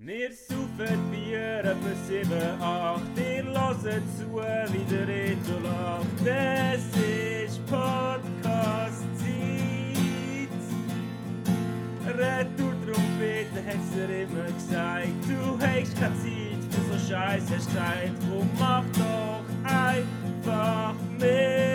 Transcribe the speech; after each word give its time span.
Wir 0.00 0.30
saufen 0.32 1.10
Bier 1.10 1.58
etwa 1.64 1.92
7, 2.06 2.30
8, 2.62 3.02
ihr 3.16 3.42
hört 3.42 3.82
zu, 4.16 4.30
wie 4.72 4.84
der 4.88 5.08
Reto 5.08 5.58
lacht. 5.60 6.24
Es 6.24 6.84
ist 6.96 7.66
Podcast-Zeit. 7.66 9.02
Retour-Trompete 12.06 13.60
hat's 13.66 13.90
dir 13.92 14.22
immer 14.22 14.44
gesagt, 14.52 15.24
du 15.26 15.58
hast 15.58 15.96
keine 15.98 16.14
Zeit 16.14 16.62
für 16.70 16.84
so 16.92 16.98
Scheiß, 17.08 17.42
hast 17.56 17.66
gesagt, 17.66 18.22
drum 18.30 18.48
mach 18.56 18.84
doch 18.92 19.42
einfach 19.64 20.94
mit. 21.18 21.67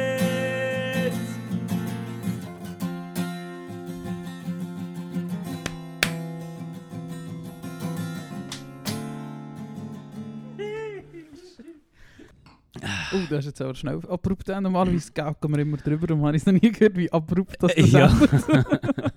Oh, 13.15 13.19
das 13.29 13.39
ist 13.39 13.45
jetzt 13.45 13.61
aber 13.61 13.75
schnell. 13.75 13.99
Abrupt 14.09 14.49
auch. 14.51 14.59
Normalerweise 14.61 15.11
gauken 15.13 15.51
wir 15.51 15.59
immer 15.59 15.77
drüber 15.77 16.13
und 16.13 16.21
habe 16.25 16.35
ich 16.35 16.41
es 16.41 16.45
noch 16.45 16.53
nie 16.53 16.71
gehört, 16.71 16.97
wie 16.97 17.11
abrupt 17.11 17.57
das 17.61 17.73
das 17.75 17.91
Ja. 17.91 18.07
endet. 18.07 18.31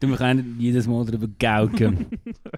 Du, 0.00 0.08
wir 0.08 0.16
können 0.16 0.56
jedes 0.58 0.86
Mal 0.88 1.04
darüber 1.04 1.28
gauken. 1.38 2.06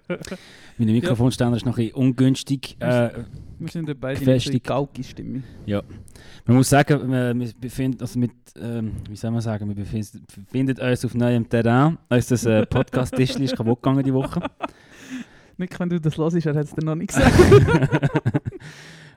Mein 0.78 0.86
Mikrofonständer 0.88 1.56
ist 1.56 1.66
noch 1.66 1.73
ein 1.77 1.86
bisschen 1.86 1.95
ungünstig. 1.97 2.77
Äh, 2.78 3.10
Wir 3.59 3.69
sind 3.69 3.88
ja 3.88 3.95
beide 4.00 4.20
in 4.20 4.24
Gefestigt. 4.27 4.64
der 4.66 4.74
Gauki-Stimme. 4.77 5.42
man 6.47 6.56
muss 6.56 6.69
sagen, 6.70 7.11
wir, 7.11 7.34
wir 7.34 7.50
befinden, 7.61 8.00
also 8.00 8.19
mit, 8.20 8.30
ähm, 8.56 8.92
wie 9.11 9.16
soll 9.16 9.33
man 9.33 9.41
sagen, 9.41 9.66
wir 9.69 9.74
befinden, 9.74 10.24
befinden 10.33 10.78
uns 10.80 11.05
auf 11.05 11.14
neuem 11.14 11.48
Terrain. 11.48 11.98
Unser 12.09 12.61
äh, 12.61 12.66
Podcast-Tischchen 12.70 13.42
ist 13.42 13.56
kaputt 13.56 13.83
gegangen 13.83 14.05
die 14.05 14.14
Woche. 14.14 14.41
Nicht, 15.59 15.78
wenn 15.80 15.88
du 15.91 16.00
das 16.00 16.16
hörst, 16.16 16.36
er 16.47 16.55
hat 16.55 16.64
es 16.64 16.74
dir 16.74 16.84
noch 16.84 16.95
nicht 16.95 17.09
gesagt. 17.12 17.33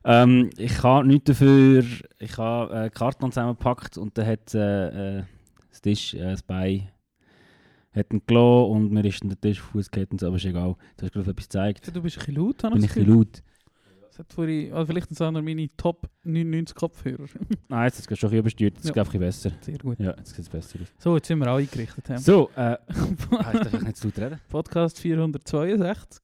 Ähm, 0.06 0.50
ich 0.58 0.82
habe 0.84 1.08
nichts 1.08 1.26
dafür. 1.26 1.84
Ich 2.20 2.38
habe 2.38 2.86
äh, 2.86 2.90
Karton 2.90 3.32
zusammengepackt 3.32 3.98
und 3.98 4.18
dann 4.18 4.28
hat 4.28 4.54
äh, 4.54 5.18
äh, 5.20 5.24
das 5.70 5.82
Tisch, 5.82 6.14
äh, 6.14 6.20
das 6.32 6.44
Bein, 6.44 6.90
hat 7.94 8.14
ihn 8.14 8.22
gelassen 8.26 8.72
und 8.72 8.92
mir 8.92 9.06
ist 9.06 9.22
dann 9.22 9.30
der 9.30 9.42
Tisch 9.42 9.60
auf 9.60 9.68
Fuß 9.68 9.90
so, 10.20 10.28
aber 10.28 10.36
ist 10.38 10.46
egal. 10.46 10.76
Du 10.98 11.06
hast 11.06 11.14
gerade 11.14 11.32
etwas 11.32 11.46
gezeigt. 11.46 11.96
du 11.96 12.02
bist 12.02 12.18
ein 12.18 12.26
bisschen 12.26 12.36
laut, 12.36 12.64
habe 12.64 12.76
Bin 12.76 12.84
ich 12.84 12.92
ein 12.92 12.96
bisschen 12.96 13.14
laut? 13.16 13.44
Das 14.10 14.20
hat 14.20 14.32
vorhin, 14.32 14.72
also 14.72 14.86
vielleicht 14.86 15.10
sind 15.10 15.16
es 15.16 15.22
auch 15.22 15.32
noch 15.32 15.42
meine 15.42 15.68
Top 15.76 16.08
99 16.24 16.74
Kopfhörer. 16.74 17.26
Nein, 17.68 17.84
jetzt 17.84 18.00
ist 18.00 18.10
es 18.10 18.18
schon 18.18 18.30
ein 18.30 18.44
bisschen 18.44 18.68
übersteuert. 18.68 18.76
Jetzt 18.76 18.86
Ja. 18.86 18.94
geht 18.94 19.02
es 19.04 19.14
ein 19.14 19.20
bisschen 19.20 19.52
besser. 19.52 19.52
Sehr 19.60 19.78
gut. 19.78 20.00
Ja, 20.00 20.16
jetzt 20.16 20.30
sieht 20.30 20.40
es 20.40 20.50
besser 20.50 20.80
aus. 20.82 20.88
So, 21.00 21.16
jetzt 21.18 21.28
sind 21.28 21.40
wir 21.40 21.48
alle 21.48 21.64
eingerichtet. 21.64 22.10
Haben. 22.10 22.20
So, 22.20 22.50
äh, 22.56 22.60
ah, 22.60 22.78
ich 23.54 23.60
darf 23.60 23.82
nicht 23.82 23.98
zu 23.98 24.08
reden. 24.08 24.40
Podcast 24.48 25.00
462. 25.00 26.22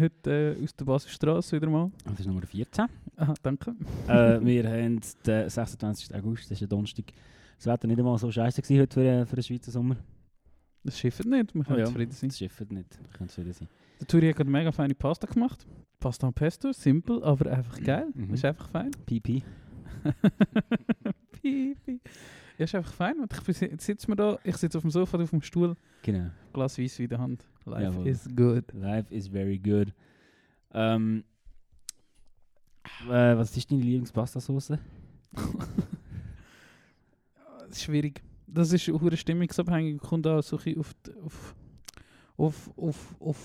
Heute 0.00 0.56
äh, 0.58 0.64
aus 0.64 0.74
der 0.74 0.84
Basisstraße 0.84 1.56
wieder 1.56 1.68
mal. 1.70 1.90
Das 2.04 2.20
ist 2.20 2.26
Nummer 2.26 2.42
14. 2.42 2.86
Aha, 3.16 3.34
danke. 3.42 3.74
äh, 4.08 4.40
wir 4.44 4.68
haben 4.68 5.00
den 5.26 5.48
26. 5.48 6.14
August, 6.14 6.44
das 6.50 6.58
ist 6.58 6.62
ein 6.62 6.68
Donnerstag. 6.68 7.06
Das 7.58 7.66
Wetter 7.66 7.86
nicht 7.86 7.98
einmal 7.98 8.18
so 8.18 8.30
scheiße 8.30 8.62
gewesen 8.62 8.80
heute 8.80 8.94
für, 8.94 9.04
äh, 9.06 9.26
für 9.26 9.36
den 9.36 9.42
Schweizer 9.44 9.70
Sommer. 9.70 9.96
Das 10.84 10.98
schifft 10.98 11.24
nicht, 11.24 11.54
wir 11.54 11.62
können 11.64 11.76
Oh 11.76 11.78
ja. 11.80 11.84
zufrieden 11.86 12.12
sein. 12.12 12.28
Das 12.30 12.38
schifft 12.38 12.72
nicht. 12.72 12.98
Wir 13.00 13.18
können 13.18 13.28
zufrieden 13.28 13.52
sein. 13.52 13.68
Der 14.00 14.06
Turi 14.08 14.28
hat 14.28 14.36
gerade 14.36 14.50
mega 14.50 14.72
feine 14.72 14.94
Pasta 14.94 15.26
gemacht. 15.26 15.64
Pasta 16.00 16.26
und 16.26 16.34
Pesto, 16.34 16.72
simpel, 16.72 17.22
aber 17.22 17.50
einfach 17.52 17.80
geil. 17.80 18.08
Mhm. 18.14 18.34
Ist 18.34 18.44
einfach 18.44 18.68
fein. 18.68 18.90
PP. 19.06 19.42
Pipi. 21.40 22.00
Ja, 22.62 22.64
ist 22.64 22.74
einfach 22.76 22.92
fein. 22.92 23.18
Und 23.18 23.32
ich 23.48 23.82
sitzen 23.82 24.08
wir 24.08 24.14
da, 24.16 24.38
ich 24.44 24.56
sitze 24.56 24.78
auf 24.78 24.82
dem 24.82 24.90
Sofa, 24.92 25.18
auf 25.18 25.30
dem 25.30 25.42
Stuhl, 25.42 25.74
Genau. 26.02 26.30
Glas 26.52 26.78
Weiss 26.78 26.96
in 27.00 27.08
der 27.08 27.18
Hand. 27.18 27.44
Life 27.64 27.82
Jawohl. 27.82 28.06
is 28.06 28.28
good. 28.36 28.72
Life 28.72 29.12
is 29.12 29.26
very 29.26 29.58
good. 29.58 29.92
Ähm, 30.72 31.24
äh, 33.08 33.36
was 33.36 33.56
ist 33.56 33.68
deine 33.70 33.82
Lieblingspastasauce? 33.82 34.68
Das 34.68 34.78
ist 37.70 37.82
schwierig. 37.82 38.22
Das 38.46 38.72
ist 38.72 38.88
auch 38.90 39.00
stimmungsabhängig. 39.16 39.98
Kommt 40.00 40.26
auch 40.26 40.42
so 40.42 40.56
auf, 40.56 40.64
die- 40.64 40.76
auf, 40.78 41.54
auf, 42.36 42.70
auf, 42.76 43.16
auf 43.20 43.38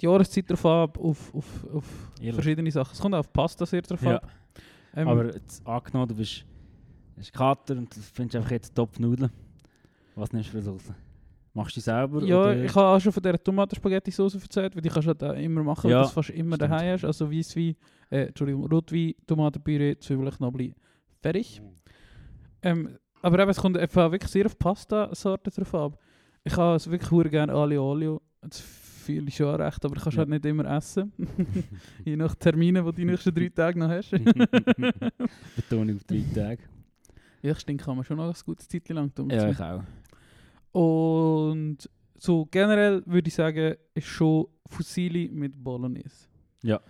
die 0.00 0.06
Jahreszeit 0.06 0.50
drauf 0.50 0.66
ab, 0.66 0.98
auf, 0.98 1.34
auf, 1.34 1.64
auf 1.72 2.12
Ehrlich? 2.18 2.34
verschiedene 2.34 2.70
Sachen. 2.70 2.92
Es 2.92 3.00
kommt 3.00 3.14
auch 3.14 3.20
auf 3.20 3.32
Pasta 3.32 3.64
sehr 3.64 3.82
drauf 3.82 4.02
Ja. 4.02 4.16
ab. 4.16 4.30
Ähm, 4.94 5.08
Aber 5.08 5.32
jetzt 5.34 5.66
angenommen, 5.66 6.08
du 6.08 6.14
bist, 6.16 6.44
bist 7.16 7.32
Kater 7.32 7.76
und 7.76 7.94
du 7.94 8.00
findest 8.00 8.36
einfach 8.36 8.50
jetzt 8.50 8.74
Top-Nudeln. 8.74 9.30
Was 10.14 10.32
nimmst 10.32 10.48
du 10.48 10.52
für 10.52 10.62
Sauce? 10.62 10.92
Machst 11.54 11.74
du 11.76 11.80
die 11.80 11.84
selber? 11.84 12.22
ja, 12.22 12.38
oder? 12.40 12.64
ich 12.64 12.74
habe 12.74 12.86
auch 12.88 13.00
schon 13.00 13.12
von 13.12 13.22
dieser 13.22 13.42
Tomatenspaghetti-Sauce 13.42 14.34
erzählt, 14.34 14.74
weil 14.76 14.82
die 14.82 14.88
kannst 14.90 15.08
du 15.08 15.14
halt 15.26 15.38
immer 15.42 15.62
machen, 15.62 15.88
Ja, 15.90 15.96
weil 15.96 16.02
du 16.02 16.06
das 16.06 16.12
fast 16.12 16.30
immer 16.30 16.56
stimmt. 16.56 16.70
daheim 16.70 16.92
hast. 16.92 17.04
Also 17.04 17.32
Weisswein, 17.32 17.76
äh, 18.10 18.26
Entschuldigung, 18.26 18.66
Rotwein, 18.66 19.14
Tomatenpüree, 19.26 19.96
Zwiebeln, 19.98 20.30
Knoblauch, 20.30 20.74
fertig. 21.22 21.62
Ähm, 22.62 22.98
aber 23.22 23.38
eben, 23.40 23.50
es 23.50 23.56
kommt 23.56 23.78
einfach 23.78 24.10
wirklich 24.12 24.30
sehr 24.30 24.46
auf 24.46 24.58
Pasta-Sorten 24.58 25.50
drauf 25.50 25.74
ab. 25.74 25.98
Ich 26.44 26.56
habe 26.56 26.76
es 26.76 26.90
wirklich 26.90 27.08
sehr 27.10 27.30
gerne 27.30 27.52
Aglio 27.54 27.90
Olio. 27.90 28.20
Das 28.42 28.60
fühle 28.60 29.28
ich 29.28 29.36
schon 29.36 29.54
recht, 29.54 29.82
aber 29.84 29.96
ich 29.96 30.02
kann 30.02 30.10
es 30.10 30.14
Ja. 30.14 30.18
halt 30.20 30.28
nicht 30.28 30.44
immer 30.44 30.64
essen. 30.76 31.12
Je 32.04 32.16
nach 32.16 32.34
Terminen, 32.34 32.84
die 32.84 32.90
du 32.90 32.96
die 32.96 33.04
nächsten 33.06 33.34
drei 33.34 33.48
Tage 33.48 33.78
noch 33.78 33.88
hast. 33.88 34.10
Betonung 35.56 35.96
auf 35.96 36.04
drei 36.04 36.22
Tage. 36.34 36.58
Ja, 37.46 37.54
stimmt, 37.54 37.82
kann 37.82 37.96
man 37.96 38.04
schon 38.04 38.16
noch 38.16 38.26
ein 38.28 38.40
gutes 38.44 38.68
Zeit 38.68 38.88
lang 38.90 39.14
tun. 39.14 39.30
Ja, 39.30 39.48
ich 39.48 39.60
auch. 39.60 39.82
Und 40.72 41.78
so 42.18 42.46
generell 42.46 43.02
würde 43.06 43.28
ich 43.28 43.34
sagen, 43.34 43.76
ist 43.94 44.06
schon 44.06 44.46
Fusilli 44.68 45.30
mit 45.32 45.52
Bolognese. 45.62 46.28
Ja. 46.62 46.80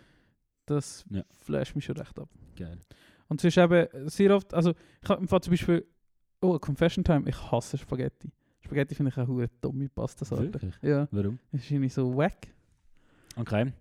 Das 0.67 1.05
Ja. 1.11 1.23
flasht 1.31 1.75
mich 1.77 1.85
schon 1.85 1.97
recht 1.97 2.19
ab. 2.19 2.29
Geil. 2.57 2.79
Und 3.29 3.41
es 3.41 3.45
ist 3.45 3.59
eben 3.59 3.87
sehr 4.09 4.35
oft, 4.35 4.53
also 4.55 4.73
ich 5.03 5.09
habe 5.09 5.21
im 5.21 5.29
Fall 5.29 5.41
zum 5.41 5.53
Beispiel, 5.53 5.85
oh, 6.41 6.59
Confession 6.59 7.05
Time, 7.05 7.29
ich 7.29 7.37
hasse 7.53 7.77
Spaghetti. 7.79 8.31
Spaghetti 8.61 8.95
finde 8.95 9.11
ich 9.11 9.19
auch 9.19 9.29
eine 9.29 9.49
dumme 9.61 9.89
Pasta-Sorte. 9.89 10.53
Wirklich? 10.55 10.75
Ja, 10.83 11.07
Warum? 11.11 11.39
das 11.53 11.63
ist 11.63 11.71
irgendwie 11.71 11.89
so 11.89 12.17
wack. 12.17 12.49
Okay. 13.37 13.73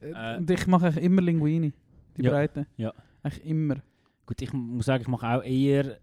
Äh, 0.00 0.10
Äh. 0.10 0.38
Und 0.38 0.50
ich 0.50 0.66
mache 0.66 0.86
eigentlich 0.86 1.04
immer 1.04 1.22
Linguini, 1.22 1.72
die 2.16 2.22
Ja, 2.22 2.30
breiten. 2.30 2.66
ja. 2.76 2.92
Eigentlich 3.22 3.44
immer. 3.46 3.76
Gut, 4.26 4.40
ich 4.42 4.52
muss 4.52 4.86
sagen, 4.86 5.02
ich 5.02 5.08
mache 5.08 5.26
auch 5.26 5.42
eher 5.44 5.98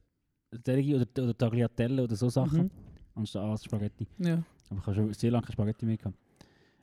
Derigi 0.52 0.96
oder, 0.96 1.06
oder 1.24 1.38
Tagliatelle 1.38 2.04
oder 2.04 2.16
so 2.16 2.30
Sachen, 2.30 2.64
Mhm. 2.64 2.72
anstatt 3.16 3.44
als 3.44 3.64
Spaghetti. 3.64 4.08
Ja. 4.20 4.44
Aber 4.70 4.80
ich 4.80 4.86
habe 4.88 4.96
schon 4.96 5.14
sehr 5.14 5.32
lange 5.32 5.52
Spaghetti 5.52 5.86
mehr 5.86 5.98
gehabt. 5.98 6.18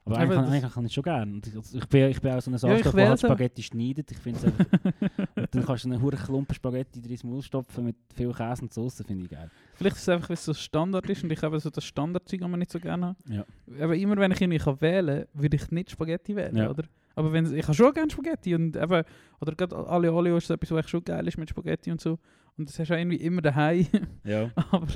Aber 0.05 0.15
Aber 0.17 0.23
eigentlich, 0.25 0.37
kann, 0.37 0.45
das- 0.47 0.55
eigentlich 0.55 0.73
kann 0.75 0.87
ich 0.87 0.93
schon 0.95 1.03
gerne. 1.05 1.33
Und 1.35 1.47
Ich, 1.75 1.87
bin, 1.87 2.09
ich 2.11 2.21
bin 2.23 2.33
auch 2.33 2.41
so 2.41 2.51
ein 2.51 2.55
Ja, 2.55 2.59
ich 2.59 2.65
Arschloch, 2.77 2.95
der 2.95 3.09
halt. 3.11 3.21
Spaghetti 3.21 3.63
schneidet. 3.63 4.11
Ich 4.11 4.17
finde 4.19 4.39
es 4.39 4.45
einfach... 4.47 4.65
dann 5.51 5.65
kannst 5.67 5.85
du 5.85 5.91
einen 5.91 6.01
hohen 6.01 6.17
Klumpen 6.17 6.55
Spaghetti 6.55 7.03
drin 7.03 7.11
ins 7.11 7.25
Maul 7.25 7.43
stopfen 7.43 7.85
mit 7.85 7.97
viel 8.15 8.33
Käse 8.33 8.63
und 8.63 8.73
Soße, 8.73 9.05
finde 9.05 9.25
ich 9.25 9.31
geil. 9.31 9.51
Vielleicht 9.75 9.97
ist 9.97 10.03
es 10.03 10.09
einfach, 10.09 10.31
weil 10.31 10.35
es 10.35 10.45
so 10.47 10.55
Standard 10.55 11.11
ist 11.11 11.23
und 11.25 11.31
ich 11.31 11.43
eben 11.43 11.61
so 11.61 11.69
das 11.69 11.85
Standardzeug 11.85 12.41
aber 12.41 12.57
nicht 12.57 12.71
so 12.71 12.81
gerne 12.81 13.07
habe. 13.07 13.17
Ja. 13.29 13.45
Aber 13.85 13.95
immer 13.97 14.17
wenn 14.17 14.33
ich 14.33 14.41
irgendwie 14.41 14.59
kann 14.59 14.81
wählen 14.81 15.27
kann, 15.31 15.43
würde 15.43 15.57
ich 15.57 15.71
nicht 15.71 15.91
Spaghetti 15.91 16.35
wählen, 16.35 16.57
Ja. 16.57 16.71
oder? 16.71 16.85
Aber 17.15 17.31
wenn, 17.33 17.53
ich 17.55 17.65
habe 17.65 17.75
schon 17.75 17.93
gerne 17.93 18.11
Spaghetti 18.11 18.55
und 18.55 18.77
eben, 18.77 19.03
oder 19.43 19.55
gerade 19.55 19.77
Aglio 19.77 20.17
Olio 20.17 20.37
ist 20.39 20.47
so 20.47 20.55
etwas, 20.55 20.71
was 20.71 20.79
echt 20.81 20.89
schon 20.91 21.05
geil 21.05 21.27
ist 21.29 21.37
mit 21.37 21.51
Spaghetti 21.51 21.91
und 21.91 22.01
so. 22.01 22.19
Und 22.59 22.69
das 22.69 22.79
hast 22.79 22.89
du 22.91 22.95
auch 22.95 22.99
irgendwie 22.99 23.17
immer 23.17 23.41
daheim. 23.41 23.87
Ja. 24.25 24.51
aber, 24.71 24.87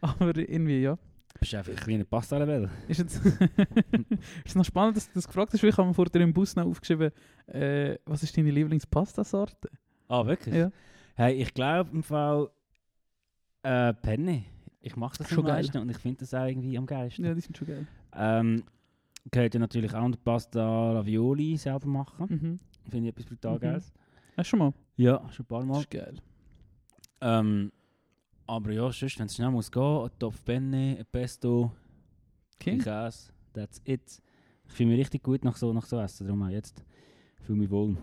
aber 0.00 0.36
irgendwie, 0.36 0.80
ja. 0.80 0.98
Bist 1.38 1.52
du 1.52 1.58
einfach 1.58 1.72
ein 1.72 1.78
kleiner 1.78 2.04
Pasta-Rebell? 2.04 2.68
Ist 2.88 2.98
jetzt 2.98 3.20
ist 4.44 4.56
noch 4.56 4.64
spannend, 4.64 4.96
dass 4.96 5.06
du 5.06 5.12
das 5.14 5.26
gefragt 5.26 5.52
hast, 5.52 5.62
ich 5.62 5.76
habe 5.76 5.86
mir 5.88 5.94
vorher 5.94 6.20
im 6.20 6.32
Bus 6.32 6.56
noch 6.56 6.66
aufgeschrieben, 6.66 7.12
äh, 7.46 7.96
was 8.04 8.22
ist 8.22 8.36
deine 8.36 8.50
Lieblingspasta-Sorte? 8.50 9.70
Ah, 10.08 10.26
wirklich? 10.26 10.54
Ja. 10.54 10.70
Hey, 11.14 11.34
ich 11.34 11.54
glaube 11.54 11.90
im 11.92 12.02
Fall... 12.02 12.48
Äh, 13.62 13.92
Penne. 13.94 14.44
Ich 14.80 14.96
mache 14.96 15.18
das 15.18 15.28
Schon 15.28 15.40
am 15.40 15.52
meisten 15.52 15.76
und 15.78 15.90
ich 15.90 15.98
finde 15.98 16.20
das 16.20 16.32
auch 16.32 16.46
irgendwie 16.46 16.76
am 16.78 16.86
geilsten. 16.86 17.24
Ja, 17.26 17.34
die 17.34 17.42
sind 17.42 17.56
schon 17.56 17.68
geil. 17.68 17.86
Ähm, 18.14 18.64
könnt 19.30 19.52
ihr 19.52 19.60
natürlich 19.60 19.94
auch 19.94 20.10
die 20.10 20.16
Pasta 20.16 20.92
Ravioli 20.92 21.58
selber 21.58 21.86
machen. 21.86 22.26
Mhm. 22.28 22.90
Finde 22.90 23.08
ich 23.10 23.14
etwas 23.14 23.26
brutal 23.26 23.56
Mhm. 23.56 23.60
geiles. 23.60 23.92
Hast 24.36 24.46
du 24.46 24.50
schon 24.50 24.58
mal? 24.60 24.72
Ja, 24.96 25.20
schon 25.30 25.44
ein 25.44 25.48
paar 25.48 25.60
Das 25.60 25.68
Mal. 25.68 25.80
ist 25.80 25.90
geil. 25.90 26.14
Ähm, 27.20 27.72
aber 28.46 28.72
ja, 28.72 28.90
sonst, 28.92 29.18
wenn 29.18 29.26
es 29.26 29.36
schnell 29.36 29.50
muss 29.50 29.70
gehen, 29.70 30.04
ein 30.04 30.10
Topf 30.18 30.44
Penne, 30.44 30.96
ein 30.98 31.06
Pesto, 31.10 31.64
ein 31.64 32.58
King? 32.58 32.78
Käse, 32.78 33.32
that's 33.52 33.80
it. 33.84 34.22
Ich 34.66 34.72
fühle 34.72 34.90
mich 34.90 35.00
richtig 35.00 35.22
gut 35.22 35.44
nach 35.44 35.56
so, 35.56 35.72
nach 35.72 35.86
so 35.86 36.00
Essen, 36.00 36.26
darum 36.26 36.42
auch 36.42 36.48
jetzt 36.48 36.84
fühle 37.50 37.58
mich 37.58 37.70
wohl. 37.70 37.96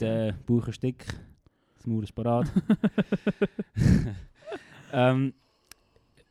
Der 0.00 0.32
Bauch 0.46 0.68
ist 0.68 0.82
dick, 0.82 1.06
das 1.76 1.86
Maul 1.86 2.04
ist 2.04 2.14
parat. 2.14 2.46
ähm, 4.92 5.32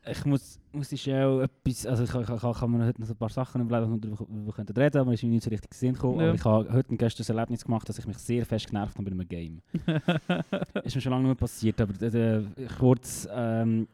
ich 0.09 0.25
muss, 0.25 0.59
muss 0.71 0.91
ich 0.91 1.13
auch 1.13 1.41
etwas, 1.41 1.85
also 1.85 2.03
ich, 2.03 2.09
ich, 2.09 2.29
ich, 2.29 2.41
kann 2.41 2.71
mir 2.71 2.85
heute 2.85 2.99
noch 3.01 3.09
ein 3.09 3.15
paar 3.15 3.29
Sachen 3.29 3.61
überlegen, 3.61 3.99
die 4.01 4.07
wir 4.07 4.15
darüber 4.15 4.33
darüber 4.33 4.53
könnten 4.53 4.77
reden, 4.77 4.97
aber 4.97 5.13
es 5.13 5.19
ist 5.19 5.23
mir 5.23 5.29
nicht 5.29 5.43
so 5.43 5.49
richtig 5.51 5.73
Sinn 5.75 5.93
gekommen. 5.93 6.19
Ja. 6.19 6.27
Aber 6.27 6.35
ich 6.35 6.43
habe 6.45 6.73
heute 6.73 6.89
und 6.89 6.97
gestern 6.97 7.23
ein 7.23 7.37
Erlebnis 7.37 7.63
gemacht, 7.63 7.87
dass 7.87 7.99
ich 7.99 8.07
mich 8.07 8.17
sehr 8.17 8.45
fest 8.45 8.67
genervt 8.67 8.97
habe 8.97 9.11
bei 9.11 9.11
einem 9.11 9.27
Game. 9.27 9.61
ist 10.83 10.95
mir 10.95 11.01
schon 11.01 11.11
lange 11.11 11.23
nicht 11.23 11.29
mehr 11.29 11.35
passiert, 11.35 11.79
aber 11.79 12.01
äh, 12.01 12.43
kurz 12.79 13.27
ähm, 13.31 13.87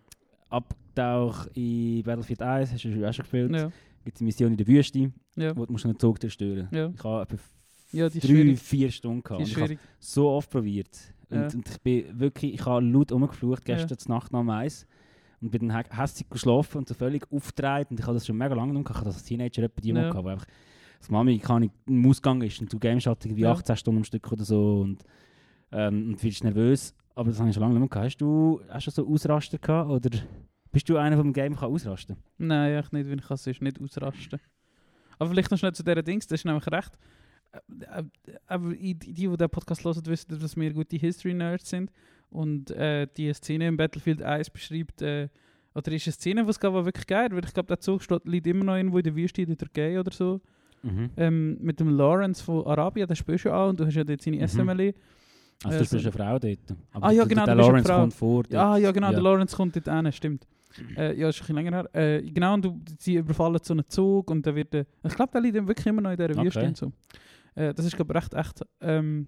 Abtauch 0.49 1.47
in 1.55 2.03
Battlefield 2.03 2.41
1, 2.41 2.71
hast 2.71 2.85
du 2.85 2.89
auch 3.07 3.13
schon 3.13 3.23
gespielt. 3.23 3.51
ja. 3.51 3.71
gibt 4.05 4.15
es 4.15 4.21
eine 4.21 4.27
Mission 4.27 4.51
in 4.51 4.57
der 4.57 4.67
Wüste, 4.67 5.11
Ja, 5.35 5.55
wo 5.57 5.65
du 5.65 5.73
musst 5.73 5.83
einen 5.85 5.99
Zug 5.99 6.21
zerstören 6.21 6.69
ja. 6.71 6.89
Ich 6.95 7.03
habe 7.03 7.23
etwa 7.23 7.37
ja 7.91 8.07
ist 8.07 8.15
drei, 8.15 8.27
schwierig. 8.27 8.59
vier 8.59 8.91
Stunden 8.91 9.23
gehabt. 9.23 9.41
Ist 9.41 9.51
ich 9.51 9.57
habe 9.57 9.77
so 9.99 10.29
oft 10.29 10.49
probiert. 10.49 10.97
Und, 11.29 11.55
und 11.55 11.69
ich 11.69 11.81
bin 11.81 12.19
wirklich, 12.19 12.53
ich 12.53 12.65
habe 12.65 12.85
laut 12.85 13.11
rumgeflucht 13.11 13.65
gestern 13.65 13.97
Ja. 13.99 14.15
Nacht 14.15 14.31
nach 14.31 14.39
dem 14.39 14.49
Eis. 14.49 14.87
Und 15.41 15.51
bin 15.51 15.67
dann 15.67 15.77
hä- 15.77 15.89
hässlich 15.95 16.27
geschlafen 16.29 16.79
und 16.79 16.87
so 16.87 16.93
völlig 16.95 17.31
aufgedreht. 17.31 17.91
Und 17.91 17.99
ich 17.99 18.05
habe 18.05 18.15
das 18.15 18.25
schon 18.25 18.37
mega 18.37 18.55
lange 18.55 18.73
nicht 18.73 18.75
mehr 18.75 18.83
gehabt. 18.83 18.95
Ich 18.95 18.99
habe 19.01 19.09
das 19.09 19.15
als 19.17 19.23
Teenager 19.25 19.63
etwa 19.63 19.81
die 19.81 19.89
Ja. 19.89 20.09
gehabt, 20.09 20.23
wo 20.25 20.29
einfach 20.29 20.45
das 20.99 21.09
Mami 21.09 21.37
kann 21.37 21.69
im 21.85 22.05
Ausgang 22.07 22.41
ist 22.41 22.59
und 22.59 22.73
du 22.73 22.79
games 22.79 23.05
halt 23.05 23.23
irgendwie 23.23 23.43
Ja. 23.43 23.51
18 23.51 23.77
Stunden 23.77 23.99
am 23.99 24.03
Stück 24.03 24.31
oder 24.31 24.43
so 24.43 24.81
und, 24.81 25.03
ähm, 25.71 26.09
und 26.09 26.23
wirst 26.23 26.43
nervös. 26.43 26.95
Aber 27.13 27.29
das 27.29 27.39
habe 27.39 27.49
ich 27.49 27.55
schon 27.55 27.61
lange 27.61 27.73
nicht 27.75 27.81
mehr 27.81 27.89
gehabt. 27.89 28.05
Hast 28.07 28.17
du, 28.17 28.61
hast 28.69 28.87
du 28.87 28.91
so 28.91 29.07
Ausraster 29.07 29.57
gehabt 29.59 29.89
oder 29.91 30.09
bist 30.71 30.89
du 30.89 30.97
einer, 30.97 31.15
der 31.15 31.25
im 31.25 31.33
Game 31.33 31.55
kann 31.55 31.71
ausrasten 31.71 32.17
Nein, 32.39 32.79
ich 32.83 32.91
nicht, 32.91 33.07
weil 33.09 33.19
ich 33.19 33.27
kann 33.27 33.37
sonst 33.37 33.61
nicht 33.61 33.79
ausrasten. 33.81 34.39
Aber 35.19 35.29
vielleicht 35.29 35.51
noch 35.51 35.57
schnell 35.59 35.73
zu 35.73 35.83
dieser 35.83 36.01
Dings, 36.03 36.25
das 36.27 36.41
ist 36.41 36.45
nämlich 36.45 36.65
recht. 36.67 36.97
Äh, 37.51 37.59
äh, 38.01 38.03
Aber 38.47 38.73
die, 38.73 38.93
die, 38.95 39.13
die 39.13 39.37
den 39.37 39.49
Podcast 39.49 39.83
hören, 39.85 40.05
wissen, 40.05 40.39
dass 40.39 40.55
wir 40.57 40.73
gute 40.73 40.97
History-Nerds 40.97 41.69
sind. 41.69 41.91
Und 42.29 42.71
äh, 42.71 43.07
die 43.15 43.33
Szene 43.33 43.67
im 43.67 43.77
Battlefield 43.77 44.21
1 44.21 44.49
beschreibt, 44.49 45.01
äh, 45.01 45.29
oder 45.73 45.91
ist 45.91 46.07
eine 46.07 46.13
Szene, 46.13 46.43
die 46.43 46.49
es 46.49 46.59
gab, 46.59 46.73
die 46.73 46.85
wirklich 46.85 47.07
geil 47.07 47.29
weil 47.31 47.45
ich 47.45 47.53
glaube, 47.53 47.67
der 47.67 47.79
Zug 47.79 48.01
steht, 48.03 48.25
liegt 48.25 48.47
immer 48.47 48.65
noch 48.65 48.75
irgendwo 48.75 48.97
in 48.97 49.03
der 49.03 49.15
Wüste 49.15 49.41
in 49.41 49.47
der 49.49 49.57
Türkei 49.57 49.99
oder 49.99 50.11
so. 50.11 50.41
Mhm. 50.83 51.09
Ähm, 51.17 51.57
mit 51.61 51.79
dem 51.79 51.89
Lawrence 51.89 52.43
von 52.43 52.65
Arabien, 52.65 53.07
der 53.07 53.15
spielst 53.15 53.45
du 53.45 53.51
auch 53.53 53.69
und 53.69 53.79
du 53.79 53.85
hast 53.85 53.95
ja 53.95 54.03
dort 54.03 54.21
seine 54.21 54.37
Mhm. 54.37 54.47
SMLE. 54.47 54.93
Also 55.63 55.75
Äh, 55.77 55.83
du 55.83 55.89
bist 55.89 55.93
eine 55.93 56.11
Frau 56.11 56.39
dort. 56.39 56.59
Aber 56.93 57.05
Ah 57.07 57.11
ja, 57.11 57.23
der- 57.23 57.27
genau, 57.29 57.45
Der 57.45 57.55
du 57.55 57.61
bist 57.61 57.69
eine 57.69 57.81
Lawrence 57.83 57.93
kommt 57.93 58.13
vor. 58.13 58.43
dort. 58.43 58.55
Ah 58.55 58.77
ja, 58.77 58.91
genau, 58.91 59.07
Ja. 59.07 59.13
der 59.13 59.21
Lawrence 59.23 59.55
kommt 59.55 59.75
dort 59.75 59.87
hin, 59.87 60.11
stimmt. 60.11 60.47
Äh, 60.95 61.17
ja, 61.19 61.29
ist 61.29 61.37
ein 61.37 61.39
bisschen 61.39 61.55
länger 61.55 61.71
her. 61.71 61.95
Äh, 61.95 62.21
genau, 62.23 62.53
und 62.53 62.65
du, 62.65 62.79
sie 62.99 63.15
überfallen 63.15 63.57
so 63.63 63.73
einen 63.73 63.87
Zug 63.87 64.29
und 64.29 64.45
dann 64.45 64.53
wird 64.55 64.73
der, 64.73 64.85
Ich 65.03 65.15
glaube, 65.15 65.31
der 65.31 65.41
liegt 65.41 65.55
wirklich 65.67 65.87
immer 65.87 66.01
noch 66.01 66.11
in 66.11 66.17
dieser 66.17 66.29
Okay. 66.31 66.45
Wüste 66.45 66.63
und 66.65 66.77
so. 66.77 66.91
Äh, 67.55 67.73
das 67.73 67.85
ist, 67.85 67.95
glaube 67.95 68.13
ich, 68.13 68.17
recht 68.21 68.33
echt. 68.35 68.61
Ähm, 68.81 69.27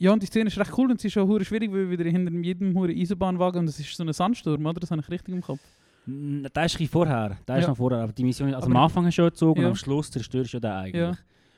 ja, 0.00 0.12
und 0.12 0.22
die 0.22 0.26
Szene 0.26 0.48
ist 0.48 0.58
recht 0.58 0.72
cool 0.76 0.90
und 0.90 1.00
sie 1.00 1.06
ist 1.08 1.12
schon 1.14 1.28
hure 1.28 1.44
schwierig, 1.44 1.70
weil 1.72 1.88
wieder 1.90 2.04
hinter 2.04 2.32
jedem 2.32 2.74
hure 2.76 2.90
Eisenbahnwagen 2.92 3.60
und 3.60 3.66
das 3.66 3.78
ist 3.78 3.94
so 3.96 4.02
ein 4.02 4.12
Sandsturm, 4.12 4.64
oder? 4.66 4.80
Das 4.80 4.90
habe 4.90 5.00
ich 5.02 5.08
richtig 5.10 5.34
im 5.34 5.42
Kopf. 5.42 5.60
Der 6.06 6.64
ist 6.64 6.80
ein 6.80 6.86
vorher. 6.88 7.36
Der 7.46 7.58
ist 7.58 7.62
Ja. 7.64 7.68
noch 7.68 7.76
vorher. 7.76 8.00
Aber 8.02 8.12
die 8.12 8.24
Mission, 8.24 8.52
also 8.54 8.66
Aber- 8.66 8.76
am 8.76 8.82
Anfang 8.84 9.04
hast 9.06 9.16
du 9.18 9.22
schon 9.22 9.28
gezogen 9.30 9.60
Ja. 9.60 9.66
und 9.66 9.72
am 9.72 9.76
Schluss 9.76 10.10
zerstörst 10.10 10.54
du 10.54 10.58
den 10.60 10.70
eigentlich. 10.70 10.94
Ja. 11.00 11.12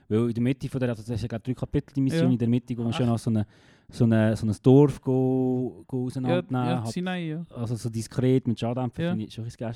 Weil 0.08 0.28
in 0.28 0.34
der 0.34 0.42
Mitte 0.42 0.68
von 0.68 0.80
der, 0.80 0.90
also 0.90 1.02
das 1.02 1.10
ist 1.10 1.22
ja 1.22 1.28
gerade 1.28 1.44
drei 1.44 1.54
Kapitel, 1.54 1.94
die 1.94 2.00
Mission, 2.02 2.26
Ja. 2.26 2.32
in 2.32 2.38
der 2.38 2.48
Mitte, 2.48 2.76
wo 2.76 2.82
man 2.82 2.92
schon 2.92 3.06
noch 3.06 3.18
so, 3.18 3.30
eine, 3.30 3.46
so, 3.88 4.04
eine, 4.04 4.36
so 4.36 4.46
ein 4.46 4.54
Dorf 4.62 5.00
go, 5.00 5.84
go 5.86 6.00
Ja, 6.00 6.06
auseinandernehmen 6.06 6.68
ja, 6.68 6.80
hat. 6.84 6.88
Sinai, 6.92 7.28
ja. 7.28 7.46
Also 7.56 7.76
so 7.76 7.88
diskret 7.88 8.46
mit 8.48 8.58
Schadendämpfer, 8.58 9.02
Ja. 9.04 9.10
finde 9.10 9.24
ich 9.26 9.32
schon 9.32 9.44
ein 9.44 9.52
geil. 9.56 9.74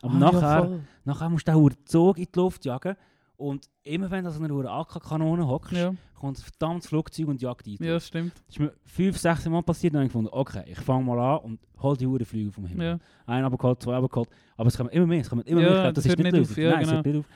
Aber 0.00 0.14
Ah, 0.14 0.18
nachher, 0.18 0.70
Ja, 0.70 0.78
nachher 1.04 1.28
musst 1.28 1.46
du 1.46 1.68
den 1.68 1.76
Zug 1.84 2.18
in 2.18 2.24
die 2.34 2.38
Luft 2.38 2.64
jagen 2.64 2.96
und 3.38 3.70
immer 3.84 4.10
wenn 4.10 4.24
du 4.24 4.30
an 4.30 4.44
einer 4.44 4.70
AK-Kanone 4.70 5.46
hockst, 5.48 5.72
ja, 5.72 5.94
kommt 6.14 6.38
ein 6.38 6.42
verdammtes 6.42 6.88
Flugzeug 6.88 7.28
und 7.28 7.40
jagt 7.40 7.64
dich. 7.64 7.78
ja, 7.80 7.98
stimmt. 7.98 8.32
Das 8.46 8.56
ist 8.56 8.60
mir 8.60 8.72
fünf, 8.84 9.16
sechs 9.16 9.46
Mal 9.48 9.62
passiert 9.62 9.94
und 9.94 10.02
ich 10.02 10.08
gefunden, 10.08 10.28
okay, 10.32 10.64
ich 10.66 10.78
fange 10.80 11.04
mal 11.04 11.18
an 11.18 11.38
und 11.44 11.60
hol 11.80 11.96
die 11.96 12.06
Uhren 12.06 12.24
Flüge 12.26 12.50
vom 12.52 12.66
Himmel. 12.66 12.86
Ja. 12.86 12.98
Einen 13.26 13.46
abgeholt, 13.46 13.80
zwei 13.82 13.94
abgeholt. 13.94 14.28
Aber 14.56 14.66
es 14.68 14.76
kommen 14.76 14.90
immer 14.90 15.06
mehr, 15.06 15.20
es 15.20 15.30
kommen 15.30 15.42
immer 15.46 15.60
Ja, 15.62 15.66
mehr. 15.68 15.76
Ich 15.76 15.82
glaube, 15.82 15.92
das 15.94 16.04
das, 16.04 16.12
ist 16.14 16.18
nicht 16.18 16.50
auf, 16.50 16.56
ja, 16.58 16.70
Nein, 16.70 16.80
es 16.80 16.86
genau. 16.88 16.96
hört 16.96 17.06
nicht 17.06 17.16
auf. 17.18 17.26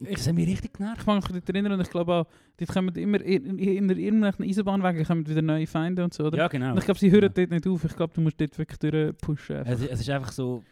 Ich- 0.00 0.14
Das 0.16 0.28
hat 0.28 0.34
mich 0.36 0.46
richtig 0.48 0.72
genervt. 0.74 1.00
Ich 1.00 1.04
kann 1.06 1.16
mich 1.16 1.24
daran 1.24 1.42
erinnern 1.48 1.72
und 1.72 1.80
ich 1.80 1.90
glaube 1.90 2.14
auch, 2.14 2.26
die 2.60 2.66
kommen 2.66 2.94
immer 2.94 3.20
in, 3.20 3.58
in, 3.58 3.58
in 3.58 3.98
irgendwelchen 3.98 4.44
Eisenbahnwagen 4.44 5.04
kommen 5.04 5.26
wieder 5.28 5.42
neue 5.42 5.66
Feinde 5.66 6.04
und 6.04 6.14
so, 6.14 6.26
oder? 6.26 6.38
Ja, 6.38 6.46
genau. 6.46 6.70
Und 6.70 6.78
ich 6.78 6.84
glaube, 6.84 7.00
sie 7.00 7.10
hören 7.10 7.24
Ja. 7.24 7.28
dort 7.30 7.50
nicht 7.50 7.66
auf. 7.66 7.84
Ich 7.84 7.96
glaube, 7.96 8.14
du 8.14 8.20
musst 8.20 8.40
dort 8.40 8.56
wirklich 8.56 8.78
durchpushen. 8.78 9.56
Es, 9.66 9.82
es 9.82 9.98
ist 10.02 10.10
einfach 10.10 10.30
so, 10.30 10.62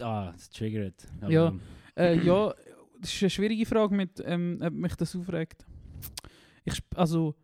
ah, 0.00 0.32
es 0.34 0.48
triggert. 0.48 0.94
Ja. 1.28 1.52
Äh, 1.94 2.18
ja, 2.24 2.54
das 3.02 3.12
ist 3.12 3.22
eine 3.22 3.30
schwierige 3.30 3.66
Frage, 3.66 3.94
mit, 3.94 4.22
ähm, 4.24 4.58
ob 4.62 4.72
mich 4.72 4.94
das 4.94 5.14
aufregt. 5.16 5.66
Ich, 6.64 6.80
also, 6.94 7.34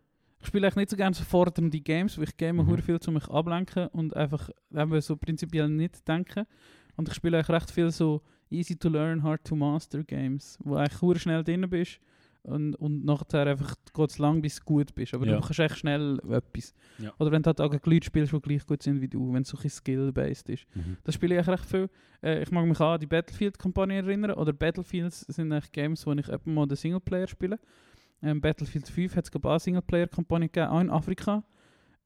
ich 0.40 0.46
spiele 0.46 0.66
eigentlich 0.66 0.76
nicht 0.76 0.90
so 0.90 0.96
gerne 0.96 1.14
so 1.14 1.24
fordernde 1.24 1.80
Games, 1.80 2.16
weil 2.16 2.24
ich 2.24 2.36
game 2.36 2.56
Mhm. 2.56 2.78
viel, 2.78 2.98
um 3.06 3.14
mich 3.14 3.28
ablenken 3.28 3.88
und 3.88 4.16
einfach 4.16 4.48
eben 4.72 5.00
so 5.00 5.16
prinzipiell 5.16 5.68
nicht 5.68 6.06
denken. 6.06 6.46
Und 6.96 7.08
ich 7.08 7.14
spiele 7.14 7.38
eigentlich 7.38 7.54
recht 7.54 7.70
viel 7.70 7.90
so 7.90 8.22
easy 8.50 8.76
to 8.76 8.88
learn, 8.88 9.22
hard 9.22 9.44
to 9.44 9.56
master 9.56 10.04
Games, 10.04 10.58
wo 10.62 10.76
eigentlich 10.76 11.22
schnell 11.22 11.42
drin 11.42 11.68
bist 11.68 12.00
und, 12.48 12.74
und 12.76 13.04
nachher 13.04 13.46
einfach 13.46 13.74
geht 13.94 14.10
es 14.10 14.18
lang, 14.18 14.42
bis 14.42 14.56
du 14.56 14.64
gut 14.64 14.94
bist. 14.94 15.14
Aber 15.14 15.26
Ja. 15.26 15.36
du 15.36 15.40
kannst 15.40 15.58
echt 15.60 15.78
schnell 15.78 16.18
etwas. 16.30 16.74
Ja. 16.98 17.12
Oder 17.18 17.30
wenn 17.32 17.42
du 17.42 17.46
halt 17.48 17.60
auch 17.60 17.70
gegen 17.70 17.90
Leute 17.90 18.06
spielst, 18.06 18.32
die 18.32 18.40
gleich 18.40 18.66
gut 18.66 18.82
sind 18.82 19.00
wie 19.00 19.08
du, 19.08 19.32
wenn 19.32 19.42
es 19.42 19.48
so 19.48 19.58
ein 19.62 19.68
skill-based 19.70 20.48
ist. 20.48 20.66
mhm. 20.74 20.96
Das 21.04 21.14
spiele 21.14 21.38
ich 21.40 21.46
recht 21.46 21.64
viel. 21.64 21.88
Äh, 22.22 22.42
ich 22.42 22.50
mag 22.50 22.66
mich 22.66 22.80
an 22.80 22.98
die 23.00 23.06
Battlefield-Kampagne 23.06 23.96
erinnern. 23.96 24.32
Oder 24.32 24.52
Battlefields 24.52 25.20
sind 25.22 25.52
eigentlich 25.52 25.72
Games, 25.72 26.06
wo 26.06 26.12
ich 26.12 26.28
etwa 26.28 26.50
mal 26.50 26.66
den 26.66 26.76
Singleplayer 26.76 27.28
spiele. 27.28 27.58
Ähm, 28.22 28.40
Battlefield 28.40 28.88
5 28.88 29.14
hat 29.16 29.26
es 29.28 29.34
auch 29.44 29.48
eine 29.50 29.58
Singleplayer-Kampagne 29.60 30.48
gegeben, 30.48 30.66
auch 30.70 30.80
in 30.80 30.90
Afrika. 30.90 31.44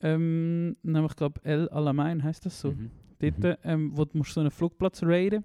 Ähm, 0.00 0.76
nämlich, 0.82 1.14
glaube 1.16 1.40
El 1.44 1.68
Alamein 1.68 2.22
heisst 2.22 2.44
das 2.46 2.60
so. 2.60 2.72
Mhm. 2.72 2.90
Dort, 3.20 3.38
Mhm. 3.38 3.54
ähm, 3.64 3.90
wo 3.96 4.04
du 4.04 4.18
musst 4.18 4.34
so 4.34 4.40
einen 4.40 4.50
Flugplatz 4.50 5.02
raiden 5.04 5.44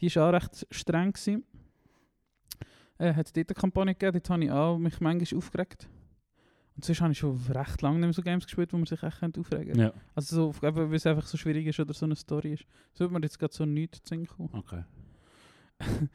Die 0.00 0.14
war 0.16 0.28
auch 0.28 0.32
recht 0.34 0.66
streng. 0.70 1.12
Gewesen. 1.12 1.44
Äh, 2.98 3.14
hat 3.14 3.26
es 3.26 3.32
dort 3.32 3.48
eine 3.50 3.54
Kampagne 3.54 3.94
gegeben, 3.94 4.12
dort 4.14 4.30
habe 4.30 4.44
ich 4.44 4.50
auch 4.50 4.78
mich 4.78 5.00
manchmal 5.00 5.38
aufgeregt. 5.38 5.88
Und 6.76 6.84
sonst 6.84 7.00
habe 7.00 7.12
ich 7.12 7.18
schon 7.18 7.40
recht 7.48 7.80
lange 7.80 7.98
nicht 7.98 8.06
mehr 8.06 8.12
so 8.12 8.22
Games 8.22 8.44
gespielt, 8.44 8.72
wo 8.72 8.76
man 8.76 8.86
sich 8.86 9.02
echt 9.02 9.20
könnte 9.20 9.40
aufregen 9.40 9.74
könnte. 9.74 9.80
Ja, 9.80 9.92
Also 10.14 10.52
so, 10.52 10.62
weil 10.62 10.94
es 10.94 11.06
einfach 11.06 11.26
so 11.26 11.38
schwierig 11.38 11.66
ist 11.66 11.80
oder 11.80 11.94
so 11.94 12.04
eine 12.04 12.16
Story 12.16 12.52
ist. 12.54 12.66
So 12.92 13.04
wird 13.04 13.12
mir 13.12 13.20
jetzt 13.22 13.38
gerade 13.38 13.54
so 13.54 13.64
nichts 13.64 14.02
zu 14.02 14.24
kommen. 14.24 14.50
okay. 14.52 14.84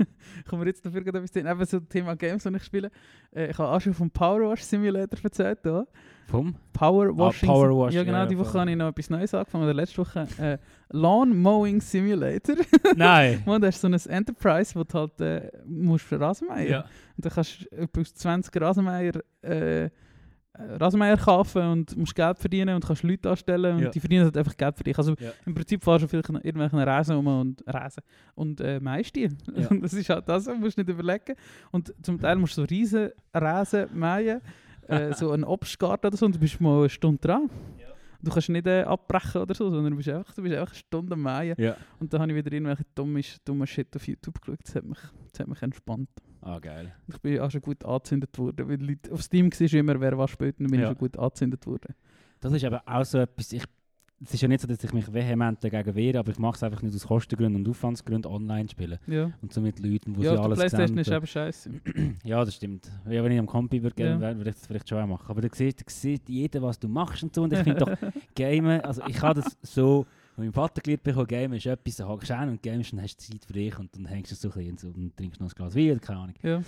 Kommen 0.48 0.62
wir 0.62 0.68
jetzt 0.68 0.84
dafür 0.84 1.02
gerade 1.02 1.18
etwas. 1.18 1.36
Eben 1.36 1.64
so 1.64 1.80
Thema 1.80 2.16
Games, 2.16 2.42
die 2.42 2.56
ich 2.56 2.64
spiele. 2.64 2.90
Äh, 3.34 3.50
ich 3.50 3.58
habe 3.58 3.68
auch 3.68 3.80
schon 3.80 3.94
vom 3.94 4.10
Power 4.10 4.50
Wash 4.50 4.62
Simulator 4.62 5.18
erzählt. 5.22 5.60
Hier. 5.62 5.86
Vom? 6.26 6.54
Power 6.72 7.16
Washing. 7.16 7.48
Ah, 7.48 7.52
Power 7.52 7.90
Ja 7.90 8.04
genau, 8.04 8.18
ja, 8.18 8.26
die 8.26 8.38
Woche 8.38 8.58
habe 8.58 8.70
ich 8.70 8.76
noch 8.76 8.88
etwas 8.88 9.10
Neues 9.10 9.34
angefangen. 9.34 9.64
Oder 9.64 9.74
letzte 9.74 9.98
Woche. 9.98 10.26
Äh, 10.38 10.58
Lawn 10.90 11.36
Mowing 11.36 11.80
Simulator. 11.80 12.56
Nein. 12.96 13.42
Und 13.46 13.62
das 13.62 13.76
ist 13.76 13.80
so 13.80 13.88
ein 13.88 13.94
Enterprise, 13.94 14.74
wo 14.74 14.84
du 14.84 14.98
halt 14.98 15.20
äh, 15.20 15.50
musst 15.66 16.04
für 16.04 16.20
Rasenmäher. 16.20 16.68
ja. 16.68 16.80
Und 17.16 17.26
dann 17.26 17.32
kannst 17.32 17.68
du 17.72 18.00
aus 18.00 18.14
20 18.14 18.60
Rasenmäher, 18.60 19.20
äh, 19.42 19.84
äh, 19.84 19.90
Rasenmäher 20.78 21.16
kaufen 21.16 21.62
und 21.62 21.96
musst 21.96 22.14
Geld 22.14 22.38
verdienen 22.38 22.74
und 22.74 22.84
kannst 22.84 23.02
Leute 23.02 23.30
anstellen 23.30 23.76
und 23.76 23.82
Ja. 23.82 23.88
die 23.90 24.00
verdienen 24.00 24.24
halt 24.24 24.36
einfach 24.36 24.56
Geld 24.56 24.76
für 24.76 24.84
dich. 24.84 24.96
Also 24.98 25.14
Ja. 25.18 25.30
im 25.46 25.54
Prinzip 25.54 25.82
fahrst 25.82 26.04
du 26.04 26.08
vielleicht 26.08 26.28
irgendwelchen 26.28 26.78
Rasen 26.78 27.16
um 27.16 27.26
und 27.26 27.64
Rasen 27.66 28.02
und 28.34 28.60
äh, 28.60 28.80
Maisstiel. 28.80 29.36
Ja. 29.54 29.68
Und 29.68 29.80
das 29.82 29.92
ist 29.94 30.08
halt 30.08 30.28
das, 30.28 30.44
du 30.44 30.54
musst 30.54 30.76
nicht 30.78 30.88
überlegen. 30.88 31.34
Und 31.70 31.94
zum 32.02 32.20
Teil 32.20 32.36
musst 32.36 32.56
du 32.56 32.62
so 32.62 32.66
riesen 32.68 33.10
Rasen 33.34 33.86
mähen, 33.92 34.40
äh, 34.88 35.12
so 35.14 35.30
einen 35.32 35.44
Obstgarten 35.44 36.06
oder 36.08 36.16
so 36.16 36.26
und 36.26 36.34
du 36.34 36.38
bist 36.38 36.60
mal 36.60 36.80
eine 36.80 36.88
Stunde 36.88 37.20
dran. 37.20 37.50
Du 38.22 38.30
kannst 38.30 38.50
nicht 38.50 38.66
äh, 38.66 38.82
abbrechen 38.82 39.40
oder 39.40 39.54
so, 39.54 39.70
sondern 39.70 39.92
du 39.92 39.96
bist 39.96 40.10
einfach, 40.10 40.34
du 40.34 40.42
bist 40.42 40.54
einfach 40.54 40.72
eine 40.72 40.78
Stunde 40.78 41.16
mähen. 41.16 41.74
Und 42.00 42.12
dann 42.12 42.20
habe 42.20 42.30
ich 42.32 42.36
wieder 42.36 42.52
irgendwelche 42.52 42.84
dumme, 42.94 43.22
dumme 43.46 43.66
Shit 43.66 43.96
auf 43.96 44.06
YouTube 44.06 44.38
geschaut. 44.42 44.58
Das 44.62 44.74
hat 44.74 44.84
mich, 44.84 44.98
das 45.32 45.40
hat 45.40 45.48
mich 45.48 45.62
entspannt. 45.62 46.10
Ah, 46.42 46.58
geil. 46.58 46.92
Ich 47.08 47.18
bin 47.20 47.38
auch 47.40 47.50
schon 47.50 47.60
gut 47.60 47.84
angezündet 47.84 48.36
worden, 48.38 48.68
weil 48.68 48.80
Leute 48.82 49.12
auf 49.12 49.22
Steam 49.22 49.50
war 49.52 49.72
immer, 49.74 50.00
wer 50.00 50.16
was 50.18 50.30
spielt, 50.30 50.58
und 50.60 50.70
bin 50.70 50.80
Ja. 50.80 50.86
ich 50.86 50.88
schon 50.90 50.98
gut 50.98 51.18
angezündet 51.18 51.66
worden. 51.66 51.94
Das 52.40 52.52
ist 52.52 52.64
aber 52.64 52.82
auch 52.86 53.04
so 53.04 53.18
etwas, 53.18 53.52
ich, 53.52 53.62
es 54.22 54.34
ist 54.34 54.40
ja 54.40 54.48
nicht 54.48 54.60
so, 54.62 54.66
dass 54.66 54.82
ich 54.82 54.92
mich 54.94 55.12
vehement 55.12 55.62
dagegen 55.62 55.94
wehre, 55.94 56.18
aber 56.18 56.30
ich 56.30 56.38
mache 56.38 56.56
es 56.56 56.62
einfach 56.62 56.80
nicht 56.82 56.94
aus 56.94 57.06
Kostengründen 57.06 57.56
und 57.62 57.68
Aufwandsgründen 57.68 58.30
online 58.30 58.68
spielen. 58.70 58.98
Ja, 59.06 59.30
Und 59.42 59.52
so 59.52 59.60
mit 59.60 59.78
Leuten, 59.80 60.16
wo 60.16 60.22
ja 60.22 60.32
sie 60.36 60.40
alles 60.42 60.58
Playstation 60.58 60.96
sehen. 60.96 61.12
ist 61.12 61.16
eben 61.16 61.26
scheiße. 61.26 61.70
Ja, 62.24 62.44
das 62.44 62.54
stimmt. 62.54 62.90
Ja, 63.08 63.22
wenn 63.22 63.32
ich 63.32 63.38
am 63.38 63.46
Kompi 63.46 63.82
würde 63.82 64.02
Ja. 64.02 64.18
würde 64.18 64.48
ich 64.50 64.56
das 64.56 64.66
vielleicht 64.66 64.88
schon 64.88 64.98
auch 65.02 65.06
machen. 65.06 65.26
Aber 65.28 65.40
da 65.42 65.48
sieht, 65.54 65.80
da 65.80 65.84
sieht 65.90 66.28
jeder, 66.28 66.62
was 66.62 66.78
du 66.78 66.88
machst 66.88 67.22
und 67.22 67.34
so. 67.34 67.42
Und 67.42 67.52
ich 67.52 67.58
finde 67.60 67.78
doch, 67.80 67.90
Gamen, 68.34 68.80
also 68.80 69.02
ich 69.06 69.20
habe 69.20 69.40
das 69.42 69.56
so, 69.62 70.06
wenn 70.40 70.46
mein 70.48 70.52
Vater 70.52 70.80
gelernt 70.80 71.02
bekommen, 71.02 71.26
Gamen 71.26 71.54
ist 71.54 71.66
etwas, 71.66 71.96
da 71.96 72.08
hockst 72.08 72.30
du 72.30 72.34
und 72.34 72.62
gamest, 72.62 72.92
dann 72.92 73.02
hast 73.02 73.16
du 73.16 73.32
Zeit 73.32 73.44
für 73.44 73.52
dich 73.52 73.78
und 73.78 73.94
dann 73.94 74.06
hängst 74.06 74.32
du 74.32 74.36
so 74.36 74.50
ein 74.50 74.74
bisschen 74.74 74.92
und, 74.94 75.16
trinkst 75.16 75.40
noch 75.40 75.48
ein 75.48 75.54
Glas 75.54 75.74
Wein 75.74 76.00
keine 76.00 76.20
Ahnung. 76.20 76.34
ja. 76.42 76.62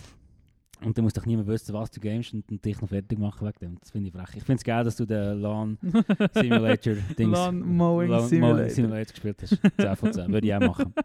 Und 0.85 0.97
dann 0.97 1.05
muss 1.05 1.12
doch 1.12 1.27
niemand 1.27 1.49
wissen, 1.49 1.73
was 1.75 1.91
du 1.91 2.01
gamest 2.01 2.35
und, 2.35 2.51
und 2.51 2.65
dich 2.65 2.81
noch 2.81 2.89
fertig 2.89 3.19
machen 3.19 3.47
wegen 3.47 3.59
dem. 3.61 3.79
Das 3.81 3.91
finde 3.91 4.09
ich 4.09 4.15
frech. 4.15 4.37
Ich 4.37 4.43
finde 4.45 4.59
es 4.59 4.65
geil, 4.65 4.85
dass 4.85 4.97
du 4.97 5.07
den 5.07 5.41
LAN 5.41 5.79
Simulator 6.35 6.95
Dings 7.19 7.33
Lawn 7.33 7.61
Mowing 7.61 8.11
Lawn 8.11 8.29
Simulator. 8.29 8.71
Simulator 8.71 9.12
gespielt 9.12 9.43
hast. 9.43 9.59
10 9.77 9.97
von 9.97 10.12
10. 10.12 10.33
Würde 10.33 10.47
ich 10.47 10.55
auch 10.55 10.61
machen. 10.61 10.95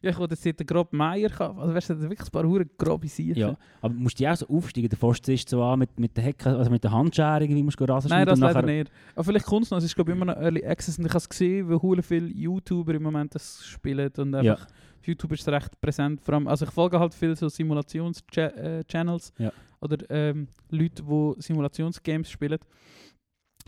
Ja, 0.00 0.10
ich 0.10 0.18
wollte 0.18 0.36
jetzt 0.40 0.60
den 0.60 0.66
groben 0.66 0.96
Meier 0.96 1.28
kaufen. 1.28 1.58
Also 1.58 1.74
weißt 1.74 1.90
du, 1.90 2.00
wirklich 2.02 2.28
ein 2.28 2.30
paar 2.30 2.44
hure 2.44 2.64
grobe 2.64 3.08
Siechen. 3.08 3.36
Ja. 3.36 3.56
Aber 3.80 3.92
musst 3.92 4.18
du 4.20 4.30
auch 4.30 4.36
so 4.36 4.48
aufsteigen? 4.48 4.88
Der 4.88 4.98
Forst 4.98 5.28
ist 5.28 5.48
so 5.48 5.62
an 5.62 5.80
mit, 5.80 5.98
mit 5.98 6.16
der 6.16 6.24
Hecke, 6.24 6.56
also 6.56 6.70
mit 6.70 6.84
der 6.84 6.92
Handschere, 6.92 7.42
irgendwie 7.42 7.62
musst 7.62 7.80
du 7.80 7.84
Rasen 7.84 8.08
Nein, 8.08 8.24
das 8.26 8.38
leider 8.38 8.62
nicht. 8.62 8.90
Aber 9.14 9.24
vielleicht 9.24 9.46
kommt 9.46 9.64
es 9.64 9.70
noch. 9.70 9.78
Es 9.78 9.84
ist 9.84 9.94
glaube 9.94 10.12
ich 10.12 10.16
immer 10.16 10.26
noch 10.26 10.36
Early 10.36 10.64
Access 10.64 10.98
und 10.98 11.04
ich 11.06 11.10
habe 11.10 11.18
es 11.18 11.28
gesehen, 11.28 11.68
hure 11.68 12.02
viele 12.02 12.28
YouTuber 12.28 12.94
im 12.94 13.02
Moment 13.02 13.34
das 13.34 13.66
spielen 13.66 14.10
und 14.16 14.34
Ja. 14.42 14.56
Auf 14.98 15.06
YouTube 15.06 15.32
ist 15.32 15.40
es 15.42 15.48
recht 15.48 15.80
präsent. 15.80 16.20
Vor 16.20 16.34
allem, 16.34 16.48
also 16.48 16.64
ich 16.64 16.70
folge 16.70 16.98
halt 16.98 17.14
viel 17.14 17.34
so 17.36 17.48
Simulations-Channels 17.48 19.32
Ja. 19.38 19.52
oder 19.80 19.98
ähm, 20.10 20.48
Leute, 20.70 21.02
die 21.02 21.34
Simulationsgames 21.42 22.30
spielen. 22.30 22.58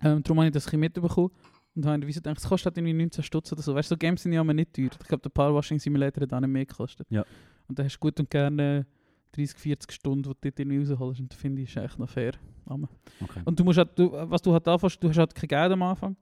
Ähm, 0.03 0.23
darum 0.23 0.39
habe 0.39 0.47
ich 0.49 0.53
das 0.53 0.65
ein 0.65 0.67
bisschen 0.67 0.81
mitbekommen. 0.81 1.31
Und 1.77 1.87
habe 1.87 2.07
wieso 2.07 2.19
gedacht, 2.19 2.39
es 2.39 2.49
kostet 2.49 2.67
halt 2.67 2.79
irgendwie 2.79 2.95
19 2.95 3.23
Stutz 3.23 3.53
oder 3.53 3.63
so. 3.63 3.75
Weißt 3.75 3.91
du, 3.91 3.95
so 3.95 3.99
Games 3.99 4.23
sind 4.23 4.33
ja 4.33 4.41
immer 4.41 4.53
nicht 4.53 4.75
teuer. 4.75 4.87
Ich 5.01 5.09
glaube, 5.09 5.23
der 5.23 5.31
Power 5.31 5.55
Washing 5.55 5.79
Simulator 5.79 6.23
hat 6.23 6.33
auch 6.33 6.41
nicht 6.41 6.51
mehr 6.51 6.67
gekostet. 6.67 7.07
Ja. 7.11 7.25
Und 7.69 7.79
dann 7.79 7.87
hast 7.87 7.95
du 7.97 8.01
gut 8.01 8.19
und 8.19 8.29
gerne 8.29 8.87
30, 9.33 9.57
40 9.57 9.93
Stunden, 9.93 10.23
die 10.25 10.29
du 10.31 10.35
dort 10.41 10.59
irgendwie 10.59 10.79
rausholst. 10.93 11.21
Und 11.21 11.33
das 11.33 11.39
finde 11.39 11.63
ich 11.63 11.69
ist 11.69 11.77
echt 11.83 11.99
noch 11.99 12.09
fair. 12.09 12.33
Okay. 12.67 13.41
Und 13.45 13.59
du 13.59 13.65
musst 13.65 13.79
halt, 13.79 13.97
du, 13.97 14.11
was 14.13 14.43
du 14.43 14.53
halt 14.53 14.67
anfängst, 14.67 15.03
du 15.03 15.09
hast 15.09 15.19
halt 15.19 15.35
kein 15.35 15.49
Geld 15.49 15.73
am 15.73 15.83
Anfang. 15.83 16.17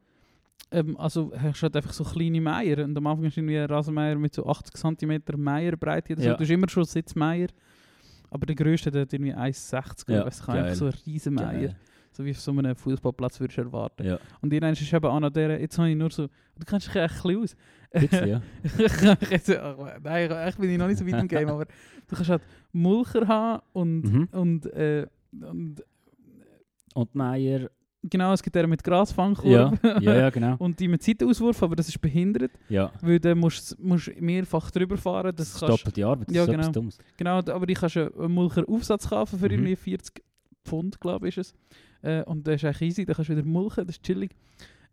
Ähm, 0.70 0.96
also 0.98 1.32
hast 1.34 1.60
du 1.60 1.62
halt 1.64 1.76
einfach 1.76 1.92
so 1.92 2.04
kleine 2.04 2.40
Meier. 2.40 2.84
Und 2.84 2.96
am 2.96 3.06
Anfang 3.06 3.24
du 3.30 3.40
irgendwie 3.40 3.58
einen 3.58 3.68
Rasenmeier 3.70 4.16
mit 4.16 4.34
so 4.34 4.46
80 4.46 4.74
cm 4.74 5.22
Meierbreite 5.36 6.12
oder 6.12 6.22
so. 6.22 6.28
Ja. 6.28 6.34
Du 6.34 6.42
hast 6.44 6.50
immer 6.50 6.68
schon 6.68 6.84
Sitzmeier. 6.84 7.48
Aber 8.30 8.44
der 8.44 8.54
grösste 8.56 8.90
der 8.90 9.02
hat 9.02 9.12
irgendwie 9.12 9.34
1,60 9.34 10.12
Ja, 10.12 10.26
weiß 10.26 10.40
ich 10.40 10.48
einfach 10.48 10.74
so 10.74 10.86
ein 10.86 10.94
riesen 11.06 11.34
Meier. 11.34 11.74
So 12.12 12.24
wie 12.24 12.30
auf 12.32 12.40
so 12.40 12.50
einem 12.50 12.74
Fußballplatz 12.76 13.40
würdest 13.40 13.58
du 13.58 13.62
erwarten. 13.62 14.04
Ja, 14.04 14.18
Und 14.40 14.52
irgendwann 14.52 14.72
ist 14.74 14.92
eben 14.92 15.20
noch 15.20 15.30
der, 15.30 15.60
jetzt 15.60 15.78
habe 15.78 15.88
ich 15.90 15.96
nur 15.96 16.10
so, 16.10 16.26
du 16.26 16.64
kennst 16.66 16.88
dich 16.88 16.96
echt 16.96 17.14
ein 17.14 17.22
bisschen 17.22 17.42
aus. 17.42 17.56
bitte, 17.92 18.28
ja. 18.28 19.16
Jetzt, 19.30 19.50
ach, 19.56 19.76
Nein, 20.02 20.52
bin 20.58 20.70
ich 20.70 20.78
noch 20.78 20.88
nicht 20.88 20.98
so 20.98 21.06
weit 21.06 21.20
im 21.20 21.28
Game, 21.28 21.48
aber 21.48 21.64
du 21.64 22.16
kannst 22.16 22.28
halt 22.30 22.42
Mulcher 22.72 23.26
haben 23.28 23.62
und, 23.72 24.02
Mhm. 24.02 24.28
und, 24.32 24.66
äh, 24.72 25.06
und 25.32 25.82
Und 26.94 27.14
Meier, 27.14 27.70
genau, 28.02 28.32
es 28.32 28.42
gibt 28.42 28.54
den 28.56 28.68
mit 28.70 28.80
ja, 28.86 28.90
Grasfangkurve 28.90 29.78
ja, 30.00 30.14
ja, 30.14 30.30
genau. 30.30 30.56
und 30.58 30.78
die 30.80 30.88
mit 30.88 31.02
Seitenauswurf, 31.02 31.62
aber 31.62 31.76
das 31.76 31.88
ist 31.88 32.00
behindert, 32.00 32.52
Ja, 32.68 32.92
weil 33.00 33.18
du 33.20 33.34
musst, 33.34 33.78
musst 33.78 34.10
mehrfach 34.20 34.70
drüber 34.70 34.96
fahren. 34.96 35.34
das 35.36 35.52
Das 35.52 35.54
ist 35.54 35.60
kannst, 35.60 35.80
doppelte 35.86 36.06
Arbeit, 36.06 36.28
das 36.28 36.36
Ja, 36.36 36.44
ist 36.44 36.50
genau. 36.50 36.70
Dummes. 36.70 36.98
genau, 37.16 37.38
aber 37.38 37.66
die 37.66 37.74
kannst 37.74 37.96
du 37.96 38.12
einen 38.18 38.32
Mulcher 38.34 38.64
Aufsatz 38.68 39.08
kaufen 39.08 39.38
für 39.38 39.46
Mhm. 39.46 39.52
irgendwie 39.52 39.76
40 39.76 40.22
Pfund, 40.64 41.00
glaube 41.00 41.28
ich, 41.28 41.36
ist 41.38 41.54
es. 42.02 42.08
Äh, 42.08 42.22
und 42.24 42.46
das 42.46 42.56
ist 42.56 42.64
echt 42.64 42.82
easy, 42.82 43.04
da 43.06 43.14
kannst 43.14 43.30
du 43.30 43.36
wieder 43.36 43.46
mulchen, 43.46 43.86
das 43.86 43.96
ist 43.96 44.04
chillig. 44.04 44.30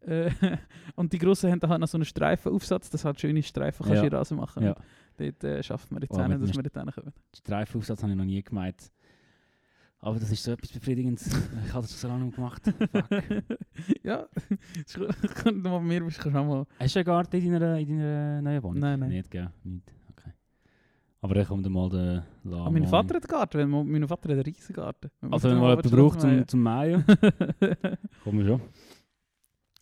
Äh, 0.01 0.29
und 0.95 1.11
die 1.13 1.17
grossen 1.19 1.51
haben 1.51 1.59
dann 1.59 1.69
halt 1.71 1.81
noch 1.81 1.87
so 1.87 1.97
einen 1.97 2.05
Streifenaufsatz, 2.05 2.89
dass 2.89 3.05
halt 3.05 3.19
schöne 3.19 3.41
Streifen 3.43 3.83
kannst 3.85 3.95
Ja. 3.97 4.03
du 4.03 4.09
den 4.09 4.17
Rasen 4.17 4.37
machen. 4.37 4.63
Ja. 4.63 4.75
Dort 5.17 5.43
äh, 5.43 5.63
schaffen 5.63 5.95
wir 5.95 6.01
jetzt 6.01 6.11
Oh, 6.13 6.17
mit 6.27 6.41
dass 6.41 6.55
wir 6.55 6.63
dort 6.63 6.73
hinkommen. 6.85 7.13
Streifenaufsatz 7.35 8.01
habe 8.03 8.11
ich 8.11 8.17
noch 8.17 8.25
nie 8.25 8.41
gemeint. 8.43 8.91
Aber 10.05 10.19
das 10.19 10.31
ist 10.31 10.43
so 10.43 10.51
etwas 10.51 10.71
Befriedigendes. 10.71 11.25
ich 11.65 11.73
habe 11.73 11.81
das 11.81 11.99
so 11.99 12.07
lange 12.07 12.29
gemacht. 12.29 12.61
Fuck. 12.63 13.09
ja. 14.03 14.27
Wenn 15.43 15.63
du 15.63 15.69
mal 15.69 15.79
bei 15.79 15.83
mir 15.83 16.03
bist, 16.03 16.23
du 16.23 16.29
auch 16.29 16.45
mal... 16.45 16.67
Hast 16.79 16.93
du 16.93 16.99
einen 16.99 17.05
Garten 17.05 17.35
in 17.37 17.53
deiner, 17.53 17.79
in 17.79 17.97
deiner 17.97 18.41
neuen 18.43 18.61
Wohnung? 18.61 18.79
Nein, 18.81 18.99
nein. 18.99 19.09
Nicht, 19.09 19.31
gell? 19.31 19.49
Nicht. 19.63 19.91
Okay. 20.11 20.29
Aber 21.21 21.33
dann 21.33 21.47
kommt 21.47 21.65
dann 21.65 21.73
mal 21.73 22.23
Lama. 22.43 22.67
Ah, 22.67 22.69
mein 22.69 22.85
Vater 22.85 23.15
hat 23.15 23.23
einen 23.23 23.39
Garten, 23.39 23.91
mein 23.91 24.07
Vater 24.07 24.29
hat 24.29 24.33
einen 24.33 24.41
riesen 24.41 24.75
Garten. 24.75 25.09
Also 25.31 25.49
wenn 25.49 25.57
man 25.57 25.69
jemanden 25.69 25.89
braucht 25.89 26.21
zum, 26.21 26.47
zum 26.47 26.61
Mähen, 26.61 27.03
kommen 28.23 28.39
wir 28.39 28.45
schon. 28.45 28.61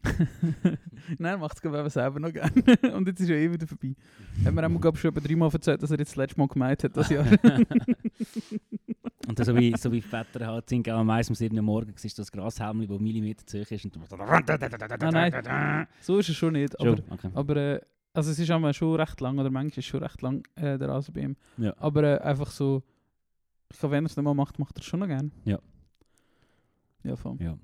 Nein, 1.18 1.40
macht 1.40 1.58
es 1.58 1.64
eben 1.64 1.90
selber 1.90 2.20
noch 2.20 2.32
gerne. 2.34 2.52
Und 2.96 3.08
jetzt 3.08 3.20
ist 3.22 3.30
er 3.30 3.38
eh 3.38 3.52
wieder 3.52 3.68
vorbei. 3.68 3.96
Hat 4.46 4.54
mir 4.54 4.66
auch 4.66 4.96
schon 4.98 5.12
etwa 5.12 5.20
dreimal 5.22 5.50
erzählt, 5.52 5.82
dass 5.82 5.92
er 5.92 6.00
jetzt 6.00 6.10
das 6.12 6.16
letzte 6.18 6.40
Mal 6.40 6.48
gemeint 6.48 6.84
hat, 6.84 6.96
das 6.96 7.10
Jahr. 7.10 7.26
Und 9.28 9.44
so 9.46 9.56
wie, 9.56 9.74
so 9.78 9.92
wie 9.92 10.02
Väter 10.02 10.46
halt 10.46 10.68
sind, 10.70 10.90
auch 10.90 11.04
meistens 11.04 11.38
um 11.40 11.46
7 11.46 11.56
Uhr 11.56 11.64
morgens 11.64 12.04
ist 12.04 12.20
das 12.20 12.32
Grashelmli, 12.32 12.88
das 12.88 13.00
Millimeter 13.00 13.46
zu 13.46 13.62
hoch 13.62 13.72
ist 13.72 13.86
und 13.86 13.98
Ah, 14.12 15.12
nein. 15.12 15.88
so 16.02 16.18
ist 16.20 16.28
es 16.30 16.36
schon 16.36 16.54
nicht. 16.54 16.78
Aber, 16.80 16.98
Schon, 16.98 17.06
okay. 17.10 17.30
aber 17.34 17.56
äh, 17.56 17.80
also 18.14 18.32
es 18.32 18.40
ist 18.40 18.52
einmal 18.52 18.74
schon 18.74 18.96
recht 19.00 19.22
lang, 19.22 19.40
oder 19.40 19.50
manchmal 19.50 19.70
ist 19.70 19.78
es 19.78 19.86
schon 19.86 20.04
recht 20.04 20.22
lang, 20.22 20.46
äh, 20.56 20.78
der 20.78 20.90
Rasen 20.90 21.14
bei 21.14 21.22
ihm. 21.22 21.38
Ja. 21.58 21.74
Aber 21.78 22.04
äh, 22.04 22.20
einfach 22.20 22.52
so, 22.52 22.84
ich 23.72 23.80
glaube, 23.80 23.96
wenn 23.96 24.04
er 24.04 24.08
es 24.08 24.18
nicht 24.18 24.24
mal 24.24 24.34
macht, 24.34 24.60
macht 24.60 24.78
er 24.78 24.82
es 24.82 24.86
schon 24.86 25.00
noch 25.00 25.08
gerne. 25.08 25.32
Ja. 25.46 25.60
Ja, 27.04 27.16
voll. 27.16 27.38
Ja, 27.40 27.58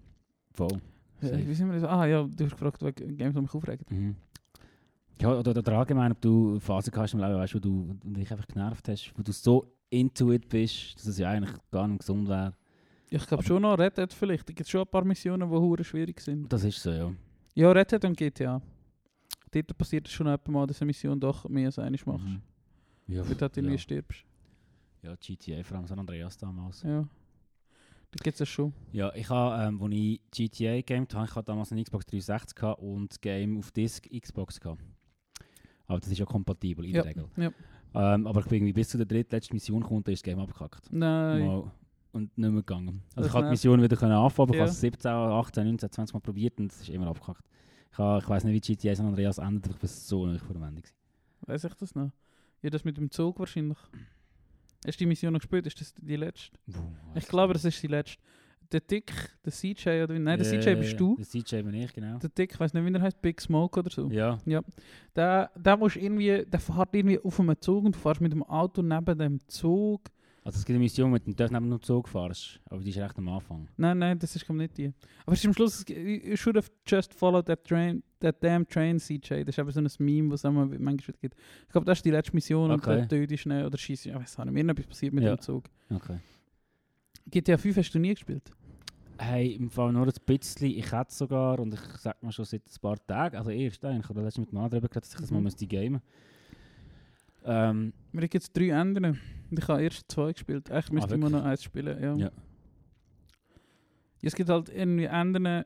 voll. 0.53 0.79
Ja, 1.21 1.37
wie 1.47 1.53
sind 1.53 1.67
wir 1.71 1.79
das? 1.79 1.89
Ah 1.89 2.05
ja, 2.05 2.23
du 2.23 2.43
hast 2.45 2.51
gefragt, 2.51 2.81
wegen 2.83 3.17
Games, 3.17 3.35
die 3.35 3.41
mich 3.41 3.53
aufregen. 3.53 3.85
Mhm. 3.89 4.15
Ja, 5.21 5.37
oder, 5.37 5.51
oder 5.51 5.77
allgemein, 5.77 6.13
ob 6.13 6.21
du 6.21 6.59
Phasen 6.59 6.93
hast 6.95 7.13
im 7.13 7.19
Leben, 7.19 7.35
weißt, 7.35 7.55
wo 7.55 7.59
du 7.59 7.93
dich 8.03 8.31
einfach 8.31 8.47
genervt 8.47 8.87
hast, 8.87 9.11
wo 9.17 9.21
du 9.21 9.31
so 9.33 9.73
into 9.89 10.31
it 10.31 10.47
bist, 10.47 10.95
dass 10.95 11.07
es 11.07 11.17
ja 11.17 11.29
eigentlich 11.29 11.53
gar 11.71 11.87
nicht 11.87 11.99
gesund 11.99 12.29
wäre. 12.29 12.53
Ich 13.09 13.25
glaube 13.25 13.43
schon 13.43 13.61
noch 13.61 13.77
Red 13.77 13.97
Dead 13.97 14.13
vielleicht. 14.13 14.47
Da 14.47 14.53
gibt 14.53 14.61
es 14.61 14.69
schon 14.69 14.81
ein 14.81 14.87
paar 14.87 15.03
Missionen, 15.03 15.49
die 15.49 15.55
hure 15.55 15.83
schwierig 15.83 16.21
sind. 16.21 16.51
Das 16.53 16.63
ist 16.63 16.81
so, 16.81 16.91
ja. 16.91 17.11
Ja, 17.55 17.71
Red 17.71 17.91
Dead 17.91 18.05
und 18.05 18.15
GTA. 18.15 18.61
Dort 19.51 19.77
passiert 19.77 20.07
es 20.07 20.13
schon 20.13 20.27
etwa 20.27 20.51
mal, 20.51 20.67
dass 20.67 20.79
eine 20.81 20.87
Mission 20.87 21.19
doch 21.19 21.49
mehr 21.49 21.65
als 21.65 21.79
einmal 21.79 21.99
machst. 22.05 22.25
Mhm. 22.25 22.41
Ja, 23.07 23.27
Weil 23.27 23.49
du 23.49 23.61
ja. 23.61 23.77
stirbst. 23.77 24.23
ja, 25.01 25.15
GTA, 25.15 25.63
vor 25.63 25.77
allem 25.77 25.87
San 25.87 25.99
Andreas 25.99 26.37
damals. 26.37 26.83
Ja. 26.83 27.07
Da 28.11 28.23
gibt 28.23 28.33
es 28.35 28.39
das 28.39 28.49
schon. 28.49 28.73
Ja, 28.91 29.13
ich 29.13 29.29
habe, 29.29 29.63
ähm, 29.67 29.81
als 29.81 29.93
ich 29.93 30.21
GTA 30.31 30.81
gamed 30.81 31.13
habe, 31.13 31.25
ich 31.25 31.35
hatte 31.35 31.45
damals 31.45 31.71
eine 31.71 31.83
Xbox 31.83 32.05
360 32.07 32.55
gehabt 32.55 32.81
und 32.81 33.11
das 33.11 33.21
Game 33.21 33.57
auf 33.59 33.71
Disk 33.71 34.07
Xbox 34.09 34.59
gehabt. 34.59 34.81
Aber 35.85 35.99
das 35.99 36.09
ist 36.09 36.17
ja 36.17 36.25
kompatibel 36.25 36.85
in 36.85 36.95
Ja. 36.95 37.03
der 37.03 37.09
Regel. 37.11 37.25
Ja. 37.37 37.51
Ähm, 37.93 38.25
aber 38.27 38.39
ich 38.41 38.45
bin 38.47 38.57
irgendwie 38.57 38.73
bis 38.73 38.89
zu 38.89 38.97
der 38.97 39.05
drittletzten 39.05 39.55
Mission 39.55 39.81
gekommen, 39.81 40.03
da 40.03 40.11
ist 40.11 40.19
das 40.19 40.23
Game 40.23 40.39
abgekackt. 40.39 40.91
Nein. 40.91 41.45
Mal 41.45 41.71
und 42.11 42.35
nicht 42.35 42.49
mehr 42.49 42.51
gegangen. 42.63 43.03
Das 43.09 43.17
Also 43.17 43.29
ich 43.29 43.33
habe 43.35 43.45
die. 43.45 43.51
Mission 43.51 43.81
wieder 43.81 43.95
können 43.95 44.11
anfangen, 44.13 44.49
aber 44.49 44.55
ich 44.55 44.57
Ja. 44.59 44.63
habe 44.65 44.71
es 44.71 44.81
17, 44.81 45.11
18, 45.11 45.63
19, 45.67 45.91
20 45.91 46.13
Mal 46.15 46.19
probiert 46.19 46.59
und 46.59 46.71
es 46.71 46.81
ist 46.81 46.89
immer 46.89 47.07
abgekackt. 47.07 47.43
Ich, 47.91 47.97
habe, 47.99 48.19
ich 48.23 48.29
weiß 48.29 48.43
nicht, 48.43 48.53
wie 48.67 48.75
GTA 48.75 48.95
San 48.95 49.05
Andreas 49.07 49.37
endet, 49.37 49.65
aber 49.65 49.73
ich 49.75 49.79
bin 49.81 49.87
so 49.89 50.25
nicht 50.25 50.43
vor 50.43 50.55
Wende. 50.59 50.81
gewesen. 50.81 50.95
Weiß 51.41 51.63
ich 51.63 51.73
das 51.75 51.93
noch? 51.95 52.11
Ja, 52.63 52.69
das 52.71 52.83
mit 52.83 52.97
dem 52.97 53.09
Zug 53.11 53.39
wahrscheinlich. 53.39 53.77
Hast 54.85 54.99
du 54.99 55.03
die 55.03 55.05
Mission 55.07 55.33
noch 55.33 55.39
gespielt? 55.39 55.67
Ist 55.67 55.79
das 55.81 55.93
die 55.93 56.15
letzte? 56.15 56.57
Puh, 56.71 56.79
Ich 57.15 57.27
glaube, 57.27 57.53
das 57.53 57.65
ist 57.65 57.81
die 57.83 57.87
letzte. 57.87 58.17
Der 58.71 58.81
Dick, 58.81 59.11
der 59.43 59.51
CJ 59.51 60.03
oder 60.03 60.13
wie? 60.13 60.19
Nein, 60.19 60.37
der 60.39 60.53
Ja, 60.53 60.61
CJ 60.61 60.69
ja, 60.69 60.75
bist 60.75 60.91
ja. 60.91 60.97
du. 60.97 61.15
Der 61.17 61.25
CJ 61.25 61.63
bin 61.63 61.73
ich, 61.73 61.91
genau. 61.91 62.19
Der 62.19 62.29
Dick, 62.29 62.51
ich 62.53 62.59
weiß 62.59 62.73
nicht, 62.73 62.85
wie 62.85 62.91
der 62.91 63.01
heißt, 63.01 63.19
Big 63.21 63.41
Smoke 63.41 63.79
oder 63.79 63.89
so. 63.89 64.07
Ja, 64.11 64.37
Der, 65.15 65.49
der 65.55 65.75
musst 65.77 65.95
irgendwie, 65.95 66.45
der 66.45 66.59
fährt 66.59 66.93
irgendwie 66.93 67.19
auf 67.19 67.39
einem 67.39 67.59
Zug 67.59 67.85
und 67.85 67.95
du 67.95 67.99
fährst 67.99 68.21
mit 68.21 68.31
dem 68.31 68.43
Auto 68.43 68.81
neben 68.83 69.17
dem 69.17 69.39
Zug. 69.47 70.01
Also 70.49 70.57
es 70.59 70.65
gibt 70.65 70.75
eine 70.75 70.83
Mission, 70.83 71.11
mit 71.11 71.25
dem 71.27 71.35
du 71.35 71.43
neben 71.51 71.69
dem 71.69 71.81
Zug 71.81 72.07
fahrst, 72.07 72.59
aber 72.65 72.81
die 72.81 72.89
ist 72.89 72.97
recht 72.97 73.17
am 73.17 73.29
Anfang. 73.29 73.67
Nein, 73.77 73.99
nein, 73.99 74.17
das 74.17 74.35
ist 74.35 74.49
nicht 74.49 74.77
die. 74.77 74.91
Aber 75.25 75.33
es 75.33 75.39
ist 75.39 75.45
am 75.45 75.53
Schluss, 75.53 75.85
you 75.87 76.35
should 76.35 76.55
have 76.57 76.69
just 76.87 77.13
followed 77.13 77.45
that 77.45 77.63
train, 77.63 78.01
that 78.19 78.43
damn 78.43 78.67
train, 78.67 78.97
CJ. 78.99 79.43
Das 79.43 79.49
ist 79.49 79.59
eben 79.59 79.71
so 79.71 79.79
ein 79.79 79.87
Meme, 80.05 80.31
was 80.31 80.41
es 80.41 80.43
immer 80.49 80.65
manchmal 80.65 81.15
gibt. 81.21 81.35
Ich 81.67 81.71
glaube, 81.71 81.85
das 81.85 81.99
ist 81.99 82.05
die 82.05 82.11
letzte 82.11 82.33
Mission 82.33 82.71
Okay. 82.71 83.01
und 83.01 83.11
der 83.11 83.27
dich 83.27 83.41
schnell 83.41 83.65
oder 83.65 83.77
schießt 83.77 84.07
Ich 84.07 84.13
weiß 84.15 84.39
auch 84.39 84.45
nicht, 84.45 84.53
mir 84.55 84.61
ist 84.63 84.69
etwas 84.69 84.87
passiert 84.87 85.13
mit 85.13 85.23
Ja. 85.23 85.35
dem 85.35 85.41
Zug. 85.41 85.69
Okay. 85.91 86.17
GTA 87.29 87.57
5 87.57 87.77
hast 87.77 87.91
du 87.93 87.99
nie 87.99 88.13
gespielt? 88.15 88.51
Hey, 89.19 89.51
im 89.53 89.69
Fall 89.69 89.91
nur 89.93 90.07
ein 90.07 90.13
bisschen. 90.25 90.67
Ich 90.71 90.91
hätte 90.91 91.13
sogar, 91.13 91.59
und 91.59 91.73
ich 91.73 91.79
sag 91.99 92.23
mal 92.23 92.31
schon 92.31 92.45
seit 92.45 92.61
ein 92.65 92.81
paar 92.81 92.97
Tagen, 93.05 93.35
also 93.37 93.51
erst 93.51 93.83
eigentlich, 93.85 94.09
oder 94.09 94.23
letztens 94.23 94.47
mit 94.47 94.53
dem 94.53 94.57
anderen 94.59 94.87
dass 94.91 95.09
ich 95.13 95.19
das 95.19 95.29
mal 95.29 95.37
Mhm. 95.39 95.43
müsste 95.43 95.67
gamen. 95.67 96.01
Ähm, 97.45 97.93
Mir 98.11 98.27
gibt 98.27 98.43
es 98.43 98.51
drei 98.51 98.69
Enden. 98.69 99.05
Und 99.49 99.59
ich 99.59 99.67
habe 99.67 99.81
erst 99.83 100.11
zwei 100.11 100.31
gespielt. 100.33 100.69
Eigentlich 100.71 100.91
müsste 100.91 101.09
ich 101.09 101.15
immer 101.15 101.27
Ah, 101.27 101.31
wirklich? 101.31 101.43
noch 101.43 101.49
eins 101.51 101.63
spielen. 101.63 102.01
Ja. 102.03 102.13
Ja. 102.15 102.25
Ja, 104.21 104.27
Es 104.27 104.35
gibt 104.35 104.49
halt 104.49 104.69
irgendwie 104.69 105.05
Enden. 105.05 105.63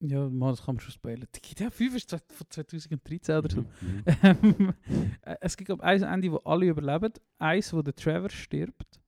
Ja, 0.00 0.28
mal, 0.28 0.50
das 0.50 0.62
kann 0.64 0.74
man 0.74 0.80
schon 0.80 0.92
spielen. 0.92 1.24
Die 1.34 1.40
GTA 1.40 1.70
5 1.70 1.94
ist 1.96 2.10
von 2.10 2.46
2013 2.50 3.36
oder 3.38 3.48
so. 3.50 3.60
mhm, 3.62 4.74
es 5.40 5.56
gibt 5.56 5.70
ein 5.80 6.02
Ende, 6.02 6.32
wo 6.32 6.36
alle 6.38 6.66
überleben. 6.66 7.12
Eins, 7.38 7.72
wo 7.72 7.80
der 7.80 7.94
Trevor 7.94 8.28
stirbt. 8.28 9.00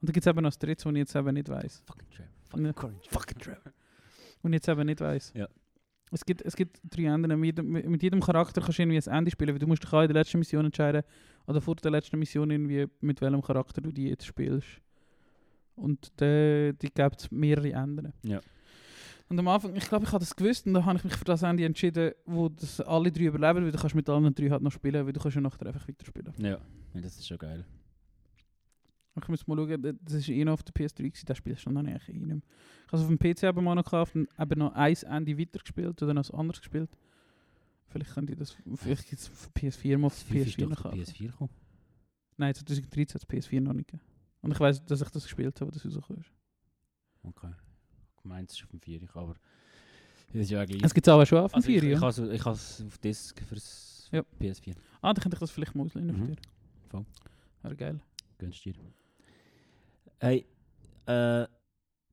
Und 0.00 0.08
dann 0.08 0.12
gibt 0.12 0.26
es 0.26 0.30
eben 0.30 0.42
noch 0.42 0.48
das 0.48 0.58
dritte, 0.58 0.82
das 0.84 0.92
ich 0.92 0.98
jetzt 0.98 1.14
eben 1.14 1.32
nicht 1.34 1.48
weiß. 1.48 1.82
Fucking 1.86 2.10
Trevor. 2.10 2.26
Ja. 2.26 2.32
Fucking 2.48 2.74
Courage. 2.74 3.08
Fucking 3.10 3.38
Trevor. 3.38 3.72
Und 4.42 4.52
ich 4.52 4.56
jetzt 4.56 4.68
eben 4.68 4.84
nicht 4.86 5.00
weiß. 5.00 5.32
Ja. 5.36 5.48
Es 6.12 6.24
gibt, 6.24 6.42
es 6.42 6.54
gibt 6.54 6.80
drei 6.84 7.04
Enden. 7.04 7.40
Mit 7.40 7.46
jedem, 7.46 7.70
mit 7.70 8.02
jedem 8.02 8.20
Charakter 8.20 8.60
kannst 8.60 8.78
du 8.78 8.82
irgendwie 8.82 8.98
ein 8.98 9.18
Ende 9.18 9.30
spielen, 9.30 9.52
weil 9.52 9.58
du 9.58 9.66
musst 9.66 9.82
dich 9.82 9.92
auch 9.92 10.02
in 10.02 10.08
der 10.08 10.16
letzten 10.16 10.38
Mission 10.38 10.64
entscheiden, 10.64 11.02
oder 11.46 11.60
vor 11.60 11.74
der 11.76 11.90
letzten 11.90 12.18
Mission 12.18 12.50
irgendwie, 12.50 12.86
mit 13.00 13.20
welchem 13.20 13.42
Charakter 13.42 13.80
du 13.80 13.90
die 13.90 14.08
jetzt 14.08 14.26
spielst. 14.26 14.68
Und 15.74 16.20
de, 16.20 16.74
die 16.74 16.92
gibt 16.92 17.20
es 17.20 17.30
mehrere 17.30 17.72
Enden. 17.72 18.12
Ja. 18.22 18.40
Und 19.28 19.38
am 19.38 19.48
Anfang, 19.48 19.74
ich 19.74 19.88
glaube, 19.88 20.04
ich 20.04 20.12
habe 20.12 20.20
das 20.22 20.36
gewusst 20.36 20.66
und 20.66 20.74
dann 20.74 20.84
habe 20.84 20.98
ich 20.98 21.04
mich 21.04 21.14
für 21.14 21.24
das 21.24 21.42
Ende 21.42 21.64
entschieden, 21.64 22.12
wo 22.26 22.50
das 22.50 22.82
alle 22.82 23.10
drei 23.10 23.24
überleben, 23.24 23.64
weil 23.64 23.72
du 23.72 23.78
kannst 23.78 23.94
mit 23.94 24.06
allen 24.10 24.34
drei 24.34 24.50
halt 24.50 24.62
noch 24.62 24.72
spielen, 24.72 25.06
weil 25.06 25.12
du 25.12 25.20
kannst 25.20 25.34
ja 25.34 25.40
nachher 25.40 25.66
einfach 25.66 25.88
weiterspielen. 25.88 26.34
Ja. 26.36 26.58
ja, 26.94 27.00
das 27.00 27.16
ist 27.16 27.26
schon 27.26 27.38
geil. 27.38 27.64
Ich 29.20 29.28
muss 29.28 29.46
mal 29.46 29.56
schauen, 29.56 29.98
das 30.02 30.14
ist 30.14 30.28
eh 30.30 30.44
noch 30.44 30.54
auf 30.54 30.62
der 30.62 30.74
PS3 30.74 30.96
gewesen, 31.02 31.26
das 31.26 31.36
spielst 31.36 31.66
du 31.66 31.70
noch 31.70 31.82
nicht. 31.82 32.08
Ich 32.08 32.14
habe 32.16 32.40
es 32.92 33.00
auf 33.00 33.08
dem 33.08 33.18
PC 33.18 33.42
eben 33.44 33.62
mal 33.64 33.74
noch 33.74 33.84
gekauft 33.84 34.14
und 34.16 34.28
eben 34.38 34.58
noch 34.58 34.72
ein 34.72 34.94
Ende 34.94 35.38
weitergespielt 35.38 36.02
oder 36.02 36.14
noch 36.14 36.20
was 36.20 36.30
anderes 36.30 36.60
gespielt. 36.60 36.90
Vielleicht 37.88 38.14
könnt 38.14 38.30
ihr 38.30 38.36
das, 38.36 38.56
vielleicht 38.76 39.08
gibt 39.10 39.20
es 39.20 39.28
auf 39.30 39.50
PS4 39.54 39.98
mal 39.98 40.06
auf 40.06 40.14
Das 40.14 40.24
der 40.26 40.36
Fünf 40.36 40.46
ist 40.48 40.56
PS4 40.56 40.60
doch 40.62 40.68
noch 40.70 40.82
kaufen. 40.82 40.98
PS4 41.02 41.26
gekommen. 41.26 41.50
Nein, 42.38 42.54
2013 42.54 43.14
hat 43.14 43.22
es 43.22 43.28
PS4 43.28 43.60
noch 43.60 43.72
nicht 43.74 43.88
gegeben. 43.88 44.04
Und 44.40 44.52
ich 44.52 44.60
weiß, 44.60 44.84
dass 44.86 45.02
ich 45.02 45.10
das 45.10 45.24
gespielt 45.24 45.60
habe, 45.60 45.70
das 45.70 45.84
rausgekommen 45.84 46.22
ist. 46.22 46.30
Okay. 47.22 47.52
Ich 48.18 48.24
meine, 48.24 48.46
es 48.46 48.54
ist 48.54 48.62
auf 48.64 48.70
dem 48.70 48.80
4, 48.80 49.00
aber 49.14 49.34
das 50.32 50.42
ist 50.42 50.50
ja 50.50 50.64
gleich. 50.64 50.82
Es 50.82 50.94
gibt 50.94 51.06
es 51.06 51.12
aber 51.12 51.26
schon 51.26 51.38
auf 51.38 51.52
dem 51.52 51.56
Also 51.56 51.66
4, 51.66 51.76
ich, 51.76 51.82
ich 51.84 51.90
ja? 51.90 52.00
habe 52.00 52.10
es 52.10 52.18
ich 52.18 52.46
auf 52.46 52.98
Disk 52.98 53.42
fürs 53.42 54.08
Ja. 54.10 54.22
PS4. 54.40 54.74
Ah, 55.02 55.12
dann 55.12 55.22
könnte 55.22 55.36
ich 55.36 55.40
das 55.40 55.50
vielleicht 55.50 55.74
mal 55.74 55.84
ausleihen 55.84 56.06
Mhm. 56.16 56.22
auf 56.22 56.26
dir. 56.28 56.36
Voll. 56.88 57.06
Wäre 57.62 57.76
geil. 57.76 58.00
Gönnst 58.38 58.64
dir. 58.64 58.72
Hey, 60.22 60.46
äh, 61.06 61.46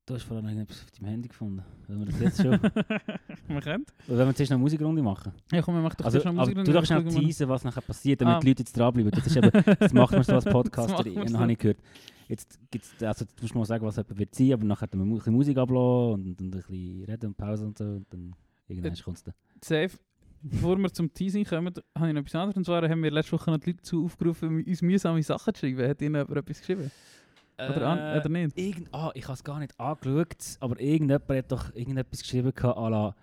du 0.08 0.16
hast 0.16 0.24
vorhin 0.24 0.46
irgendetwas 0.46 0.82
auf 0.84 0.90
deinem 0.92 1.10
Handy 1.12 1.28
gefunden. 1.28 1.64
Wenn 1.88 2.00
wir 2.00 2.06
das 2.08 2.20
jetzt 2.20 2.42
schon... 2.42 2.60
Man 3.48 3.62
kennt. 3.62 3.94
Oder 4.08 4.18
wenn 4.18 4.28
wir 4.28 4.32
jetzt 4.32 4.40
noch 4.40 4.50
eine 4.56 4.58
Musikrunde 4.58 5.04
machen. 5.04 5.32
Ja, 5.52 5.62
komm, 5.62 5.76
wir 5.76 5.82
machen 5.84 5.96
doch 6.00 6.06
Also, 6.06 6.20
zuerst 6.20 6.26
noch 6.36 6.42
aber 6.42 6.50
Musik. 6.52 6.66
du 6.66 6.72
darfst 6.72 6.88
schnell 6.88 7.06
wir 7.06 7.12
noch. 7.12 7.20
teasen, 7.20 7.50
was 7.50 7.64
nachher 7.64 7.82
passiert, 7.82 8.22
damit 8.22 8.36
Ah. 8.36 8.40
die 8.40 8.48
Leute 8.48 8.64
jetzt 8.64 8.76
dranbleiben. 8.76 9.12
Das, 9.12 9.28
ist 9.28 9.36
eben, 9.38 9.52
das 9.80 9.94
machen 9.94 10.18
wir 10.18 10.24
so 10.24 10.34
als 10.34 10.46
Podcaster, 10.46 11.06
wir 11.06 11.24
das 11.24 11.34
habe 11.36 11.52
ich 11.52 11.58
gehört. 11.60 11.78
Jetzt 12.28 12.60
gibt's, 12.72 13.04
also 13.04 13.26
du 13.26 13.42
musst 13.44 13.54
mal 13.54 13.66
sagen, 13.66 13.86
was 13.86 13.98
jemand 13.98 14.18
wird 14.18 14.34
sein, 14.34 14.54
aber 14.54 14.66
nachher 14.66 14.88
dann 14.88 15.02
ein 15.02 15.14
bisschen 15.14 15.34
Musik 15.34 15.58
ablassen 15.60 16.14
und, 16.14 16.26
und 16.26 16.42
ein 16.42 16.50
bisschen 16.52 17.06
reden 17.06 17.26
und 17.28 17.38
Pause 17.38 17.66
und 17.68 17.78
so. 17.78 17.84
Und 17.84 18.06
dann 18.10 18.34
irgendwann 18.68 18.96
kommt 18.96 19.18
es 19.18 19.24
dann. 19.24 19.34
Safe. 19.64 19.92
Bevor 20.42 20.78
wir 20.78 20.92
zum 20.92 21.14
Teasing 21.14 21.44
kommen, 21.46 21.74
habe 21.96 22.08
ich 22.08 22.14
noch 22.14 22.22
etwas 22.22 22.36
anderes. 22.36 22.58
Und 22.58 22.66
zwar 22.66 22.88
haben 22.90 23.04
wir 23.04 23.12
letzte 23.12 23.34
Woche 23.34 23.52
noch 23.52 23.58
die 23.60 23.72
Leute 23.72 23.78
dazu 23.84 24.06
aufgerufen, 24.06 24.64
uns 24.64 24.82
mühsame 24.82 25.22
Sachen 25.22 25.54
zu 25.54 25.60
schreiben. 25.60 25.88
Hat 25.88 26.02
Ihnen 26.02 26.16
jemand 26.16 26.36
etwas 26.38 26.60
geschrieben? 26.60 26.90
Oder, 27.60 27.88
an, 27.88 27.98
Äh, 28.00 28.20
oder 28.20 28.30
nicht? 28.30 28.58
Irgend, 28.58 28.94
ah, 28.94 29.12
ich 29.14 29.24
habe 29.26 29.34
es 29.34 29.44
gar 29.44 29.60
nicht 29.60 29.78
angeschaut, 29.80 30.38
aber 30.60 30.80
irgendjemand 30.80 31.30
hat 31.30 31.52
doch 31.52 31.74
irgendetwas 31.76 32.22
geschrieben, 32.22 32.52
à 32.52 32.90
la 32.90 33.16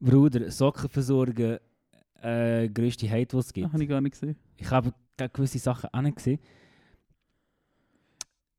Bruder, 0.00 0.50
Socken 0.50 0.88
versorgen, 0.90 1.58
äh, 2.20 2.68
grösste 2.68 3.08
Hate, 3.10 3.36
was 3.36 3.46
es 3.46 3.52
gibt. 3.52 3.72
Habe 3.72 3.82
ich 3.82 3.88
gar 3.88 4.00
nicht 4.00 4.12
gesehen. 4.12 4.36
Ich 4.56 4.70
habe 4.70 4.92
ge- 5.16 5.28
gewisse 5.32 5.58
Sachen 5.58 5.88
auch 5.92 6.00
nicht 6.02 6.16
gesehen. 6.16 6.38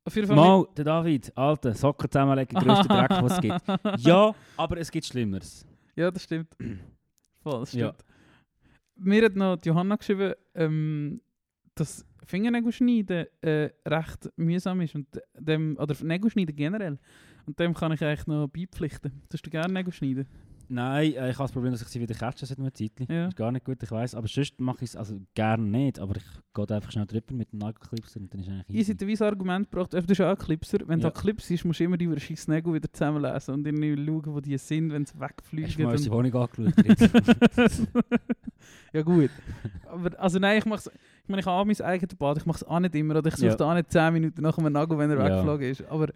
Auf 0.06 0.16
jeden 0.16 0.28
Fall. 0.28 0.36
Mal, 0.36 0.66
der 0.76 0.86
David, 0.86 1.38
Alter, 1.38 1.74
Socken 1.76 2.10
zusammenlegen, 2.10 2.60
grösste 2.60 2.88
Dreck, 2.88 3.10
was 3.12 3.34
es 3.34 3.42
gibt. 3.42 3.62
Ja, 4.06 4.34
aber 4.58 4.78
es 4.78 4.90
gibt 4.90 5.06
Schlimmeres. 5.06 5.66
Ja, 5.96 6.10
das 6.10 6.24
stimmt. 6.24 6.48
Voll, 7.44 7.60
das 7.60 7.70
stimmt. 7.70 7.84
Ja. 7.84 7.94
Mir 8.96 9.26
hat 9.26 9.36
noch 9.36 9.56
die 9.58 9.70
Johanna 9.70 9.96
geschrieben, 9.96 10.34
ähm, 10.56 11.22
dass 11.80 12.06
Fingernägel 12.26 12.72
schneiden 12.72 13.26
äh, 13.42 13.70
recht 13.86 14.30
mühsam 14.36 14.82
ist. 14.82 14.96
Und 14.96 15.08
dem, 15.38 15.78
oder 15.80 15.96
Nägel 16.04 16.30
schneiden 16.30 16.56
generell. 16.56 17.00
Und 17.46 17.60
dem 17.60 17.74
kann 17.74 17.92
ich 17.92 18.04
eigentlich 18.04 18.28
noch 18.28 18.48
beipflichten. 18.48 19.24
Tust 19.30 19.46
du 19.46 19.50
gerne 19.50 19.74
Nägel 19.74 19.92
schneiden? 19.94 20.28
Nein, 20.72 21.14
äh, 21.14 21.30
ich 21.32 21.36
habe 21.36 21.46
das 21.46 21.52
Problem, 21.52 21.72
dass 21.72 21.82
ich 21.82 21.88
sie 21.88 22.00
wieder 22.00 22.14
catche 22.14 22.46
seit 22.46 22.60
einem 22.60 22.72
Zeitchen. 22.74 23.08
Ja. 23.10 23.28
Ist 23.28 23.36
gar 23.36 23.52
nicht 23.52 23.66
gut, 23.66 23.82
ich 23.82 23.90
weiß. 23.90 24.14
Aber 24.14 24.28
sonst 24.28 24.62
mache 24.62 24.84
ich 24.84 24.92
es 24.92 24.96
also 24.96 25.20
gerne 25.34 25.64
nicht. 25.64 25.98
Aber 26.00 26.16
ich 26.16 26.24
gehe 26.54 26.76
einfach 26.76 26.92
schnell 26.92 27.08
drüber 27.08 27.34
mit 27.34 27.52
dem 27.52 27.58
Nagelclipser 27.60 28.20
und 28.20 28.32
dann 28.32 28.42
ist 28.42 28.50
eigentlich 28.50 28.66
Ich 28.70 28.76
easy. 28.76 28.92
hätte 28.94 29.06
ein 29.08 29.28
Argument 29.30 29.72
gebracht, 29.72 29.94
äh, 29.96 30.02
du 30.02 30.06
bist 30.08 30.22
auch 30.22 30.30
ein 30.30 30.38
Clipser. 30.38 30.78
Wenn 30.86 31.00
Ja. 31.00 31.10
du 31.10 31.20
clipsst, 31.20 31.66
musst 31.66 31.80
du 31.80 31.84
immer 31.84 31.98
die 31.98 32.20
scheiß 32.20 32.48
Nägel 32.50 32.74
wieder 32.74 32.92
zusammenlesen 32.94 33.54
und 33.56 33.66
irgendwie 33.66 33.96
schauen, 34.06 34.26
wo 34.28 34.40
die 34.40 34.58
sind, 34.60 34.92
wenn 34.94 35.06
sie 35.06 35.20
wegfliegen. 35.20 35.86
mal 35.86 35.92
unsere 35.94 36.16
und- 36.16 36.32
Wohnung 36.32 36.50
angeschaut? 36.50 36.74
ja 38.94 39.02
gut. 39.02 39.30
Aber 39.88 40.20
also 40.20 40.40
nein, 40.40 40.60
ich 40.60 40.66
mache 40.66 40.92
ich 41.24 41.30
meine, 41.30 41.42
ich 41.42 41.46
habe 41.46 41.58
auch 41.62 41.66
mein 41.66 41.80
eigenes 41.82 42.16
Bad, 42.16 42.38
ich 42.38 42.46
mache 42.46 42.58
es 42.58 42.64
auch 42.64 42.80
nicht 42.80 42.96
immer. 42.96 43.16
Oder 43.18 43.28
ich 43.30 43.36
suche 43.36 43.56
Ja. 43.60 43.60
auch 43.60 43.74
nicht 43.74 43.92
10 43.92 44.14
Minuten 44.14 44.42
nach 44.42 44.58
einem 44.58 44.74
Nagel, 44.74 44.98
wenn 44.98 45.10
er 45.12 45.18
Ja. 45.18 45.24
weggeflogen 45.26 45.70
ist. 45.70 45.84
Aber 45.90 46.08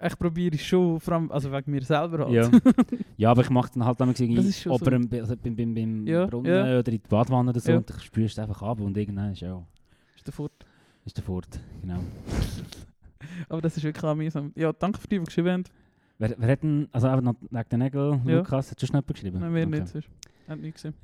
ich 0.00 0.18
probiere 0.18 0.54
es 0.54 0.62
schon, 0.62 1.00
vor 1.00 1.14
allem, 1.14 1.30
also 1.32 1.50
wegen 1.50 1.70
mir 1.70 1.82
selber 1.82 2.26
halt. 2.26 2.32
ja. 2.32 2.50
ja, 3.16 3.30
aber 3.30 3.42
ich 3.42 3.50
mache 3.50 3.70
dann 3.74 3.84
halt 3.84 4.00
damals 4.00 4.20
irgendwie 4.20 4.40
ober 4.68 4.84
so. 4.84 4.90
im- 4.92 5.08
also 5.12 5.34
beim, 5.36 5.56
beim, 5.56 5.74
beim 5.74 6.06
Ja, 6.06 6.26
Brunnen 6.26 6.46
ja. 6.52 6.78
oder 6.78 6.92
in 6.92 7.00
die 7.00 7.08
Badwanne 7.08 7.50
oder 7.50 7.60
so 7.60 7.72
Ja. 7.72 7.78
und 7.78 7.90
ich 7.90 8.02
spüre 8.02 8.26
es 8.26 8.38
einfach 8.38 8.62
ab 8.62 8.80
und 8.80 8.96
irgendwann 8.96 9.32
ist 9.32 9.40
ja, 9.40 9.60
ist 10.16 10.26
der 10.26 10.32
Furt. 10.32 10.52
ist 11.04 11.16
der 11.16 11.24
Fort. 11.24 11.48
Genau. 11.82 11.98
Aber 13.48 13.60
das 13.62 13.76
ist 13.76 13.82
wirklich 13.84 14.04
auch 14.04 14.14
mühsam. 14.14 14.52
Ja, 14.54 14.72
danke 14.72 14.98
für 14.98 15.08
die, 15.08 15.18
die 15.18 15.24
geschrieben 15.24 15.48
haben. 15.50 15.64
Wer, 16.18 16.34
wer 16.38 16.50
hat 16.52 16.62
denn, 16.62 16.88
also 16.92 17.08
eben 17.12 17.24
noch 17.24 17.34
wegen 17.50 17.68
den 17.68 17.78
Nägeln, 17.80 18.22
Ja. 18.26 18.36
Lukas, 18.38 18.70
hat 18.70 18.80
schon 18.80 18.88
jemand 18.88 19.06
geschrieben? 19.08 19.38
Nein, 19.40 19.54
wir 19.54 19.66
Okay. 19.66 19.80
nicht. 19.80 19.88
Sonst. 19.88 20.08
Hat 20.48 20.58
nichts 20.60 20.82
gesehen. 20.82 20.94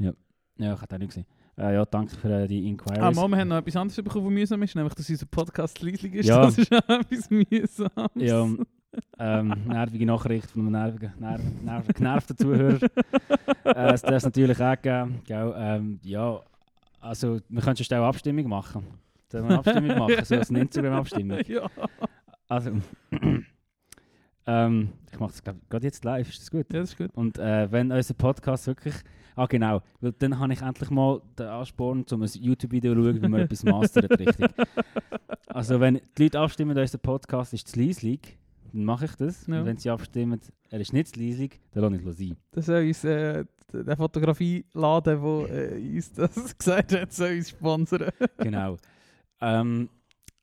Ja, 0.58 0.74
ich 0.74 0.80
hatte 0.80 0.94
auch 0.94 0.98
nicht 0.98 1.08
gesehen. 1.08 1.26
Äh, 1.56 1.74
ja, 1.74 1.84
danke 1.84 2.16
für 2.16 2.28
äh, 2.30 2.48
die 2.48 2.66
Inquiries. 2.68 2.98
Ah, 3.00 3.12
Mama 3.12 3.36
hat 3.36 3.46
noch 3.46 3.58
etwas 3.58 3.76
anderes 3.76 3.96
bekommen, 4.02 4.26
was 4.26 4.32
mühsam 4.32 4.62
ist, 4.64 4.74
nämlich, 4.74 4.94
dass 4.94 5.08
unser 5.08 5.26
Podcast 5.26 5.80
leislich 5.82 6.14
ist. 6.14 6.26
Ja. 6.28 6.42
Das 6.42 6.58
ist 6.58 6.72
auch 6.72 6.88
etwas 6.88 7.30
mühsames. 7.30 7.90
Ja, 8.16 8.48
ähm, 9.18 9.54
nervige 9.66 10.06
Nachricht 10.06 10.50
von 10.50 10.62
einem 10.62 10.72
nervigen, 10.72 11.12
nerv, 11.18 11.40
nerv, 11.62 11.86
genervten 11.88 12.36
Zuhörer. 12.36 12.78
äh, 13.64 13.74
darf 13.74 14.04
es 14.04 14.24
natürlich 14.24 14.60
auch 14.60 14.80
geben. 14.80 15.20
Gell? 15.24 15.54
Ähm, 15.56 16.00
ja, 16.02 16.40
also 17.00 17.38
wir 17.48 17.62
können 17.62 17.76
schon 17.76 17.96
eine 17.96 18.06
Abstimmung 18.06 18.48
machen. 18.48 18.84
Sollen 19.30 19.44
wir 19.44 19.50
eine 19.50 19.58
Abstimmung 19.58 19.98
machen? 19.98 20.24
So 20.24 20.34
eine 20.34 20.60
Instagram-Abstimmung. 20.60 21.38
ja. 21.46 21.70
Also, 22.48 22.70
ähm, 24.46 24.88
ich 25.12 25.18
mache 25.18 25.32
es 25.32 25.42
gerade 25.42 25.84
jetzt 25.84 26.04
live, 26.04 26.28
ist 26.28 26.40
das 26.40 26.50
gut? 26.50 26.72
ja, 26.72 26.80
das 26.80 26.90
ist 26.90 26.98
gut. 26.98 27.10
Und 27.14 27.38
äh, 27.38 27.70
wenn 27.70 27.92
unser 27.92 28.14
Podcast 28.14 28.66
wirklich... 28.66 28.94
Ah 29.36 29.46
genau, 29.46 29.82
weil 30.00 30.12
dann 30.12 30.38
habe 30.38 30.52
ich 30.52 30.62
endlich 30.62 30.90
mal 30.90 31.20
den 31.36 31.46
Ansporn, 31.48 32.04
um 32.08 32.22
ein 32.22 32.30
YouTube-Video 32.32 32.94
zu 32.94 33.02
schauen, 33.02 33.22
wie 33.22 33.28
man 33.28 33.40
etwas 33.40 33.64
mastert, 33.64 34.10
richtig. 34.18 34.46
Also 35.54 35.78
wenn 35.78 36.00
die 36.18 36.24
Leute 36.24 36.40
abstimmen, 36.40 36.76
unser 36.76 36.98
Podcast 36.98 37.54
ist 37.54 37.68
zu 37.68 37.80
leislich, 37.80 38.36
dann 38.74 38.84
mache 38.84 39.04
ich 39.04 39.14
das. 39.14 39.46
Ja. 39.46 39.60
Und 39.60 39.66
wenn 39.66 39.76
sie 39.76 39.88
abstimmen, 39.88 40.40
er 40.70 40.80
ist 40.80 40.92
nicht 40.92 41.14
zu 41.14 41.20
leislich, 41.20 41.60
dann 41.72 41.84
lasse 41.84 41.96
ich 41.96 42.06
es 42.06 42.18
sein. 42.18 42.36
Das 42.50 42.66
soll 42.66 42.86
uns, 42.86 43.04
äh, 43.04 43.44
der 43.72 43.96
Fotografieladen, 43.96 45.22
der 45.22 45.72
äh, 45.72 45.94
uns 45.94 46.12
das 46.12 46.58
gesagt 46.58 46.92
hat, 46.92 47.12
soll 47.12 47.36
uns 47.36 47.50
sponsern. 47.50 48.10
Genau. 48.38 48.76
ähm, 49.40 49.88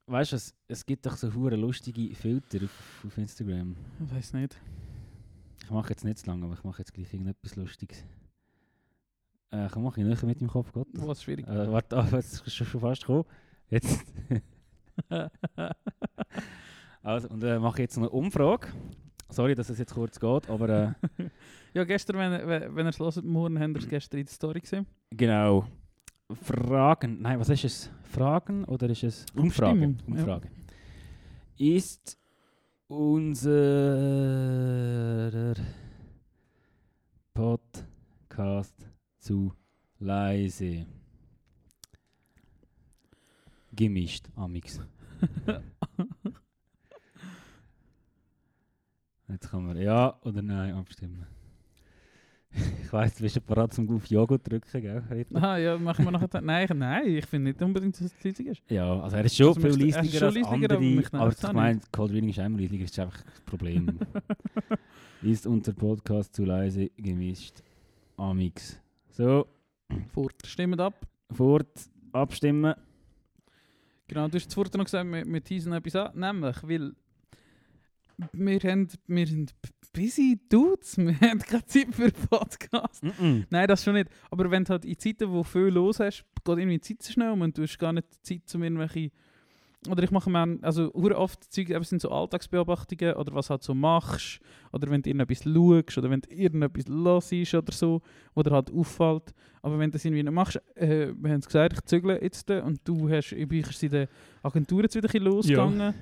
weißt 0.06 0.32
du, 0.32 0.36
es, 0.36 0.54
es 0.66 0.86
gibt 0.86 1.04
doch 1.04 1.16
so 1.16 1.32
hure 1.34 1.56
lustige 1.56 2.14
Filter 2.14 2.64
auf, 2.64 3.04
auf 3.06 3.18
Instagram. 3.18 3.76
Ich 4.04 4.14
weiß 4.14 4.32
nicht. 4.34 4.58
Ich 5.64 5.70
mache 5.70 5.90
jetzt 5.90 6.04
nicht 6.04 6.18
zu 6.18 6.26
lange, 6.26 6.46
aber 6.46 6.54
ich 6.54 6.64
mache 6.64 6.78
jetzt 6.78 6.94
gleich 6.94 7.12
irgendetwas 7.12 7.56
Lustiges. 7.56 8.04
Äh, 9.52 9.66
ich 9.66 9.74
näher 9.96 10.24
mit 10.24 10.40
dem 10.40 10.48
Kopf, 10.48 10.72
Gott. 10.72 10.88
Was 10.94 11.22
schwierig. 11.22 11.46
Äh, 11.46 11.70
warte, 11.70 11.98
ah, 11.98 12.08
jetzt 12.12 12.46
ist 12.46 12.54
schon 12.54 12.80
fast 12.80 13.02
gekommen. 13.02 13.24
Jetzt. 13.68 14.04
also, 17.02 17.28
und 17.28 17.42
äh, 17.42 17.58
mache 17.58 17.82
jetzt 17.82 17.96
noch 17.96 18.04
eine 18.04 18.10
Umfrage. 18.10 18.68
Sorry, 19.28 19.54
dass 19.54 19.70
es 19.70 19.78
jetzt 19.78 19.94
kurz 19.94 20.20
geht, 20.20 20.50
aber 20.50 20.68
äh, 20.68 20.92
ja, 21.74 21.84
gestern, 21.84 22.18
wenn, 22.18 22.46
wenn, 22.46 22.76
wenn 22.76 22.86
ihr 22.86 22.90
es 22.90 22.98
hört, 22.98 23.24
morgen 23.24 23.58
habt 23.58 23.74
ihr 23.74 23.78
es 23.78 23.88
gestern 23.88 24.20
in 24.20 24.26
der 24.26 24.32
Story 24.34 24.60
gesehen. 24.60 24.86
genau. 25.10 25.66
Fragen, 26.34 27.20
nein, 27.20 27.38
was 27.40 27.50
ist 27.50 27.64
es? 27.64 27.90
Fragen 28.04 28.64
oder 28.64 28.88
ist 28.88 29.02
es 29.04 29.26
Umfrage? 29.34 29.84
Abstimmung, 29.84 29.98
ja. 30.06 30.14
Umfrage. 30.14 30.48
Ist 31.58 32.18
unser 32.88 33.52
Podcast 37.34 38.74
zu 39.18 39.52
leise? 39.98 40.86
Gemischt, 43.74 44.28
Amix. 44.36 44.80
Jetzt 49.32 49.50
kann 49.50 49.66
man 49.66 49.76
ja 49.80 50.18
oder 50.22 50.42
nein 50.42 50.74
abstimmen. 50.74 51.26
Ich 52.54 52.92
weiss, 52.92 53.14
du 53.14 53.22
bist 53.22 53.34
ja 53.34 53.40
parat 53.40 53.72
zum 53.72 53.88
auf 53.96 54.04
Joghurt 54.06 54.46
drücken, 54.46 54.82
gell? 54.82 55.02
Rita? 55.10 55.38
Aha, 55.38 55.56
ja, 55.56 55.78
machen 55.78 56.04
wir 56.04 56.10
nachher. 56.10 56.42
Nein, 56.42 56.68
nein, 56.74 57.06
ich 57.06 57.24
finde 57.24 57.50
nicht 57.50 57.62
unbedingt, 57.62 57.94
dass 57.94 58.02
es 58.02 58.22
leisig 58.22 58.46
ist. 58.48 58.60
Ja, 58.68 59.00
also 59.00 59.16
er 59.16 59.24
ist 59.24 59.34
schon 59.34 59.48
Also 59.48 59.60
viel 59.60 59.94
er 59.94 60.04
schon 60.04 60.22
als 60.22 60.36
aber 60.36 60.48
andere, 60.50 60.76
aber, 61.12 61.32
ich 61.32 61.52
meine, 61.54 61.80
Cold 61.90 62.12
Reading 62.12 62.28
ist 62.28 62.38
einmal 62.38 62.60
leislicher, 62.60 62.84
das 62.84 62.90
ist 62.90 62.98
einfach 62.98 63.22
das 63.22 63.40
Problem. 63.40 63.98
ist 65.22 65.46
unser 65.46 65.72
Podcast 65.72 66.34
zu 66.34 66.44
leise 66.44 66.90
gemischt? 66.90 67.62
Amix. 68.18 68.78
So, 69.08 69.46
Fort. 70.12 70.34
Stimmt 70.44 70.80
ab. 70.80 71.06
fort, 71.30 71.90
abstimmen. 72.12 72.74
Genau, 74.08 74.28
du 74.28 74.36
hast 74.36 74.50
zuvor 74.50 74.66
noch 74.76 74.84
gesagt, 74.84 75.10
wir, 75.10 75.24
wir 75.24 75.42
teasen 75.42 75.72
etwas 75.72 75.96
an. 75.96 76.18
Nämlich, 76.18 76.56
weil 76.62 76.92
wir, 78.32 78.58
haben, 78.60 78.88
wir 79.06 79.26
sind 79.26 79.54
busy 79.92 80.38
Dudes. 80.48 80.96
Wir 80.98 81.18
haben 81.20 81.38
keine 81.40 81.64
Zeit 81.66 81.94
für 81.94 82.10
Podcast. 82.10 83.02
Mm 83.02 83.08
-mm. 83.08 83.44
Nein, 83.50 83.68
das 83.68 83.84
schon 83.84 83.94
nicht. 83.94 84.10
Aber 84.30 84.50
wenn 84.50 84.64
du 84.64 84.70
halt 84.70 84.84
in 84.84 84.98
Zeiten, 84.98 85.30
wo 85.30 85.42
viel 85.42 85.68
los 85.68 86.00
hast, 86.00 86.24
geht 86.44 86.58
irgendwie 86.58 86.78
die 86.78 86.80
Zeit 86.80 87.02
zu 87.02 87.12
schnell 87.12 87.30
und 87.30 87.56
du 87.56 87.62
hast 87.62 87.78
gar 87.78 87.92
nicht 87.92 88.06
Zeit, 88.22 88.42
um 88.54 88.62
irgendwelche... 88.62 89.10
Oder 89.88 90.04
ich 90.04 90.12
mache 90.12 90.30
mir, 90.30 90.58
also 90.62 90.94
oft 90.94 91.52
Zeug, 91.52 91.70
eben 91.70 91.82
sind 91.82 92.00
so 92.00 92.08
Alltagsbeobachtungen 92.08 93.14
oder 93.14 93.34
was 93.34 93.50
halt 93.50 93.64
so 93.64 93.74
machst 93.74 94.38
oder 94.70 94.88
wenn 94.88 95.02
du 95.02 95.10
irgendetwas 95.10 95.42
schaust 95.42 95.98
oder 95.98 96.08
wenn 96.08 96.20
du 96.20 96.30
irgendetwas 96.30 96.86
hörst 96.86 97.54
oder 97.54 97.72
so, 97.72 98.00
wo 98.32 98.44
dir 98.44 98.52
halt 98.52 98.70
auffällt. 98.72 99.34
Aber 99.60 99.80
wenn 99.80 99.90
du 99.90 99.96
das 99.96 100.04
irgendwie 100.04 100.22
nicht 100.22 100.32
machst, 100.32 100.60
äh, 100.76 101.12
wir 101.16 101.30
haben 101.32 101.40
es 101.40 101.46
gesagt, 101.46 101.72
ich 101.72 101.80
zügle 101.82 102.22
jetzt 102.22 102.48
und 102.48 102.80
du 102.84 103.10
hast, 103.10 103.30
bei 103.30 103.58
euch 103.58 103.70
ist 103.70 103.82
in 103.82 103.90
der 103.90 104.08
Agentur 104.44 104.82
jetzt 104.82 104.94
wieder 104.94 105.08
ein 105.08 105.12
bisschen 105.12 105.24
losgegangen. 105.24 105.94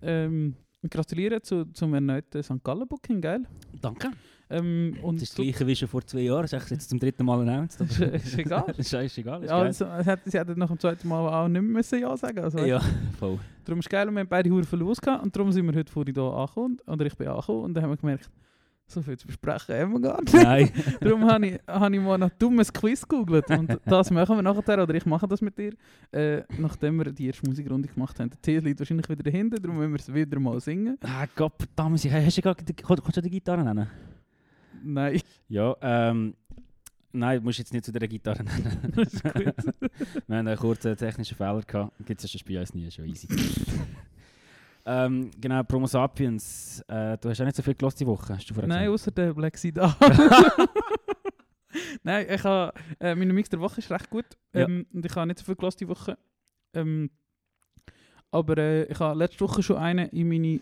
Ähm, 0.00 0.56
gratuliere 0.90 1.40
zu, 1.42 1.64
zum 1.72 1.94
erneuten 1.94 2.42
St. 2.42 2.62
Gallen-Booking, 2.62 3.20
geil. 3.20 3.42
Danke. 3.80 4.10
Ähm, 4.48 4.96
und 5.02 5.16
das 5.16 5.24
ist 5.24 5.38
das 5.38 5.44
gleiche 5.44 5.66
wie 5.66 5.74
schon 5.74 5.88
vor 5.88 6.06
zwei 6.06 6.20
Jahren, 6.20 6.42
das 6.42 6.52
ist 6.52 6.70
jetzt 6.70 6.88
zum 6.90 7.00
dritten 7.00 7.24
Mal 7.24 7.40
announced. 7.40 7.80
Ist- 7.80 7.98
ist 8.00 8.38
egal. 8.38 8.64
scheißegal, 8.80 9.42
ist 9.42 9.50
Ja, 9.50 9.58
also, 9.58 9.84
es 9.86 10.06
hat, 10.06 10.20
sie 10.24 10.38
hätten 10.38 10.56
nach 10.58 10.68
dem 10.68 10.78
zweiten 10.78 11.08
Mal 11.08 11.28
auch 11.28 11.48
nicht 11.48 11.60
mehr 11.62 11.72
müssen 11.72 11.98
Ja 12.00 12.16
sagen 12.16 12.38
also, 12.38 12.58
Ja, 12.60 12.80
voll. 13.18 13.40
Darum 13.64 13.80
ist 13.80 13.86
es 13.86 13.90
geil 13.90 14.06
und 14.06 14.14
wir 14.14 14.20
haben 14.20 14.28
beide 14.28 14.48
Huren 14.48 14.62
Verlust 14.64 15.02
gehabt 15.02 15.24
und 15.24 15.34
darum 15.34 15.50
sind 15.50 15.66
wir 15.66 15.74
heute 15.74 15.90
vorhin 15.92 16.14
hier 16.14 16.22
angekommen, 16.22 16.78
oder 16.86 17.06
ich 17.06 17.16
bin 17.16 17.26
angekommen 17.26 17.64
und 17.64 17.74
dann 17.74 17.82
haben 17.82 17.90
wir 17.90 17.96
gemerkt, 17.96 18.30
So 18.88 19.02
viel 19.02 19.16
zu 19.18 19.26
besprechen 19.26 19.74
haben 19.74 19.92
wir 19.94 20.00
gar 20.00 20.20
nicht. 20.20 20.32
Nein. 20.32 20.70
Darum 21.00 21.24
habe 21.24 21.46
ich, 21.46 21.60
hab 21.66 21.92
ich 21.92 22.00
mal 22.00 22.22
ein 22.22 22.30
dummes 22.38 22.72
Quiz 22.72 23.02
gegoogelt. 23.02 23.50
Und 23.50 23.80
das 23.84 24.10
machen 24.12 24.36
wir 24.36 24.42
nachher, 24.42 24.82
oder 24.82 24.94
ich 24.94 25.04
mache 25.06 25.26
das 25.26 25.40
mit 25.40 25.58
dir, 25.58 25.72
äh, 26.12 26.42
nachdem 26.58 26.98
wir 26.98 27.10
die 27.12 27.26
erste 27.26 27.48
Musikrunde 27.48 27.88
gemacht 27.88 28.20
haben. 28.20 28.30
Der 28.30 28.40
Tee 28.40 28.58
liegt 28.58 28.78
wahrscheinlich 28.78 29.08
wieder 29.08 29.24
dahinter, 29.24 29.58
darum 29.58 29.78
müssen 29.78 29.92
wir 29.92 29.98
es 29.98 30.14
wieder 30.14 30.38
mal 30.38 30.60
singen. 30.60 30.96
ah, 31.02 31.26
Gott, 31.34 31.54
verdammt. 31.58 32.04
Hast 32.04 32.38
du 32.38 32.42
gerade... 32.42 32.64
Kannst 32.74 33.16
du 33.16 33.20
die 33.20 33.30
Gitarre 33.30 33.64
nennen? 33.64 33.88
Nein, 34.84 35.20
Ja, 35.48 35.76
ähm... 35.80 36.34
Nein, 37.12 37.38
du 37.38 37.44
musst 37.44 37.58
jetzt 37.58 37.72
nicht 37.72 37.84
zu 37.84 37.92
dieser 37.92 38.06
Gitarre 38.06 38.44
nennen. 38.44 38.92
das 38.94 39.14
ist 39.14 39.24
gut. 39.24 39.34
Wir 40.26 40.36
haben 40.36 40.46
einen 40.46 40.56
kurzen 40.56 40.94
technischen 40.96 41.34
Fehler 41.34 41.62
gehabt. 41.62 41.92
Gibt 42.04 42.22
es 42.22 42.30
ja 42.30 42.40
bei 42.46 42.60
uns 42.60 42.74
nie, 42.74 42.90
schon 42.90 43.06
easy. 43.06 43.26
Ähm, 44.86 45.30
genau, 45.40 45.62
Promo 45.64 45.86
Sapiens. 45.86 46.80
Äh, 46.88 47.18
du 47.18 47.28
hast 47.28 47.40
auch 47.40 47.44
nicht 47.44 47.56
so 47.56 47.62
viel 47.62 47.74
gelost 47.74 48.00
die 48.00 48.06
Woche, 48.06 48.34
hast 48.34 48.48
du 48.48 48.54
vorher 48.54 48.68
Nein, 48.68 48.88
außer 48.88 49.10
der 49.10 49.34
Black 49.34 49.58
Sida. 49.58 49.96
Nein, 52.02 52.26
ich 52.30 52.42
habe, 52.44 52.72
äh, 53.00 53.14
meine 53.14 53.32
Mix 53.32 53.48
der 53.50 53.60
Woche 53.60 53.80
ist 53.80 53.90
recht 53.90 54.08
gut. 54.08 54.24
Ja. 54.54 54.62
Ähm, 54.66 54.86
Und 54.92 55.04
ich 55.04 55.14
habe 55.14 55.26
nicht 55.26 55.38
so 55.38 55.44
viel 55.44 55.56
gelassen 55.56 55.78
die 55.80 55.88
Woche. 55.88 56.16
Ähm, 56.72 57.10
aber 58.30 58.56
äh, 58.58 58.84
ich 58.84 58.98
habe 58.98 59.18
letzte 59.18 59.40
Woche 59.40 59.62
schon 59.62 59.76
einen 59.76 60.08
in 60.10 60.28
meine 60.28 60.60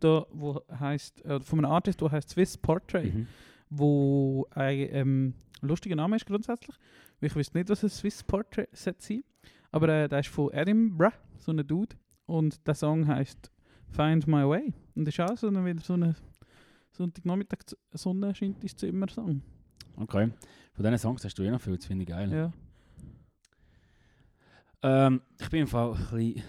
da, 0.00 0.24
wo 0.30 0.62
heißt, 0.80 1.24
äh, 1.26 1.40
von 1.40 1.58
einem 1.58 1.70
Artist, 1.70 2.00
der 2.00 2.10
heißt 2.10 2.30
Swiss 2.30 2.56
Portrait, 2.56 3.14
Mhm. 3.14 3.26
wo 3.68 4.46
ein 4.52 4.88
ähm, 4.92 5.34
lustiger 5.60 5.94
Name 5.94 6.16
ist 6.16 6.24
grundsätzlich. 6.24 6.74
Ich 7.20 7.36
wüsste 7.36 7.58
nicht, 7.58 7.68
was 7.68 7.84
ein 7.84 7.90
Swiss 7.90 8.22
Portrait 8.24 8.68
sein. 8.72 9.22
Aber 9.70 9.88
äh, 9.90 10.08
der 10.08 10.20
ist 10.20 10.30
von 10.30 10.50
Edinburgh, 10.54 11.12
so 11.36 11.52
ein 11.52 11.58
Dude. 11.66 11.94
Und 12.28 12.66
der 12.66 12.74
Song 12.74 13.06
heißt 13.06 13.50
Find 13.90 14.26
My 14.26 14.46
Way. 14.46 14.74
Und 14.94 15.08
ist 15.08 15.18
auch 15.18 15.34
so 15.36 15.48
eine, 15.48 15.64
wieder 15.64 15.80
so 15.80 15.94
eine 15.94 16.14
Sonntagnachmittag 16.92 17.60
Sonne 17.94 18.34
scheint 18.34 18.62
ins 18.62 18.76
Zimmer 18.76 19.08
Song. 19.08 19.40
Okay. 19.96 20.30
Von 20.74 20.84
diesen 20.84 20.98
Songs 20.98 21.24
hast 21.24 21.34
du 21.38 21.42
eh 21.42 21.50
noch 21.50 21.60
viel, 21.60 21.76
das 21.76 21.86
finde 21.86 22.02
ich 22.02 22.08
geil. 22.08 22.30
Ja. 22.30 22.52
Ähm, 24.82 25.22
ich 25.40 25.48
bin 25.48 25.60
im 25.62 25.66
Fall 25.66 25.92
ein 25.94 25.98
bisschen 26.10 26.42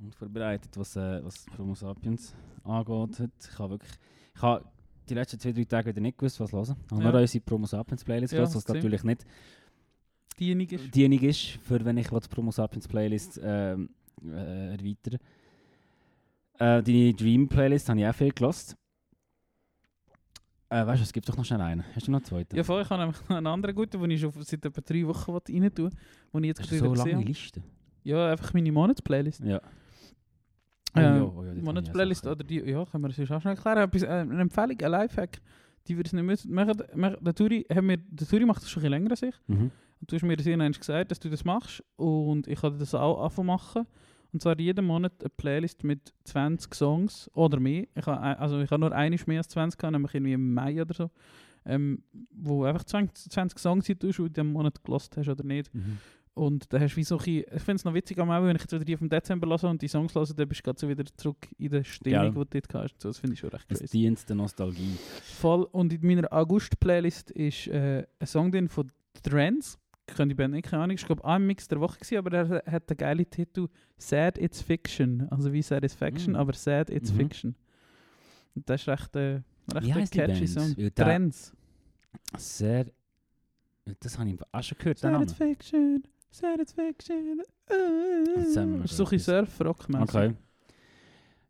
unvorbereitet, 0.00 0.76
was, 0.76 0.94
äh, 0.96 1.22
was 1.24 1.44
Promo 1.56 1.74
Sapiens 1.74 2.34
angeht. 2.62 3.28
Ich 3.50 3.58
habe 3.58 3.70
wirklich... 3.74 3.92
Ich 4.34 4.42
habe 4.42 4.64
die 5.08 5.14
letzten 5.14 5.40
zwei, 5.40 5.52
drei 5.52 5.64
Tage 5.64 5.90
wieder 5.90 6.00
nicht 6.00 6.18
gewusst, 6.18 6.38
was 6.40 6.52
hören. 6.52 6.76
Ich 6.86 6.92
habe 6.92 7.02
Ja. 7.02 7.10
nur 7.12 7.20
unsere 7.20 7.44
Promo 7.44 7.66
Sapiens 7.66 8.04
Playlist 8.04 8.32
Ja, 8.32 8.38
gehört, 8.40 8.54
was 8.54 8.68
natürlich 8.68 9.02
nicht 9.02 9.26
Diejenige 10.38 10.76
ist. 10.76 10.94
diejenige 10.94 11.28
ist, 11.28 11.40
für 11.64 11.84
wenn 11.84 11.98
ich 11.98 12.08
die 12.08 12.28
Promo 12.28 12.50
Sapiens 12.52 12.86
Playlist 12.88 13.40
ähm, 13.42 13.90
äh, 14.26 14.72
erweitere. 14.74 15.18
Äh, 16.58 16.82
die 16.82 17.14
Dream 17.14 17.48
Playlist 17.48 17.88
habe 17.88 18.00
ich 18.00 18.06
auch 18.06 18.14
viel 18.14 18.32
gelost. 18.32 18.76
Äh, 20.68 20.86
weißt 20.86 21.00
du, 21.00 21.02
es 21.04 21.12
gibt 21.12 21.28
doch 21.28 21.36
noch 21.36 21.44
schnell 21.44 21.60
einen. 21.60 21.84
Hast 21.94 22.06
du 22.06 22.12
noch 22.12 22.18
einen 22.20 22.24
zweiten? 22.26 22.56
Ja, 22.56 22.62
vorher 22.62 22.88
habe 22.88 23.02
ich 23.02 23.06
nämlich 23.06 23.28
noch 23.28 23.36
einen 23.36 23.46
anderen 23.48 23.74
guten, 23.74 24.00
den 24.00 24.10
ich 24.12 24.20
schon 24.20 24.30
seit 24.42 24.64
etwa 24.64 24.80
drei 24.80 25.06
Wochen 25.06 25.32
rein 25.32 25.42
den 25.48 25.62
ich 26.44 26.48
jetzt 26.48 26.60
Hast 26.60 26.70
du 26.70 26.76
so 26.78 26.94
lange. 26.94 27.24
Liste? 27.24 27.62
Ja, 28.04 28.30
einfach 28.30 28.54
meine 28.54 28.70
Monatsplaylist. 28.70 29.40
Ja. 29.40 29.60
Ja, 30.96 31.22
oh 31.22 31.44
ja, 31.44 31.54
Monatsplaylist 31.54 32.26
auch 32.26 32.32
oder 32.32 32.44
die, 32.44 32.60
ja, 32.60 32.84
können 32.84 33.04
wir 33.04 33.12
sonst 33.12 33.30
auch 33.30 33.40
schnell 33.40 33.54
erklären. 33.54 33.78
Etwas, 33.78 34.02
äh, 34.02 34.08
eine 34.08 34.40
Empfehlung, 34.40 34.80
ein 34.80 34.90
Lifehack, 34.90 35.40
die 35.86 35.96
wir 35.96 36.04
es 36.04 36.12
nicht 36.12 36.22
müssen 36.24 36.52
machen. 36.52 36.82
machen- 36.94 37.16
Der 37.24 37.34
Turi, 37.34 37.64
haben 37.72 37.88
wir, 37.88 37.96
der 37.96 38.26
Turi 38.26 38.44
macht 38.44 38.62
das 38.62 38.70
schon 38.70 38.82
ein 38.84 38.90
länger 38.90 39.10
als 39.10 39.22
ich. 39.22 39.34
Mhm. 39.48 39.70
Und 40.00 40.10
du 40.10 40.16
hast 40.16 40.22
mir 40.22 40.36
das 40.36 40.46
irgendwann 40.46 40.72
gesagt, 40.72 41.10
dass 41.10 41.20
du 41.20 41.28
das 41.28 41.44
machst. 41.44 41.84
Und 41.96 42.46
ich 42.48 42.60
habe 42.62 42.76
das 42.78 42.94
auch 42.94 43.22
anfangen 43.24 43.46
machen. 43.48 43.86
Und 44.32 44.40
zwar 44.42 44.58
jeden 44.58 44.84
Monat 44.86 45.12
eine 45.20 45.28
Playlist 45.30 45.82
mit 45.84 46.12
20 46.24 46.74
Songs 46.74 47.30
oder 47.34 47.58
mehr. 47.60 47.86
Ich 47.94 48.06
habe, 48.06 48.20
ein- 48.20 48.36
also 48.36 48.60
ich 48.60 48.70
habe 48.70 48.80
nur 48.80 48.92
eine 48.92 49.16
mehr 49.26 49.38
als 49.38 49.48
20 49.48 49.78
gehabt, 49.78 49.92
nämlich 49.92 50.14
irgendwie 50.14 50.32
im 50.34 50.54
Mai 50.54 50.80
oder 50.80 50.94
so. 50.94 51.10
Ähm, 51.66 52.02
wo 52.30 52.64
einfach 52.64 52.84
20, 52.84 53.30
20 53.30 53.58
Songs 53.58 53.86
sind, 53.86 54.02
die 54.02 54.10
du 54.12 54.24
in 54.26 54.32
diesem 54.32 54.52
Monat 54.52 54.82
gelost 54.82 55.16
hast 55.16 55.28
oder 55.28 55.44
nicht. 55.44 55.74
Mhm. 55.74 55.98
Und 56.32 56.72
da 56.72 56.78
hast 56.78 56.92
du 56.92 56.96
wie 56.98 57.04
so 57.04 57.16
ein 57.16 57.18
bisschen, 57.18 57.44
ich 57.54 57.62
finde 57.62 57.74
es 57.74 57.84
noch 57.84 57.92
witzig 57.92 58.18
am 58.18 58.30
Ende, 58.30 58.48
wenn 58.48 58.56
ich 58.56 58.62
jetzt 58.62 58.72
wieder 58.72 58.84
die 58.84 58.96
vom 58.96 59.08
Dezember 59.10 59.46
lasse 59.48 59.66
und 59.68 59.82
die 59.82 59.88
Songs 59.88 60.14
höre, 60.14 60.24
dann 60.26 60.48
bist 60.48 60.60
du 60.60 60.62
gerade 60.62 60.78
so 60.78 60.88
wieder 60.88 61.04
zurück 61.16 61.48
in 61.58 61.70
der 61.70 61.82
Stimmung, 61.84 62.20
Gell. 62.20 62.30
die 62.46 62.60
du 62.60 62.60
dort 62.70 62.74
hast. 62.84 63.04
Das 63.04 63.18
finde 63.18 63.34
ich 63.34 63.40
schon 63.40 63.50
recht 63.50 63.68
crazy. 63.68 63.86
dient 63.88 64.26
der 64.28 64.36
Nostalgie. 64.36 64.96
Voll. 65.24 65.64
Und 65.72 65.92
in 65.92 66.06
meiner 66.06 66.32
August-Playlist 66.32 67.32
ist 67.32 67.66
äh, 67.66 68.06
ein 68.20 68.26
Song 68.26 68.52
drin 68.52 68.68
von 68.68 68.90
Trends. 69.22 69.78
Ich 70.10 70.16
kenne 70.16 70.28
die 70.28 70.34
Band 70.34 70.52
nicht, 70.54 70.68
keine 70.68 70.82
Ahnung. 70.82 70.96
Ich 70.96 71.06
glaube, 71.06 71.24
ein 71.24 71.46
Mix 71.46 71.68
der 71.68 71.80
Woche 71.80 71.98
gewesen, 71.98 72.18
aber 72.18 72.30
der 72.30 72.62
hat 72.66 72.90
den 72.90 72.96
geilen 72.96 73.30
Titel 73.30 73.68
Sad 73.96 74.38
It's 74.38 74.60
Fiction. 74.60 75.28
Also 75.30 75.52
wie 75.52 75.62
Satisfaction, 75.62 76.32
Mm. 76.34 76.36
aber 76.36 76.52
Sad 76.52 76.90
It's 76.90 77.12
Mhm. 77.12 77.16
Fiction. 77.16 77.54
Und 78.56 78.68
das 78.68 78.80
ist 78.82 78.88
recht, 78.88 79.14
äh, 79.16 79.40
recht 79.72 79.86
Wie 79.86 80.04
die 80.04 80.18
catchy? 80.18 80.46
Song. 80.48 80.74
Trends. 80.94 81.52
Sehr. 82.36 82.86
Das 84.00 84.18
habe 84.18 84.30
ich 84.30 84.38
auch 84.52 84.62
schon 84.62 84.78
gehört, 84.78 85.02
den 85.02 85.12
Namen. 85.12 85.28
Satisfaction, 85.28 86.02
Satisfaction. 86.30 87.42
Uh. 87.70 88.40
Jetzt 88.40 88.56
haben 88.56 88.72
wir 88.74 88.82
Das 88.82 88.90
ist 88.90 88.96
so 88.96 89.06
ein. 89.06 89.18
Surf-Rock-mäßig. 89.18 90.08
Okay. 90.14 90.34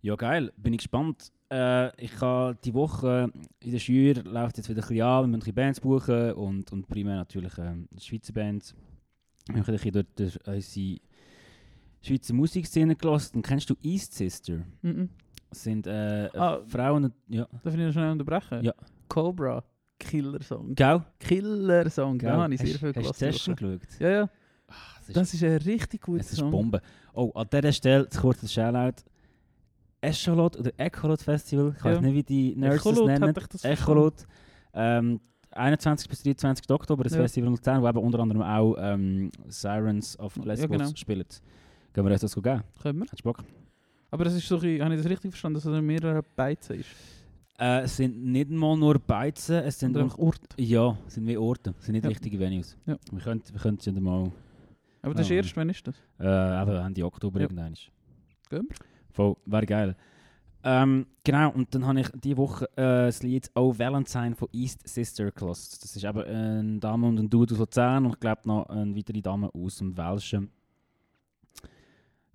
Ja, 0.02 0.16
geil. 0.16 0.52
Bin 0.56 0.72
ich 0.72 0.78
gespannt. 0.78 1.30
Äh, 1.52 1.94
ich 2.02 2.18
habe 2.20 2.56
die 2.64 2.72
Woche 2.74 3.30
in 3.60 3.72
der 3.72 3.78
Schür 3.78 4.14
läuft 4.24 4.56
jetzt 4.56 4.68
wieder 4.68 4.80
ein 4.82 4.88
bisschen 4.88 5.02
an. 5.04 5.30
Wir 5.30 5.36
müssen 5.38 5.54
Bands 5.54 5.80
buchen 5.80 6.32
und, 6.32 6.72
und 6.72 6.86
primär 6.88 7.16
natürlich 7.16 7.56
ähm, 7.58 7.88
Schweizer 7.98 8.32
Bands. 8.32 8.74
Wir 9.48 9.56
haben 9.56 9.64
ein 9.64 9.72
bisschen 9.72 9.92
dort 9.92 10.06
durch 10.18 10.38
unsere 10.46 10.98
Schweizer 12.02 12.34
Musikszene 12.34 12.96
gelassen. 12.96 13.36
Und 13.36 13.42
kennst 13.46 13.68
du 13.68 13.74
East 13.82 14.14
Sister? 14.14 14.60
Mhm. 14.82 15.10
Das 15.50 15.62
sind 15.64 15.86
äh, 15.86 16.28
Ah. 16.34 16.60
Frauen. 16.66 17.12
Ja. 17.28 17.46
Darf 17.62 17.74
ich 17.74 17.80
noch 17.80 17.92
schnell 17.92 18.12
unterbrechen? 18.12 18.62
Ja. 18.62 18.72
Cobra. 19.08 19.64
Killer-Song. 19.98 20.74
Gell? 20.76 21.02
Killer-Song. 21.18 22.18
Da 22.20 22.36
habe 22.38 22.54
ich 22.54 22.60
sehr 22.60 22.70
Hast- 22.72 22.78
viel 22.78 22.88
Hast 22.88 22.96
du 22.96 23.00
gelassen. 23.02 23.26
das 23.26 23.38
schon 23.40 23.56
geschaut? 23.56 23.80
Ja, 24.00 24.08
ja. 24.10 24.22
Ah, 24.68 24.72
das 25.00 25.08
ist, 25.08 25.16
Das 25.16 25.34
ist 25.34 25.44
ein 25.44 25.56
richtig 25.58 26.00
guter 26.00 26.20
es 26.20 26.30
ist 26.32 26.38
Song. 26.38 26.50
Bombe. 26.50 26.80
Oh, 27.12 27.30
an 27.34 27.46
dieser 27.52 27.72
Stelle 27.72 28.08
kurz 28.18 28.42
ein 28.42 28.48
Shoutout. 28.48 29.02
Echolot 30.00 30.56
oder 30.58 30.70
Echolot 30.76 31.20
Festival. 31.22 31.74
Ich 31.76 31.84
Ja. 31.84 31.90
weiß 31.92 32.00
nicht, 32.00 32.14
wie 32.14 32.22
die 32.22 32.56
Nerds 32.56 32.76
das 32.82 32.86
Echolot 32.92 33.06
nennen. 33.06 33.28
hat 33.28 33.38
ich 33.38 33.46
das 33.48 33.64
Echolot. 33.64 34.26
Ähm, 34.72 35.20
21. 35.52 36.08
bis 36.08 36.22
23. 36.22 36.70
Oktober, 36.70 37.02
das 37.04 37.12
Ja. 37.14 37.20
Festival 37.20 37.48
in 37.48 37.54
Luzern, 37.54 37.82
wo 37.82 37.88
eben 37.88 37.98
unter 37.98 38.20
anderem 38.20 38.42
auch 38.42 38.76
ähm, 38.78 39.30
Sirens 39.48 40.18
of 40.18 40.36
Ja, 40.36 40.44
Lesbos 40.44 40.78
genau. 40.78 40.90
spielen. 40.94 41.24
Gehen 41.92 42.04
wir 42.04 42.12
uns 42.12 42.20
das 42.20 42.34
geben? 42.34 42.62
Können 42.80 42.98
wir. 43.00 43.06
Hast 43.10 43.18
du 43.20 43.24
Bock? 43.24 43.42
Aber 44.12 44.24
das 44.24 44.34
ist 44.34 44.46
so, 44.46 44.58
ein 44.58 44.80
habe 44.80 44.94
ich 44.94 45.00
das 45.02 45.10
richtig 45.10 45.32
verstanden, 45.32 45.54
dass 45.56 45.64
es 45.64 45.82
mehrere 45.82 46.22
Beizen 46.36 46.80
ist? 46.80 46.88
Äh, 47.58 47.82
es 47.82 47.96
sind 47.96 48.24
nicht 48.24 48.48
mal 48.50 48.76
nur 48.76 48.98
Beizen, 48.98 49.56
es 49.56 49.78
sind 49.78 49.94
auch, 49.96 50.02
einfach 50.04 50.18
Ort. 50.18 50.40
ja, 50.56 50.96
es 51.06 51.14
sind 51.14 51.26
wie 51.26 51.36
Orte, 51.36 51.74
es 51.78 51.84
sind 51.84 51.92
nicht 51.94 52.04
Ja. 52.04 52.08
richtige 52.08 52.38
Venues. 52.38 52.76
Ja. 52.86 52.96
Wir 53.10 53.20
können, 53.20 53.42
wir 53.52 53.60
ja 53.86 53.92
mal, 54.00 54.32
Aber 55.02 55.14
das 55.14 55.26
ist 55.26 55.32
Ah. 55.32 55.34
erst, 55.34 55.56
wann 55.56 55.68
ist 55.68 55.86
das? 55.86 55.94
äh, 56.18 56.62
eben 56.62 56.70
Ende 56.86 57.04
Oktober 57.04 57.38
Ja. 57.40 57.44
irgendwann. 57.44 57.74
Gehen 57.74 57.88
wir? 58.68 58.76
Voll, 59.12 59.36
wäre 59.46 59.66
geil. 59.66 59.96
Ähm, 60.62 61.06
genau, 61.24 61.50
und 61.52 61.74
dann 61.74 61.86
habe 61.86 62.00
ich 62.00 62.08
diese 62.22 62.36
Woche 62.36 62.66
äh, 62.76 63.06
das 63.06 63.22
Lied 63.22 63.50
«Oh 63.54 63.76
Valentine» 63.78 64.34
von 64.34 64.48
East 64.52 64.86
Sister 64.86 65.30
gelassen. 65.30 65.78
Das 65.80 65.96
ist 65.96 66.04
eben 66.04 66.22
eine 66.22 66.78
Dame 66.78 67.06
und 67.06 67.18
ein 67.18 67.30
Dude 67.30 67.54
aus 67.54 67.60
Luzern 67.60 68.04
und 68.04 68.12
ich 68.14 68.20
glaube 68.20 68.42
noch 68.44 68.66
eine 68.66 68.94
weitere 68.94 69.22
Dame 69.22 69.48
aus 69.54 69.78
dem 69.78 69.96
Welschen. 69.96 70.50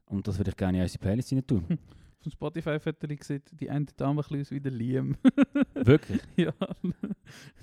Und 0.06 0.28
das 0.28 0.38
würde 0.38 0.52
ich 0.52 0.58
gerne 0.58 0.80
in 0.80 0.84
unsere 0.84 1.00
Playlist 1.00 1.34
rein 1.34 1.46
tun. 1.46 1.66
Von 2.22 2.32
Spotify-Foto 2.32 3.08
sieht 3.22 3.52
die 3.60 3.70
eine 3.70 3.86
Dame 3.96 4.24
ein 4.28 4.42
aus 4.42 4.50
wie 4.50 4.60
der 4.60 4.72
Liam. 4.72 5.16
Wirklich? 5.76 6.22
ja, 6.36 6.54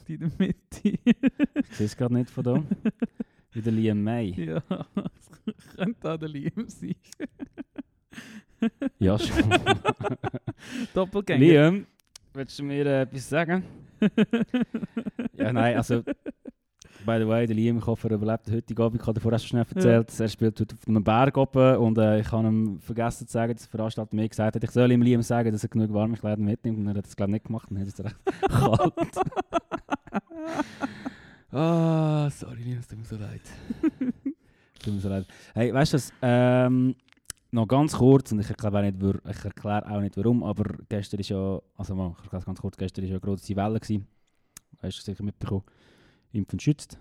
die 0.06 0.14
in 0.14 0.20
der 0.20 0.30
Mitte. 0.38 1.00
Ich 1.54 1.76
sehe 1.76 1.86
es 1.86 1.96
gerade 1.96 2.14
nicht 2.14 2.30
von 2.30 2.44
da. 2.44 2.64
Wie 3.50 3.60
der 3.60 3.72
Liam 3.72 4.00
May. 4.04 4.30
ja, 4.30 4.62
das 4.94 5.76
könnte 5.76 6.12
auch 6.12 6.16
der 6.16 6.28
Liam 6.28 6.68
sein. 6.68 6.94
Ja, 8.98 9.18
schon. 9.18 9.36
Doppelgänger. 10.94 11.40
Liam, 11.40 11.86
willst 12.34 12.58
du 12.58 12.64
mir 12.64 12.86
äh, 12.86 13.02
etwas 13.02 13.28
sagen? 13.28 13.64
Ja, 15.34 15.52
nein, 15.52 15.76
also... 15.76 16.02
By 17.04 17.18
the 17.18 17.26
way, 17.26 17.46
der 17.48 17.56
Liam, 17.56 17.78
ich 17.78 17.86
hoffe, 17.86 18.08
er 18.08 18.14
überlebt 18.14 18.48
heutigen 18.48 18.80
Abend. 18.80 19.00
Ich 19.00 19.06
habe 19.06 19.14
davor 19.14 19.32
erst 19.32 19.48
schnell 19.48 19.66
erzählt, 19.68 20.20
er 20.20 20.28
spielt 20.28 20.60
heute 20.60 20.76
auf 20.76 20.86
einem 20.86 21.02
Berg 21.02 21.36
oben 21.36 21.76
und 21.78 21.98
äh, 21.98 22.20
ich 22.20 22.30
habe 22.30 22.46
ihm 22.46 22.78
vergessen 22.80 23.26
zu 23.26 23.32
sagen, 23.32 23.52
dass 23.54 23.62
der 23.62 23.70
Veranstalter 23.70 24.14
mir 24.14 24.28
gesagt 24.28 24.54
hat, 24.54 24.62
ich 24.62 24.70
soll 24.70 24.92
ihm 24.92 25.02
Liam 25.02 25.20
sagen, 25.22 25.50
dass 25.50 25.64
er 25.64 25.68
genug 25.68 25.92
warme 25.92 26.16
Kleider 26.16 26.40
mitnimmt 26.40 26.78
und 26.78 26.86
er 26.86 26.94
hat 26.94 27.06
das 27.06 27.16
glaube 27.16 27.30
ich 27.30 27.34
nicht 27.34 27.46
gemacht 27.46 27.68
und 27.70 27.76
dann 27.76 27.86
hat 27.86 27.92
es 27.92 28.04
recht 28.04 28.16
kalt. 28.48 28.94
Ah, 31.50 32.30
sorry 32.30 32.62
Liam, 32.62 32.78
es 32.78 32.86
tut 32.86 32.98
mir 32.98 33.04
so 33.04 33.16
leid. 33.16 33.42
tut 34.84 34.94
mir 34.94 35.00
so 35.00 35.08
leid. 35.08 35.26
Hey, 35.54 35.74
weißt 35.74 35.92
du 35.92 35.96
was, 35.96 36.12
ähm, 36.22 36.94
noch 37.52 37.66
ganz 37.68 37.92
kurz, 37.96 38.32
und 38.32 38.40
ich 38.40 38.48
erkläre 38.48 38.78
auch 38.78 38.82
nicht, 38.82 38.96
ich 39.30 39.44
erkläre 39.44 39.90
auch 39.90 40.00
nicht 40.00 40.16
warum, 40.16 40.42
aber 40.42 40.64
gestern 40.88 41.20
ist 41.20 41.28
ja, 41.28 41.60
also 41.76 41.94
mal, 41.94 42.12
ich 42.18 42.24
erkläre 42.24 42.44
ganz 42.44 42.60
kurz, 42.60 42.76
gestern 42.76 43.04
ist 43.04 43.10
ja 43.10 43.16
eine 43.16 43.20
grosse 43.20 43.54
Welle 43.54 43.78
gewesen. 43.78 44.06
Hast 44.82 44.98
du 44.98 45.02
sicher 45.02 45.22
mitbekommen? 45.22 45.62
Impfen 46.32 46.58
schützt. 46.58 46.98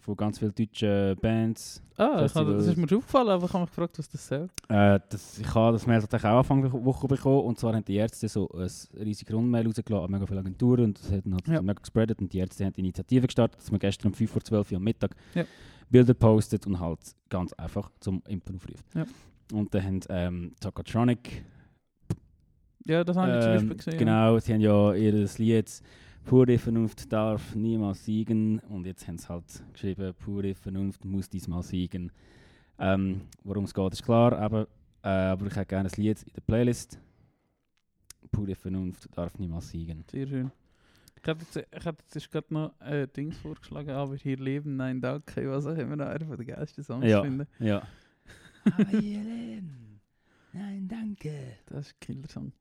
von 0.00 0.16
ganz 0.16 0.38
vielen 0.38 0.54
deutschen 0.54 1.16
Bands. 1.16 1.80
Ah, 1.96 2.24
ich 2.26 2.34
habe, 2.34 2.54
das 2.54 2.66
ist 2.66 2.76
mir 2.76 2.88
schon 2.88 2.98
aufgefallen, 2.98 3.28
aber 3.28 3.46
ich 3.46 3.52
habe 3.52 3.62
mich 3.62 3.70
gefragt, 3.70 3.98
was 3.98 4.08
das 4.08 4.26
soll. 4.26 4.48
Äh, 4.68 5.00
das, 5.08 5.38
ich 5.38 5.54
habe 5.54 5.72
das 5.72 5.86
Mail 5.86 6.00
tatsächlich 6.00 6.30
auch 6.30 6.38
Anfang 6.38 6.62
der 6.62 6.72
Woche 6.72 7.06
bekommen. 7.08 7.44
Und 7.44 7.58
zwar 7.58 7.74
haben 7.74 7.84
die 7.84 7.94
Ärzte 7.94 8.28
so 8.28 8.48
ein 8.50 8.68
riesiges 9.00 9.32
Rundmail 9.34 9.64
rausgelassen 9.66 10.04
an 10.04 10.10
mega 10.10 10.26
viele 10.26 10.40
Agenturen. 10.40 10.84
Und 10.86 10.98
das 10.98 11.10
hat 11.12 11.24
dann 11.24 11.34
halt 11.34 11.46
Ja. 11.48 11.62
mega 11.62 11.78
gespreadet. 11.80 12.20
Und 12.20 12.32
die 12.32 12.38
Ärzte 12.38 12.64
haben 12.64 12.72
die 12.72 12.80
Initiative 12.80 13.26
gestartet, 13.28 13.60
dass 13.60 13.70
man 13.70 13.78
gestern 13.78 14.08
um 14.08 14.14
5 14.14 14.30
vor 14.30 14.42
12 14.42 14.72
Uhr 14.72 14.76
am 14.78 14.82
Mittag 14.84 15.14
Ja. 15.34 15.44
Bilder 15.88 16.14
postet 16.14 16.66
und 16.66 16.80
halt 16.80 16.98
ganz 17.28 17.52
einfach 17.54 17.90
zum 18.00 18.20
Impfen 18.26 18.56
aufruft. 18.56 18.84
Ja. 18.94 19.06
Und 19.52 19.74
dann 19.74 19.84
haben 19.84 20.00
ähm, 20.08 20.52
Tokotronic 20.60 21.44
Ja, 22.86 23.04
das 23.04 23.16
habe 23.16 23.32
ich 23.32 23.40
zum 23.40 23.50
Ähm, 23.52 23.54
Beispiel 23.68 23.76
gesehen. 23.76 23.98
Genau, 23.98 24.38
sie 24.38 24.52
haben 24.54 24.60
ja 24.60 24.94
ihr 24.94 25.28
Lied 25.38 25.82
Pure 26.24 26.58
Vernunft 26.58 27.12
darf 27.12 27.54
niemals 27.54 28.04
siegen 28.04 28.58
und 28.70 28.86
jetzt 28.86 29.06
haben 29.06 29.18
sie 29.18 29.28
halt 29.28 29.44
geschrieben, 29.74 30.14
pure 30.18 30.54
Vernunft 30.54 31.04
muss 31.04 31.28
diesmal 31.28 31.62
siegen. 31.62 32.10
Ähm, 32.78 33.20
Worum 33.44 33.64
es 33.64 33.74
geht, 33.74 33.92
ist 33.92 34.02
klar, 34.02 34.32
aber, 34.32 34.66
äh, 35.02 35.08
aber 35.08 35.46
ich 35.46 35.54
hätte 35.54 35.66
gerne 35.66 35.88
ein 35.90 36.02
Lied 36.02 36.22
in 36.22 36.32
der 36.32 36.40
Playlist. 36.40 36.98
Pure 38.32 38.54
Vernunft 38.54 39.06
darf 39.16 39.38
niemals 39.38 39.68
siegen. 39.68 40.02
Sehr 40.10 40.26
schön. 40.26 40.50
Ich 41.20 41.28
hätte 41.28 41.40
jetzt, 41.42 41.56
ich 41.56 41.84
hätte 41.84 41.96
jetzt 42.14 42.30
gerade 42.32 42.52
noch 42.54 42.72
äh, 42.80 43.06
Dings 43.06 43.36
vorgeschlagen, 43.38 43.90
aber 43.90 44.16
hier 44.16 44.36
leben, 44.38 44.76
nein, 44.76 45.00
danke, 45.00 45.48
was 45.50 45.66
auch 45.66 45.76
immer 45.76 45.96
noch 45.96 46.06
einer 46.06 46.24
von 46.26 46.36
den 46.36 46.46
geilsten 46.46 46.82
Songs 46.84 47.06
Ja. 47.06 47.22
finde. 47.22 47.46
Ja. 47.58 47.82
Nein, 50.52 50.86
danke. 50.88 51.32
Das 51.66 51.86
ist 51.88 51.94
ein 51.94 52.00
Killer-Song. 52.00 52.52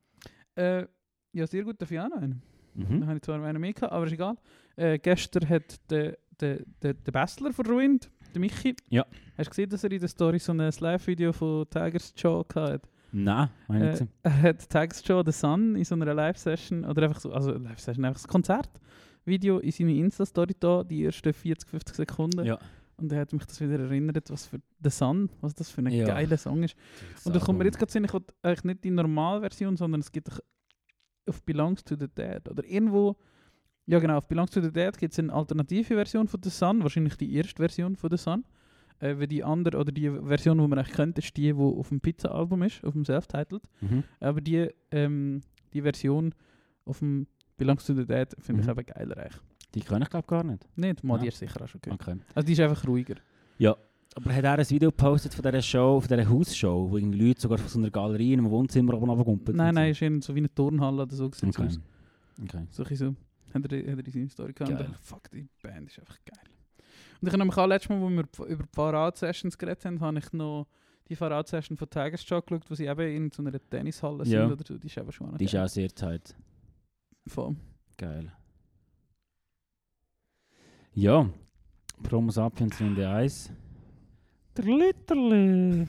Äh, 0.56 0.86
ja, 1.34 1.48
sehr 1.48 1.64
gut, 1.64 1.82
darf 1.82 1.92
ich 1.92 2.00
auch 2.00 2.10
noch 2.10 2.18
einen? 2.18 2.42
Da 2.76 2.88
Mhm. 2.90 3.06
habe 3.06 3.18
ich 3.18 3.22
zwar 3.22 3.42
einen 3.44 3.62
mehr 3.62 3.74
gehabt, 3.74 3.94
aber 3.94 4.06
ist 4.08 4.14
egal. 4.14 4.36
Äh, 4.76 4.98
gestern 4.98 5.48
hat 5.48 5.80
der, 5.92 6.18
der, 6.40 6.64
der, 6.82 6.94
der 6.96 7.12
Bastler 7.12 7.54
von 7.54 7.66
Ruined, 7.68 8.10
der 8.34 8.40
Michi, 8.42 8.76
Ja. 8.90 9.06
hast 9.38 9.48
du 9.48 9.50
gesehen, 9.52 9.70
dass 9.70 9.84
er 9.84 9.92
in 9.92 10.00
der 10.00 10.10
Story 10.10 10.40
so 10.40 10.52
ein 10.54 10.58
Live-Video 10.58 11.32
von 11.34 11.70
Tigers 11.70 12.14
Jaw 12.18 12.44
hatte? 12.56 12.82
Nein, 13.12 13.50
meine 13.68 13.94
ich 13.94 14.00
Äh, 14.00 14.04
nicht. 14.04 14.14
er 14.24 14.42
hat 14.42 14.70
Tigers 14.70 15.08
Jaw 15.08 15.22
The 15.24 15.32
Sun 15.32 15.76
in 15.76 15.84
so 15.86 15.94
einer 15.94 16.12
Live-Session, 16.16 16.84
oder 16.86 17.04
einfach 17.04 17.20
so, 17.20 17.32
also 17.32 17.52
Live-Session, 17.52 18.04
einfach 18.06 18.22
das 18.22 18.28
Konzertvideo 18.28 19.60
in 19.60 19.72
seine 19.72 19.94
Insta-Story 19.96 20.56
da, 20.60 20.84
die 20.84 21.06
ersten 21.06 21.32
40, 21.32 21.70
50 21.70 21.96
Sekunden. 21.96 22.44
Ja. 22.44 22.58
Und 22.98 23.12
er 23.12 23.22
hat 23.22 23.34
mich 23.34 23.46
das 23.46 23.60
wieder 23.60 23.80
erinnert, 23.80 24.30
was 24.30 24.46
für 24.46 24.60
The 24.84 24.90
Sun, 24.90 25.30
was 25.42 25.54
das 25.56 25.70
für 25.70 25.82
ein 25.82 25.88
Ja. 25.92 26.06
geiler 26.06 26.38
Song 26.38 26.64
ist. 26.64 26.76
Und 27.24 27.36
da 27.36 27.40
kommt 27.40 27.60
mir 27.60 27.66
jetzt 27.66 27.80
gerade 27.80 27.92
Sinn, 27.92 28.04
ich 28.06 28.14
will 28.14 28.22
eigentlich 28.44 28.64
nicht 28.64 28.84
die 28.84 28.92
Normalversion, 28.92 29.76
sondern 29.78 30.02
es 30.02 30.12
gibt 30.12 30.30
auf 31.28 31.42
Belongs 31.44 31.84
to 31.84 31.96
the 31.96 32.08
Dead 32.08 32.48
oder 32.50 32.64
irgendwo, 32.66 33.16
ja 33.86 34.00
genau, 34.00 34.18
auf 34.18 34.28
Belongs 34.28 34.52
to 34.52 34.62
the 34.62 34.72
Dead 34.72 34.96
gibt 34.98 35.14
es 35.14 35.20
eine 35.20 35.34
alternative 35.34 35.96
Version 35.96 36.28
von 36.28 36.42
The 36.44 36.50
Sun, 36.50 36.84
wahrscheinlich 36.84 37.16
die 37.18 37.34
erste 37.36 37.56
Version 37.56 37.96
von 37.96 38.10
The 38.12 38.18
Sun. 38.18 38.46
Äh, 39.00 39.18
weil 39.20 39.28
die 39.28 39.44
andere, 39.44 39.80
oder 39.80 39.92
die 39.92 40.10
Version, 40.10 40.60
die 40.60 40.68
man 40.68 40.78
eigentlich 40.80 40.96
kennt, 40.96 41.18
ist 41.18 41.36
die, 41.36 41.52
die 41.52 41.54
auf 41.54 41.90
dem 41.90 42.00
Pizza-Album 42.00 42.62
ist, 42.62 42.84
auf 42.86 42.94
dem 42.94 43.04
Self-Titled. 43.04 43.64
Mhm. 43.82 44.04
Aber 44.20 44.40
die, 44.40 44.70
ähm, 44.92 45.42
die 45.74 45.82
Version 45.82 46.34
auf 46.86 47.00
dem 47.00 47.28
Belongs 47.58 47.86
to 47.86 47.94
the 47.96 48.06
Dead 48.06 48.28
finde 48.40 48.62
ich 48.62 48.68
Mhm. 48.68 48.72
eben 48.80 48.86
geiler 48.86 49.18
eigentlich. 49.18 49.42
Die 49.76 49.82
kann 49.82 50.02
ich 50.02 50.10
glaube 50.10 50.28
gar 50.28 50.44
nicht. 50.44 50.68
Nicht, 50.78 51.04
mal 51.04 51.18
Ja. 51.18 51.24
die 51.24 51.30
du 51.30 51.36
sicher 51.36 51.62
auch 51.62 51.68
schon 51.68 51.82
gehört. 51.82 52.02
Okay. 52.02 52.18
Also 52.36 52.46
die 52.46 52.54
ist 52.54 52.60
einfach 52.60 52.86
ruhiger. 52.88 53.16
Aber 54.16 54.32
hat 54.32 54.44
er 54.44 54.60
ein 54.60 54.70
Video 54.70 54.92
gepostet 54.92 55.34
von 55.34 55.42
dieser 55.42 55.62
Show, 55.64 56.00
von 56.00 56.08
dieser 56.08 56.30
Hausshow, 56.30 56.88
wo 56.92 56.98
irgendwie 56.98 57.30
Leute 57.30 57.42
sogar 57.42 57.58
von 57.58 57.68
so 57.68 57.80
einer 57.80 57.90
Galerie 57.90 58.34
in 58.34 58.42
einem 58.42 58.52
Wohnzimmer 58.52 58.94
oben 58.94 59.10
runterkumpeln? 59.10 59.58
Nein, 59.58 59.74
nein, 59.74 59.90
ist 59.92 60.04
in 60.04 60.22
so 60.22 60.36
wie 60.36 60.40
eine 60.40 60.54
Turnhalle 60.54 61.02
oder 61.02 61.16
so. 61.16 61.26
Okay. 61.26 61.48
aus. 61.48 61.80
okay. 62.44 62.68
So, 62.70 62.84
ein 62.84 62.96
so. 62.96 63.16
Hat 63.56 63.72
er, 63.72 63.92
hat 63.92 63.98
er 64.00 64.06
in 64.06 64.12
seine 64.12 64.30
Story 64.30 64.54
gehabt. 64.54 64.70
Und 64.72 64.78
Geil. 64.78 64.88
dachte, 64.88 65.00
fuck, 65.02 65.32
die 65.32 65.48
Band 65.64 65.90
ist 65.90 65.98
einfach 66.00 66.18
geil. 66.26 66.44
Und 67.22 67.28
ich 67.28 67.34
habe 67.34 67.40
nämlich 67.40 67.58
auch 67.58 67.66
letztes 67.66 67.90
Mal, 67.90 68.02
wo 68.02 68.10
wir 68.10 68.24
über 68.50 68.64
die 68.64 68.70
Fahrrad-Sessions 68.76 69.58
geredet 69.58 69.84
haben, 69.86 70.00
habe 70.00 70.20
ich 70.20 70.32
noch 70.32 70.68
die 71.10 71.16
Fahrrad-Session 71.16 71.76
von 71.76 71.90
Tigers 71.90 72.30
Jaw 72.30 72.42
geschaut, 72.42 72.70
wo 72.70 72.76
sie 72.76 72.86
eben 72.86 73.16
in 73.16 73.32
so 73.32 73.42
einer 73.44 73.58
Tennishalle 73.68 74.26
Ja. 74.26 74.44
sind 74.44 74.52
oder 74.52 74.64
so. 74.68 74.78
Die 74.78 74.86
ist 74.88 74.98
eben 74.98 75.12
schon 75.12 75.36
Die 75.40 75.46
ist 75.46 75.54
geil. 75.54 75.66
auch 75.66 75.70
sehr 75.70 75.90
tight. 75.90 76.36
Voll. 77.26 77.56
Geil. 77.98 78.32
Ja, 80.96 81.28
Promo 82.04 82.30
Sapiens 82.30 82.80
Runde 82.80 83.10
1. 83.10 83.52
Literally. 84.58 85.88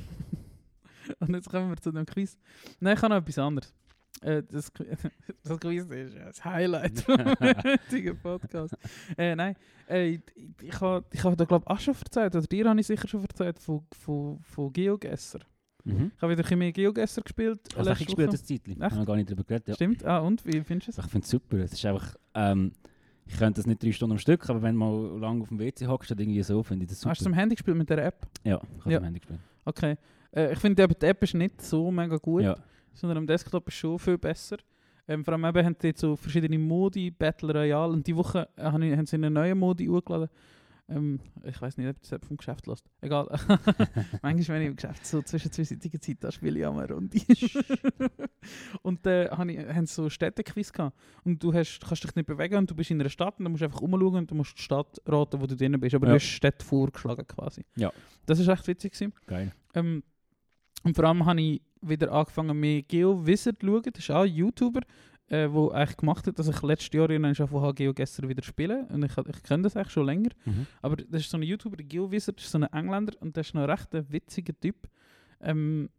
Und 1.20 1.34
jetzt 1.34 1.50
kommen 1.50 1.68
wir 1.68 1.76
zu 1.76 1.92
dem 1.92 2.06
Quiz. 2.06 2.38
Nein, 2.80 2.96
ich 2.96 3.02
habe 3.02 3.12
noch 3.12 3.20
etwas 3.20 3.38
anderes. 3.38 3.74
Äh, 4.22 4.42
das, 4.50 4.72
das 5.42 5.60
Quiz 5.60 5.84
ist 5.90 6.14
ja 6.14 6.24
das 6.24 6.42
Highlight 6.42 7.00
vom 7.00 7.18
heutigen 7.40 8.18
Podcast. 8.18 8.74
Äh, 9.18 9.36
nein, 9.36 9.56
äh, 9.90 10.14
ich, 10.14 10.20
ich, 10.62 10.80
habe 10.80 11.04
ich 11.12 11.22
hab 11.22 11.36
da 11.36 11.44
glaube 11.44 11.66
ich 11.68 11.70
auch 11.70 11.80
schon 11.80 11.94
erzählt, 11.94 12.34
oder 12.34 12.46
dir 12.46 12.66
habe 12.66 12.80
ich 12.80 12.86
sicher 12.86 13.06
schon 13.06 13.24
erzählt, 13.24 13.58
von, 13.58 13.82
von, 13.92 14.40
von 14.40 14.72
GeoGesser. 14.72 15.40
Mhm. 15.84 16.12
Ich 16.16 16.22
habe 16.22 16.32
wieder 16.32 16.40
ein 16.40 16.44
bisschen 16.44 16.58
mehr 16.58 16.72
GeoGesser 16.72 17.20
gespielt. 17.20 17.60
Also 17.76 17.90
ich 17.90 18.06
gespielt 18.06 18.32
das 18.32 18.42
Zeitchen. 18.42 18.82
Ich 18.82 18.82
habe 18.82 19.04
gar 19.04 19.16
nicht 19.16 19.28
darüber 19.28 19.44
geredet. 19.44 19.68
Ja. 19.68 19.74
Stimmt, 19.74 20.02
ah 20.06 20.20
und, 20.20 20.46
wie 20.46 20.62
findest 20.62 20.88
du 20.88 20.92
es? 20.92 21.04
Ich 21.04 21.10
finde 21.10 21.24
es 21.24 21.30
super. 21.30 21.58
Es 21.58 21.74
ist 21.74 21.84
einfach, 21.84 22.16
ähm, 22.34 22.72
ich 23.26 23.36
könnte 23.38 23.58
das 23.60 23.66
nicht 23.66 23.82
drei 23.82 23.92
Stunden 23.92 24.12
am 24.12 24.18
Stück, 24.18 24.48
aber 24.50 24.60
wenn 24.62 24.74
du 24.74 24.78
mal 24.80 25.18
lange 25.18 25.42
auf 25.42 25.48
dem 25.48 25.58
WC 25.58 25.86
hockst, 25.86 26.10
dann 26.10 26.18
irgendwie 26.18 26.42
so, 26.42 26.62
finde 26.62 26.84
ich 26.84 26.90
das 26.90 27.00
super. 27.00 27.10
Hast 27.10 27.22
du 27.22 27.26
am 27.26 27.34
Handy 27.34 27.54
gespielt 27.54 27.76
mit 27.76 27.88
der 27.90 28.04
App? 28.06 28.26
ja, 28.44 28.60
ich 28.76 28.80
habe 28.80 28.92
Ja. 28.92 28.98
am 28.98 29.04
Handy 29.04 29.20
gespielt. 29.20 29.40
Okay. 29.64 29.96
Äh, 30.32 30.52
ich 30.52 30.58
finde 30.58 30.86
die 30.88 31.06
App 31.06 31.22
ist 31.22 31.34
nicht 31.34 31.60
so 31.62 31.90
mega 31.90 32.16
gut, 32.16 32.42
Ja. 32.42 32.56
sondern 32.92 33.18
am 33.18 33.26
Desktop 33.26 33.66
ist 33.68 33.74
schon 33.74 33.98
viel 33.98 34.18
besser. 34.18 34.56
Ähm, 35.06 35.24
vor 35.24 35.34
allem 35.34 35.44
eben 35.44 35.64
haben 35.66 35.76
die 35.82 35.92
so 35.94 36.16
verschiedene 36.16 36.58
Modi, 36.58 37.10
Battle 37.10 37.52
Royale 37.52 37.92
und 37.92 38.06
die 38.06 38.16
Woche 38.16 38.48
äh, 38.56 38.62
haben 38.64 38.82
haben 38.96 39.06
sie 39.06 39.16
einen 39.16 39.32
neuen 39.34 39.58
Modi 39.58 39.86
hochgeladen. 39.86 40.28
Ähm, 40.88 41.18
ich 41.44 41.60
weiß 41.60 41.78
nicht, 41.78 41.88
ob 41.88 41.96
das 42.02 42.20
vom 42.28 42.36
Geschäft 42.36 42.66
lässt. 42.66 42.84
Egal. 43.00 43.26
Manchmal, 44.22 44.56
wenn 44.56 44.62
ich 44.62 44.68
im 44.68 44.76
Geschäft 44.76 45.06
so 45.06 45.22
zwischen 45.22 45.50
zwischenzeitiger 45.50 46.00
Zeit 46.00 46.18
da 46.20 46.30
spiele 46.30 46.58
ich 46.58 46.66
auch 46.66 46.74
mal 46.74 46.84
Runde. 46.90 47.18
und 48.82 49.04
dann 49.06 49.48
äh, 49.48 49.72
haben 49.74 49.86
sie 49.86 49.94
so 49.94 50.10
Städtequiz 50.10 50.72
gehabt. 50.72 50.96
Und 51.24 51.42
du 51.42 51.52
hast, 51.54 51.80
kannst 51.80 52.04
dich 52.04 52.14
nicht 52.14 52.26
bewegen 52.26 52.56
und 52.56 52.70
du 52.70 52.74
bist 52.74 52.90
in 52.90 53.00
einer 53.00 53.08
Stadt 53.08 53.38
und 53.38 53.44
dann 53.44 53.52
musst 53.52 53.62
du 53.62 53.66
einfach 53.66 53.80
umschauen 53.80 54.16
und 54.16 54.30
du 54.30 54.34
musst 54.34 54.58
die 54.58 54.62
Stadt 54.62 55.00
raten, 55.06 55.40
wo 55.40 55.46
du 55.46 55.56
drin 55.56 55.78
bist. 55.80 55.94
Aber 55.94 56.06
Ja. 56.06 56.12
du 56.12 56.16
hast 56.18 56.26
Städte 56.26 56.64
vorgeschlagen 56.64 57.26
quasi. 57.26 57.64
Ja. 57.76 57.92
Das 58.26 58.38
ist 58.38 58.48
echt 58.48 58.66
witzig 58.66 58.92
gewesen. 58.92 59.12
Geil. 59.26 59.52
Ähm, 59.74 60.02
und 60.82 60.94
vor 60.94 61.04
allem 61.06 61.24
habe 61.24 61.40
ich 61.40 61.62
wieder 61.80 62.12
angefangen 62.12 62.58
mit 62.58 62.88
GeoWizard 62.88 63.58
zu 63.60 63.66
schauen. 63.66 63.82
Das 63.84 64.02
ist 64.04 64.10
auch 64.10 64.22
ein 64.22 64.32
YouTuber, 64.34 64.80
äh, 65.34 65.52
wo 65.52 65.70
eigentlich 65.70 65.96
gemacht 65.96 66.26
hat, 66.26 66.38
dass 66.38 66.48
ich 66.48 66.62
letztes 66.62 66.92
Jahr 66.92 67.10
irgendwann 67.10 67.34
schon 67.34 67.48
von 67.48 67.74
GeoGuessr 67.74 68.28
wieder 68.28 68.42
spiele. 68.42 68.86
Und 68.90 69.04
ich, 69.04 69.16
ich 69.16 69.42
kenne 69.42 69.64
das 69.64 69.76
eigentlich 69.76 69.92
schon 69.92 70.06
länger. 70.06 70.30
Mhm. 70.44 70.66
Aber 70.80 70.96
das 70.96 71.22
ist 71.22 71.30
so 71.30 71.36
ein 71.36 71.42
YouTuber, 71.42 71.76
der 71.76 71.86
GeoWizard, 71.86 72.40
ist 72.40 72.50
so 72.50 72.58
ein 72.58 72.64
Engländer 72.64 73.14
und 73.20 73.36
der 73.36 73.40
ist 73.40 73.54
noch 73.54 73.62
ein 73.62 73.70
recht 73.70 73.94
ein 73.94 74.10
witziger 74.10 74.58
Typ. 74.58 74.88
Ähm, 75.40 75.90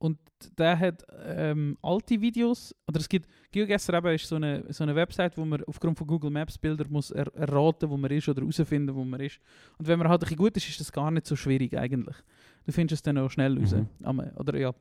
und 0.00 0.18
der 0.56 0.78
hat 0.78 1.04
ähm, 1.26 1.76
alte 1.82 2.18
Videos, 2.18 2.74
oder 2.88 3.00
es 3.00 3.08
gibt, 3.08 3.28
GeoGuessr 3.52 3.92
eben 3.92 4.14
ist 4.14 4.26
so 4.26 4.36
eine, 4.36 4.64
so 4.72 4.82
eine 4.82 4.94
Website, 4.94 5.36
wo 5.36 5.44
man 5.44 5.62
aufgrund 5.64 5.98
von 5.98 6.06
Google 6.06 6.30
Maps 6.30 6.56
Bilder 6.56 6.86
muss 6.88 7.10
er, 7.10 7.26
erraten, 7.34 7.90
wo 7.90 7.98
man 7.98 8.10
ist 8.10 8.26
oder 8.26 8.40
herausfinden, 8.40 8.94
wo 8.94 9.04
man 9.04 9.20
ist. 9.20 9.38
Und 9.76 9.86
wenn 9.86 9.98
man 9.98 10.08
halt 10.08 10.22
ein 10.22 10.24
bisschen 10.24 10.38
gut 10.38 10.56
ist, 10.56 10.70
ist 10.70 10.80
das 10.80 10.90
gar 10.90 11.10
nicht 11.10 11.26
so 11.26 11.36
schwierig 11.36 11.76
eigentlich. 11.76 12.16
Du 12.64 12.72
findest 12.72 13.00
es 13.00 13.02
dann 13.02 13.18
auch 13.18 13.28
schnell 13.28 13.58
raus. 13.58 13.74
Mhm. 13.74 14.32
Oder, 14.36 14.58
ja. 14.58 14.72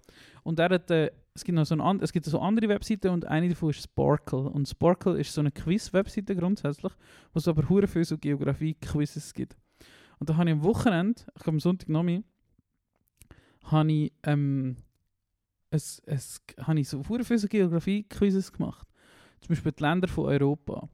Und 0.44 0.58
er 0.58 0.70
hat, 0.70 0.90
äh, 0.90 1.12
es, 1.34 1.44
gibt 1.44 1.58
noch 1.58 1.66
so 1.66 1.76
ein, 1.76 2.00
es 2.00 2.14
gibt 2.14 2.26
so 2.26 2.40
andere 2.40 2.70
Webseiten 2.70 3.10
und 3.10 3.26
eine 3.26 3.50
davon 3.50 3.72
ist 3.72 3.84
Sparkle. 3.84 4.40
Und 4.40 4.70
Sparkle 4.70 5.20
ist 5.20 5.34
so 5.34 5.42
eine 5.42 5.52
Quiz-Webseite 5.52 6.34
grundsätzlich, 6.34 6.94
wo 7.34 7.40
es 7.40 7.48
aber 7.50 7.68
hure 7.68 7.88
viele 7.88 8.06
so 8.06 8.18
Geografie-Quizzes 8.18 9.34
gibt. 9.34 9.58
Und 10.18 10.30
da 10.30 10.38
habe 10.38 10.50
ich 10.50 10.56
am 10.56 10.64
Wochenende, 10.64 11.22
ich 11.36 11.44
glaube 11.44 11.56
am 11.56 11.60
Sonntag 11.60 11.90
noch 11.90 12.06
habe 13.64 13.92
ich, 13.92 14.14
ähm, 14.24 14.78
es, 15.72 16.02
es, 16.06 16.42
habe 16.62 16.80
ich 16.80 16.90
so 16.90 17.04
viele 17.04 17.24
Geografie-Quizzes 17.24 18.54
gemacht. 18.54 18.88
Zum 19.42 19.50
Beispiel 19.50 19.72
die 19.72 19.84
Länder 19.84 20.08
von 20.08 20.26
Europa. 20.26 20.90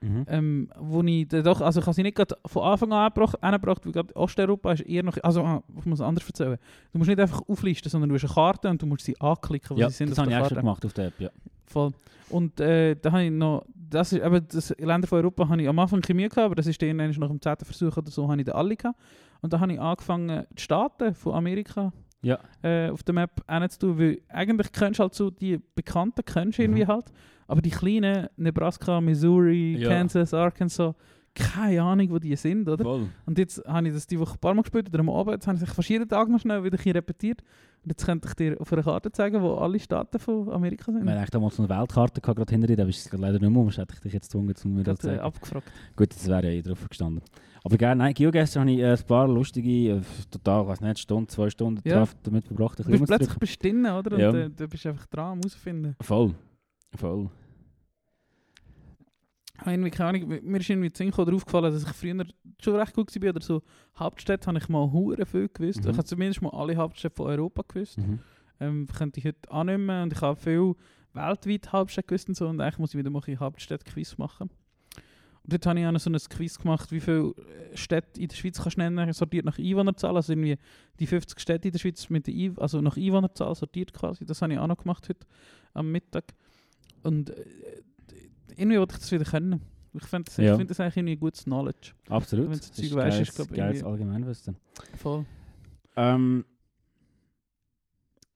Mhm. 0.00 0.24
Ähm, 0.28 0.70
wo 0.78 1.02
ich 1.02 1.26
dann 1.26 1.42
doch, 1.42 1.60
also 1.60 1.80
ich 1.80 1.86
habe 1.86 1.94
sie 1.94 2.04
nicht 2.04 2.16
von 2.46 2.62
Anfang 2.62 2.92
an 2.92 3.10
angebracht, 3.40 3.84
weil 3.84 3.92
gerade 3.92 4.14
Osteuropa 4.14 4.72
ist 4.72 4.82
eher 4.82 5.02
noch, 5.02 5.16
also 5.24 5.42
ah, 5.42 5.62
ich 5.76 5.86
muss 5.86 5.98
es 5.98 6.04
anders 6.06 6.24
erzählen. 6.24 6.56
Du 6.92 6.98
musst 6.98 7.08
nicht 7.08 7.18
einfach 7.18 7.42
auflisten, 7.48 7.90
sondern 7.90 8.08
du 8.08 8.14
hast 8.14 8.24
eine 8.24 8.32
Karte 8.32 8.68
und 8.68 8.80
du 8.80 8.86
musst 8.86 9.04
sie 9.04 9.20
anklicken, 9.20 9.76
wo 9.76 9.80
ja, 9.80 9.90
sie 9.90 9.96
sind 9.96 10.10
das 10.10 10.18
habe 10.18 10.30
ich 10.30 10.36
auch 10.36 10.48
schon 10.48 10.58
gemacht 10.58 10.86
auf 10.86 10.92
der 10.92 11.06
App, 11.06 11.20
ja. 11.20 11.30
Voll. 11.66 11.92
Und 12.30 12.60
äh, 12.60 12.94
da 12.94 13.10
habe 13.10 13.24
ich 13.24 13.30
noch, 13.32 13.64
das 13.74 14.12
ist 14.12 14.24
eben, 14.24 14.46
das 14.48 14.70
Länder 14.78 15.08
von 15.08 15.18
Europa 15.18 15.48
habe 15.48 15.62
ich 15.62 15.68
am 15.68 15.78
Anfang 15.80 16.00
Chemie 16.00 16.28
gehabt, 16.28 16.38
aber 16.38 16.54
das 16.54 16.68
ist 16.68 16.80
dann 16.80 16.96
nach 16.96 17.28
dem 17.28 17.40
zehnten 17.40 17.64
Versuch 17.64 17.96
oder 17.96 18.10
so, 18.10 18.28
habe 18.28 18.40
ich 18.40 18.46
da 18.46 18.52
alle 18.52 18.76
gehabt. 18.76 18.98
Und 19.40 19.52
da 19.52 19.58
habe 19.58 19.72
ich 19.72 19.80
angefangen, 19.80 20.46
die 20.56 20.62
Staaten 20.62 21.14
von 21.14 21.34
Amerika 21.34 21.92
Ja. 22.22 22.38
äh, 22.62 22.90
auf 22.90 23.02
der 23.04 23.14
Map 23.14 23.30
hinzutun, 23.48 23.98
weil 23.98 24.20
eigentlich 24.28 24.72
kennst 24.72 24.98
du 24.98 25.02
halt 25.04 25.14
so 25.14 25.30
die 25.30 25.60
Bekannten, 25.74 26.22
kennst 26.24 26.58
du 26.58 26.62
irgendwie 26.62 26.82
Mhm. 26.84 26.88
halt, 26.88 27.06
aber 27.46 27.62
die 27.62 27.70
kleinen, 27.70 28.28
Nebraska, 28.36 29.00
Missouri, 29.00 29.76
Ja. 29.78 29.88
Kansas, 29.88 30.34
Arkansas, 30.34 30.94
keine 31.38 31.82
Ahnung, 31.82 32.10
wo 32.10 32.18
die 32.18 32.34
sind, 32.36 32.68
oder? 32.68 32.84
Voll. 32.84 33.08
Und 33.26 33.38
jetzt 33.38 33.62
habe 33.66 33.88
ich 33.88 33.94
das 33.94 34.06
die 34.06 34.18
Woche 34.18 34.34
ein 34.34 34.38
paar 34.40 34.54
Mal 34.54 34.62
gespielt 34.62 34.88
oder 34.88 35.00
am 35.00 35.10
Abend. 35.10 35.34
Jetzt 35.34 35.46
habe 35.46 35.56
ich 35.56 35.62
es 35.62 35.72
fast 35.72 35.88
jeden 35.88 36.08
Tag 36.08 36.28
noch 36.28 36.40
schnell 36.40 36.62
wieder 36.64 36.78
repetiert. 36.94 37.42
Und 37.84 37.90
jetzt 37.90 38.04
könnte 38.04 38.28
ich 38.28 38.34
dir 38.34 38.60
auf 38.60 38.72
einer 38.72 38.82
Karte 38.82 39.10
zeigen, 39.12 39.40
wo 39.40 39.54
alle 39.54 39.78
Staaten 39.78 40.18
von 40.18 40.50
Amerika 40.50 40.86
sind. 40.92 41.00
Haben 41.00 41.08
eigentlich 41.08 41.30
damals 41.30 41.56
so 41.56 41.62
eine 41.62 41.70
Weltkarte 41.78 42.20
gehabt, 42.20 42.36
gerade 42.36 42.50
hinter 42.50 42.66
dir, 42.66 42.76
da 42.76 42.84
bist 42.84 43.12
du 43.12 43.16
leider 43.16 43.38
nicht 43.38 43.50
mehr, 43.50 43.62
sonst 43.62 43.78
hätte 43.78 43.94
ich 43.94 44.00
dich 44.00 44.12
jetzt 44.12 44.26
gezwungen, 44.26 44.52
um 44.64 44.74
mir 44.74 44.82
das 44.82 44.98
zu 44.98 45.06
Gerade, 45.06 45.16
äh, 45.16 45.20
zeigen. 45.20 45.26
abgefragt. 45.26 45.72
Gut, 45.96 46.10
das 46.14 46.26
wäre 46.26 46.44
ja 46.46 46.50
eh 46.50 46.62
drauf 46.62 46.88
gestanden. 46.88 47.22
Aber 47.64 47.76
gerne, 47.76 48.02
nein, 48.02 48.14
GeoGuessr 48.14 48.60
habe 48.60 48.70
ich 48.72 48.78
äh, 48.80 48.92
ein 48.92 49.02
paar 49.06 49.28
lustige, 49.28 49.70
äh, 49.96 50.00
total, 50.30 50.66
weiß 50.66 50.80
nicht, 50.80 50.98
Stunde, 50.98 51.28
zwei 51.28 51.50
Stunden 51.50 51.80
Ja. 51.88 51.98
drauf 51.98 52.14
damit 52.24 52.46
verbracht, 52.46 52.78
Du 52.80 52.84
bist 52.84 53.04
plötzlich 53.06 53.38
bestimmt, 53.38 53.86
oder? 53.88 54.12
Und 54.12 54.20
Ja. 54.20 54.32
äh, 54.32 54.50
du 54.50 54.68
bist 54.68 54.84
einfach 54.86 55.06
dran 55.06 55.32
am 55.32 55.38
herausfinden. 55.38 55.94
Voll. 56.00 56.34
Voll. 56.96 57.28
Ich 59.58 59.62
habe 59.62 59.72
irgendwie 59.72 59.90
keine 59.90 60.08
Ahnung, 60.10 60.28
mir 60.28 60.60
ist 60.60 60.70
irgendwie 60.70 60.92
ziemlich 60.92 61.16
darauf 61.16 61.44
gefallen, 61.44 61.72
dass 61.72 61.82
ich 61.82 61.88
früher 61.88 62.24
schon 62.62 62.76
recht 62.76 62.94
gut 62.94 63.12
war. 63.12 63.30
Oder 63.30 63.42
so 63.42 63.62
Hauptstädte 63.98 64.46
habe 64.46 64.58
ich 64.58 64.68
mal 64.68 64.92
hure 64.92 65.26
viel 65.26 65.48
gewusst. 65.48 65.82
Mhm. 65.82 65.90
Ich 65.90 65.96
habe 65.96 66.04
zumindest 66.04 66.42
mal 66.42 66.50
alle 66.50 66.76
Hauptstädte 66.76 67.16
von 67.16 67.26
Europa 67.26 67.64
gewusst. 67.66 67.98
Mhm. 67.98 68.20
Ähm, 68.60 68.86
könnte 68.86 69.18
ich 69.18 69.26
heute 69.26 69.50
annehmen 69.50 70.04
und 70.04 70.12
ich 70.12 70.20
habe 70.20 70.38
viel 70.38 70.74
weltweit 71.12 71.72
Hauptstädte 71.72 72.06
gewusst 72.06 72.28
und 72.28 72.36
so. 72.36 72.46
Und 72.46 72.60
eigentlich 72.60 72.78
muss 72.78 72.94
ich 72.94 72.98
wieder 72.98 73.10
mal 73.10 73.20
ein 73.26 73.40
Hauptstädte-Quiz 73.40 74.16
machen. 74.16 74.48
Und 75.48 75.52
dort 75.52 75.66
habe 75.66 75.80
ich 75.80 75.86
auch 75.86 75.92
noch 75.92 76.00
so 76.00 76.10
ein 76.10 76.16
Quiz 76.16 76.58
gemacht, 76.58 76.92
wie 76.92 77.00
viele 77.00 77.30
äh, 77.30 77.76
Städte 77.76 78.20
in 78.20 78.28
der 78.28 78.36
Schweiz 78.36 78.60
kannst 78.62 78.76
du 78.76 78.80
nennen, 78.80 79.12
sortiert 79.12 79.44
nach 79.44 79.58
Einwohnerzahl. 79.58 80.14
Also 80.14 80.34
irgendwie 80.34 80.56
die 81.00 81.06
50 81.06 81.40
Städte 81.40 81.66
in 81.66 81.72
der 81.72 81.80
Schweiz 81.80 82.08
mit 82.10 82.28
der 82.28 82.52
also 82.58 82.80
nach 82.80 82.96
Einwohnerzahl 82.96 83.56
sortiert 83.56 83.92
quasi. 83.92 84.24
Das 84.24 84.40
habe 84.40 84.52
ich 84.52 84.58
auch 84.60 84.68
noch 84.68 84.78
gemacht 84.78 85.08
heute 85.08 85.26
am 85.74 85.90
Mittag. 85.90 86.34
Und 87.02 87.30
äh, 87.30 87.44
irgendwie 88.58 88.78
wollte 88.78 88.94
ich 88.94 89.00
das 89.00 89.12
wieder 89.12 89.24
können. 89.24 89.60
Ich 89.94 90.04
finde 90.04 90.24
das, 90.26 90.36
Ja. 90.36 90.56
find 90.56 90.70
das 90.70 90.78
eigentlich 90.80 90.96
irgendwie 90.98 91.16
gutes 91.16 91.44
Knowledge. 91.44 91.92
Absolut. 92.08 92.46
Wenn 92.50 92.58
du 92.58 92.60
Zeug 92.60 92.90
geiles, 92.94 93.20
ist, 93.28 93.34
glaub 93.36 93.50
ich, 93.50 93.56
geiles 93.56 93.82
Allgemeinwissen. 93.82 94.56
Voll. 94.96 95.24
Ähm, 95.96 96.44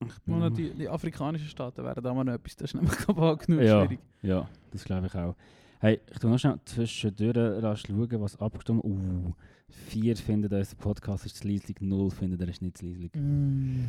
ich 0.05 0.19
bin 0.25 0.39
noch- 0.39 0.49
die, 0.49 0.73
die 0.73 0.89
afrikanischen 0.89 1.47
Staaten 1.47 1.83
wären 1.83 2.03
da 2.03 2.13
mal 2.13 2.23
noch 2.23 2.33
etwas, 2.33 2.55
das 2.55 2.71
ist 2.71 2.75
nämlich 2.75 2.97
global 3.05 3.37
genug 3.37 3.61
Ja. 3.61 3.85
schwierig. 3.85 3.99
Ja, 4.21 4.49
das 4.71 4.83
glaube 4.83 5.07
ich 5.07 5.15
auch. 5.15 5.35
Hey, 5.79 5.99
ich 6.11 6.17
tu 6.19 6.27
noch 6.27 6.37
schnell 6.39 6.59
zwischendurch 6.65 7.37
rasch 7.63 7.83
schauen, 7.87 8.21
was 8.21 8.39
abgestimmt 8.39 8.83
Uh, 8.83 9.33
vier 9.69 10.15
finden, 10.17 10.53
unser 10.53 10.75
Podcast 10.75 11.25
ist 11.25 11.37
zu 11.37 11.47
leislich, 11.47 11.79
null 11.81 12.09
finden, 12.09 12.39
er 12.41 12.47
ist 12.49 12.61
nicht 12.61 12.77
zu 12.77 12.85
leislich. 12.85 13.11
Mm. 13.15 13.85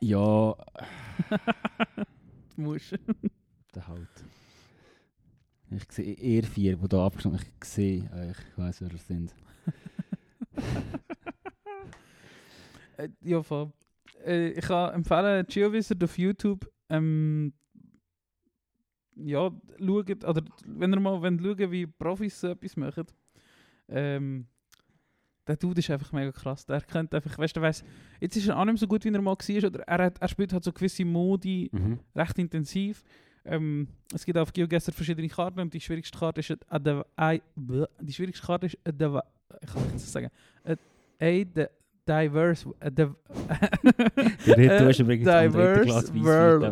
Ja, 0.00 0.54
Du 2.56 2.76
der 3.74 3.86
halt. 3.88 4.08
Ich 5.70 5.90
sehe 5.90 6.14
eher 6.14 6.44
vier, 6.44 6.76
die 6.76 6.88
da 6.88 7.06
abgestimmt 7.06 7.38
haben. 7.40 7.46
Ich 7.62 7.64
sehe 7.68 8.08
ich 8.30 8.58
weiss, 8.58 8.80
wer 8.80 8.88
das 8.90 9.06
sind. 9.08 9.34
Äh, 12.96 13.08
ja, 13.22 13.42
voll. 13.42 13.72
Äh, 14.24 14.50
ich 14.50 14.64
kann 14.64 14.94
empfehlen, 14.94 15.44
GeoWizard 15.48 16.02
auf 16.04 16.16
YouTube. 16.18 16.70
Ähm, 16.88 17.52
ja, 19.16 19.50
schaut, 19.78 20.24
oder 20.24 20.42
wenn 20.66 20.92
ihr 20.92 21.00
mal 21.00 21.20
wollt 21.20 21.40
schauen 21.40 21.70
wie 21.72 21.86
Profis 21.86 22.40
so 22.40 22.48
etwas 22.48 22.76
machen, 22.76 23.04
ähm, 23.88 24.46
der 25.46 25.56
Dude 25.56 25.80
ist 25.80 25.90
einfach 25.90 26.12
mega 26.12 26.32
krass. 26.32 26.64
Der 26.66 26.80
könnte 26.80 27.16
einfach, 27.16 27.36
weißt 27.38 27.56
du, 27.56 27.60
weiss, 27.60 27.84
jetzt 28.20 28.36
ist 28.36 28.48
er 28.48 28.56
auch 28.58 28.64
nicht 28.64 28.74
mehr 28.74 28.78
so 28.78 28.86
gut, 28.86 29.04
wie 29.04 29.08
er 29.12 29.20
mal 29.20 29.36
war, 29.36 29.64
oder 29.68 29.80
er, 29.82 30.04
hat, 30.06 30.18
er 30.18 30.28
spielt 30.28 30.52
halt 30.52 30.64
so 30.64 30.72
gewisse 30.72 31.04
Modi 31.04 31.68
Mhm. 31.72 32.00
recht 32.14 32.38
intensiv. 32.38 33.02
Ähm, 33.46 33.88
es 34.14 34.24
gibt 34.24 34.38
auf 34.38 34.52
GeoGuessr 34.52 34.92
verschiedene 34.92 35.28
Karten 35.28 35.60
und 35.60 35.72
die 35.74 35.80
schwierigste 35.80 36.18
Karte 36.18 36.40
ist 36.40 36.50
I- 36.50 37.42
bleh. 37.56 37.84
die 38.00 38.12
schwierigste 38.12 38.46
Karte 38.46 38.66
ist 38.66 38.78
a 38.86 38.90
Div- 38.90 39.20
ich 39.62 39.70
kann 39.72 39.82
nicht 39.92 40.00
sagen 40.00 40.30
a, 40.64 40.72
a 40.72 40.76
di- 41.44 41.66
diverse 42.08 42.68
a, 42.80 42.86
div- 42.88 43.14
diverse 44.46 46.14
world. 46.14 46.64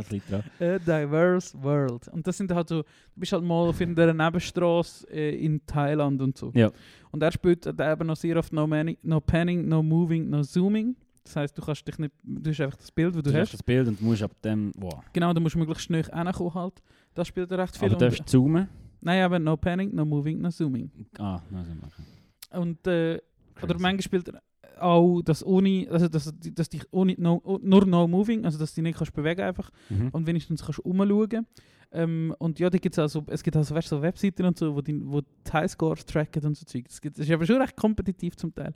a 0.60 0.78
diverse 0.78 1.62
world 1.62 2.08
und 2.08 2.26
das 2.26 2.36
sind 2.36 2.52
halt 2.52 2.68
so 2.68 2.82
du 2.82 2.88
bist 3.16 3.32
halt 3.32 3.44
mal 3.44 3.68
auf 3.68 3.80
irgendeiner 3.80 4.14
Nebenstraße 4.14 5.06
äh, 5.10 5.44
in 5.44 5.60
Thailand 5.66 6.20
und 6.22 6.36
so 6.38 6.50
Ja. 6.54 6.70
und 7.10 7.22
er 7.22 7.32
spielt 7.32 7.66
eben 7.66 8.06
noch 8.06 8.16
sehr 8.16 8.36
oft 8.36 8.52
no, 8.52 8.66
no 9.02 9.20
panning 9.20 9.68
no 9.68 9.82
moving 9.82 10.28
no 10.30 10.42
zooming 10.42 10.96
das 11.24 11.36
heißt 11.36 11.56
du 11.56 11.62
kannst 11.62 11.86
dich 11.86 11.98
nicht 11.98 12.12
du 12.22 12.50
hast 12.50 12.60
einfach 12.60 12.76
das 12.78 12.90
Bild 12.90 13.14
das 13.14 13.22
Du 13.22 13.30
du 13.32 13.38
hast 13.40 13.52
das 13.54 13.62
Bild 13.62 13.88
und 13.88 14.00
du 14.00 14.04
musst 14.04 14.22
ab 14.22 14.32
dem, 14.42 14.72
wow. 14.76 15.02
genau 15.12 15.32
du 15.32 15.40
musst 15.40 15.56
möglichst 15.56 15.84
schnell 15.84 16.04
hinkommen 16.04 16.54
halt 16.54 16.82
das 17.14 17.28
spielt 17.28 17.50
recht 17.52 17.76
viel 17.76 17.88
Aber 17.90 17.98
du 17.98 18.04
darfst 18.06 18.28
zoomen. 18.28 18.68
Nein, 19.04 19.22
aber 19.22 19.38
no 19.38 19.56
panning, 19.56 19.94
no 19.94 20.04
moving, 20.04 20.40
no 20.40 20.48
zooming. 20.50 20.88
Ah, 21.18 21.40
also 21.52 21.74
machen. 21.74 22.06
Und, 22.52 22.86
äh, 22.86 23.20
oder 23.60 23.74
manchmal 23.78 24.00
spielt 24.02 24.28
er 24.28 24.40
auch 24.80 25.20
das 25.22 25.44
ohne, 25.44 25.86
also 25.90 26.08
dass, 26.08 26.32
dass 26.54 26.68
dich 26.68 26.82
ohne, 26.92 27.14
no, 27.18 27.42
nur 27.62 27.84
no 27.84 28.06
moving, 28.08 28.44
also 28.44 28.58
dass 28.58 28.70
du 28.74 28.76
dich 28.76 28.84
nicht 28.84 28.98
kannst 28.98 29.12
bewegen 29.12 29.42
einfach 29.42 29.70
Mhm. 29.90 30.08
und 30.12 30.26
wenigstens 30.26 30.64
kannst 30.64 30.78
umschauen. 30.80 31.46
Ähm, 31.90 32.34
und 32.38 32.58
ja, 32.58 32.70
da 32.70 32.78
gibt's 32.78 32.98
also, 32.98 33.22
es 33.26 33.42
gibt 33.42 33.56
also 33.56 33.74
weißt, 33.74 33.90
du, 33.92 33.96
so 33.96 34.02
Webseiten 34.02 34.46
und 34.46 34.56
so, 34.58 34.74
wo 34.74 34.80
die, 34.80 34.98
wo 35.04 35.20
die 35.20 35.52
Highscores 35.52 36.06
tracken 36.06 36.44
und 36.46 36.56
so 36.56 36.64
Zeug. 36.64 36.84
Das, 36.88 37.00
das 37.00 37.18
ist 37.18 37.30
aber 37.30 37.44
schon 37.44 37.60
recht 37.60 37.76
kompetitiv 37.76 38.36
zum 38.36 38.54
Teil. 38.54 38.74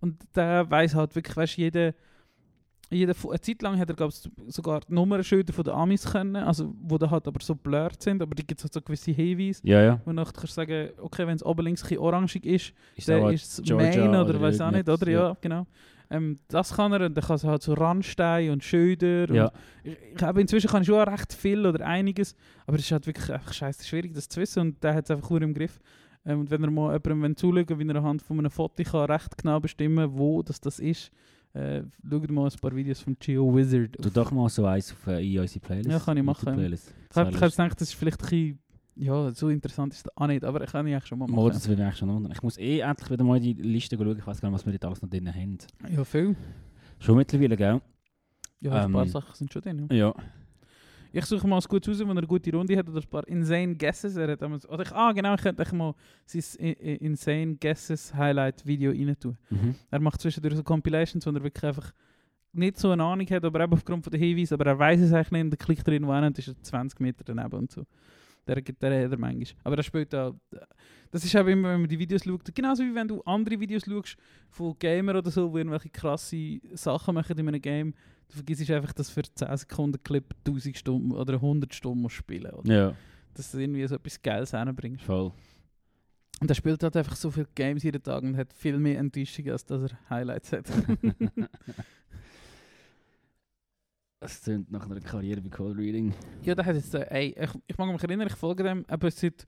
Und 0.00 0.16
der 0.34 0.70
weiß 0.70 0.94
halt 0.94 1.14
wirklich, 1.14 1.36
weißt 1.36 1.56
du, 1.56 1.62
jede, 1.62 1.94
jede, 2.90 3.14
eine 3.28 3.40
Zeit 3.40 3.62
lang 3.62 3.78
hat 3.78 3.90
er 3.90 3.96
glaub, 3.96 4.12
sogar 4.46 4.80
die 4.80 4.94
Nummernschilder 4.94 5.52
von 5.52 5.64
den 5.64 5.74
Amis 5.74 6.04
können, 6.04 6.36
also 6.36 6.74
wo 6.80 6.96
da 6.96 7.10
halt 7.10 7.26
aber 7.26 7.40
so 7.42 7.54
blurred 7.54 8.02
sind, 8.02 8.22
aber 8.22 8.34
die 8.34 8.46
gibt 8.46 8.60
es 8.60 8.64
halt 8.64 8.72
so 8.72 8.80
gewisse 8.80 9.10
Hinweise. 9.10 9.60
Ja, 9.64 9.82
ja. 9.82 10.00
Und 10.04 10.16
dann 10.16 10.24
kannst 10.24 10.42
du 10.42 10.46
sagen, 10.46 10.90
okay, 10.98 11.26
wenn 11.26 11.36
es 11.36 11.44
oben 11.44 11.64
links 11.64 11.84
ein 11.90 11.98
orangig 11.98 12.46
ist, 12.46 12.72
Ist 12.96 13.08
dann 13.08 13.32
ist 13.32 13.58
es 13.58 13.70
Main 13.70 14.08
oder, 14.08 14.26
oder 14.26 14.40
weiß 14.40 14.60
auch 14.60 14.70
nicht, 14.70 14.88
oder? 14.88 15.10
Ja, 15.10 15.36
genau. 15.40 15.66
Ähm, 16.10 16.38
das 16.48 16.74
kann 16.74 16.92
er 16.92 17.04
und 17.04 17.14
dann 17.14 17.24
kann 17.24 17.38
er 17.42 17.50
halt 17.50 17.62
so 17.62 17.74
Randsteine 17.74 18.52
und 18.52 18.64
Schilder. 18.64 19.32
Ja. 19.34 19.44
Und 19.44 19.52
ich, 19.84 19.96
ich 20.22 20.36
inzwischen 20.36 20.70
kann 20.70 20.82
ich 20.82 20.88
schon 20.88 21.06
recht 21.06 21.32
viel 21.34 21.66
oder 21.66 21.86
einiges, 21.86 22.34
aber 22.66 22.78
es 22.78 22.84
ist 22.84 22.92
halt 22.92 23.06
wirklich 23.06 23.30
einfach 23.30 23.52
scheiße 23.52 23.84
schwierig, 23.86 24.14
das 24.14 24.28
zu 24.28 24.40
wissen 24.40 24.60
und 24.60 24.82
der 24.82 24.94
hat 24.94 25.04
es 25.04 25.10
einfach 25.10 25.28
gut 25.28 25.42
im 25.42 25.52
Griff. 25.52 25.78
Ähm, 26.28 26.40
und 26.40 26.50
wenn 26.50 26.62
er 26.62 26.70
mal 26.70 26.92
jemandem 26.92 27.22
wenn 27.22 27.36
zuschauen 27.36 27.78
wie 27.78 27.88
er 27.88 27.96
anhand 27.96 28.22
von 28.22 28.38
einem 28.38 28.50
Foto 28.50 28.82
kann 28.84 29.10
recht 29.10 29.38
genau 29.38 29.58
bestimmen 29.58 30.10
wo 30.12 30.42
das, 30.42 30.60
das 30.60 30.78
ist, 30.78 31.10
äh, 31.54 31.82
schaut 32.08 32.30
mal 32.30 32.44
ein 32.50 32.58
paar 32.60 32.76
Videos 32.76 33.00
von 33.00 33.16
Geo 33.18 33.56
Wizard. 33.56 33.96
Du 33.98 34.10
doch 34.10 34.30
mal 34.30 34.48
so 34.50 34.66
eins 34.66 34.92
auf, 34.92 35.06
äh, 35.06 35.24
in 35.26 35.40
unsere 35.40 35.60
Playlist. 35.60 35.90
Ja, 35.90 35.98
kann 35.98 36.16
ich 36.18 36.22
machen. 36.22 36.54
Playlist. 36.54 36.94
Ich 37.10 37.16
habe 37.16 37.30
gedacht, 37.32 37.80
das 37.80 37.88
ist 37.88 37.94
vielleicht 37.94 38.20
ein 38.22 38.28
bisschen, 38.28 38.58
ja, 38.96 39.30
so 39.30 39.48
interessant 39.48 39.94
ist 39.94 40.06
es 40.06 40.16
auch 40.16 40.26
nicht, 40.26 40.44
aber 40.44 40.62
ich 40.62 40.70
kann 40.70 40.86
ich 40.86 40.92
eigentlich 40.92 41.06
schon 41.06 41.18
mal 41.18 41.26
machen. 41.26 41.42
Mal, 41.42 41.50
das 41.50 41.66
will 41.66 41.76
ich 41.78 41.82
eigentlich 41.82 41.96
schon 41.96 42.08
wundern. 42.10 42.32
Ich 42.32 42.42
muss 42.42 42.58
eh 42.58 42.80
endlich 42.80 43.10
wieder 43.10 43.24
mal 43.24 43.38
in 43.38 43.42
die 43.42 43.54
Liste 43.54 43.96
schauen. 43.96 44.18
Ich 44.18 44.26
weiß 44.26 44.40
gar 44.40 44.50
nicht, 44.50 44.58
was 44.58 44.66
wir 44.66 44.72
dort 44.72 44.84
alles 44.84 45.02
noch 45.02 45.08
drin 45.08 45.32
haben. 45.34 45.58
Ja, 45.88 46.04
viel. 46.04 46.36
Schon 46.98 47.16
mittlerweile, 47.16 47.56
gell? 47.56 47.80
Ja, 48.60 48.84
ein 48.84 48.92
paar 48.92 49.04
Ähm, 49.04 49.08
Sachen 49.08 49.34
sind 49.34 49.52
schon 49.52 49.62
drin. 49.62 49.86
Ja. 49.90 49.96
Ja. 49.96 50.14
Ich 51.12 51.24
suche 51.24 51.46
mal 51.48 51.56
ein 51.56 51.62
gutes 51.68 51.88
raus, 51.90 51.98
wenn 52.00 52.08
er 52.08 52.18
eine 52.18 52.26
gute 52.26 52.50
Runde 52.52 52.76
hat 52.76 52.88
oder 52.88 53.00
ein 53.00 53.08
paar 53.08 53.26
Insane 53.28 53.74
Guesses. 53.76 54.16
Er 54.16 54.28
hat 54.32 54.42
damals, 54.42 54.68
oder 54.68 54.82
ich, 54.82 54.92
ah, 54.92 55.12
genau, 55.12 55.34
ich 55.34 55.40
könnte 55.42 55.74
mal 55.74 55.94
sein 56.26 56.42
I- 56.60 56.72
I- 56.80 56.96
Insane 57.04 57.56
Guesses 57.56 58.14
Highlight 58.14 58.64
Video 58.66 58.90
rein 58.90 59.16
tun. 59.18 59.36
Mhm. 59.50 59.74
Er 59.90 60.00
macht 60.00 60.20
zwischendurch 60.20 60.56
so 60.56 60.62
Compilations, 60.62 61.24
wo 61.26 61.30
er 61.30 61.42
wirklich 61.42 61.64
einfach 61.64 61.92
nicht 62.52 62.78
so 62.78 62.90
eine 62.90 63.04
Ahnung 63.04 63.26
hat, 63.28 63.44
aber 63.44 63.60
eben 63.60 63.72
aufgrund 63.72 64.04
von 64.04 64.10
der 64.10 64.20
Hinweise, 64.20 64.54
aber 64.54 64.66
er 64.66 64.78
weiß 64.78 65.00
es 65.00 65.12
eigentlich 65.12 65.30
nicht 65.32 65.42
und 65.44 65.50
der 65.50 65.58
klickt 65.58 65.86
drin, 65.86 66.06
wo 66.06 66.12
er 66.12 66.28
ist 66.36 66.48
er 66.48 66.62
20 66.62 66.98
Meter 67.00 67.22
daneben 67.24 67.54
und 67.56 67.70
so. 67.70 67.84
Der 68.46 68.62
gibt 68.62 68.82
der 68.82 69.04
hat 69.04 69.12
er 69.12 69.18
manchmal. 69.18 69.46
Aber 69.64 69.76
er 69.76 69.82
spielt 69.82 70.14
auch, 70.14 70.34
das 71.10 71.22
ist 71.24 71.34
eben 71.34 71.48
immer, 71.50 71.68
wenn 71.74 71.80
man 71.82 71.88
die 71.88 71.98
Videos 71.98 72.24
schaut, 72.24 72.54
genauso 72.54 72.82
wie 72.82 72.94
wenn 72.94 73.06
du 73.06 73.20
andere 73.22 73.60
Videos 73.60 73.84
schaust 73.84 74.16
von 74.48 74.74
Gamer 74.78 75.16
oder 75.16 75.30
so, 75.30 75.52
wo 75.52 75.58
irgendwelche 75.58 75.90
krasse 75.90 76.58
Sachen 76.72 77.14
machen 77.14 77.36
in 77.38 77.46
einem 77.48 77.60
Game, 77.60 77.92
du 78.28 78.34
vergisst 78.34 78.70
einfach, 78.70 78.92
dass 78.92 79.10
für 79.10 79.22
10 79.22 79.56
Sekunden 79.56 80.02
Clip 80.02 80.24
1000 80.46 80.76
Stunden 80.76 81.12
oder 81.12 81.34
100 81.34 81.74
Stunden 81.74 82.02
musst 82.02 82.16
spielen 82.16 82.52
oder? 82.52 82.72
Ja, 82.72 82.94
Dass 83.34 83.50
du 83.50 83.58
irgendwie 83.58 83.86
so 83.86 83.94
etwas 83.96 84.20
Geiles 84.22 84.50
hinbringst. 84.52 85.04
voll. 85.04 85.32
Und 86.40 86.48
er 86.48 86.54
spielt 86.54 86.80
halt 86.84 86.96
einfach 86.96 87.16
so 87.16 87.32
viele 87.32 87.48
Games 87.52 87.82
jeden 87.82 88.00
Tag 88.00 88.22
und 88.22 88.36
hat 88.36 88.52
viel 88.52 88.78
mehr 88.78 88.98
Enttäuschung, 89.00 89.48
als 89.50 89.64
dass 89.64 89.90
er 89.90 89.98
Highlights 90.08 90.52
hat. 90.52 90.66
Es 94.20 94.42
klingt 94.42 94.70
nach 94.70 94.84
einer 94.84 95.00
Karriere 95.00 95.40
bei 95.40 95.48
Cold 95.48 95.78
Reading. 95.78 96.12
Ja, 96.42 96.54
der 96.54 96.64
hat 96.66 96.74
jetzt, 96.74 96.92
äh, 96.94 97.06
ey, 97.08 97.36
ich, 97.40 97.50
ich 97.68 97.78
mag 97.78 97.92
mich 97.92 98.02
erinnern, 98.02 98.26
ich 98.26 98.34
folge 98.34 98.64
dem 98.64 98.84
eben 98.90 99.10
seit 99.10 99.46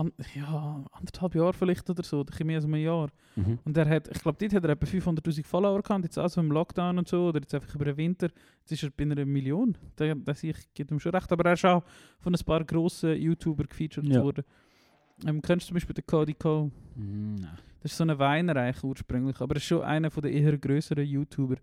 an, 0.00 0.12
ja, 0.34 0.84
anderthalb 0.92 1.34
Jahren 1.34 1.52
vielleicht 1.52 1.88
oder 1.90 2.02
so, 2.02 2.20
oder 2.20 2.44
mehr 2.44 2.56
als 2.56 2.64
ein 2.64 2.74
Jahr. 2.74 3.08
Mhm. 3.36 3.58
Und 3.64 3.76
er 3.76 3.88
hat, 3.88 4.08
ich 4.08 4.20
glaube, 4.22 4.38
dort 4.40 4.52
hat 4.54 4.64
er 4.64 4.70
etwa 4.70 4.86
500'000 4.86 5.44
Follower 5.44 5.82
gehabt, 5.82 6.04
jetzt 6.04 6.18
auch 6.18 6.28
so 6.28 6.40
im 6.40 6.50
Lockdown 6.50 6.98
und 6.98 7.08
so, 7.08 7.28
oder 7.28 7.40
jetzt 7.40 7.54
einfach 7.54 7.74
über 7.74 7.84
den 7.84 7.96
Winter, 7.96 8.28
jetzt 8.60 8.72
ist 8.72 8.82
er 8.82 8.90
bei 8.90 9.04
einer 9.04 9.24
Million. 9.24 9.76
Der, 9.98 10.14
der 10.14 10.34
sehe 10.34 10.50
ich, 10.50 10.74
gibt 10.74 10.90
ihm 10.90 11.00
schon 11.00 11.12
recht, 11.14 11.30
aber 11.32 11.44
er 11.44 11.52
ist 11.54 11.64
auch 11.64 11.82
von 12.18 12.34
ein 12.34 12.44
paar 12.44 12.64
grossen 12.64 13.14
YouTuber 13.16 13.64
gefeatured 13.64 14.06
Ja. 14.08 14.22
worden. 14.22 14.44
Ähm, 15.26 15.42
kennst 15.42 15.66
du 15.66 15.68
zum 15.68 15.74
Beispiel 15.74 15.94
den 15.94 16.06
Cody 16.06 16.34
Cole? 16.34 16.70
Mhm. 16.96 17.46
Das 17.82 17.92
ist 17.92 17.98
so 17.98 18.04
ein 18.04 18.18
Weiner 18.18 18.56
eigentlich 18.56 18.82
ursprünglich, 18.84 19.40
aber 19.40 19.54
er 19.54 19.56
ist 19.58 19.64
schon 19.64 19.82
einer 19.82 20.10
der 20.10 20.30
eher 20.32 20.56
größeren 20.58 21.04
YouTuber. 21.04 21.56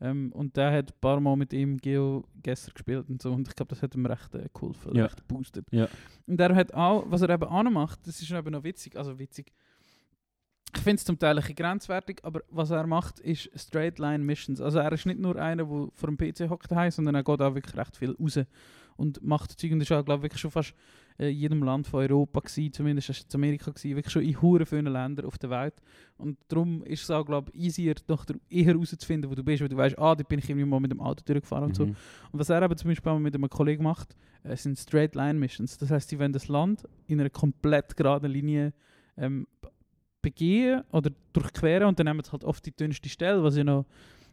Ähm, 0.00 0.30
und 0.32 0.56
der 0.56 0.70
hat 0.72 0.92
ein 0.92 1.00
paar 1.00 1.18
Mal 1.20 1.36
mit 1.36 1.52
ihm 1.52 1.76
GeoGuessr 1.78 2.72
gespielt 2.72 3.08
und 3.10 3.20
so. 3.20 3.32
Und 3.32 3.48
ich 3.48 3.54
glaube, 3.56 3.70
das 3.70 3.82
hat 3.82 3.94
ihm 3.94 4.06
recht 4.06 4.34
äh, 4.34 4.48
cool 4.62 4.68
gefunden, 4.72 4.98
Ja. 4.98 5.06
recht 5.06 5.26
boostet. 5.26 5.66
Ja. 5.72 5.88
Und 6.26 6.40
er 6.40 6.54
hat 6.54 6.72
auch, 6.74 7.04
was 7.08 7.22
er 7.22 7.30
eben 7.30 7.44
auch 7.44 7.62
noch 7.62 7.70
macht, 7.72 8.06
das 8.06 8.20
ist 8.22 8.30
eben 8.30 8.52
noch 8.52 8.62
witzig, 8.64 8.96
also 8.96 9.18
witzig. 9.18 9.52
Ich 10.76 10.82
finde 10.82 10.96
es 10.96 11.04
zum 11.04 11.18
Teil 11.18 11.30
ein 11.30 11.36
bisschen 11.40 11.56
grenzwertig, 11.56 12.20
aber 12.22 12.42
was 12.50 12.70
er 12.70 12.86
macht, 12.86 13.20
ist 13.20 13.50
Straight 13.58 13.98
Line 13.98 14.22
Missions. 14.22 14.60
Also 14.60 14.78
er 14.78 14.92
ist 14.92 15.06
nicht 15.06 15.18
nur 15.18 15.34
einer, 15.36 15.64
der 15.64 15.88
vor 15.94 16.08
dem 16.10 16.18
PC 16.18 16.48
hockt, 16.50 16.68
sondern 16.92 17.14
er 17.14 17.24
geht 17.24 17.40
auch 17.40 17.54
wirklich 17.54 17.74
recht 17.76 17.96
viel 17.96 18.12
raus 18.20 18.38
und 18.96 19.22
macht 19.22 19.58
Zeug. 19.58 19.72
Und 19.72 19.80
ist 19.80 19.90
auch, 19.92 20.04
glaube 20.04 20.20
ich, 20.20 20.22
wirklich 20.24 20.40
schon 20.42 20.50
fast 20.50 20.74
äh, 21.18 21.30
in 21.30 21.36
jedem 21.36 21.62
Land 21.62 21.86
von 21.86 22.00
Europa 22.00 22.40
gewesen, 22.40 22.72
zumindest 22.72 23.10
ist 23.10 23.18
es 23.28 23.34
in 23.34 23.38
Amerika 23.40 23.70
gewesen, 23.70 23.96
wirklich 23.96 24.12
schon 24.12 24.22
in 24.22 24.40
hure 24.40 24.64
vielen 24.66 24.86
Ländern 24.86 25.26
auf 25.26 25.38
der 25.38 25.50
Welt. 25.50 25.74
Und 26.16 26.36
darum 26.48 26.82
ist 26.84 27.02
es 27.02 27.10
auch, 27.10 27.24
glaube 27.24 27.50
ich, 27.54 27.60
easier, 27.66 27.94
doch 28.06 28.24
der- 28.24 28.36
eher 28.48 28.66
herauszufinden, 28.66 29.30
wo 29.30 29.34
du 29.34 29.42
bist, 29.44 29.60
weil 29.60 29.68
du 29.68 29.76
weißt, 29.76 29.98
ah, 29.98 30.14
da 30.14 30.22
bin 30.24 30.38
ich 30.38 30.48
irgendwie 30.48 30.66
mal 30.66 30.80
mit 30.80 30.90
dem 30.90 31.00
Auto 31.00 31.22
durchgefahren 31.24 31.64
und 31.64 31.76
so. 31.76 31.86
Mhm. 31.86 31.96
Und 32.32 32.38
was 32.40 32.48
er 32.48 32.62
aber 32.62 32.76
zum 32.76 32.90
Beispiel 32.90 33.18
mit 33.18 33.34
einem 33.34 33.48
Kollegen 33.50 33.82
macht, 33.84 34.16
äh, 34.44 34.56
sind 34.56 34.78
Straight 34.78 35.14
Line 35.14 35.34
Missions. 35.38 35.76
Das 35.78 35.90
heißt, 35.90 36.08
sie 36.08 36.18
wollen 36.18 36.32
das 36.32 36.48
Land 36.48 36.82
in 37.06 37.20
einer 37.20 37.30
komplett 37.30 37.96
geraden 37.96 38.30
Linie 38.30 38.72
ähm, 39.16 39.46
begehen 40.22 40.82
oder 40.90 41.10
durchqueren 41.32 41.88
und 41.88 41.98
dann 41.98 42.06
nehmen 42.06 42.22
sie 42.24 42.32
halt 42.32 42.44
oft 42.44 42.64
die 42.66 42.72
dünnste 42.74 43.08
Stelle, 43.08 43.42
was 43.42 43.56
ja 43.56 43.64
noch 43.64 43.84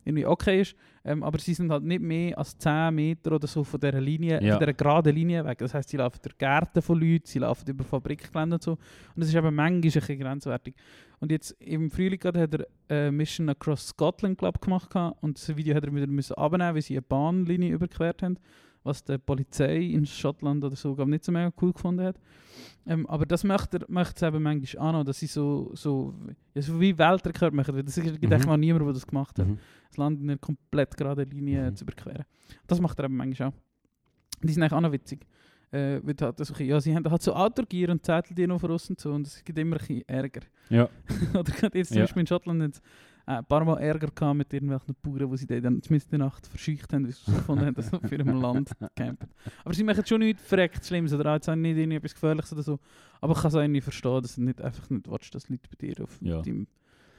irgendwie 0.05 0.25
okay 0.25 0.61
ist. 0.61 0.75
Ähm, 1.03 1.23
aber 1.23 1.37
sie 1.39 1.53
sind 1.53 1.71
halt 1.71 1.83
nicht 1.83 2.01
mehr 2.01 2.37
als 2.37 2.57
10 2.57 2.95
Meter 2.95 3.33
oder 3.33 3.47
so 3.47 3.63
von 3.63 3.79
dieser 3.79 3.99
Linie, 3.99 4.41
Ja. 4.41 4.53
von 4.53 4.59
dieser 4.59 4.73
geraden 4.73 5.13
Linie 5.15 5.43
weg. 5.43 5.57
Das 5.57 5.73
heißt, 5.73 5.89
sie 5.89 5.97
laufen 5.97 6.19
durch 6.23 6.37
Gärten 6.37 6.81
von 6.81 6.99
Leuten, 6.99 7.25
sie 7.25 7.39
laufen 7.39 7.67
über 7.69 7.83
Fabrikgelände 7.83 8.55
und 8.55 8.63
so. 8.63 8.71
Und 8.71 8.79
das 9.17 9.27
ist 9.27 9.35
eben 9.35 9.53
manchmal 9.53 9.71
ein 9.73 9.81
bisschen 9.81 10.19
grenzwertig. 10.19 10.75
Und 11.19 11.31
jetzt 11.31 11.51
im 11.59 11.89
Frühling 11.91 12.19
gerade 12.19 12.39
hat 12.41 12.53
er 12.53 12.67
äh, 12.89 13.11
Mission 13.11 13.49
Across 13.49 13.89
Scotland 13.89 14.37
glaub, 14.37 14.61
gemacht 14.61 14.89
und 15.21 15.37
das 15.37 15.55
Video 15.55 15.75
hat 15.75 15.83
er 15.83 15.93
wieder 15.93 16.07
müssen 16.07 16.33
abnehmen, 16.35 16.75
weil 16.75 16.81
sie 16.81 16.93
eine 16.95 17.01
Bahnlinie 17.01 17.71
überquert 17.73 18.21
haben, 18.23 18.37
was 18.85 19.03
die 19.03 19.17
Polizei 19.17 19.77
in 19.81 20.05
Schottland 20.05 20.63
oder 20.63 20.75
so 20.75 20.95
glaub, 20.95 21.07
nicht 21.09 21.23
so 21.25 21.31
mega 21.31 21.51
cool 21.61 21.73
gefunden 21.73 22.05
hat. 22.05 22.17
Ähm, 22.85 23.05
aber 23.07 23.25
das 23.25 23.43
möchte 23.43 23.79
es 23.89 24.21
eben 24.21 24.41
manchmal 24.43 24.87
auch 24.87 24.91
noch, 24.93 25.03
dass 25.03 25.19
sie 25.19 25.25
so, 25.27 25.71
so, 25.73 26.13
ja, 26.53 26.61
so 26.61 26.79
wie 26.79 26.97
Weltrekord 26.97 27.53
machen. 27.53 27.83
Das 27.85 27.95
gibt 27.95 28.21
Mhm. 28.21 28.31
eigentlich 28.31 28.45
noch 28.45 28.57
niemand, 28.57 28.85
der 28.85 28.93
das 28.93 29.05
gemacht 29.07 29.37
hat 29.39 29.47
Mhm. 29.47 29.57
das 29.89 29.97
Land 29.97 30.21
in 30.21 30.29
einer 30.29 30.37
komplett 30.39 30.95
geraden 30.95 31.29
Linie 31.31 31.71
Mhm. 31.71 31.75
zu 31.75 31.83
überqueren. 31.83 32.23
Das 32.67 32.79
macht 32.79 32.97
er 32.99 33.05
eben 33.05 33.17
manchmal 33.17 33.49
auch. 33.49 33.53
Die 34.43 34.53
sind 34.53 34.61
eigentlich 34.63 34.73
auch 34.73 34.81
noch 34.81 34.91
witzig. 34.91 35.25
Äh, 35.71 35.99
weil 36.03 36.15
halt 36.21 36.37
so, 36.45 36.53
ja, 36.63 36.79
sie 36.79 36.95
haben 36.95 37.09
halt 37.09 37.21
so 37.21 37.33
Outdoor-Gear 37.33 37.89
und 37.89 38.05
Zettel, 38.05 38.35
die 38.35 38.45
noch 38.47 38.61
voraus 38.61 38.87
und 38.89 38.99
so, 38.99 39.11
und 39.11 39.25
es 39.27 39.43
gibt 39.43 39.57
immer 39.59 39.75
ein 39.75 39.79
bisschen 39.79 40.07
Ärger. 40.07 40.41
Ja. 40.69 40.87
Oder 41.33 41.51
gerade 41.51 41.77
jetzt 41.77 41.89
zum 41.89 41.97
Ja. 41.97 42.03
Beispiel 42.03 42.21
in 42.21 42.27
Schottland 42.27 42.61
äh, 42.61 42.79
ein 43.27 43.43
paar 43.45 43.65
Mal 43.65 43.77
Ärger 43.79 44.07
gehabt 44.13 44.37
mit 44.37 44.53
irgendwelchen 44.53 44.95
Bauern, 45.01 45.31
die 45.31 45.37
sie 45.37 45.47
dann 45.47 45.81
zumindest 45.81 46.11
in 46.13 46.19
der 46.19 46.27
Nacht 46.27 46.45
verscheucht 46.45 46.93
haben, 46.93 47.05
weil 47.05 47.11
sie 47.11 47.31
gefunden 47.31 47.65
haben, 47.65 47.73
dass 47.73 47.89
sie 47.89 47.95
auf 47.97 48.11
ihrem 48.11 48.39
Land 48.41 48.71
campen. 48.95 49.29
Aber 49.63 49.73
sie 49.73 49.83
machen 49.83 50.05
schon 50.05 50.19
nichts 50.19 50.43
verreckt 50.43 50.85
Schlimmes 50.85 51.11
oder 51.13 51.33
auch 51.35 51.55
nicht 51.55 51.77
irgendwie 51.77 51.97
etwas 51.97 52.13
Gefährliches 52.13 52.53
oder 52.53 52.63
so. 52.63 52.79
Aber 53.21 53.33
ich 53.33 53.39
kann 53.41 53.49
es 53.49 53.55
auch 53.55 53.61
irgendwie 53.61 53.81
verstehen, 53.81 54.21
dass 54.21 54.35
du 54.35 54.43
nicht 54.43 54.61
einfach 54.61 54.89
nicht 54.89 55.09
willst, 55.09 55.33
dass 55.33 55.49
Leute 55.49 55.67
bei 55.69 55.87
dir 55.87 56.03
auf 56.03 56.17
Ja. 56.21 56.41
deinem, 56.41 56.67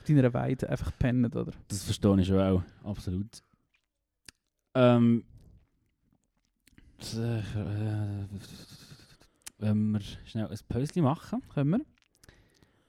deiner 0.07 0.33
Weide 0.33 0.69
einfach 0.71 0.93
pennen, 0.99 1.27
oder? 1.27 1.53
Das 1.69 1.83
verstehe 1.85 2.21
ich 2.21 2.27
schon 2.29 2.39
auch, 2.41 2.63
absolut. 2.85 3.43
Ähm, 4.75 5.25
äh, 7.15 7.39
äh, 7.39 8.27
wenn 9.59 9.91
wir 9.93 10.01
schnell 10.25 10.47
ein 10.47 10.59
Päuschen 10.69 11.03
machen. 11.03 11.43
Können 11.53 11.71
wir? 11.71 11.81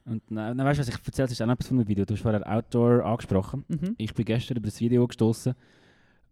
Und 0.08 0.24
dann, 0.30 0.58
dann 0.58 0.66
weißt 0.66 0.80
du, 0.80 0.82
was 0.82 0.88
ich 0.88 1.06
erzählt 1.06 1.32
ist 1.32 1.42
auch 1.42 1.46
noch 1.46 1.56
etwas 1.56 1.68
von 1.68 1.78
einem 1.78 1.88
Video. 1.88 2.06
Du 2.06 2.14
hast 2.14 2.22
vorher 2.22 2.50
Outdoor 2.50 3.04
angesprochen. 3.06 3.66
Mhm. 3.68 3.96
Ich 3.98 4.14
bin 4.14 4.26
gestern 4.26 4.58
über 4.58 4.68
das 4.68 4.80
Video 4.80 5.06
gestoßen. 5.06 5.54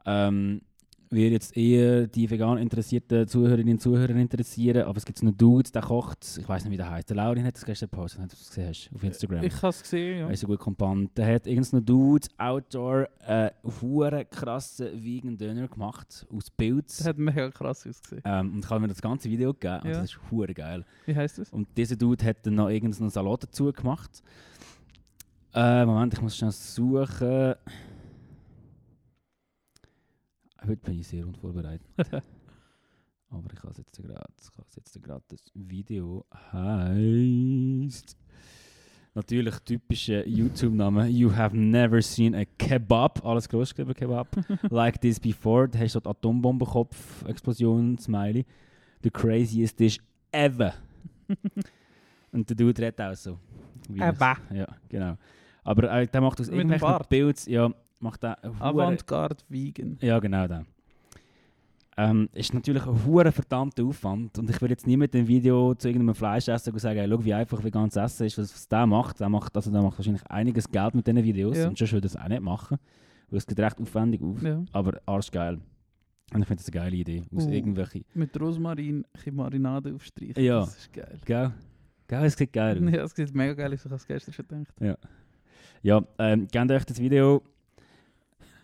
Ähm, 0.05 0.61
würde 1.09 1.31
jetzt 1.31 1.55
eher 1.55 2.07
die 2.07 2.29
vegan 2.29 2.57
interessierten 2.57 3.27
Zuhörerinnen 3.27 3.73
und 3.73 3.79
Zuhörer 3.79 4.15
interessieren, 4.15 4.83
aber 4.83 4.97
es 4.97 5.05
gibt 5.05 5.17
so 5.19 5.25
einen 5.25 5.37
Dude, 5.37 5.71
der 5.71 5.81
kocht, 5.81 6.37
ich 6.39 6.47
weiß 6.47 6.63
nicht, 6.63 6.73
wie 6.73 6.77
der 6.77 6.89
heißt. 6.89 7.09
Der 7.09 7.17
Laurin 7.17 7.45
hat 7.45 7.55
das 7.55 7.65
gestern 7.65 7.89
gepostet, 7.89 8.21
wenn 8.21 8.27
du 8.27 8.35
das 8.35 8.47
gesehen 8.47 8.67
hast, 8.69 8.89
auf 8.93 9.03
Instagram. 9.03 9.43
Ich 9.43 9.55
habe 9.57 9.69
es 9.69 9.81
gesehen, 9.81 10.19
ja. 10.19 10.25
Er 10.27 10.31
ist 10.31 10.39
so 10.41 10.47
gut 10.47 10.59
kompannt. 10.59 11.17
Der 11.17 11.35
hat 11.35 11.47
irgendein 11.47 11.85
Dude 11.85 12.27
Outdoor 12.37 13.07
äh, 13.25 13.51
hure 13.81 14.25
krassen 14.25 15.03
Vegan 15.03 15.37
Döner 15.37 15.67
gemacht 15.67 16.25
aus 16.33 16.49
Pilz. 16.49 16.97
Das 16.97 17.07
hat 17.07 17.17
mega 17.17 17.49
krass 17.51 17.85
ausgesehen. 17.87 18.21
Ähm, 18.25 18.53
und 18.53 18.65
ich 18.65 18.69
habe 18.69 18.79
mir 18.81 18.87
das 18.87 19.01
ganze 19.01 19.29
Video 19.29 19.53
gegeben. 19.53 19.79
und 19.83 19.89
Ja. 19.89 20.01
Das 20.01 20.11
ist 20.11 20.19
hure 20.31 20.53
geil. 20.53 20.85
Wie 21.05 21.15
heißt 21.15 21.39
das? 21.39 21.51
Und 21.53 21.67
dieser 21.77 21.95
Dude 21.95 22.23
hat 22.25 22.45
dann 22.45 22.55
noch 22.55 22.69
irgendeinen 22.69 23.09
Salat 23.09 23.43
dazu 23.43 23.71
gemacht. 23.71 24.23
Äh, 25.53 25.85
Moment, 25.85 26.13
ich 26.13 26.21
muss 26.21 26.35
schnell 26.35 26.51
suchen. 26.51 27.55
Heute 30.67 30.77
bin 30.77 30.99
ich 30.99 31.07
sehr 31.07 31.27
unvorbereitet. 31.27 31.85
Aber 33.29 33.53
ich 33.53 33.59
habe 33.59 33.71
es 33.71 33.77
jetzt 33.77 34.01
gerade. 34.01 34.25
Ich 34.39 34.75
jetzt 34.75 35.03
gerade. 35.03 35.23
Das 35.27 35.43
Video 35.53 36.25
heißt. 36.51 38.17
Natürlich 39.13 39.59
typische 39.59 40.27
YouTube-Name. 40.27 41.07
You 41.07 41.33
have 41.33 41.55
never 41.55 42.01
seen 42.01 42.33
a 42.33 42.45
kebab. 42.57 43.23
Alles 43.23 43.47
groß 43.47 43.75
geschrieben, 43.75 43.93
Kebab. 43.93 44.27
like 44.71 44.99
this 44.99 45.19
before. 45.19 45.69
Da 45.69 45.79
hast 45.79 45.95
du 45.95 45.99
die 45.99 46.09
Atombombenkopf, 46.09 47.25
Explosion, 47.27 47.97
Smiley. 47.99 48.45
The 49.03 49.11
craziest 49.11 49.79
dish 49.79 49.99
ever. 50.31 50.73
Und 52.31 52.49
der 52.49 52.55
Dude 52.55 52.81
redet 52.81 52.99
auch 53.01 53.15
so. 53.15 53.37
Ever. 53.95 54.37
Ja, 54.51 54.67
genau. 54.89 55.17
Aber 55.63 55.91
äh, 55.91 56.07
der 56.07 56.21
macht 56.21 56.41
aus 56.41 56.49
irgendwelchen. 56.49 57.05
Pilz, 57.07 57.45
ja, 57.45 57.71
macht 58.05 58.23
hure- 58.23 58.37
Avantgarde 58.59 59.43
Vegan. 59.49 59.97
Ja, 60.01 60.19
genau 60.19 60.47
der. 60.47 60.65
Ähm, 61.97 62.27
ist 62.33 62.53
natürlich 62.53 62.85
ein 62.85 63.05
hoher 63.05 63.31
verdammter 63.31 63.85
Aufwand 63.85 64.37
und 64.37 64.49
ich 64.49 64.59
würde 64.59 64.73
jetzt 64.73 64.85
nie 64.85 64.97
mit 64.97 65.13
dem 65.13 65.27
Video 65.29 65.73
zu 65.75 65.87
irgendeinem 65.87 66.13
Fleischesser 66.13 66.73
und 66.73 66.79
sagen, 66.79 66.99
hey, 66.99 67.07
schau, 67.09 67.23
wie 67.23 67.33
einfach 67.33 67.63
veganes 67.63 67.95
Essen 67.95 68.25
ist, 68.27 68.37
was, 68.37 68.53
was 68.53 68.67
der 68.67 68.85
macht. 68.85 69.19
Der 69.21 69.29
macht, 69.29 69.55
also 69.55 69.71
der 69.71 69.81
macht 69.81 69.97
wahrscheinlich 69.97 70.25
einiges 70.29 70.69
Geld 70.69 70.93
mit 70.93 71.07
diesen 71.07 71.23
Videos 71.23 71.57
Ja. 71.57 71.69
und 71.69 71.79
schon 71.79 71.89
würde 71.93 72.01
das 72.09 72.17
auch 72.17 72.27
nicht 72.27 72.41
machen, 72.41 72.77
weil 73.29 73.37
es 73.37 73.47
geht 73.47 73.59
recht 73.61 73.79
aufwendig 73.79 74.21
auf, 74.21 74.41
Ja. 74.43 74.61
aber 74.73 74.99
arschgeil. 75.05 75.59
Und 76.33 76.41
ich 76.41 76.47
finde 76.47 76.63
das 76.63 76.73
eine 76.73 76.81
geile 76.83 76.95
Idee, 76.97 77.23
aus 77.33 77.45
Uh. 77.45 77.49
irgendwelchen... 77.51 78.03
Mit 78.13 78.37
Rosmarin 78.41 79.05
ein 79.25 79.35
Marinade 79.35 79.93
aufstreichen. 79.93 80.43
Ja. 80.43 80.59
Das 80.61 80.75
ist 80.77 80.91
geil. 80.91 81.17
Gell? 81.23 81.51
Gell, 82.07 82.23
es 82.25 82.35
geht 82.35 82.51
geil 82.51 82.77
aus. 82.85 82.93
Ja, 82.93 83.03
es 83.03 83.11
sieht 83.15 83.33
mega 83.33 83.53
geil 83.53 83.71
aus, 83.73 83.79
ich 83.79 83.85
habe 83.85 83.95
es 83.95 84.05
gestern 84.05 84.33
schon 84.33 84.45
gedacht. 84.49 84.97
Ja, 85.81 86.01
ähm, 86.19 86.45
gebt 86.51 86.71
euch 86.71 86.83
das 86.83 86.99
Video. 86.99 87.41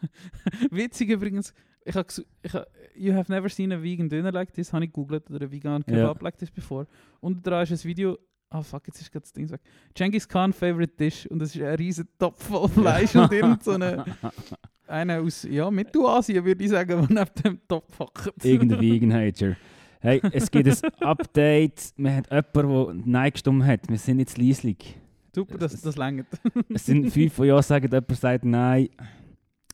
Witzig 0.72 1.10
übrigens, 1.10 1.54
ich 1.84 1.95
habe 1.95 2.08
ich 2.43 2.54
ha, 2.54 2.66
You 2.95 3.14
have 3.14 3.32
never 3.32 3.49
seen 3.49 3.72
a 3.72 3.82
vegan 3.82 4.10
dinner 4.10 4.32
like 4.32 4.54
this, 4.54 4.74
habe 4.74 4.86
ich 4.86 4.91
gegoogelt, 4.91 5.30
oder 5.32 5.45
a 5.45 5.52
vegan 5.52 5.84
kebab 5.86 6.22
like 6.22 6.38
this 6.38 6.52
before. 6.52 6.88
Und 7.20 7.45
da 7.45 7.62
ist 7.62 7.72
ein 7.72 7.84
Video, 7.84 8.18
ah 8.49 8.62
fuck, 8.62 8.88
jetzt 8.88 9.02
ist 9.02 9.12
gerade 9.12 9.24
das 9.24 9.34
Ding 9.34 9.49
weg. 9.49 9.62
Genghis 9.93 10.28
Khan 10.28 10.54
favorite 10.54 10.93
dish 10.97 11.26
und 11.28 11.39
das 11.39 11.56
ist 11.56 11.62
ein 11.62 11.76
riesen 11.76 12.08
Topf 12.20 12.43
voll 12.47 12.70
Fleisch 12.70 13.16
und 13.16 13.32
irgend 13.32 13.64
so 13.64 13.72
eine, 13.72 14.06
einer 14.88 15.22
aus, 15.22 15.43
ja, 15.43 15.72
Mittelasien 15.72 16.43
würde 16.43 16.64
ich 16.64 16.70
sagen, 16.70 17.08
der 17.08 17.26
neben 17.26 17.43
dem 17.43 17.68
Topf 17.68 17.99
hockt. 17.99 18.45
Irgendein 18.45 18.82
Vegan-Hater. 18.82 19.56
Hey, 20.02 20.20
es 20.32 20.49
gibt 20.49 20.68
ein 20.68 20.93
Update. 21.02 21.93
Wir 21.95 22.16
haben 22.16 22.26
jemanden, 22.56 23.04
der 23.04 23.06
Nein 23.06 23.32
gestimmt 23.32 23.64
hat. 23.64 23.88
Wir 23.88 23.99
sind 23.99 24.20
jetzt 24.20 24.38
leislich. 24.38 24.97
Super, 25.34 25.58
das, 25.60 25.80
das 25.80 25.95
längert. 25.95 26.28
Es 26.70 26.88
sind 26.88 27.10
fünf, 27.12 27.36
die 27.36 27.43
Ja 27.43 27.62
sagen, 27.62 27.89
jemand 27.89 28.18
sagt 28.18 28.43
Nein. 28.43 28.89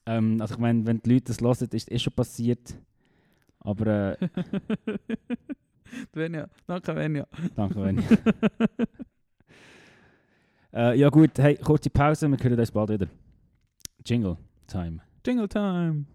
Ähm, 0.07 0.39
also 0.39 0.55
ich 0.55 0.59
meine, 0.59 0.85
wenn 0.85 1.01
die 1.01 1.13
Leute 1.13 1.25
das 1.25 1.41
hören, 1.41 1.73
ist 1.73 1.89
es 1.89 1.91
eh 1.91 1.99
schon 1.99 2.13
passiert. 2.13 2.73
Aber 3.59 4.17
äh, 4.19 4.27
Venja, 6.13 6.47
danke 6.65 6.95
Venja. 6.95 7.27
danke, 7.55 7.83
wenn 7.83 7.97
äh, 10.73 10.97
Ja 10.97 11.09
gut, 11.09 11.37
hey, 11.37 11.57
kurze 11.57 11.89
Pause, 11.89 12.29
wir 12.29 12.37
hören 12.37 12.59
uns 12.59 12.71
bald 12.71 12.89
wieder. 12.89 13.07
Jingle 14.05 14.37
Time. 14.67 15.01
Jingle 15.25 15.47
time. 15.49 16.05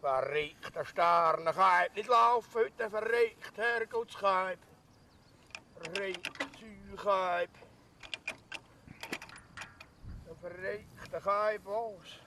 Verrückter 0.00 0.84
Sternenkeib, 0.84 1.94
nicht 1.96 2.08
laufen 2.08 2.54
heute, 2.54 2.90
verrückt, 2.90 3.56
Herrgottskeib. 3.56 4.58
Verrückt, 5.80 6.30
Zeukeib. 6.94 7.50
Ein 10.28 10.36
verrückter 10.40 11.20
Keib, 11.20 11.64
was? 11.64 12.20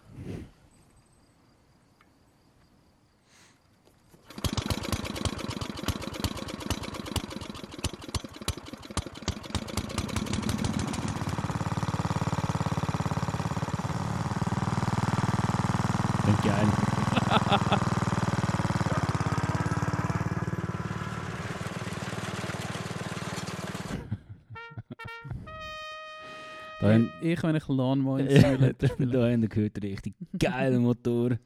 Da 26.79 26.95
ich, 26.95 27.09
ich, 27.21 27.43
wenn 27.43 27.55
ich 27.55 27.67
Lawnmower 27.67 28.19
Simulator 28.19 28.89
spiele. 28.89 29.11
da 29.11 29.31
haben 29.31 29.49
gehört, 29.49 29.81
richtig 29.81 30.13
geile 30.37 30.79
Motor. 30.79 31.37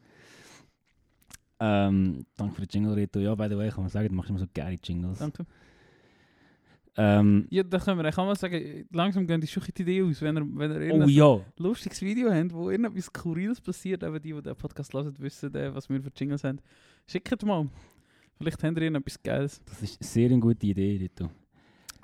Ähm, 1.58 2.26
danke 2.36 2.54
für 2.54 2.62
den 2.62 2.68
Jingle, 2.70 2.94
Reto. 2.94 3.20
Ja, 3.20 3.34
by 3.34 3.48
the 3.48 3.56
way, 3.56 3.70
kann 3.70 3.84
man 3.84 3.90
sagen, 3.90 4.08
du 4.08 4.14
machst 4.14 4.30
immer 4.30 4.38
so 4.40 4.46
geile 4.52 4.76
Jingles. 4.82 5.18
Danke. 5.18 5.46
Ähm, 6.96 7.46
Ja, 7.50 7.62
da 7.62 7.78
können 7.78 8.02
wir, 8.02 8.10
kann 8.10 8.26
mal 8.26 8.36
sagen, 8.36 8.86
langsam 8.92 9.26
gehen 9.26 9.40
die 9.40 9.46
schon 9.46 9.62
die 9.76 9.82
Idee 9.82 10.02
aus, 10.02 10.20
wenn 10.20 10.36
ihr, 10.36 10.46
wenn 10.54 10.82
ihr 10.82 10.94
oh 10.94 11.04
ja, 11.06 11.40
lustiges 11.56 12.02
Video 12.02 12.30
habt, 12.30 12.52
wo 12.52 12.68
irgendetwas 12.70 13.06
Skurriles 13.06 13.60
passiert, 13.60 14.02
eben 14.02 14.20
die, 14.20 14.32
die 14.32 14.42
den 14.42 14.56
Podcast 14.56 14.92
hören, 14.92 15.14
wissen, 15.18 15.54
äh, 15.54 15.74
was 15.74 15.88
wir 15.88 16.02
für 16.02 16.10
Jingles 16.14 16.44
haben. 16.44 16.58
Schickt 17.06 17.44
mal. 17.46 17.66
Vielleicht 18.36 18.62
habt 18.62 18.76
ihr 18.76 18.82
irgendetwas 18.82 19.22
Geiles. 19.22 19.60
das 19.64 19.82
ist 19.82 20.02
sehr 20.04 20.26
eine 20.30 20.38
gute 20.40 20.66
Idee, 20.66 20.98
Rito. 21.00 21.30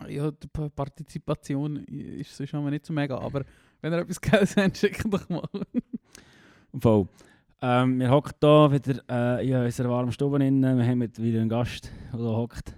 Ja, 0.09 0.31
die 0.31 0.47
Pa- 0.47 0.69
Partizipation 0.69 1.85
ist 1.85 2.35
sonst 2.37 2.53
wir 2.53 2.71
nicht 2.71 2.87
so 2.87 2.93
mega, 2.93 3.19
aber 3.19 3.45
wenn 3.81 3.93
ihr 3.93 3.99
etwas 3.99 4.21
Geiles 4.21 4.57
habt, 4.57 4.77
schickt 4.77 5.05
doch 5.13 5.29
mal. 5.29 5.43
Voll. 6.79 7.09
Ähm, 7.61 7.99
wir 7.99 8.09
hocken 8.11 8.33
hier 8.41 8.71
wieder 8.73 9.03
äh, 9.41 9.49
in 9.49 9.57
unserer 9.57 9.91
warmen 9.91 10.13
Stube. 10.13 10.39
Wir 10.39 10.47
haben 10.47 11.01
wieder 11.19 11.41
einen 11.41 11.49
Gast, 11.49 11.91
der 12.13 12.21
hockt. 12.21 12.75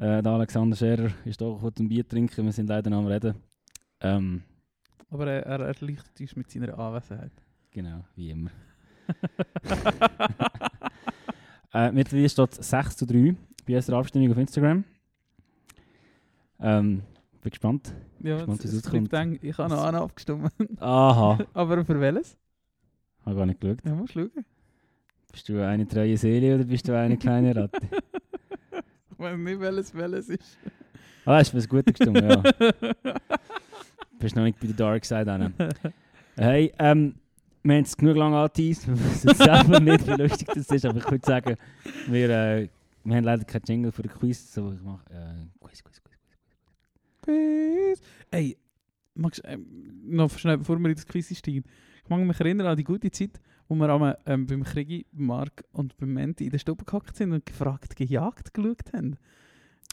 Äh, 0.00 0.22
der 0.22 0.32
Alexander 0.32 0.74
Scherer 0.74 1.10
ist 1.26 1.40
hier 1.40 1.58
kurz 1.60 1.78
ein 1.78 1.86
Bier 1.86 2.08
trinken. 2.08 2.46
Wir 2.46 2.52
sind 2.52 2.70
leider 2.70 2.88
noch 2.88 3.00
am 3.00 3.06
Reden. 3.06 3.34
Ähm, 4.00 4.42
Aber 5.10 5.26
er, 5.26 5.44
er 5.44 5.60
erleichtert 5.60 6.18
uns 6.18 6.36
mit 6.36 6.50
seiner 6.50 6.78
Anwesenheit. 6.78 7.32
genau, 7.70 8.02
wie 8.16 8.30
immer. 8.30 8.50
äh, 11.74 11.92
mittlerweile 11.92 12.30
steht 12.30 12.58
es 12.58 12.70
6 12.70 12.96
zu 12.96 13.04
3 13.04 13.36
bei 13.66 13.76
unserer 13.76 13.98
Abstimmung 13.98 14.30
auf 14.30 14.38
Instagram. 14.38 14.84
Ähm, 16.60 17.02
bin 17.42 17.50
gespannt. 17.50 17.92
Ja, 18.20 18.36
Gespannt, 18.38 18.64
es, 18.64 18.72
es 18.72 18.86
eng. 19.12 19.38
Ich 19.42 19.58
habe 19.58 19.68
noch 19.68 19.84
einen 19.84 19.98
abgestimmt. 19.98 20.50
Aha, 20.78 21.44
aber 21.52 21.84
für 21.84 22.00
welches? 22.00 22.38
habe 23.26 23.36
gar 23.36 23.44
nicht 23.44 23.60
geschaut. 23.60 23.84
Ja, 23.84 23.94
musst 23.94 24.14
schauen. 24.14 24.30
Bist 25.30 25.46
du 25.46 25.62
eine 25.62 25.86
treue 25.86 26.16
Seele 26.16 26.54
oder 26.54 26.64
bist 26.64 26.88
du 26.88 26.96
eine 26.96 27.18
kleine 27.18 27.54
Ratte? 27.54 27.80
Weiß 29.20 29.36
nicht, 29.36 29.60
welches 29.60 29.94
welches 29.94 30.28
ist. 30.30 30.58
Ah, 31.26 31.36
hast 31.36 31.52
du 31.52 31.58
was 31.58 31.68
Gutes 31.68 31.92
gestimmt, 31.92 32.22
ja. 32.22 32.42
Bist 34.18 34.34
noch 34.34 34.44
nicht 34.44 34.58
bei 34.58 34.66
der 34.66 34.76
Dark 34.76 35.04
Side 35.04 35.30
an. 35.30 35.52
Hey, 36.36 36.72
ähm, 36.78 37.16
wir 37.62 37.76
haben 37.76 37.82
es 37.82 37.94
genug 37.94 38.16
lange 38.16 38.38
angeteased. 38.38 38.88
Wir 38.88 38.98
wissen 38.98 39.34
selber 39.34 39.78
nicht, 39.78 40.06
wie 40.06 40.22
lustig 40.22 40.48
das 40.54 40.70
ist, 40.70 40.86
aber 40.86 40.98
ich 41.00 41.10
würde 41.10 41.26
sagen, 41.26 41.56
wir, 42.06 42.30
äh, 42.30 42.68
wir 43.04 43.16
haben 43.16 43.24
leider 43.24 43.44
keinen 43.44 43.64
Jingle 43.66 43.92
für 43.92 44.02
den 44.02 44.10
Quiz, 44.10 44.54
so 44.54 44.72
ich 44.72 44.80
mache 44.80 45.04
äh, 45.10 45.66
Quiz, 45.66 45.84
Quiz, 45.84 46.00
Quiz. 46.02 46.18
Quiz. 47.20 48.00
Ey, 48.30 48.56
magst, 49.14 49.42
ähm, 49.44 49.66
noch 50.06 50.30
schnell, 50.38 50.56
bevor 50.56 50.78
wir 50.78 50.88
in 50.88 50.94
das 50.94 51.06
Quiz 51.06 51.36
steigen. 51.36 51.64
Ich 52.02 52.08
mag 52.08 52.20
mich 52.20 52.40
erinnern 52.40 52.68
an 52.68 52.76
die 52.76 52.84
gute 52.84 53.10
Zeit, 53.10 53.38
wo 53.70 53.76
wir 53.76 53.88
einmal, 53.88 54.18
ähm, 54.26 54.46
beim 54.46 54.64
Krigi, 54.64 55.06
Mark 55.12 55.64
und 55.72 55.96
beim 55.96 56.12
Menti 56.12 56.44
in 56.46 56.50
der 56.50 56.58
Stube 56.58 56.84
gehockt 56.84 57.14
sind 57.14 57.32
und 57.32 57.46
gefragt, 57.46 57.94
gejagt 57.94 58.52
geschaut 58.52 58.92
haben. 58.92 59.16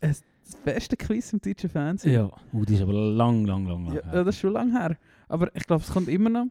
Es, 0.01 0.23
das 0.43 0.55
beste 0.55 0.97
Quiz 0.97 1.31
im 1.31 1.39
deutschen 1.41 1.69
Fernsehen. 1.69 2.11
Ja, 2.13 2.31
uh, 2.53 2.65
die 2.65 2.73
ist 2.73 2.81
aber 2.81 2.93
lang, 2.93 3.45
lang, 3.45 3.67
lang, 3.67 3.85
lang. 3.85 3.95
Ja, 3.95 4.03
her. 4.03 4.23
das 4.23 4.35
ist 4.35 4.41
schon 4.41 4.53
lange 4.53 4.71
her. 4.79 4.97
Aber 5.27 5.55
ich 5.55 5.67
glaube, 5.67 5.83
es 5.83 5.91
kommt 5.91 6.07
immer 6.09 6.29
noch. 6.29 6.47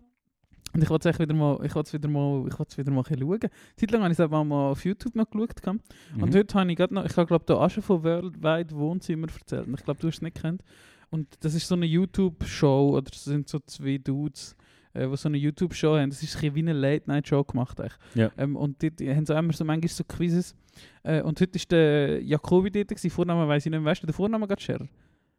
Und 0.72 0.82
ich 0.82 0.90
wollte 0.90 1.08
es 1.08 1.18
wieder 1.18 1.34
mal, 1.34 1.58
ich 1.64 1.74
wollte 1.74 1.92
wieder 1.94 2.08
mal, 2.08 2.46
ich 2.46 2.58
wollte 2.58 2.76
wieder 2.76 2.92
mal 2.92 3.04
schauen. 3.04 3.40
Zeitlang 3.76 4.02
habe 4.02 4.12
ich 4.12 4.18
es 4.18 4.20
aber 4.20 4.44
mal 4.44 4.70
auf 4.70 4.84
YouTube 4.84 5.16
noch 5.16 5.28
geschaut. 5.28 5.60
gehabt. 5.60 5.80
Und 6.14 6.30
Mhm. 6.30 6.36
heute 6.36 6.58
habe 6.60 6.70
ich 6.70 6.76
gerade 6.76 6.94
noch, 6.94 7.04
ich 7.06 7.12
glaube 7.12 7.40
da 7.44 7.54
auch 7.54 7.70
schon 7.70 7.82
von 7.82 8.04
Worldwide 8.04 8.74
Wohnzimmer 8.76 9.26
erzählt. 9.36 9.66
Und 9.66 9.74
ich 9.74 9.84
glaube, 9.84 10.00
du 10.00 10.06
hast 10.06 10.16
es 10.16 10.22
nicht 10.22 10.40
kennt. 10.40 10.62
Und 11.10 11.26
das 11.40 11.54
ist 11.54 11.66
so 11.66 11.74
eine 11.74 11.86
YouTube-Show, 11.86 12.90
oder 12.96 13.10
es 13.12 13.24
sind 13.24 13.48
so 13.48 13.58
zwei 13.60 13.98
Dudes, 13.98 14.56
äh, 14.96 15.08
die 15.08 15.16
so 15.16 15.28
eine 15.28 15.36
YouTube-Show 15.36 15.96
haben. 15.96 16.10
Das 16.10 16.22
ist 16.22 16.34
ein 16.34 16.40
bisschen 16.40 16.54
wie 16.54 16.60
eine 16.60 16.72
Late-Night-Show 16.72 17.44
gemacht. 17.44 17.80
Eigentlich. 17.80 17.98
Ja. 18.14 18.30
Ähm, 18.36 18.56
und 18.56 18.80
die, 18.82 18.90
die 18.90 19.14
haben 19.14 19.26
so 19.26 19.34
immer 19.34 19.52
so 19.52 19.64
manchmal 19.64 19.88
so 19.88 20.04
Quizzes. 20.04 20.54
Äh, 21.02 21.22
und 21.22 21.40
heute 21.40 21.58
war 21.58 21.66
der 21.70 22.22
Jacobi 22.22 22.70
dort, 22.70 22.88
gewesen. 22.88 23.10
Vorname 23.10 23.46
weiss 23.48 23.66
ich 23.66 23.70
nicht 23.70 23.80
mehr. 23.80 23.90
Weißt 23.90 24.02
du, 24.02 24.06
der 24.06 24.14
Vorname 24.14 24.46
geht 24.46 24.60
Scher? 24.60 24.86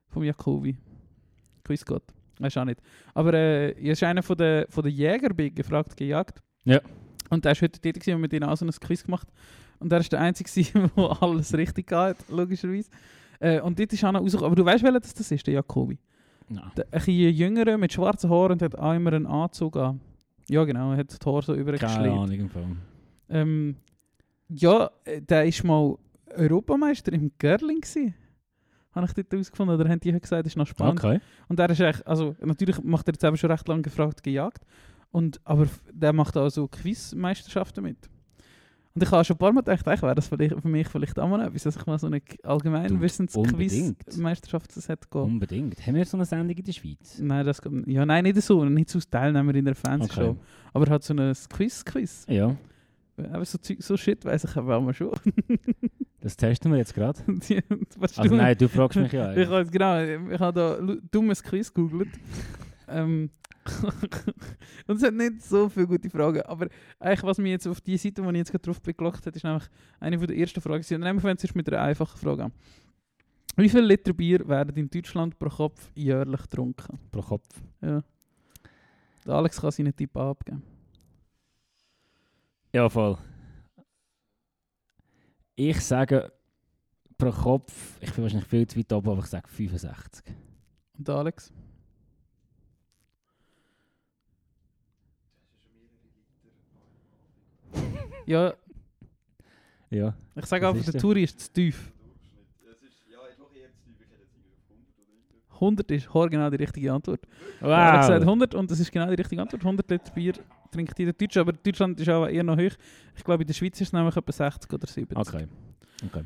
Vom 0.09 0.23
Jacobi. 0.23 0.77
Quizgott. 1.63 2.03
Weißt 2.39 2.55
du 2.55 2.59
auch 2.59 2.65
nicht. 2.65 2.81
Aber 3.13 3.33
äh, 3.33 3.71
er 3.71 3.93
ist 3.93 4.03
einer 4.03 4.23
von 4.23 4.37
der, 4.37 4.67
von 4.69 4.83
der 4.83 4.91
Jäger 4.91 5.29
gefragt, 5.29 5.97
gejagt. 5.97 6.41
Ja. 6.65 6.81
Und 7.29 7.43
der 7.45 7.51
war 7.55 7.61
heute 7.61 7.79
dort 7.81 7.95
gewesen 7.95 8.15
und 8.15 8.21
mit 8.21 8.33
ihnen 8.33 8.43
auch 8.43 8.55
so 8.55 8.65
ein 8.65 8.71
Quiz 8.71 9.03
gemacht. 9.03 9.27
Und 9.79 9.91
er 9.91 9.99
war 9.99 10.05
der 10.05 10.21
Einzige, 10.21 10.49
der 10.95 11.21
alles 11.21 11.53
richtig 11.53 11.91
hat, 11.91 12.17
logischerweise. 12.29 12.89
Äh, 13.39 13.61
und 13.61 13.77
dort 13.79 13.93
ist 13.93 14.01
noch 14.01 14.13
rausgekommen. 14.13 14.45
Aber 14.45 14.55
du 14.55 14.65
weißt, 14.65 14.83
welcher 14.83 14.99
das, 14.99 15.13
das 15.13 15.31
ist, 15.31 15.45
der 15.45 15.55
Jacobi. 15.55 15.99
Nein. 16.49 16.71
Der, 16.77 16.87
ein 16.91 17.03
jüngerer 17.09 17.77
mit 17.77 17.93
schwarzen 17.93 18.29
Haaren 18.29 18.53
und 18.53 18.61
hat 18.61 18.75
auch 18.75 18.93
immer 18.93 19.13
einen 19.13 19.25
Anzug 19.25 19.75
an. 19.77 19.99
Ja, 20.49 20.63
genau, 20.63 20.91
er 20.91 20.97
hat 20.97 21.11
das 21.11 21.19
Haar 21.25 21.41
so 21.41 21.51
Keine 21.51 21.61
übergeschlägt. 21.61 22.15
Ahnung 22.15 22.31
im 22.31 22.49
Fall. 22.49 22.65
Ähm, 23.29 23.75
ja, 24.47 24.89
äh, 25.03 25.21
der 25.21 25.45
war 25.45 25.65
mal 25.65 25.97
Europameister 26.35 27.11
im 27.11 27.31
gewesen. 27.37 28.13
Habe 28.93 29.05
ich 29.05 29.13
dort 29.13 29.31
herausgefunden. 29.31 29.75
Oder 29.75 29.89
haben 29.89 29.99
die 29.99 30.11
gesagt, 30.11 30.45
das 30.45 30.53
ist 30.53 30.55
noch 30.55 30.67
spannend. 30.67 31.03
Okay. 31.03 31.19
Und 31.49 31.59
der 31.59 31.69
ist 31.69 31.79
echt, 31.79 32.07
also 32.07 32.35
natürlich 32.41 32.81
macht 32.81 33.07
er 33.07 33.13
jetzt 33.13 33.23
eben 33.23 33.37
schon 33.37 33.51
recht 33.51 33.67
lange 33.67 33.81
gefragt 33.81 34.23
gejagt. 34.23 34.65
Und, 35.11 35.39
aber 35.43 35.67
der 35.91 36.13
macht 36.13 36.37
auch 36.37 36.49
so 36.49 36.67
Quizmeisterschaften 36.67 37.83
mit. 37.83 38.09
Und 38.97 39.03
ich 39.03 39.11
habe 39.11 39.23
schon 39.23 39.35
ein 39.35 39.37
paar 39.37 39.53
Mal 39.53 39.61
gedacht, 39.61 39.87
eigentlich 39.87 40.01
wäre 40.01 40.15
das 40.15 40.27
vielleicht, 40.27 40.59
für 40.59 40.67
mich 40.67 40.87
vielleicht 40.87 41.19
auch 41.19 41.29
mal 41.29 41.39
etwas, 41.45 41.61
dass 41.61 41.75
ich 41.75 41.85
mal 41.85 41.99
so 41.99 42.07
eine 42.07 42.19
allgemeinwissens-Quizmeisterschaft 42.41 44.71
unbedingt. 44.75 44.89
hätte 44.89 45.07
gehen. 45.09 45.21
Unbedingt. 45.21 45.85
Haben 45.85 45.93
wir 45.95 46.05
so 46.05 46.17
eine 46.17 46.25
Sendung 46.25 46.57
in 46.57 46.63
der 46.63 46.71
Schweiz? 46.71 47.19
Nein, 47.19 47.45
das, 47.45 47.61
ja, 47.85 48.05
nein, 48.07 48.23
nicht 48.23 48.41
so, 48.41 48.65
nicht 48.65 48.89
so 48.89 48.97
als 48.97 49.07
Teilnehmer 49.09 49.53
in 49.53 49.65
der 49.65 49.75
Fernsehshow. 49.75 50.29
Okay. 50.29 50.39
Aber 50.73 50.89
halt 50.89 51.03
so 51.03 51.13
ein 51.13 51.31
Quiz-Quiz. 51.49 52.25
Ja, 52.27 52.55
Aber 53.31 53.45
so, 53.45 53.57
Zeug- 53.59 53.83
so 53.83 53.95
Shit 53.97 54.25
weiss 54.25 54.45
ich 54.45 54.55
aber 54.55 54.77
auch 54.77 54.81
mal 54.81 54.93
schon. 54.93 55.11
das 56.21 56.35
testen 56.35 56.71
wir 56.71 56.79
jetzt 56.79 56.95
gerade. 56.95 57.19
Also 58.01 58.23
du- 58.23 58.35
nein, 58.35 58.57
du 58.57 58.67
fragst 58.67 58.97
mich 58.97 59.11
ja. 59.11 59.35
Ich 59.35 59.47
habe 59.47 59.65
genau, 59.69 60.01
ich 60.31 60.39
habe 60.39 60.59
da 60.59 60.79
dummes 61.11 61.43
Quiz 61.43 61.71
gegoogelt. 61.73 62.09
ähm, 62.87 63.29
und 64.87 64.97
es 64.97 65.03
hat 65.03 65.13
nicht 65.13 65.41
so 65.41 65.69
viele 65.69 65.87
gute 65.87 66.09
Fragen, 66.09 66.41
aber 66.43 66.67
eigentlich, 66.99 67.23
was 67.23 67.37
mich 67.37 67.51
jetzt 67.51 67.67
auf 67.67 67.81
die 67.81 67.97
Seite, 67.97 68.23
wo 68.23 68.29
ich 68.29 68.37
jetzt 68.37 68.51
gerade 68.51 68.63
drauf 68.63 68.81
gelockt 68.81 69.25
hat, 69.25 69.35
ist 69.35 69.43
nämlich 69.43 69.63
eine 69.99 70.17
von 70.17 70.27
der 70.27 70.37
ersten 70.37 70.61
Fragen. 70.61 70.83
Und 70.95 70.99
nehmen 71.01 71.21
wir 71.21 71.29
jetzt 71.29 71.55
mit 71.55 71.67
einer 71.69 71.81
einfachen 71.81 72.17
Frage 72.17 72.45
an. 72.45 72.51
Wie 73.55 73.69
viele 73.69 73.87
Liter 73.87 74.13
Bier 74.13 74.47
werden 74.47 74.75
in 74.75 74.89
Deutschland 74.89 75.39
pro 75.39 75.49
Kopf 75.49 75.91
jährlich 75.95 76.41
getrunken? 76.41 76.99
Pro 77.11 77.21
Kopf. 77.21 77.47
Ja. 77.81 78.03
Der 79.25 79.33
Alex 79.33 79.59
kann 79.59 79.71
seinen 79.71 79.95
Tipp 79.95 80.15
abgeben. 80.15 80.61
Ja, 82.71 82.87
voll. 82.87 83.17
Ich 85.55 85.81
sage 85.81 86.31
pro 87.17 87.31
Kopf, 87.31 87.97
ich 87.99 88.13
bin 88.13 88.23
wahrscheinlich 88.23 88.47
viel 88.47 88.67
zu 88.67 88.77
weit 88.77 88.93
oben, 88.93 89.09
aber 89.09 89.21
ich 89.21 89.25
sage 89.25 89.47
65. 89.47 90.23
Und 90.97 91.07
der 91.07 91.15
Alex? 91.15 91.51
Ja, 98.27 98.53
Ja. 99.89 100.13
ich 100.35 100.45
sage 100.45 100.67
einfach, 100.67 100.91
der? 100.91 101.01
Touri 101.01 101.23
ist 101.23 101.39
zu 101.39 101.53
tief. 101.53 101.93
100 105.59 105.89
ist 105.89 106.07
genau 106.11 106.49
die 106.51 106.57
richtige 106.57 106.93
Antwort. 106.93 107.21
Er 107.61 107.93
hat 107.93 108.01
gesagt 108.01 108.21
Wow. 108.21 108.27
100 108.27 108.53
und 108.53 108.69
das 108.69 108.79
ist 108.79 108.91
genau 108.91 109.07
die 109.07 109.15
richtige 109.15 109.41
Antwort. 109.41 109.63
100 109.63 109.89
Liter 109.89 110.11
Bier 110.11 110.33
trinkt 110.71 110.99
jeder 110.99 111.13
Deutsche, 111.13 111.39
aber 111.39 111.53
Deutschland 111.53 111.99
ist 111.99 112.09
auch 112.09 112.27
eher 112.27 112.43
noch 112.43 112.57
hoch. 112.57 112.75
Ich 113.15 113.23
glaube, 113.23 113.41
in 113.41 113.47
der 113.47 113.55
Schweiz 113.55 113.81
ist 113.81 113.87
es 113.87 113.93
nämlich 113.93 114.15
etwa 114.15 114.31
60 114.31 114.71
oder 114.71 114.85
70. 114.85 115.17
Okay. 115.17 115.47
okay. 116.05 116.25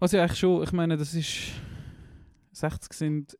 Also 0.00 0.16
ja, 0.16 0.22
eigentlich 0.22 0.38
schon, 0.38 0.62
ich 0.62 0.72
meine, 0.72 0.96
das 0.96 1.12
ist... 1.12 1.52
60 2.52 2.92
sind 2.92 3.38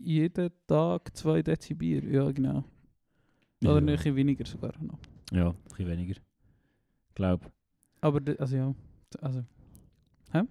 jeden 0.00 0.50
Tag 0.66 1.16
2 1.16 1.42
Dezi 1.42 1.74
Bier, 1.74 2.04
ja 2.04 2.30
genau. 2.30 2.64
Oder 3.62 3.72
ja. 3.72 3.78
ein 3.78 3.86
bisschen 3.86 4.16
weniger 4.16 4.44
sogar 4.44 4.72
noch. 4.80 4.98
Ja, 5.32 5.48
ein 5.48 5.56
bisschen 5.68 5.88
weniger. 5.88 6.20
Ich 7.18 7.20
glaube. 7.20 7.50
Aber, 8.00 8.20
also 8.38 8.56
ja, 8.56 8.72
also... 9.20 9.44
Hä? 10.32 10.42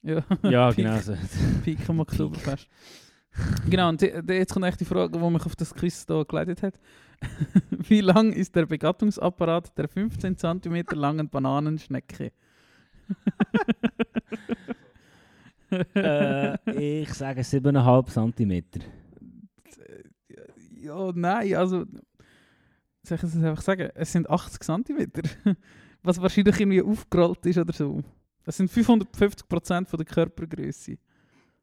Ja, 0.00 0.24
Ja, 0.42 0.68
Peak. 0.72 0.76
genau 0.76 0.98
so. 1.00 1.14
Peak 1.62 1.86
am 1.86 2.00
Oktoberfest. 2.00 2.66
genau, 3.68 3.90
und 3.90 4.00
die, 4.00 4.10
die, 4.22 4.32
jetzt 4.32 4.54
kommt 4.54 4.64
echt 4.64 4.80
die 4.80 4.86
Frage, 4.86 5.18
die 5.18 5.30
mich 5.30 5.44
auf 5.44 5.56
das 5.56 5.74
Quiz 5.74 6.06
hier 6.06 6.24
geleitet 6.24 6.62
hat. 6.62 6.80
Wie 7.70 8.00
lang 8.00 8.32
ist 8.32 8.56
der 8.56 8.64
Begattungsapparat 8.64 9.76
der 9.76 9.88
15 9.88 10.38
cm 10.38 10.82
langen 10.94 11.28
Bananenschnecke? 11.28 12.32
äh, 15.94 17.00
ich 17.02 17.12
sage 17.12 17.42
7,5 17.42 18.34
cm. 18.34 18.64
Ja, 20.80 21.12
nein, 21.14 21.54
also... 21.54 21.84
Soll 23.10 23.18
ich 23.18 23.24
es 23.24 23.42
einfach 23.42 23.62
sagen? 23.62 23.90
Es 23.94 24.12
sind 24.12 24.30
80 24.30 24.62
cm. 24.62 25.10
Was 26.02 26.22
wahrscheinlich 26.22 26.60
irgendwie 26.60 26.80
aufgerollt 26.80 27.44
ist 27.44 27.58
oder 27.58 27.72
so. 27.72 28.02
Das 28.44 28.56
sind 28.56 28.70
550% 28.70 29.86
von 29.86 29.96
der 29.96 30.06
Körpergröße. 30.06 30.96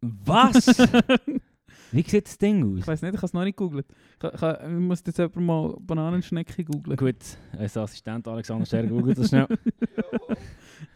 Was? 0.02 0.68
Wie 1.92 2.02
sieht 2.02 2.26
das 2.26 2.38
Ding 2.38 2.64
aus? 2.74 2.80
Ich 2.80 2.88
weiß 2.88 3.02
nicht, 3.02 3.14
ich 3.14 3.18
habe 3.18 3.26
es 3.28 3.34
noch 3.34 3.46
nicht 3.46 3.58
gegoogelt. 3.58 3.86
Ich, 4.22 4.30
ich, 4.30 4.42
ich 4.42 4.70
muss 4.80 5.04
jetzt 5.06 5.18
jemand 5.18 5.38
mal 5.38 5.76
Bananenschnecke 5.80 6.66
googeln. 6.66 6.98
Gut, 6.98 7.16
als 7.58 7.78
Assistent 7.78 8.28
Alexander 8.28 8.66
Scherr 8.66 8.88
googelt 8.88 9.18
das 9.18 9.30
schnell. 9.30 9.48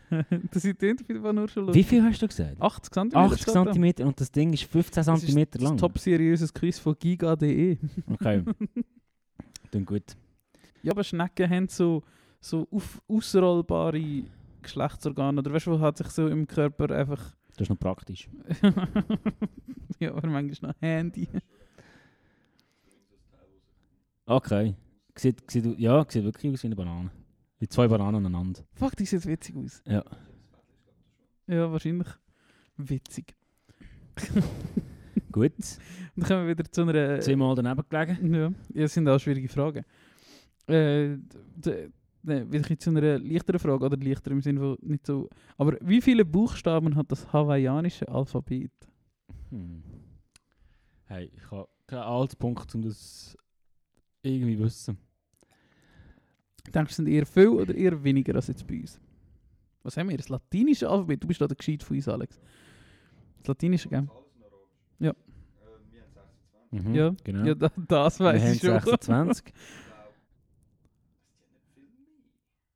das 0.51 0.63
sind 0.63 0.83
einfach 0.83 1.31
nur 1.31 1.47
schon 1.47 1.73
Wie 1.73 1.83
viel 1.83 2.03
hast 2.03 2.21
du 2.21 2.27
gesagt? 2.27 2.61
80 2.61 2.93
cm. 2.93 3.15
80 3.15 3.45
cm 3.47 4.05
und 4.05 4.19
das 4.19 4.29
Ding 4.33 4.51
ist 4.51 4.65
15 4.65 5.05
Das 5.05 5.23
ist 5.23 5.31
cm 5.31 5.47
Das 5.51 5.61
lang. 5.61 5.77
top 5.77 5.97
seriöses 5.97 6.53
Quiz 6.53 6.77
von 6.77 6.93
giga.de. 6.99 7.77
Okay. 8.07 8.43
Dann 9.71 9.85
gut. 9.85 10.03
Ja, 10.83 10.91
aber 10.91 11.03
Schnecken 11.03 11.49
haben 11.49 11.67
so, 11.67 12.03
so 12.39 12.67
auf, 12.71 13.01
ausrollbare 13.07 14.23
Geschlechtsorgane. 14.61 15.39
Oder 15.39 15.53
weißt 15.53 15.67
du, 15.67 15.79
hat 15.79 15.97
sich 15.97 16.07
so 16.07 16.27
im 16.27 16.47
Körper 16.47 16.89
einfach. 16.95 17.35
Das 17.57 17.65
ist 17.65 17.69
noch 17.69 17.79
praktisch. 17.79 18.29
ja, 19.99 20.13
aber 20.13 20.27
manchmal 20.27 20.71
noch 20.71 20.81
Handy. 20.81 21.27
Okay. 24.25 24.75
Sieht, 25.15 25.51
sieht, 25.51 25.77
ja, 25.77 26.05
sieht 26.07 26.23
wirklich 26.23 26.53
aus 26.53 26.63
wie 26.63 26.67
eine 26.67 26.75
Banane. 26.75 27.11
Wie 27.59 27.67
zwei 27.67 27.87
Bananen 27.87 28.25
aneinander. 28.25 28.61
Fuck, 28.73 28.95
die 28.95 29.05
sieht 29.05 29.25
witzig 29.25 29.55
aus. 29.55 29.83
Ja. 29.85 30.03
Ja, 31.47 31.71
wahrscheinlich 31.71 32.07
witzig. 32.77 33.35
Gut. 35.31 35.53
Und 35.53 35.79
dann 36.15 36.27
kommen 36.27 36.47
wir 36.47 36.57
wieder 36.57 36.71
zu 36.71 36.81
einer. 36.81 37.19
Zweimal 37.19 37.55
daneben 37.55 37.83
gelegen. 37.89 38.33
Ja, 38.33 38.47
ja, 38.73 38.81
das 38.83 38.93
sind 38.93 39.07
auch 39.07 39.19
schwierige 39.19 39.49
Fragen. 39.49 39.83
Äh, 40.67 41.17
d- 41.55 41.89
ne, 42.23 42.51
wieder 42.51 42.79
zu 42.79 42.89
einer 42.91 43.19
leichteren 43.19 43.59
Frage, 43.59 43.85
oder 43.85 43.97
leichter 43.97 44.31
im 44.31 44.41
Sinne 44.41 44.59
von 44.59 44.77
nicht 44.81 45.05
so. 45.05 45.29
Aber 45.57 45.77
wie 45.81 46.01
viele 46.01 46.23
Buchstaben 46.25 46.95
hat 46.95 47.11
das 47.11 47.31
hawaiianische 47.33 48.07
Alphabet? 48.07 48.71
Hm. 49.49 49.83
Hey, 51.05 51.31
ich 51.35 51.51
habe 51.51 51.67
keinen 51.87 52.03
Altpunkt, 52.03 52.73
um 52.75 52.81
das 52.83 53.35
irgendwie 54.23 54.55
zu 54.57 54.63
wissen. 54.63 54.97
Denkst 56.73 56.75
du, 56.75 56.91
es 56.91 56.95
sind 56.97 57.07
eher 57.07 57.25
viel 57.25 57.47
oder 57.49 57.73
eher 57.75 58.01
weniger 58.03 58.35
als 58.35 58.47
jetzt 58.47 58.65
bei 58.67 58.79
uns? 58.81 58.99
Was 59.83 59.97
haben 59.97 60.09
wir? 60.09 60.17
Das 60.17 60.29
latinische 60.29 60.87
Alphabet? 60.87 61.23
Du 61.23 61.27
bist 61.27 61.41
da 61.41 61.47
der 61.47 61.57
Gescheit 61.57 61.81
von 61.83 61.97
uns, 61.97 62.07
Alex. 62.07 62.39
Das 63.39 63.47
latinische, 63.47 63.89
gell? 63.89 64.07
Mhm, 66.73 66.93
Ja, 66.95 67.13
genau. 67.23 67.45
Ja, 67.47 67.55
da, 67.55 67.69
das 67.87 68.19
Wir 68.19 68.25
weiß 68.27 68.41
haben 68.43 68.53
ich 68.53 68.61
schon. 68.61 68.79
26. 68.79 69.53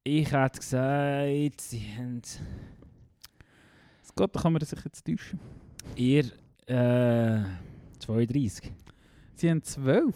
ich 0.08 0.32
hätte 0.32 0.60
gesagt, 0.60 1.62
sie 1.62 1.82
haben 1.97 2.22
Das 2.22 4.16
geht, 4.16 4.36
da 4.36 4.39
kann 4.39 4.53
man 4.53 4.64
sich 4.64 4.86
jetzt 4.86 5.06
täuschen. 5.06 5.39
eher 5.95 6.26
äh, 6.68 7.43
32. 7.99 8.72
Sie 9.34 9.49
haben 9.49 9.64
zwölf. 9.64 10.16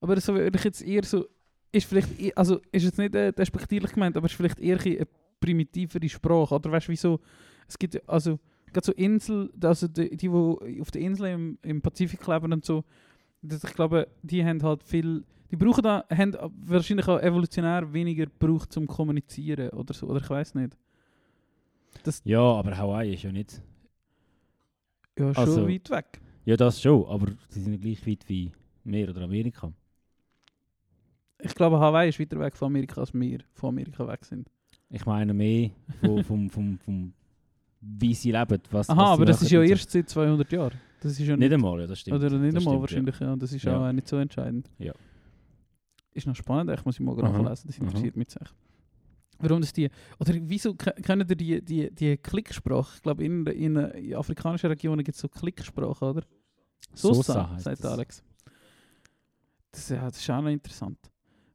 Aber 0.00 0.14
das 0.14 0.26
würde 0.28 0.56
ich 0.56 0.64
jetzt 0.64 0.82
eher 0.82 1.04
so. 1.04 1.26
Ist 1.70 1.86
vielleicht. 1.86 2.08
Also, 2.36 2.60
ist 2.72 2.84
jetzt 2.84 2.98
nicht 2.98 3.14
äh, 3.14 3.30
despektierlich 3.32 3.92
gemeint, 3.92 4.16
aber 4.16 4.26
ist 4.26 4.34
vielleicht 4.34 4.58
eher 4.58 4.80
eine 4.80 5.06
primitivere 5.38 6.08
Sprache. 6.08 6.54
Oder 6.54 6.72
weißt 6.72 6.88
du, 6.88 6.92
wieso? 6.92 7.20
Es 7.68 7.78
gibt 7.78 8.08
also. 8.08 8.38
Gerade 8.70 8.84
so 8.84 8.92
Insel, 8.92 9.50
also 9.62 9.88
die, 9.88 10.10
die, 10.10 10.28
die 10.28 10.80
auf 10.80 10.90
der 10.90 11.00
Insel 11.00 11.26
im, 11.28 11.58
im 11.62 11.80
Pazifik 11.80 12.26
leben 12.26 12.52
und 12.52 12.66
so, 12.66 12.84
das, 13.48 13.64
ich 13.64 13.74
glaube, 13.74 14.08
die 14.22 14.44
haben 14.44 14.62
halt 14.62 14.82
viel. 14.82 15.24
Die 15.50 15.56
brauchen 15.56 15.82
da, 15.82 16.04
haben 16.10 16.36
wahrscheinlich 16.66 17.08
auch 17.08 17.20
evolutionär 17.20 17.92
weniger 17.92 18.26
gebraucht 18.26 18.72
zum 18.72 18.86
Kommunizieren 18.86 19.70
oder 19.70 19.94
so. 19.94 20.06
Oder 20.06 20.20
ich 20.20 20.28
weiß 20.28 20.54
nicht. 20.56 20.76
Ja, 22.24 22.40
aber 22.40 22.76
Hawaii 22.76 23.14
ist 23.14 23.22
ja 23.22 23.32
nicht. 23.32 23.60
Ja, 25.18 25.34
schon 25.34 25.44
Also- 25.44 25.68
weit 25.68 25.90
weg. 25.90 26.20
Ja, 26.44 26.56
das 26.56 26.80
schon, 26.80 27.04
aber 27.06 27.32
sie 27.48 27.60
sind 27.60 27.72
ja 27.74 27.78
gleich 27.78 28.06
weit 28.06 28.26
wie 28.28 28.52
wir 28.84 29.10
oder 29.10 29.22
Amerika. 29.22 29.70
Ich 31.40 31.54
glaube, 31.54 31.78
Hawaii 31.78 32.08
ist 32.08 32.18
weiter 32.18 32.38
weg 32.40 32.56
von 32.56 32.66
Amerika, 32.66 33.00
als 33.00 33.12
wir 33.14 33.40
von 33.52 33.68
Amerika 33.70 34.06
weg 34.08 34.24
sind. 34.24 34.48
Ich 34.90 35.04
meine 35.04 35.34
mehr 35.34 35.70
vom, 36.00 36.24
vom, 36.24 36.50
vom, 36.50 36.78
vom 36.78 37.12
wie 37.80 38.14
sie 38.14 38.32
leben. 38.32 38.60
Was, 38.70 38.88
Aha, 38.88 39.02
was 39.02 39.08
aber 39.10 39.24
das 39.26 39.42
ist 39.42 39.50
ja 39.50 39.62
erst 39.62 39.90
seit 39.90 40.08
200 40.08 40.50
Jahren. 40.50 40.80
Das 41.00 41.12
ist 41.12 41.20
ja 41.20 41.36
Nicht 41.36 41.52
einmal, 41.52 41.80
ja, 41.80 41.86
das 41.86 42.00
stimmt. 42.00 42.16
Oder 42.16 42.30
nicht 42.38 42.56
das 42.56 42.66
einmal 42.66 42.88
stimmt, 42.88 43.06
wahrscheinlich, 43.06 43.20
ja. 43.20 43.36
Das 43.36 43.52
ist 43.52 43.62
Ja. 43.64 43.78
auch 43.78 43.86
äh, 43.88 43.92
nicht 43.92 44.08
so 44.08 44.16
entscheidend. 44.16 44.70
Ja. 44.78 44.92
Ist 46.12 46.26
noch 46.26 46.34
spannend, 46.34 46.70
ich 46.76 46.84
muss 46.84 46.96
ich 46.96 47.00
morgen 47.00 47.24
Aha. 47.24 47.40
nachlesen, 47.42 47.68
das 47.68 47.78
interessiert 47.78 48.16
mich 48.16 48.28
jetzt 48.28 48.40
echt. 48.40 48.54
Warum 49.40 49.60
das 49.60 49.72
die, 49.72 49.88
oder 50.18 50.34
wieso 50.34 50.74
ke- 50.74 50.94
kennen 51.00 51.24
ihr 51.28 51.36
die, 51.36 51.64
die, 51.64 51.94
die 51.94 52.16
Klicksprache? 52.16 52.92
Ich 52.96 53.02
glaube, 53.02 53.22
in, 53.24 53.46
in, 53.46 53.76
in 53.76 54.14
afrikanischen 54.16 54.66
Regionen 54.66 55.04
gibt 55.04 55.14
es 55.14 55.20
so 55.20 55.28
Klicksprache, 55.28 56.04
oder? 56.04 56.22
Sosa 56.94 57.22
Sosa, 57.22 57.58
sagt. 57.58 57.84
Alex. 57.84 58.24
Das, 59.70 59.88
ja, 59.90 60.04
das 60.08 60.18
ist 60.18 60.28
auch 60.30 60.40
noch 60.42 60.50
interessant. 60.50 60.98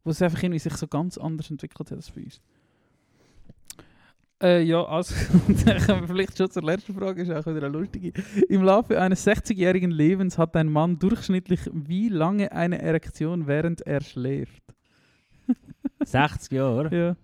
Wo 0.06 0.12
es 0.12 0.22
einfach 0.22 0.42
irgendwie 0.42 0.60
sich 0.60 0.76
so 0.78 0.88
ganz 0.88 1.18
anders 1.18 1.50
entwickelt 1.52 1.80
hat 1.92 1.92
als 1.98 2.12
bei 2.12 2.24
uns. 2.24 2.42
Äh, 4.44 4.62
ja, 4.64 4.84
also, 4.84 5.16
vielleicht 6.08 6.38
schon 6.38 6.52
zur 6.52 6.64
letzten 6.64 6.94
Frage, 6.94 7.22
ist 7.22 7.32
auch 7.32 7.46
wieder 7.46 7.68
eine 7.68 7.78
lustige. 7.78 8.12
Im 8.50 8.64
Laufe 8.64 9.00
eines 9.00 9.26
60-jährigen 9.26 9.90
Lebens 9.92 10.38
hat 10.38 10.56
ein 10.58 10.70
Mann 10.70 11.00
durchschnittlich 11.00 11.62
wie 11.72 12.10
lange 12.10 12.52
eine 12.52 12.82
Erektion, 12.82 13.48
während 13.48 13.82
er 13.82 14.02
schläft? 14.02 14.62
60 16.04 16.52
Jahre. 16.52 16.94
Ja. 16.96 17.16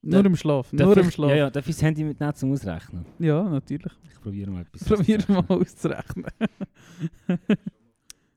Nur 0.00 0.24
im 0.24 0.36
Schlaf, 0.36 0.68
Darf 0.72 0.86
nur 0.86 0.96
im 0.98 1.08
ich- 1.08 1.14
Schlaf. 1.14 1.30
Ja, 1.30 1.36
Ja, 1.36 1.44
ja, 1.46 1.50
darf 1.50 1.68
ich 1.68 1.74
das 1.74 1.82
Handy 1.82 2.04
mitnehmen 2.04 2.34
zum 2.34 2.52
Ausrechnen? 2.52 3.04
natürlich. 3.18 3.92
Ich 4.12 4.20
probiere 4.20 4.50
mal 4.52 4.62
etwas. 4.62 4.84
Probier 4.84 5.18
mal 5.26 5.44
auszurechnen. 5.48 6.26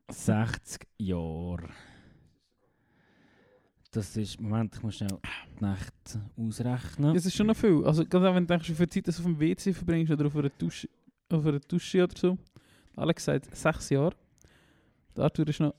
60 0.09 0.87
Jahre. 0.97 1.69
Das 3.93 4.15
ist, 4.15 4.39
Moment, 4.39 4.73
ich 4.75 4.83
muss 4.83 4.95
schnell 4.95 5.09
die 5.59 5.63
Nacht 5.63 5.93
ausrechnen. 6.37 7.13
Das 7.13 7.25
ist 7.25 7.35
schon 7.35 7.47
noch 7.47 7.57
viel. 7.57 7.83
Also, 7.85 8.05
gerade 8.05 8.29
auch 8.29 8.35
wenn 8.35 8.47
du 8.47 8.53
denkst, 8.53 8.69
wie 8.69 8.75
viel 8.75 8.87
Zeit 8.87 9.07
du 9.07 9.11
auf 9.11 9.21
dem 9.23 9.39
WC 9.39 9.73
verbringst 9.73 10.11
oder 10.13 10.27
auf 10.27 10.35
einer 10.35 10.49
Dusche, 10.49 10.87
auf 11.29 11.45
einer 11.45 11.59
Dusche 11.59 12.03
oder 12.03 12.17
so. 12.17 12.37
Alex 12.95 13.25
sagt 13.25 13.53
sechs 13.55 13.89
Jahre. 13.89 14.15
Der 15.15 15.25
Arthur 15.25 15.47
ist 15.47 15.59
noch. 15.59 15.73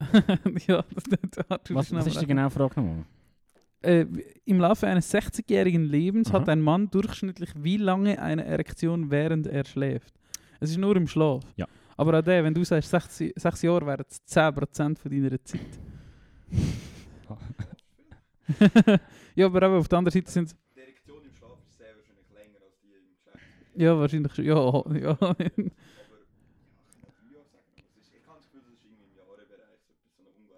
ja, 0.66 0.84
der 1.10 1.44
Arthur 1.48 1.76
was 1.76 1.86
ist 1.86 1.92
noch. 1.92 2.00
was 2.00 2.06
ist 2.08 2.20
die 2.20 2.26
genaue 2.26 2.50
Frage 2.50 2.80
nochmal? 2.80 3.04
äh, 3.82 4.04
Im 4.44 4.58
Laufe 4.58 4.86
eines 4.86 5.12
60-jährigen 5.12 5.84
Lebens 5.84 6.32
hat 6.32 6.42
Aha. 6.42 6.52
ein 6.52 6.60
Mann 6.60 6.90
durchschnittlich 6.90 7.50
wie 7.56 7.76
lange 7.76 8.20
eine 8.20 8.44
Erektion, 8.44 9.10
während 9.10 9.46
er 9.46 9.64
schläft? 9.64 10.12
Es 10.60 10.70
ist 10.70 10.78
nur 10.78 10.96
im 10.96 11.06
Schlaf. 11.06 11.44
Ja. 11.56 11.66
Aber 11.96 12.18
auch 12.18 12.22
der, 12.22 12.42
wenn 12.44 12.54
du 12.54 12.64
sagst, 12.64 12.90
sechs, 12.90 13.18
sechs 13.36 13.62
Jahre 13.62 13.86
wären 13.86 14.04
es 14.08 14.20
10% 14.26 14.98
von 14.98 15.10
deiner 15.10 15.44
Zeit. 15.44 15.60
Ja, 19.34 19.46
aber 19.46 19.62
eben 19.62 19.74
auf 19.74 19.88
der 19.88 19.98
anderen 19.98 20.12
Seite 20.12 20.30
sind 20.30 20.54
Die 20.74 20.80
Erektion 20.80 21.18
im 21.24 21.34
Schlaf 21.34 21.58
ist 21.66 21.76
sehr 21.76 21.94
wahrscheinlich 21.96 22.30
länger 22.34 22.58
als 22.64 22.80
die 22.82 22.88
im 22.94 23.08
Geschlecht. 23.12 23.46
Ja, 23.74 23.98
wahrscheinlich 23.98 24.34
schon. 24.34 24.44
Ja, 24.44 24.54
ja. 25.00 25.16
Aber 25.20 25.36
ja, 25.44 25.50
ich 25.56 25.72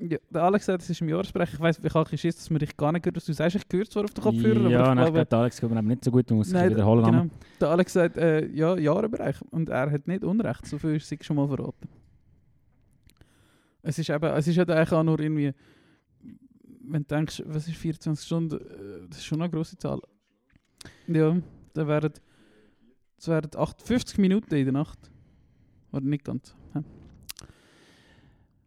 Ich 0.02 0.06
habe 0.06 0.12
ja. 0.12 0.18
Der 0.30 0.42
Alex 0.42 0.64
sagt, 0.64 0.82
es 0.82 0.88
ist 0.90 1.00
im 1.02 1.08
Jahresbereich. 1.10 1.52
Ich 1.52 1.60
weiss, 1.60 1.82
wie 1.82 1.88
kalt 1.88 2.12
ist, 2.12 2.24
dass 2.24 2.48
man 2.48 2.58
dich 2.58 2.74
gar 2.76 2.90
nicht 2.92 3.02
gehört, 3.02 3.16
was 3.16 3.26
du 3.26 3.32
sagst. 3.34 3.56
Ich 3.56 3.64
höre 3.70 3.84
zwar 3.84 4.04
auf 4.04 4.14
den 4.14 4.24
Kopfhörer, 4.24 4.70
ja, 4.70 4.84
aber 4.84 4.92
ich 4.92 4.98
ich 4.98 5.12
glaube... 5.12 5.12
glaube, 5.26 5.36
Alex 5.36 5.60
geht 5.60 5.70
mir 5.70 5.78
eben 5.78 5.88
nicht 5.88 6.04
so 6.04 6.10
gut, 6.10 6.30
du 6.30 6.34
musst 6.36 6.50
dich 6.50 6.54
Nein, 6.58 6.70
wiederholen. 6.70 7.04
genau. 7.04 7.22
Genau. 7.22 7.34
Der 7.60 7.68
Alex 7.68 7.92
sagt, 7.92 8.16
äh, 8.16 8.46
ja, 8.46 8.78
Jahresbereich. 8.78 9.36
Und 9.50 9.68
er 9.68 9.90
hat 9.90 10.06
nicht 10.08 10.24
Unrecht. 10.24 10.66
So 10.66 10.78
viel 10.78 10.96
ist 10.96 11.08
sich 11.08 11.22
schon 11.22 11.36
mal 11.36 11.48
verraten. 11.48 11.88
Es 13.82 13.98
ist 13.98 14.08
eben, 14.10 14.24
es 14.24 14.46
ist 14.46 14.56
halt 14.58 14.70
eigentlich 14.70 14.92
auch 14.92 15.02
nur 15.02 15.20
irgendwie... 15.20 15.52
Wenn 16.92 17.02
du 17.02 17.08
denkst, 17.14 17.42
was 17.46 17.68
ist 17.68 17.76
24 17.76 18.26
Stunden? 18.26 18.56
äh, 18.56 19.06
Das 19.08 19.18
ist 19.18 19.24
schon 19.26 19.40
eine 19.40 19.50
grosse 19.50 19.76
Zahl. 19.78 20.00
Ja, 21.06 21.36
dann 21.74 21.86
wären... 21.88 22.12
Es 23.18 23.28
wären 23.28 23.50
58 23.54 24.18
Minuten 24.18 24.54
in 24.54 24.64
der 24.64 24.72
Nacht. 24.72 24.98
Oder 25.92 26.04
nicht 26.06 26.24
ganz. 26.24 26.54
Hä? 26.72 26.80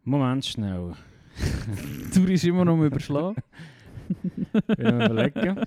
Moment, 0.04 0.44
schnell. 0.44 0.92
Du 2.14 2.24
bist 2.24 2.44
immer 2.44 2.64
noch 2.64 2.80
Überschlagen. 2.80 3.42
Mal 4.78 5.06
überlegen. 5.06 5.60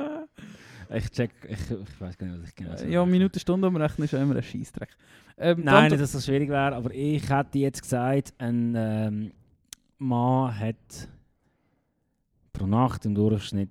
ich 0.94 1.10
check, 1.10 1.30
ich, 1.48 1.58
ich 1.70 2.00
weiß 2.00 2.16
gar 2.16 2.26
nicht, 2.28 2.40
was 2.42 2.48
ich 2.48 2.54
genau 2.54 2.76
sage. 2.76 2.90
Ja, 2.90 3.04
Minute, 3.04 3.38
Stunde 3.38 3.68
umrechnen 3.68 4.04
ist 4.04 4.12
ja 4.12 4.22
immer 4.22 4.36
ein 4.36 4.42
Scheissdreck. 4.42 4.88
Ähm, 5.36 5.62
Nein, 5.64 5.90
nicht, 5.90 6.00
dass 6.00 6.12
das 6.12 6.24
schwierig 6.24 6.48
wäre, 6.48 6.74
aber 6.74 6.94
ich 6.94 7.28
hätte 7.28 7.58
jetzt 7.58 7.82
gesagt, 7.82 8.32
ein 8.38 8.74
ähm, 8.76 9.32
Mann 9.98 10.58
hat 10.58 11.08
pro 12.56 12.66
Nacht 12.66 13.04
im 13.04 13.14
Durchschnitt 13.14 13.70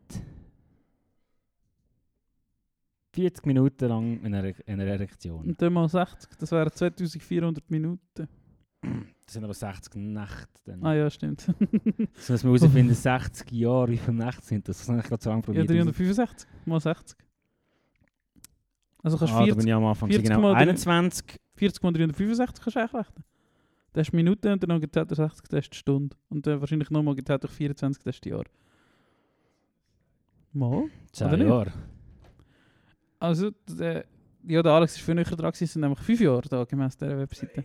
40 3.14 3.46
Minuten 3.46 3.88
lang 3.88 4.24
eine, 4.24 4.54
eine 4.68 4.86
Erektion. 4.86 5.46
Und 5.46 5.62
dann 5.62 5.74
mal 5.74 5.88
60, 5.88 6.38
das 6.38 6.52
wären 6.52 6.72
2400 6.72 7.72
Minuten. 7.72 8.28
Das 8.82 9.34
sind 9.34 9.44
aber 9.44 9.54
60 9.54 9.96
Nächte. 9.96 10.48
Dann. 10.66 10.84
Ah 10.84 10.94
ja, 10.94 11.10
stimmt. 11.10 11.42
So 11.42 11.54
dass 12.34 12.44
wir 12.44 12.52
herausfinden, 12.52 12.94
60 12.94 13.52
Jahre, 13.52 13.90
wie 13.90 13.98
viele 13.98 14.18
Nächte 14.18 14.46
sind 14.46 14.68
das? 14.68 14.80
Das 14.80 14.90
habe 14.90 15.00
ich 15.00 15.06
gerade 15.06 15.24
so 15.24 15.30
lange 15.30 15.42
ja, 15.42 15.46
probiert. 15.46 15.70
365 15.70 16.48
mal 16.66 16.80
60. 16.80 17.18
Also 19.02 19.18
kannst 19.18 19.34
ah, 19.34 19.40
du 19.40 19.46
da 19.48 19.56
bin 19.56 19.64
40, 19.64 19.68
ich 19.68 19.74
am 19.74 19.86
Anfang. 19.86 20.10
40 20.10 20.28
genau. 20.28 20.42
mal 20.42 20.54
drei- 20.54 20.60
21 20.62 21.40
40 21.56 21.84
mal 21.84 21.94
365 21.94 22.64
kannst 22.64 22.76
du 22.76 22.80
eigentlich 22.80 22.94
rechnen. 22.94 23.24
Das 23.94 24.08
ist 24.08 24.14
Minute 24.14 24.52
und 24.52 24.70
dann 24.70 24.82
geteilt 24.82 25.10
durch 25.10 25.18
60, 25.18 25.48
das 25.48 25.60
ist 25.62 25.74
die 25.74 25.78
Stunde. 25.78 26.18
Und 26.30 26.46
dann 26.46 26.60
wahrscheinlich 26.60 26.90
nochmal 26.90 27.16
geteilt 27.16 27.44
durch 27.44 27.54
24, 27.54 28.04
das 28.04 28.16
ist 28.16 28.26
die 28.26 28.30
Jahr. 28.30 28.44
Mal. 30.56 30.86
Zehn? 31.12 31.42
Jahre. 31.42 31.72
Also, 33.20 33.52
der, 33.68 34.06
ja, 34.48 34.64
der 34.64 34.72
Alex 34.72 34.96
ist 34.96 35.02
viel 35.02 35.16
näher 35.16 35.26
dran, 35.26 35.54
sind 35.54 35.76
nämlich 35.82 36.00
5 36.00 36.22
Jahre 36.22 36.48
da, 36.50 36.64
gemäß 36.64 36.98
dieser 36.98 37.18
Webseite. 37.18 37.64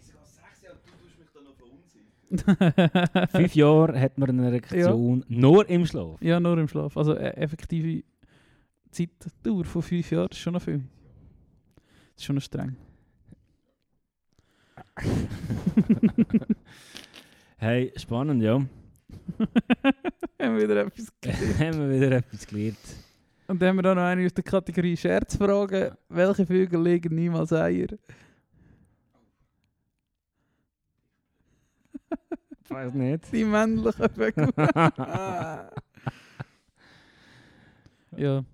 Fünf 3.33 3.55
Jahre 3.57 4.01
hat 4.01 4.17
man 4.19 4.31
eine 4.31 4.47
Erektion 4.47 5.25
nur 5.29 5.69
im 5.69 5.85
Schlaf. 5.85 6.23
ja, 6.23 6.39
nur 6.39 6.59
im 6.59 6.69
Schlaf. 6.69 6.97
Also, 6.97 7.15
äh, 7.15 7.31
effektive 7.37 8.05
Zeitdauer 8.91 9.65
von 9.65 9.83
5 9.83 10.11
Jahren, 10.11 10.29
ist 10.31 10.39
schon 10.39 10.53
noch 10.53 10.63
viel. 10.63 10.79
Das 12.15 12.19
ist 12.19 12.25
schon 12.25 12.37
noch 12.37 12.43
streng. 12.43 12.77
Hey, 17.63 17.93
spannend, 17.97 18.43
ja. 18.43 18.59
Haben 20.41 20.57
wir 20.57 20.63
wieder 20.63 20.87
etwas 20.87 21.13
haben 21.59 21.79
wir 21.79 21.91
wieder 21.91 22.13
etwas 22.17 22.47
gelernt. 22.47 22.79
Und 23.49 23.61
dann 23.61 23.71
haben 23.71 23.83
wir 23.83 23.91
auch 23.91 23.95
noch 23.97 24.03
eine 24.03 24.25
aus 24.27 24.35
der 24.35 24.45
Kategorie 24.45 24.97
Scherzfragen. 24.97 25.93
Welche 26.09 26.47
Vögel 26.47 26.81
legen 26.83 27.15
niemals 27.15 27.53
Eier? 27.53 27.89
Ich 32.65 32.71
weiß 32.71 32.95
nicht. 32.95 33.33
Die 33.33 33.45
männlichen 33.45 34.09
Vögel. 34.09 34.49
ja, 38.17 38.45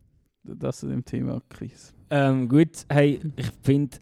das 0.43 0.79
zu 0.79 0.89
dem 0.89 1.05
Thema 1.05 1.43
Quiz. 1.51 1.93
ähm, 2.09 2.49
gut, 2.49 2.87
hey, 2.89 3.21
ich 3.37 3.51
finde, 3.63 3.99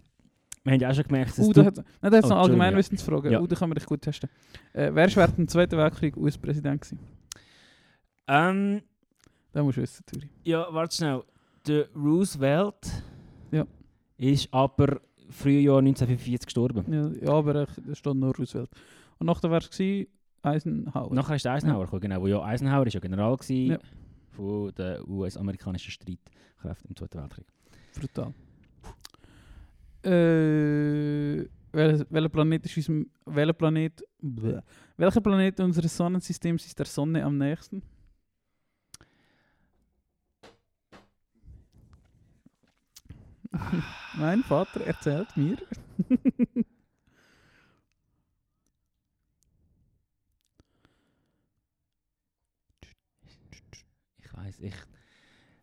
wir 0.65 0.73
haben 0.73 0.81
ja 0.81 0.91
auch 0.91 0.95
schon 0.95 1.05
gemerkt, 1.05 1.39
dass 1.39 1.47
Uh, 1.47 1.53
da 1.53 1.65
hat 1.67 1.79
da 1.79 1.83
hat 2.03 2.13
es 2.15 2.25
Oh, 2.25 2.29
noch 2.31 2.37
Allgemeinwissensfragen. 2.39 3.31
Ja. 3.33 3.41
Uh, 3.41 3.47
da 3.47 3.55
kann 3.57 3.69
man 3.69 3.77
dich 3.77 3.87
gut 3.87 4.01
testen. 4.03 4.29
Äh, 4.73 4.91
wer 4.95 5.05
ist 5.07 5.17
während 5.17 5.37
dem 5.39 5.49
Zweiten 5.49 5.77
Weltkrieg 5.77 6.17
US-Präsident 6.17 6.81
gewesen? 6.81 6.99
ähm, 8.29 8.83
Da 9.53 9.63
musst 9.63 9.77
du 9.79 9.83
wissen, 9.83 10.05
Turi. 10.07 10.29
ja, 10.45 10.67
warte 10.71 10.97
schnell. 10.97 11.23
Der 11.67 11.89
Roosevelt 11.95 13.03
Ja. 13.51 13.67
ist 14.19 14.49
aber 14.53 15.01
Frühjahr 15.31 15.79
1945 15.79 16.47
gestorben. 16.47 16.85
Ja, 16.93 17.27
ja 17.27 17.33
aber 17.35 17.53
da 17.55 17.95
steht 17.95 18.15
nur 18.15 18.35
Roosevelt. 18.37 18.71
Und 19.19 19.27
nachher 19.27 19.51
war 19.51 19.59
es 19.59 19.71
gewesen, 19.71 20.09
Eisenhower. 20.43 21.15
Nachher 21.15 21.37
ist 21.37 21.45
der 21.45 21.53
Eisenhower 21.53 21.85
gekommen, 21.85 22.03
genau. 22.03 22.21
Wo 22.21 22.27
ja 22.27 22.43
Eisenhower 22.43 22.87
ist 22.87 22.93
ja 22.95 23.01
General 23.01 23.37
gewesen 23.37 23.73
Ja. 23.73 23.79
von 24.31 24.73
den 24.75 25.03
US-amerikanischen 25.09 25.91
Streitkräften 25.91 26.91
im 26.91 26.97
Zweiten 26.97 27.19
Weltkrieg. 27.19 27.47
Brutal. 27.99 28.35
Äh, 30.05 30.54
wel- 31.89 32.07
welcher 32.11 32.29
Planet 32.29 32.65
ist 32.67 32.77
unserem... 32.77 33.11
Welcher 33.27 33.53
Planet... 33.53 34.03
Bäh. 34.21 34.61
Welcher 34.97 35.21
Planet 35.21 35.61
unseres 35.61 35.97
Sonnensystems 35.97 36.67
ist 36.67 36.79
der 36.79 36.87
Sonne 36.87 37.25
am 37.25 37.37
nächsten? 37.39 37.83
mein 44.17 44.43
Vater 44.43 44.81
erzählt 44.87 45.37
mir. 45.37 45.57
Ich 54.19 54.33
weiß, 54.37 54.61
ich... 54.61 54.75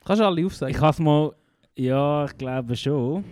Kannst 0.05 0.21
du 0.21 0.25
alle 0.25 0.45
aufsagen? 0.45 0.73
Ich 0.73 0.81
habe 0.81 0.91
es 0.91 0.99
mal... 0.99 1.35
Ja, 1.75 2.25
ich 2.25 2.37
glaube 2.37 2.75
schon. 2.75 3.23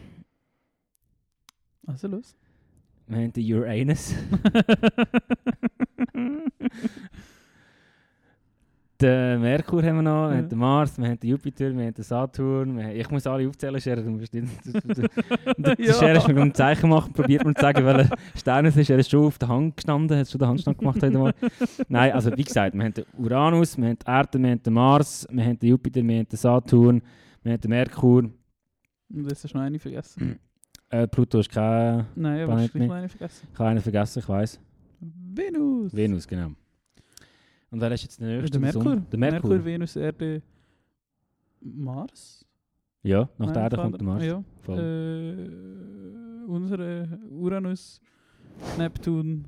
Also 1.86 2.08
los. 2.08 2.36
Wir 3.10 3.18
haben 3.18 3.34
den 3.34 3.54
Uranus. 3.54 4.14
den 9.02 9.42
Merkur 9.42 9.82
haben 9.82 9.96
wir 9.96 10.02
noch, 10.04 10.28
wir 10.28 10.36
Ja. 10.36 10.38
haben 10.42 10.50
den 10.50 10.60
Mars, 10.60 10.98
wir 10.98 11.08
haben 11.08 11.20
den 11.20 11.30
Jupiter, 11.32 11.76
wir 11.76 11.86
haben 11.86 11.94
den 11.94 12.04
Saturn. 12.04 12.78
Wir 12.78 12.84
haben, 12.84 12.96
ich 12.98 13.10
muss 13.10 13.26
alle 13.26 13.48
aufzählen, 13.48 13.80
Scherer. 13.82 14.04
Du 14.04 14.12
musst 14.12 14.32
nicht... 14.34 14.48
Du, 14.64 14.72
du, 14.74 15.08
du, 15.58 15.76
Ja. 15.84 15.94
Scherer 15.94 16.18
ist 16.18 16.28
mir 16.28 16.42
ein 16.42 16.54
Zeichen 16.54 16.90
machen, 16.90 17.12
probiert 17.14 17.44
mir 17.46 17.56
zu 17.56 17.62
sagen, 17.62 17.84
welcher 17.84 18.16
Stern 18.36 18.66
es 18.68 18.78
ist. 18.78 18.90
Er 18.92 19.00
ist 19.00 19.10
schon 19.10 19.26
auf 19.26 19.40
der 19.40 19.48
Hand 19.48 19.78
gestanden, 19.78 20.18
hat 20.18 20.30
schon 20.30 20.38
den 20.40 20.48
Handstand 20.50 20.78
gemacht 20.78 21.02
heute 21.02 21.18
mal. 21.18 21.34
Nein, 21.88 22.12
also 22.12 22.36
wie 22.38 22.44
gesagt, 22.44 22.76
wir 22.76 22.84
haben 22.84 22.94
den 22.94 23.06
Uranus, 23.18 23.76
wir 23.78 23.88
haben 23.88 23.98
die 23.98 24.06
Erde, 24.08 24.38
wir 24.40 24.50
haben 24.52 24.62
den 24.64 24.74
Mars, 24.74 25.28
wir 25.32 25.46
haben 25.46 25.58
den 25.58 25.70
Jupiter, 25.70 26.04
wir 26.06 26.18
haben 26.20 26.28
den 26.28 26.38
Saturn, 26.38 27.02
wir 27.42 27.54
haben 27.54 27.62
den 27.62 27.70
Merkur. 27.70 28.24
Und 29.12 29.30
jetzt 29.30 29.44
hast 29.46 29.54
du 29.54 29.58
noch 29.58 29.66
eine 29.66 29.80
vergessen. 29.80 30.40
Äh, 30.90 31.08
Pluto 31.08 31.40
ist 31.40 31.50
kein... 31.50 32.06
Nein, 32.16 32.42
aber 32.42 32.54
Planet 32.56 32.64
hast 32.64 32.74
du 32.74 32.78
gleich 32.78 32.82
nicht. 32.82 32.88
noch 32.90 32.96
eine 32.96 33.10
vergessen. 33.10 33.48
Ich 33.54 33.60
habe 33.60 33.70
einen 33.70 33.82
vergessen, 33.82 34.20
ich 34.20 34.30
weiß. 34.30 34.60
Venus. 35.00 35.94
Venus, 35.96 36.28
genau. 36.28 36.52
Und 37.72 37.82
wer 37.82 37.92
ist 37.92 38.04
jetzt 38.04 38.20
der 38.20 38.28
nächste? 38.28 38.52
Der 38.52 38.60
Merkur. 38.60 38.84
Sonne? 38.84 39.06
Der 39.12 39.20
Merkur. 39.20 39.64
Venus, 39.66 39.96
Erde, 39.96 40.42
Mars. 41.62 42.46
Ja, 43.04 43.30
nach 43.38 43.52
der 43.52 43.56
Mein 43.56 43.64
Erde 43.64 43.76
kommt 43.78 43.96
der 44.02 44.04
Mars. 44.04 44.24
Ja. 44.24 44.44
Äh, 44.68 45.50
unsere 46.48 47.20
Uranus, 47.30 48.02
Neptun. 48.78 49.46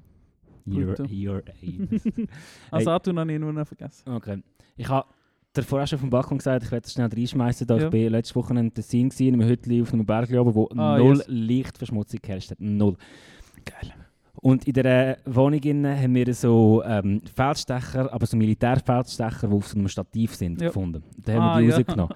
Your, 0.68 0.94
Pluto. 0.94 1.04
your. 1.12 1.42
Ah, 2.70 2.78
Hey. 2.78 2.84
Saturn 2.86 3.18
habe 3.20 3.34
ich 3.34 3.39
nur 3.39 3.52
noch 3.52 3.66
vergessen. 3.68 4.08
Okay. 4.10 4.44
Ich 4.78 4.88
habe 4.88 5.08
dir 5.56 5.64
vorher 5.64 5.88
schon 5.88 5.99
vom 5.99 6.10
Balkon 6.10 6.38
gesagt, 6.38 6.64
ich 6.64 6.72
werde 6.72 6.86
es 6.86 6.93
schnell 6.93 7.10
reinschmeißen. 7.14 7.68
Da 7.68 7.78
Ja. 7.78 7.84
Ich 7.86 7.89
bin 7.89 8.10
letzte 8.12 8.36
Woche 8.36 8.54
in 8.58 8.74
Tessin 8.74 9.10
gewesen, 9.10 9.28
in 9.28 9.41
einem 9.41 9.49
Hütchen 9.49 9.82
auf 9.82 9.93
einem 9.93 10.06
Berg 10.06 10.30
oben, 10.32 10.56
wo 10.56 10.68
Ah, 10.78 10.97
null 10.97 11.18
yes. 11.18 11.26
Lichtverschmutzung 11.28 12.20
geherrscht 12.22 12.52
hat. 12.52 12.60
Null. 12.62 12.95
Geil. 13.66 13.93
Und 14.36 14.66
in 14.66 14.74
dieser 14.74 15.18
Wohnung 15.26 15.60
haben 15.62 16.16
wir 16.16 16.34
so 16.34 16.82
ähm, 16.86 17.22
Feldstecher, 17.36 18.12
aber 18.12 18.26
so 18.26 18.38
Militärfeldstecher, 18.38 19.47
die 19.47 19.54
auf 19.54 19.68
so 19.68 19.78
einem 19.78 19.88
Stativ 19.88 20.34
sind, 20.36 20.60
Ja. 20.62 20.68
gefunden. 20.68 21.04
Da 21.18 21.34
haben 21.34 21.41
Ah, 21.41 21.58
wir 21.58 21.64
die 21.64 21.70
ja. 21.70 21.76
rausgenommen. 21.78 22.16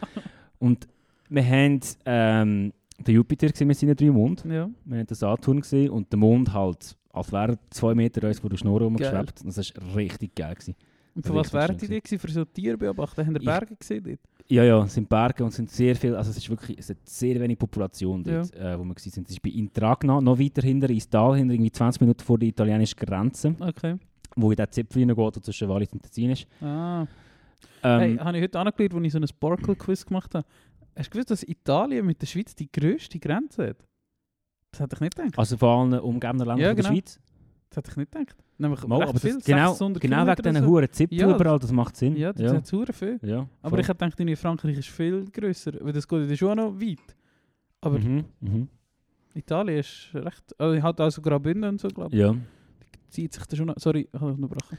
Und 0.57 0.87
wir 1.29 1.45
haben 1.45 1.79
ähm, 2.05 2.73
den 3.05 3.15
Jupiter 3.15 3.47
gesehen 3.49 3.67
mit 3.67 3.77
seinen 3.77 3.95
drei 3.95 4.09
Monden. 4.09 4.51
Ja. 4.51 4.69
Wir 4.85 4.99
haben 4.99 5.05
den 5.07 5.15
Saturn 5.15 5.59
gesehen 5.59 5.89
und 5.91 6.11
den 6.11 6.19
Mond 6.19 6.51
halt, 6.53 6.95
als 7.11 7.31
wäre 7.31 7.59
zwei 7.69 7.93
Meter 7.93 8.27
uns 8.27 8.39
vor 8.39 8.49
der 8.49 8.57
Schnur 8.57 8.81
rumgeschwebt. 8.81 9.41
Das 9.45 9.57
war 9.57 9.95
richtig 9.95 10.33
geil. 10.35 10.55
Gewesen. 10.55 10.75
Und 11.15 11.25
für 11.25 11.33
was 11.33 11.51
wären 11.53 11.77
die 11.77 11.87
gewesen? 11.87 12.19
Für 12.19 12.29
so 12.29 12.43
Tiere 12.45 12.77
beobachten? 12.77 13.25
Haben 13.25 13.33
die 13.39 13.45
Berge 13.45 13.75
gesehen 13.75 14.03
dort? 14.03 14.19
Ja, 14.47 14.63
ja, 14.63 14.83
es 14.83 14.93
sind 14.93 15.07
Berge 15.09 15.43
und 15.43 15.49
es 15.49 15.55
sind 15.55 15.71
sehr 15.71 15.95
viel, 15.95 16.13
also 16.15 16.29
es 16.29 16.37
ist 16.37 16.49
wirklich, 16.49 16.77
es 16.77 16.89
hat 16.89 16.97
sehr 17.05 17.39
wenig 17.39 17.57
Population 17.57 18.23
dort, 18.23 18.53
äh, 18.53 18.77
wo 18.77 18.83
wir 18.83 18.93
gewesen 18.93 19.09
sind. 19.11 19.27
Es 19.27 19.33
ist 19.35 19.41
bei 19.41 19.49
Intragna, 19.49 20.21
noch 20.21 20.37
weiter 20.37 20.61
hinter, 20.61 20.89
ins 20.89 21.09
Tal, 21.09 21.37
hinter, 21.37 21.53
irgendwie 21.55 21.71
20 21.71 22.01
Minuten 22.01 22.23
vor 22.23 22.37
der 22.37 22.49
italienischen 22.49 22.97
Grenze, 22.99 23.55
Okay. 23.59 23.97
wo 24.35 24.51
in 24.51 24.57
den 24.57 24.69
Zipfel 24.69 24.99
hineingeht, 24.99 25.35
der 25.37 25.41
zwischen 25.41 25.67
Wallis 25.69 25.91
und 25.93 26.03
Tessin 26.03 26.29
ist. 26.31 26.45
Ah. 26.61 27.07
Ähm, 27.81 27.99
hey, 27.99 28.17
habe 28.17 28.37
ich 28.37 28.43
heute 28.43 28.59
angelernt, 28.59 28.93
als 28.93 29.03
ich 29.05 29.11
so 29.13 29.17
einen 29.17 29.27
Sparkle-Quiz 29.27 30.05
gemacht 30.05 30.35
habe. 30.35 30.45
Hast 30.95 31.07
du 31.07 31.11
gewusst, 31.11 31.31
dass 31.31 31.43
Italien 31.43 32.05
mit 32.05 32.21
der 32.21 32.27
Schweiz 32.27 32.53
die 32.53 32.71
grösste 32.71 33.17
Grenze 33.19 33.69
hat? 33.69 33.77
Das 34.71 34.81
hätte 34.81 34.95
ich 34.95 35.01
nicht 35.01 35.15
gedacht. 35.15 35.39
also 35.39 35.57
vor 35.57 35.69
allen 35.79 35.93
umgebenden 35.99 36.47
Ländern 36.47 36.59
Ja, 36.59 36.67
von 36.69 36.75
der 36.75 36.83
genau. 36.83 36.95
Schweiz. 36.95 37.19
Das 37.69 37.77
hätte 37.77 37.91
ich 37.91 37.97
nicht 37.97 38.11
gedacht. 38.11 38.35
Nämlich 38.57 38.87
Mal, 38.87 39.03
aber 39.03 39.19
viel, 39.19 39.37
genau, 39.43 39.71
600 39.71 40.01
genau 40.01 40.25
wegen 40.27 40.41
diesen 40.41 40.63
so. 40.63 40.69
hohen 40.69 40.91
Zipfel 40.91 41.19
Ja, 41.19 41.35
überall, 41.35 41.59
das 41.59 41.71
macht 41.71 41.97
Sinn. 41.97 42.15
Ja, 42.15 42.31
das 42.31 42.41
ja. 42.41 42.57
hat 42.57 42.65
sehr 42.65 42.93
viel. 42.93 43.19
ja, 43.21 43.47
Aber 43.61 43.79
ich 43.79 43.87
gedacht, 43.87 44.19
in 44.19 44.35
Frankreich 44.37 44.77
ist 44.77 44.87
viel 44.87 45.25
grösser, 45.25 45.73
weil 45.81 45.91
das 45.91 46.07
geht 46.07 46.29
ja 46.29 46.35
schon 46.37 46.55
noch 46.55 46.79
weit. 46.79 47.15
Aber 47.81 47.99
Mhm, 47.99 48.23
mhm. 48.39 48.67
Italien 49.33 49.79
ist 49.79 50.09
recht... 50.13 50.55
Also 50.57 50.81
hat 50.81 51.01
also 51.01 51.21
Graubünden 51.21 51.69
und 51.71 51.81
so, 51.81 51.89
glaube 51.89 52.15
ich. 52.15 52.21
Ja. 52.21 52.33
Zieht 53.09 53.33
sich 53.33 53.45
da 53.45 53.57
schon 53.57 53.67
noch... 53.67 53.75
Sorry, 53.77 54.07
ich 54.11 54.19
habe 54.19 54.31
dich 54.31 54.41
unterbrochen. 54.41 54.77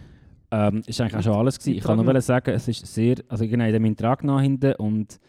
Ähm, 0.51 0.83
ist 0.87 1.01
eigentlich 1.01 1.16
auch 1.16 1.22
schon 1.22 1.35
alles 1.35 1.59
gewesen. 1.59 1.77
Ich 1.77 1.85
kann 1.85 2.03
nur 2.03 2.20
sagen, 2.22 2.51
es 2.55 2.68
ist 2.68 2.87
sehr, 2.87 3.16
also 3.29 3.47
genau 3.47 3.66
in 3.66 3.72
dem 3.72 3.85
Intragna 3.85 4.41
hinten 4.41 4.74
und 4.77 5.20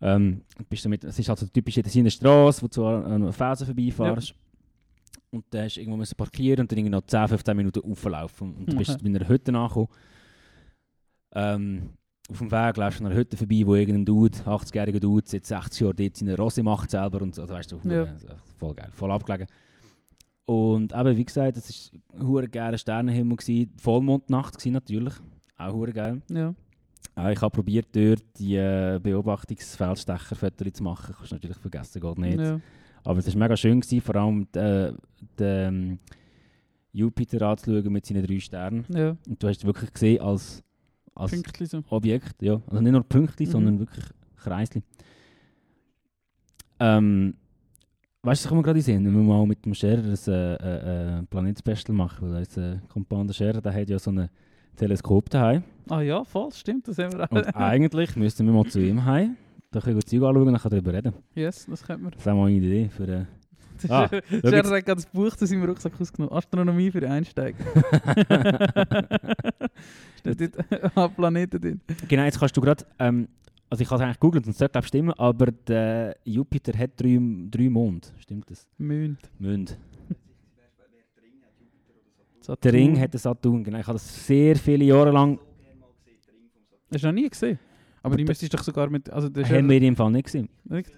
ähm, 0.00 0.42
bist 0.68 0.84
du 0.84 0.88
mit, 0.88 1.04
es 1.04 1.18
ist 1.18 1.30
also 1.30 1.46
typisch 1.46 1.76
in 1.76 2.04
der 2.04 2.10
Straße, 2.10 2.62
wo 2.62 2.68
du 2.68 2.86
an 2.86 3.04
einem 3.04 3.32
Felsen 3.32 3.66
vorbeifährst. 3.66 4.34
Und 5.30 5.44
dann 5.50 5.64
hast 5.64 5.76
du 5.76 5.80
irgendwo 5.80 5.96
müssen 5.98 6.16
parkieren 6.16 6.60
und 6.60 6.72
dann 6.72 6.78
irgendwie 6.78 6.94
noch 6.96 7.06
10, 7.06 7.28
15 7.28 7.56
Minuten 7.56 7.80
auflaufen. 7.90 8.54
Und 8.54 8.72
du 8.72 8.76
bist 8.76 8.90
Okay. 8.90 9.00
bei 9.02 9.08
einer 9.18 9.28
Hütte 9.28 9.54
angekommen. 9.54 9.88
Ähm, 11.34 11.90
auf 12.30 12.38
dem 12.38 12.50
Weg 12.50 12.76
läufst 12.76 13.00
du 13.00 13.04
an 13.04 13.10
einer 13.10 13.18
Hütte 13.20 13.36
vorbei, 13.36 13.62
wo 13.64 13.74
irgendein 13.74 14.04
Dude, 14.04 14.36
80-jähriger 14.38 15.00
Dude, 15.00 15.26
seit 15.26 15.46
60 15.46 15.80
Jahren 15.80 15.96
dort 15.96 16.16
seine 16.16 16.36
Rose 16.36 16.62
macht 16.62 16.90
selber 16.90 17.22
und 17.22 17.34
so. 17.34 17.42
Also, 17.42 17.54
weißt 17.54 17.72
du, 17.72 17.80
Ja. 17.84 18.02
äh, 18.04 18.08
voll 18.58 18.74
geil, 18.74 18.90
voll 18.92 19.10
abgelegen. 19.12 19.46
Und 20.46 20.94
eben, 20.94 21.16
wie 21.16 21.24
gesagt, 21.24 21.56
es 21.58 21.92
war 21.92 22.20
ein 22.20 22.26
hure 22.26 22.48
geiler 22.48 22.78
Sternenhimmel, 22.78 23.36
gewesen. 23.36 23.70
Vollmondnacht 23.78 24.54
gewesen, 24.56 24.72
natürlich. 24.72 25.14
Auch 25.58 25.72
hure 25.74 25.92
geil. 25.92 26.22
Ja. 26.30 26.54
Auch 27.14 27.28
ich 27.28 27.40
habe 27.40 27.50
probiert, 27.54 27.88
dort 27.92 28.22
die 28.38 28.56
äh, 28.56 28.98
Beobachtungsfeldstecher 29.02 30.72
zu 30.72 30.82
machen. 30.82 31.14
Kannst 31.16 31.32
du 31.32 31.34
natürlich 31.36 31.58
vergessen, 31.58 32.00
geht 32.00 32.18
nicht. 32.18 32.38
ja. 32.40 32.60
Aber 33.08 33.20
es 33.20 33.26
war 33.26 33.38
mega 33.38 33.56
schön, 33.56 33.80
gewesen, 33.80 34.02
vor 34.02 34.16
allem 34.16 34.42
äh, 34.54 34.92
den 34.92 34.98
ähm, 35.40 35.98
Jupiter 36.92 37.40
anzuschauen 37.48 37.90
mit 37.90 38.04
seinen 38.04 38.22
drei 38.26 38.38
Sternen. 38.38 38.84
Ja. 38.90 39.16
Und 39.26 39.42
du 39.42 39.48
hast 39.48 39.58
es 39.58 39.64
wirklich 39.64 39.90
gesehen 39.94 40.20
als, 40.20 40.62
als 41.14 41.32
so. 41.70 41.82
Objekt, 41.88 42.42
ja. 42.42 42.60
Also 42.66 42.82
nicht 42.82 42.92
nur 42.92 43.02
Pünktchen, 43.02 43.46
Mhm. 43.46 43.50
sondern 43.50 43.78
wirklich 43.78 44.04
Kreisli. 44.36 44.82
Ähm, 46.80 47.34
Weißt 48.20 48.44
du, 48.44 48.50
was 48.50 48.56
wir 48.56 48.62
gerade 48.62 48.82
sehen? 48.82 49.06
Wenn 49.06 49.14
wir 49.14 49.22
mal 49.22 49.46
mit 49.46 49.64
dem 49.64 49.72
Scherer 49.72 50.02
ein 50.02 50.18
äh, 50.26 50.54
äh, 50.56 51.18
äh, 51.20 51.22
Planet-Special 51.22 51.96
machen, 51.96 52.30
weil 52.30 52.40
unser 52.40 52.74
äh, 52.74 52.78
Kumpel 52.92 53.32
Scherer, 53.32 53.62
der 53.62 53.72
hat 53.72 53.88
ja 53.88 53.98
so 53.98 54.10
ein 54.10 54.28
Teleskop 54.76 55.30
daheim. 55.30 55.62
Ah 55.88 56.02
ja, 56.02 56.22
voll, 56.24 56.52
stimmt, 56.52 56.88
das 56.88 56.98
haben 56.98 57.14
wir 57.14 57.32
Und 57.32 57.46
eigentlich 57.56 58.16
müssten 58.16 58.44
wir 58.44 58.52
mal 58.52 58.66
zu 58.66 58.80
ihm 58.80 59.02
heim. 59.06 59.36
Da 59.70 59.80
können 59.80 59.96
wir 59.96 60.02
Zeug 60.04 60.22
anschauen 60.22 60.46
und 60.46 60.52
dann 60.52 60.60
kann 60.62 60.70
darüber 60.70 60.94
reden. 60.94 61.12
Yes, 61.34 61.66
das 61.68 61.82
könnte 61.82 62.02
man. 62.02 62.12
Das 62.12 62.20
ist 62.22 62.28
auch 62.28 62.34
mal 62.34 62.46
eine 62.46 62.56
Idee 62.56 62.88
für... 62.88 63.08
Äh, 63.08 63.24
Ah, 63.88 64.08
jetzt. 64.10 64.44
hat 64.44 64.64
gerade 64.64 64.96
das 64.96 65.06
Buch 65.06 65.26
aus 65.32 65.38
seinem 65.38 65.62
Rucksack 65.64 65.92
ausgenommen. 66.00 66.36
Astronomie 66.36 66.90
für 66.90 67.08
Einsteiger. 67.08 67.64
Steht 70.18 70.40
dort 70.40 70.96
an 70.96 71.14
Planeten 71.14 71.60
drin. 71.60 71.80
genau, 72.08 72.24
jetzt 72.24 72.40
kannst 72.40 72.56
du 72.56 72.60
gerade... 72.60 72.84
Ähm, 72.98 73.28
also 73.70 73.82
ich 73.82 73.88
habe 73.90 73.96
es 73.96 74.04
eigentlich 74.04 74.18
gegoogelt 74.18 74.46
und 74.46 74.52
es 74.52 74.58
sollte 74.58 74.72
glaub 74.72 74.82
ich, 74.84 74.88
stimmen, 74.88 75.12
aber 75.12 75.46
der 75.52 76.16
Jupiter 76.24 76.76
hat 76.76 76.90
drei, 76.96 77.20
drei 77.50 77.68
Monde. 77.68 78.08
Stimmt 78.18 78.50
das? 78.50 78.66
Mond. 78.78 79.18
Saturn. 82.40 82.58
Der 82.62 82.72
Ring 82.72 82.98
hat 82.98 83.12
den 83.12 83.18
Saturn, 83.18 83.62
genau. 83.62 83.78
Ich 83.78 83.86
habe 83.86 83.96
das 83.98 84.26
sehr 84.26 84.56
viele 84.56 84.86
Jahre 84.86 85.12
lang... 85.12 85.38
Hast 86.90 87.04
du 87.04 87.08
noch 87.08 87.14
nie 87.14 87.28
gesehen? 87.28 87.58
Aber 88.02 88.16
die 88.16 88.24
müsstest 88.24 88.54
doch 88.54 88.62
sogar 88.62 88.90
mit. 88.90 89.10
Also 89.10 89.28
der 89.28 89.48
Haben 89.48 89.68
wir 89.68 89.82
im 89.82 89.96
Fall 89.96 90.10
nicht 90.10 90.24
gesehen. 90.24 90.48
Nicht? 90.64 90.90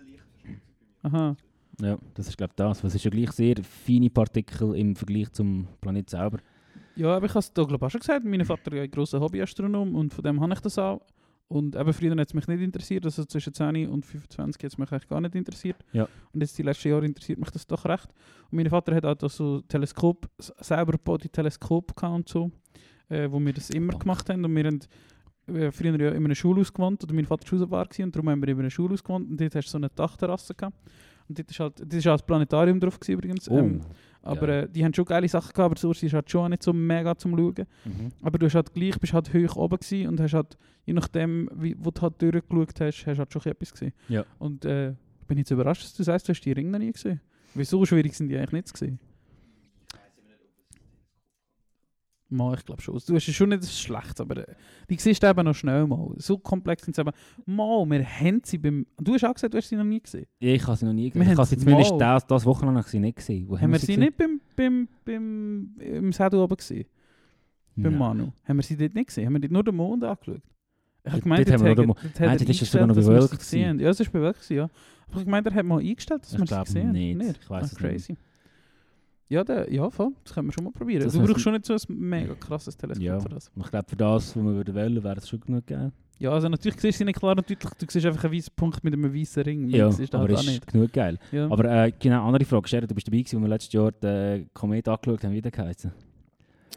Aha. 1.03 1.37
Ja, 1.81 1.99
das 2.15 2.29
ist 2.29 2.37
glaube 2.37 2.53
ich 2.53 2.57
das. 2.57 2.85
Was 2.85 2.95
ist 2.95 3.05
ja 3.05 3.11
gleich 3.11 3.33
sehr 3.33 3.57
feine 3.63 4.11
Partikel 4.11 4.75
im 4.77 4.95
Vergleich 4.95 5.31
zum 5.33 5.67
Planet 5.81 6.11
selber. 6.11 6.39
Ja, 6.97 7.17
aber 7.17 7.27
ich 7.27 7.33
habe 7.33 7.41
es 7.41 7.53
da 7.53 7.63
glaube 7.63 7.77
ich 7.77 7.87
auch 7.87 7.91
schon 7.91 8.01
gesagt. 8.01 8.25
Mein 8.25 8.45
Vater 8.45 8.73
ist 8.73 8.83
ein 8.83 8.91
grosser 8.91 9.21
Hobbyastronom 9.21 9.95
und 9.95 10.13
von 10.13 10.23
dem 10.23 10.41
habe 10.41 10.53
ich 10.53 10.61
das 10.61 10.79
auch. 10.79 11.01
Und 11.51 11.75
eben 11.75 11.93
früher 11.93 12.13
hat 12.13 12.29
es 12.29 12.35
mich 12.35 12.47
nicht 12.47 12.61
interessiert, 12.61 13.05
also 13.05 13.25
zwischen 13.25 13.53
10 13.53 13.89
und 13.89 14.07
25 14.07 14.63
hat 14.63 14.73
es 14.73 14.79
mich 14.79 14.93
eigentlich 14.93 15.09
gar 15.09 15.21
nicht 15.21 15.35
interessiert. 15.35 15.79
Ja. 15.93 16.07
Und 16.33 16.43
jetzt 16.43 16.57
die 16.57 16.63
letzten 16.63 16.91
Jahre 16.91 17.05
interessiert 17.05 17.41
mich 17.41 17.51
das 17.51 17.67
doch 17.67 17.85
recht. 17.87 18.07
Und 18.53 18.59
mein 18.59 18.71
Vater 18.71 18.95
hat 18.95 19.05
auch 19.05 19.17
da 19.17 19.29
so 19.29 19.61
Teleskop, 19.63 20.31
selber 20.39 20.93
gebaute 20.93 21.29
Teleskop 21.29 21.97
gehabt 21.97 22.15
und 22.15 22.29
so, 22.29 22.53
äh, 23.09 23.29
wo 23.29 23.41
wir 23.41 23.53
das 23.53 23.71
immer 23.71 23.99
gemacht 23.99 24.31
haben. 24.31 24.45
Und 24.45 24.55
wir 24.55 24.65
haben 24.65 24.79
früher 25.47 26.01
ja 26.01 26.11
in 26.11 26.25
einer 26.25 26.35
Schulhaus 26.35 26.73
gewohnt, 26.73 27.03
oder 27.03 27.15
mein 27.15 27.25
Vater 27.25 27.51
war 27.51 27.61
Hausbar 27.61 27.87
gewesen, 27.87 28.05
und 28.05 28.17
darum 28.17 28.29
haben 28.31 28.43
wir 28.43 28.49
in 28.49 28.59
einem 28.59 28.71
Schulhaus 28.71 29.03
gewohnt. 29.03 29.31
Und 29.31 29.41
dort 29.41 29.55
hast 29.55 29.67
du 29.67 29.71
so 29.71 29.79
eine 29.79 29.89
Dachterrasse 29.89 30.55
gehabt. 30.55 30.77
Und 31.29 31.39
dort 31.39 31.51
ist 31.51 31.61
halt, 31.61 31.81
das 31.81 31.99
ist 31.99 32.07
auch 32.09 32.15
das 32.15 32.27
Planetarium 32.27 32.81
drauf 32.81 32.99
gewesen, 32.99 33.13
übrigens. 33.13 33.49
Ähm, 33.49 33.81
aber 34.23 34.47
geil. 34.47 34.65
äh, 34.65 34.69
die 34.69 34.85
haben 34.85 34.93
schon 34.93 35.05
geile 35.05 35.29
Sachen 35.29 35.53
gehabt, 35.53 35.71
aber 35.71 35.79
so 35.79 35.93
ist 35.93 36.13
halt 36.13 36.31
schon 36.31 36.45
auch 36.45 36.49
nicht 36.49 36.63
so 36.63 36.73
mega 36.73 37.17
zum 37.17 37.37
Schauen. 37.37 37.67
Mhm. 37.85 38.13
Aber 38.23 38.39
du 38.39 38.47
hast 38.47 38.55
halt 38.55 38.75
gleich, 38.75 38.99
bist 38.99 39.13
halt 39.13 39.33
hoch 39.33 39.57
oben 39.57 39.79
gewesen 39.79 40.09
und 40.09 40.21
hast 40.21 40.35
halt, 40.35 40.59
je 40.85 40.93
nachdem, 40.93 41.49
wie, 41.55 41.77
wo 41.79 41.91
du 41.91 42.03
halt 42.03 42.21
durchgeschaut 42.21 42.81
hast, 42.81 43.07
hast 43.07 43.17
du 43.17 43.19
halt 43.19 43.33
schon 43.33 43.43
etwas 43.47 43.73
gesehen. 43.73 43.93
Ja. 44.09 44.25
Und 44.39 44.65
äh, 44.65 44.91
ich 44.91 45.27
bin 45.29 45.39
jetzt 45.39 45.51
überrascht, 45.51 45.85
dass 45.85 45.95
du 45.95 46.03
sagst, 46.03 46.29
du 46.29 46.33
hast 46.33 46.41
die 46.41 46.53
Ringe 46.53 46.71
noch 46.71 46.81
nie 46.81 46.93
gesehen. 46.93 47.21
Weil 47.55 47.65
so 47.65 47.85
schwierig 47.85 48.15
sind 48.15 48.29
die 48.29 48.37
eigentlich 48.37 48.53
nicht 48.53 48.69
zu 48.69 48.77
sehen. 48.77 48.99
Mal, 52.33 52.55
ich 52.57 52.65
glaube 52.65 52.81
schon. 52.81 52.95
Du 53.07 53.15
hast 53.15 53.27
ja 53.27 53.33
schon 53.33 53.49
nicht 53.49 53.63
das 53.65 53.79
Schlechtes, 53.81 54.21
aber 54.21 54.49
äh, 54.49 54.55
die 54.89 54.97
siehst 54.97 55.21
du 55.23 55.27
eben 55.29 55.45
noch 55.45 55.55
schnell 55.55 55.87
mal. 55.87 56.15
So 56.19 56.39
komplex 56.39 56.85
sind 56.85 56.95
sie 56.95 57.01
eben. 57.03 57.11
Mal, 57.45 57.85
wir 57.91 58.05
haben 58.05 58.41
sie 58.45 58.57
beim... 58.59 58.87
Du 58.99 59.15
hast 59.15 59.25
auch 59.25 59.35
gesagt, 59.35 59.53
du 59.53 59.59
hast 59.59 59.69
sie 59.69 59.75
noch 59.77 59.85
nie 59.85 60.01
gesehen. 60.01 60.27
Ja, 60.39 60.51
ich 60.55 60.65
habe 60.67 60.77
sie 60.77 60.85
noch 60.87 60.93
nie 60.93 61.05
Wir 61.07 61.11
gesehen. 61.11 61.23
Ich 61.23 61.29
haben 61.31 61.39
habe 61.39 61.49
sie 61.49 61.57
zumindest 61.59 61.93
das, 61.99 62.27
das 62.27 62.47
Wochenende 62.47 62.81
ich 62.81 62.87
sie 62.87 63.01
nicht 63.01 63.17
gesehen. 63.17 63.49
Wo 63.49 63.59
Haben 63.59 63.73
wir 63.73 63.79
sie 63.81 63.87
gesehen? 63.89 64.01
nicht 64.01 64.17
beim, 64.17 64.41
beim, 64.55 64.89
beim, 65.05 65.71
im 65.81 66.13
Sädel 66.13 66.39
oben 66.41 66.57
gesehen? 66.57 66.85
Beim 67.77 67.93
Nein. 67.93 67.99
Manu. 67.99 68.33
Haben 68.47 68.57
wir 68.59 68.63
sie 68.63 68.77
dort 68.77 68.95
nicht 68.95 69.09
gesehen? 69.09 69.27
Haben 69.27 69.33
wir 69.35 69.41
dort 69.41 69.53
nur 69.53 69.65
den 69.65 69.75
Mond 69.77 70.05
angeschaut? 70.05 70.37
Ich 71.03 71.11
habe 71.13 71.17
Dort 71.17 71.23
gemeint, 71.23 71.51
haben 71.51 71.61
wir 71.65 71.67
nur 71.67 71.75
den 71.75 71.81
hat- 71.81 71.87
Mond- 71.87 71.99
dort 72.05 72.21
Nein, 72.21 72.49
ist 72.49 72.63
es 72.63 72.71
sogar 72.71 72.87
noch 72.87 72.95
wir 72.97 73.03
bewölkt 73.03 73.43
haben. 73.53 73.79
Ja, 73.81 73.89
es 73.91 74.01
war 74.01 74.07
bewölkt, 74.07 74.51
ja. 74.51 74.69
Aber 75.11 75.21
ich 75.21 75.27
meinte, 75.27 75.51
er 75.51 75.57
hat 75.57 75.65
mal 75.67 75.81
eingestellt, 75.81 76.23
dass 76.23 76.33
Ich 76.35 76.39
wir 76.39 76.47
sie 76.47 76.61
gesehen 76.65 76.89
haben. 76.89 76.93
nicht. 76.93 77.39
Ich 77.43 77.51
weiss 77.51 77.63
Ah, 77.63 77.67
es 77.67 77.73
nicht. 77.73 77.81
crazy. 77.81 78.17
Ja, 79.31 79.45
der, 79.45 79.73
ja, 79.73 79.89
voll. 79.91 80.11
Das 80.25 80.35
können 80.35 80.49
wir 80.49 80.53
schon 80.53 80.65
mal 80.65 80.73
probieren. 80.73 81.05
Das 81.05 81.13
du 81.15 81.25
brauchst 81.25 81.41
schon 81.41 81.53
nicht 81.53 81.65
so 81.65 81.73
ein 81.75 81.81
mega 81.89 82.35
krasses 82.35 82.77
Teleskop 82.77 83.03
Ja. 83.03 83.21
für 83.21 83.29
das. 83.29 83.51
Ich 83.57 83.71
glaube, 83.71 83.87
für 83.89 83.97
das, 83.97 84.37
was 84.37 84.45
wir 84.45 84.75
wollen, 84.75 85.03
wäre 85.05 85.17
es 85.17 85.29
schon 85.29 85.41
genug 85.41 85.67
geil. 85.67 85.93
Ja, 86.19 86.33
also 86.33 86.49
natürlich 86.49 86.79
siehst 86.81 87.01
du 87.01 87.05
nicht 87.05 87.19
klar 87.19 87.31
und 87.31 87.39
deutlich. 87.49 87.59
Du 87.79 87.87
siehst 87.89 88.05
einfach 88.05 88.25
einen 88.25 88.35
weißen 88.35 88.53
Punkt 88.55 88.85
mit 88.85 88.93
einem 88.93 89.15
weißen 89.15 89.43
Ring. 89.45 89.69
Ja, 89.71 89.89
du 89.89 90.05
aber 90.19 90.25
auch 90.35 90.41
ist 90.41 90.47
nicht. 90.47 90.67
genug 90.67 90.93
geil. 90.93 91.17
Ja. 91.33 91.47
Aber 91.49 91.65
äh, 91.87 91.93
genau, 91.99 92.27
andere 92.27 92.45
Frage. 92.45 92.69
Sharon, 92.69 92.89
du 92.89 92.95
bist 92.95 93.07
dabei 93.07 93.19
gewesen, 93.19 93.37
als 93.37 93.43
wir 93.45 93.49
letztes 93.49 93.73
Jahr 93.73 93.93
den 93.93 94.51
Komet 94.53 94.87
angeschaut 94.89 95.25
haben, 95.25 95.33
wie 95.33 95.41
der 95.41 95.51
geheißen. 95.53 95.93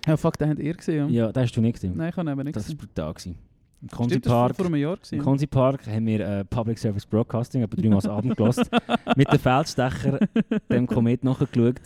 ja, 0.05 0.15
fuck, 0.15 0.37
den 0.37 0.49
habt 0.51 0.59
ihr 0.59 0.73
gesehen, 0.75 1.09
ja? 1.09 1.25
Ja, 1.25 1.31
den 1.33 1.43
hast 1.43 1.51
du 1.57 1.59
nicht 1.61 1.73
gesehen. 1.73 1.93
Nein, 1.97 2.09
ich 2.09 2.15
habe 2.15 2.31
eben 2.31 2.43
nicht 2.43 2.55
das 2.55 2.69
war 2.69 2.75
gesehen. 2.75 2.77
brutal. 2.93 3.13
Gewesen. 3.13 3.35
Im 3.83 3.89
Konzi 3.89 4.21
das 4.21 4.31
Park, 4.31 4.55
vor 4.55 4.65
einem 4.65 4.75
Jahr 4.75 4.93
im 4.93 4.99
gesehen. 5.01 5.21
Konzi 5.21 5.45
Park 5.45 5.85
haben 5.87 6.05
wir 6.05 6.19
äh, 6.21 6.45
Public 6.45 6.79
Service 6.79 7.05
Broadcasting 7.05 7.63
etwa 7.63 7.75
dreimal 7.75 7.99
am 8.05 8.11
Abend 8.11 8.37
gelassen. 8.37 8.65
mit 9.17 9.29
dem 9.29 9.39
Feldstecher 9.39 10.19
dem 10.69 10.87
Komet 10.87 11.21
nachgeschaut 11.25 11.81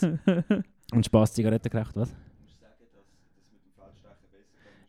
und 0.91 1.05
Spaß 1.05 1.33
Zigaretten 1.33 1.69
geraucht, 1.69 1.95
was? 1.95 2.13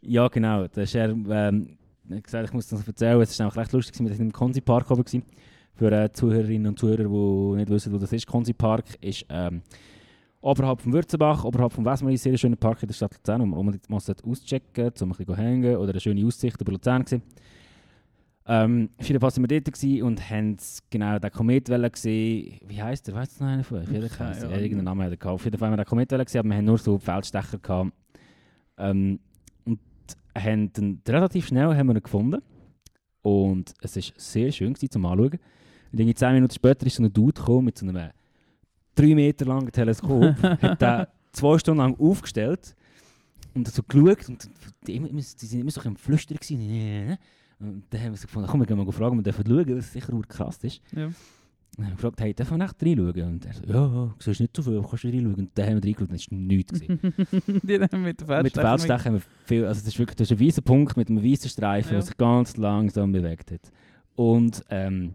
Ja, 0.03 0.29
genau. 0.29 0.67
Der 0.69 0.85
Scher 0.85 1.09
ähm, 1.09 1.79
hat 2.11 2.25
gesagt, 2.25 2.49
ich 2.49 2.53
muss 2.53 2.69
das 2.69 2.81
noch 2.81 2.87
erzählen. 2.87 3.21
Es 3.23 3.39
war 3.39 3.47
nämlich 3.47 3.59
recht 3.59 3.73
lustig. 3.73 3.99
Wir 3.99 4.11
waren 4.11 4.21
im 4.21 4.33
Konzi 4.33 4.61
Park 4.61 4.91
oben. 4.91 5.03
Gewesen. 5.03 5.25
Für 5.75 5.91
äh, 5.93 6.13
Zuhörerinnen 6.13 6.67
und 6.67 6.79
Zuhörer, 6.79 7.05
die 7.05 7.57
nicht 7.57 7.71
wissen, 7.71 7.93
wo 7.93 7.99
das 7.99 8.13
ist. 8.13 8.27
Konzi 8.27 8.53
Park 8.53 8.85
ist 9.01 9.25
ähm, 9.31 9.63
oberhalb 10.41 10.81
von 10.81 10.93
Würzenbach, 10.93 11.45
oberhalb 11.45 11.73
von 11.73 11.85
Westmar, 11.85 12.11
ein 12.11 12.17
sehr 12.17 12.37
schöner 12.37 12.57
Park 12.57 12.83
in 12.83 12.89
der 12.89 12.95
Stadt 12.95 13.15
Luzern, 13.15 13.41
wo 13.43 13.47
man- 13.47 13.65
man 13.67 13.81
mal 13.89 13.97
auschecken 13.97 14.71
sollte, 14.75 15.05
um 15.05 15.13
ein 15.13 15.17
bisschen 15.17 15.35
hängen 15.37 15.77
oder 15.77 15.91
eine 15.91 16.01
schöne 16.01 16.25
Aussicht 16.27 16.61
über 16.61 16.73
Luzern 16.73 17.03
gesehen. 17.03 17.23
Ähm, 18.51 18.89
auf 18.97 19.07
jeden 19.07 19.21
Fall 19.21 19.31
waren 19.31 19.51
wir 19.51 19.61
dort 19.61 20.03
und 20.03 20.31
haben 20.31 20.57
genau 20.89 21.19
den 21.19 21.31
Komet 21.31 21.67
gesehen. 21.93 22.59
Wie 22.67 22.83
heisst 22.83 23.07
der? 23.07 23.15
Weißt 23.15 23.39
du 23.39 23.45
noch 23.45 23.51
einen 23.51 23.63
von 23.65 23.79
euch? 23.81 23.87
Geheißen? 23.89 24.45
Ahnung. 24.45 24.59
Irgendeinen 24.59 24.85
Namen 24.85 25.03
hat 25.05 25.11
er 25.11 25.17
gehabt. 25.19 25.35
Auf 25.35 25.45
jeden 25.45 25.59
Fall 25.59 25.69
haben 25.69 25.73
wir 25.77 25.85
den 25.85 25.89
Komet 25.89 26.11
wollen 26.13 26.25
gesehen, 26.25 26.39
aber 26.41 26.49
wir 26.51 26.57
haben 26.57 26.65
nur 26.65 26.79
so 26.79 26.99
Feldstecher 26.99 27.59
gehabt. 27.59 27.93
Ähm, 28.79 29.21
und 29.67 29.79
haben 30.35 30.73
dann 30.73 31.03
relativ 31.07 31.47
schnell 31.49 31.77
haben 31.77 31.89
wir 31.89 31.97
ihn 31.97 32.03
gefunden. 32.03 32.41
Und 33.21 33.75
es 33.83 33.97
war 33.97 34.03
sehr 34.17 34.51
schön 34.51 34.73
gewesen, 34.73 34.93
zum 34.93 35.05
Anschauen. 35.05 35.39
Und 35.93 36.01
irgendwie 36.01 36.15
10 36.15 36.33
Minuten 36.35 36.55
später 36.55 36.87
ist 36.87 36.97
so 36.97 37.03
ein 37.03 37.13
Dude 37.13 37.35
gekommen 37.35 37.67
mit 37.67 37.77
so 37.77 37.87
einem 37.87 38.11
3 38.99 39.15
Meter 39.15 39.45
langen 39.47 39.71
Teleskop, 39.71 40.35
hat 40.43 40.81
den 40.83 41.07
zwei 41.33 41.59
Stunden 41.59 41.79
lang 41.79 41.99
aufgestellt 41.99 42.75
und 43.55 43.69
so 43.69 43.83
geschaut 43.83 44.29
und 44.29 44.49
die, 44.87 44.99
die 45.01 45.23
sind 45.47 45.61
immer 45.61 45.71
so 45.71 45.81
ein 45.81 45.89
am 45.89 45.97
Flüstern 45.97 46.39
gewesen. 46.39 47.19
Und 47.61 47.85
dann 47.91 48.01
haben 48.01 48.13
wir 48.13 48.17
so 48.17 48.27
gefunden, 48.27 48.49
komm, 48.49 48.61
wir 48.61 48.67
gehen 48.67 48.77
mal 48.77 48.91
fragen, 48.93 49.17
wir 49.17 49.23
dürfen 49.23 49.45
schauen, 49.47 49.77
was 49.77 49.93
sicher 49.93 50.13
ur 50.13 50.23
krass 50.27 50.59
ist. 50.63 50.81
Ja. 50.95 51.07
Und 51.07 51.15
dann 51.77 51.87
haben 51.87 51.93
wir 51.93 51.97
gefragt, 51.97 52.21
hey, 52.21 52.35
dürfen 52.35 52.59
wir 52.59 52.65
echt 52.65 52.83
reinschauen? 52.83 53.23
Und 53.35 53.47
er 53.47 53.53
so, 53.55 53.63
ja, 53.67 53.87
du 53.87 54.15
siehst 54.21 54.41
nicht 54.41 54.57
so 54.57 54.63
viel, 54.63 54.81
kannst 54.81 55.05
du 55.05 55.09
reinschauen? 55.09 55.35
Und 55.35 55.51
dann 55.55 55.67
haben 55.67 55.83
wir 55.83 55.85
reingeschaut 55.85 56.11
und 56.11 56.15
es 56.17 56.31
war 56.31 56.39
nichts. 56.39 56.81
die 57.63 57.81
haben 57.81 58.03
mit 58.03 58.21
der 58.21 58.43
mit 58.43 58.57
dem 58.57 58.63
Feldstecher 58.63 59.05
haben 59.05 59.15
wir 59.15 59.23
viel, 59.45 59.65
also 59.65 59.81
das 59.81 59.89
ist 59.89 59.99
wirklich 59.99 60.17
das 60.17 60.31
ist 60.31 60.39
ein 60.41 60.47
weißer 60.47 60.63
Punkt 60.63 60.97
mit 60.97 61.09
einem 61.09 61.23
weißen 61.25 61.51
Streifen, 61.51 61.93
Ja. 61.93 61.99
der 61.99 62.03
sich 62.03 62.17
ganz 62.17 62.57
langsam 62.57 63.13
bewegt 63.13 63.51
hat. 63.51 63.61
Und, 64.15 64.65
ähm, 64.71 65.15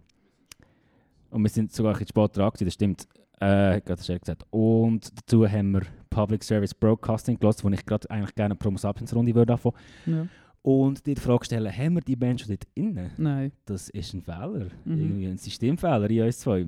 und 1.29 1.43
wir 1.43 1.49
sind 1.49 1.71
sogar 1.73 1.93
ein 1.93 1.99
bisschen 1.99 2.09
spät 2.09 2.37
dran 2.37 2.49
gewesen, 2.49 2.65
das 2.65 2.73
stimmt. 2.73 3.07
Äh, 3.43 3.81
gerade 3.81 4.01
Chef 4.01 4.21
gesagt. 4.21 4.45
Und 4.51 5.11
dazu 5.17 5.45
haben 5.45 5.71
wir 5.71 5.81
Public 6.09 6.43
Service 6.43 6.73
Broadcasting 6.73 7.37
gelassen, 7.37 7.63
wo 7.63 7.69
ich 7.69 7.85
gerade 7.85 8.09
eigentlich 8.09 8.35
gerne 8.35 8.53
eine 8.53 8.55
Promo 8.55 8.77
Sapiens 8.77 9.13
Runde 9.13 9.35
würde 9.35 9.53
anfangen. 9.53 9.75
Ja. 10.05 10.27
Und 10.61 11.05
die 11.05 11.15
Frage 11.15 11.43
stellen, 11.43 11.75
haben 11.75 11.95
wir 11.95 12.01
die 12.01 12.15
Band 12.15 12.39
schon 12.39 12.49
dort 12.49 12.65
innen? 12.73 13.11
Nein. 13.17 13.51
Das 13.65 13.89
ist 13.89 14.13
ein 14.13 14.21
Fehler. 14.21 14.67
Mhm. 14.85 14.97
Irgendwie 14.97 15.27
ein 15.27 15.37
Systemfehler 15.37 16.09
in 16.09 16.23
uns 16.23 16.39
zwei. 16.39 16.67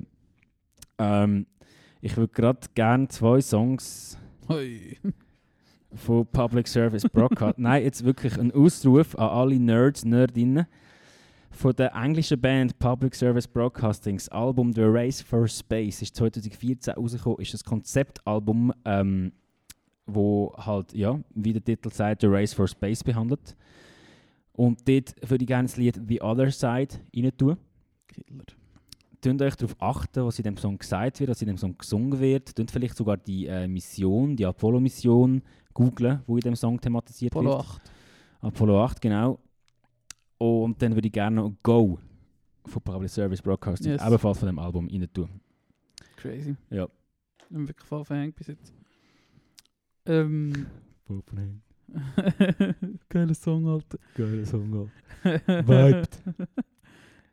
Ähm, 0.98 1.46
ich 2.02 2.14
würde 2.16 2.32
gerade 2.34 2.60
gerne 2.74 3.08
zwei 3.08 3.40
Songs 3.40 4.18
Hoi. 4.50 4.98
von 5.94 6.26
Public 6.26 6.68
Service 6.68 7.04
Broadcast. 7.10 7.54
Nein, 7.58 7.84
jetzt 7.84 8.04
wirklich 8.04 8.38
ein 8.38 8.52
Ausruf 8.52 9.14
an 9.16 9.30
alle 9.30 9.58
Nerds, 9.58 10.04
Nerdinnen. 10.04 10.66
Von 11.56 11.72
der 11.74 11.94
englischen 11.94 12.38
Band 12.38 12.78
Public 12.78 13.14
Service 13.14 13.48
Broadcasting. 13.48 14.18
Das 14.18 14.28
Album 14.28 14.74
The 14.74 14.82
Race 14.84 15.22
for 15.22 15.48
Space 15.48 16.02
ist 16.02 16.14
2014 16.14 16.92
rausgekommen. 16.92 17.38
Ist 17.40 17.54
ein 17.54 17.60
Konzeptalbum, 17.66 18.74
ähm, 18.84 19.32
wo 20.04 20.52
halt, 20.58 20.92
ja, 20.92 21.18
wie 21.34 21.54
der 21.54 21.64
Titel 21.64 21.90
sagt, 21.90 22.20
The 22.20 22.26
Race 22.26 22.52
for 22.52 22.68
Space 22.68 23.02
behandelt. 23.02 23.56
Und 24.52 24.86
dort 24.86 25.14
würde 25.22 25.44
ich 25.44 25.48
gerne 25.48 25.66
das 25.66 25.78
Lied 25.78 25.98
The 26.06 26.20
Other 26.20 26.50
Side 26.50 26.88
rein 27.16 27.32
tun. 27.38 27.56
Killer. 28.06 28.44
Tönt 29.22 29.40
euch 29.40 29.56
darauf 29.56 29.76
achten, 29.78 30.26
was 30.26 30.38
in 30.38 30.44
dem 30.44 30.58
Song 30.58 30.76
gesagt 30.76 31.20
wird, 31.20 31.30
was 31.30 31.40
in 31.40 31.48
dem 31.48 31.56
Song 31.56 31.76
gesungen 31.78 32.20
wird. 32.20 32.54
Tönt 32.54 32.70
vielleicht 32.70 32.98
sogar 32.98 33.16
die 33.16 33.46
äh, 33.46 33.66
Mission, 33.66 34.36
die 34.36 34.44
Apollo-Mission 34.44 35.40
googlen, 35.72 36.20
wo 36.26 36.36
in 36.36 36.42
dem 36.42 36.54
Song 36.54 36.78
thematisiert 36.78 37.32
Polo 37.32 37.52
wird. 37.52 37.60
8. 37.60 37.82
Apollo 38.42 38.84
8, 38.84 39.00
genau. 39.00 39.38
Und 40.38 40.80
dann 40.82 40.94
würde 40.94 41.06
ich 41.08 41.12
gerne 41.12 41.36
noch 41.36 41.52
Go 41.62 41.98
von 42.66 42.82
Public 42.82 43.10
Service 43.10 43.40
Broadcasting, 43.40 43.92
Yes. 43.92 44.06
ebenfalls 44.06 44.38
von 44.38 44.46
dem 44.46 44.58
Album, 44.58 44.88
rein 44.88 45.08
tun. 45.12 45.28
Crazy. 46.16 46.56
Ja. 46.70 46.88
Ich 47.38 47.46
bin 47.48 47.68
wirklich 47.68 47.86
voll 47.86 48.04
verhängt 48.04 48.36
bis 48.36 48.48
jetzt. 48.48 48.74
Ähm. 50.06 50.66
Geiler 53.08 53.34
Song, 53.34 53.66
Alter. 53.68 53.98
Geiler 54.14 54.44
Song. 54.44 54.90
Vibed. 55.22 56.22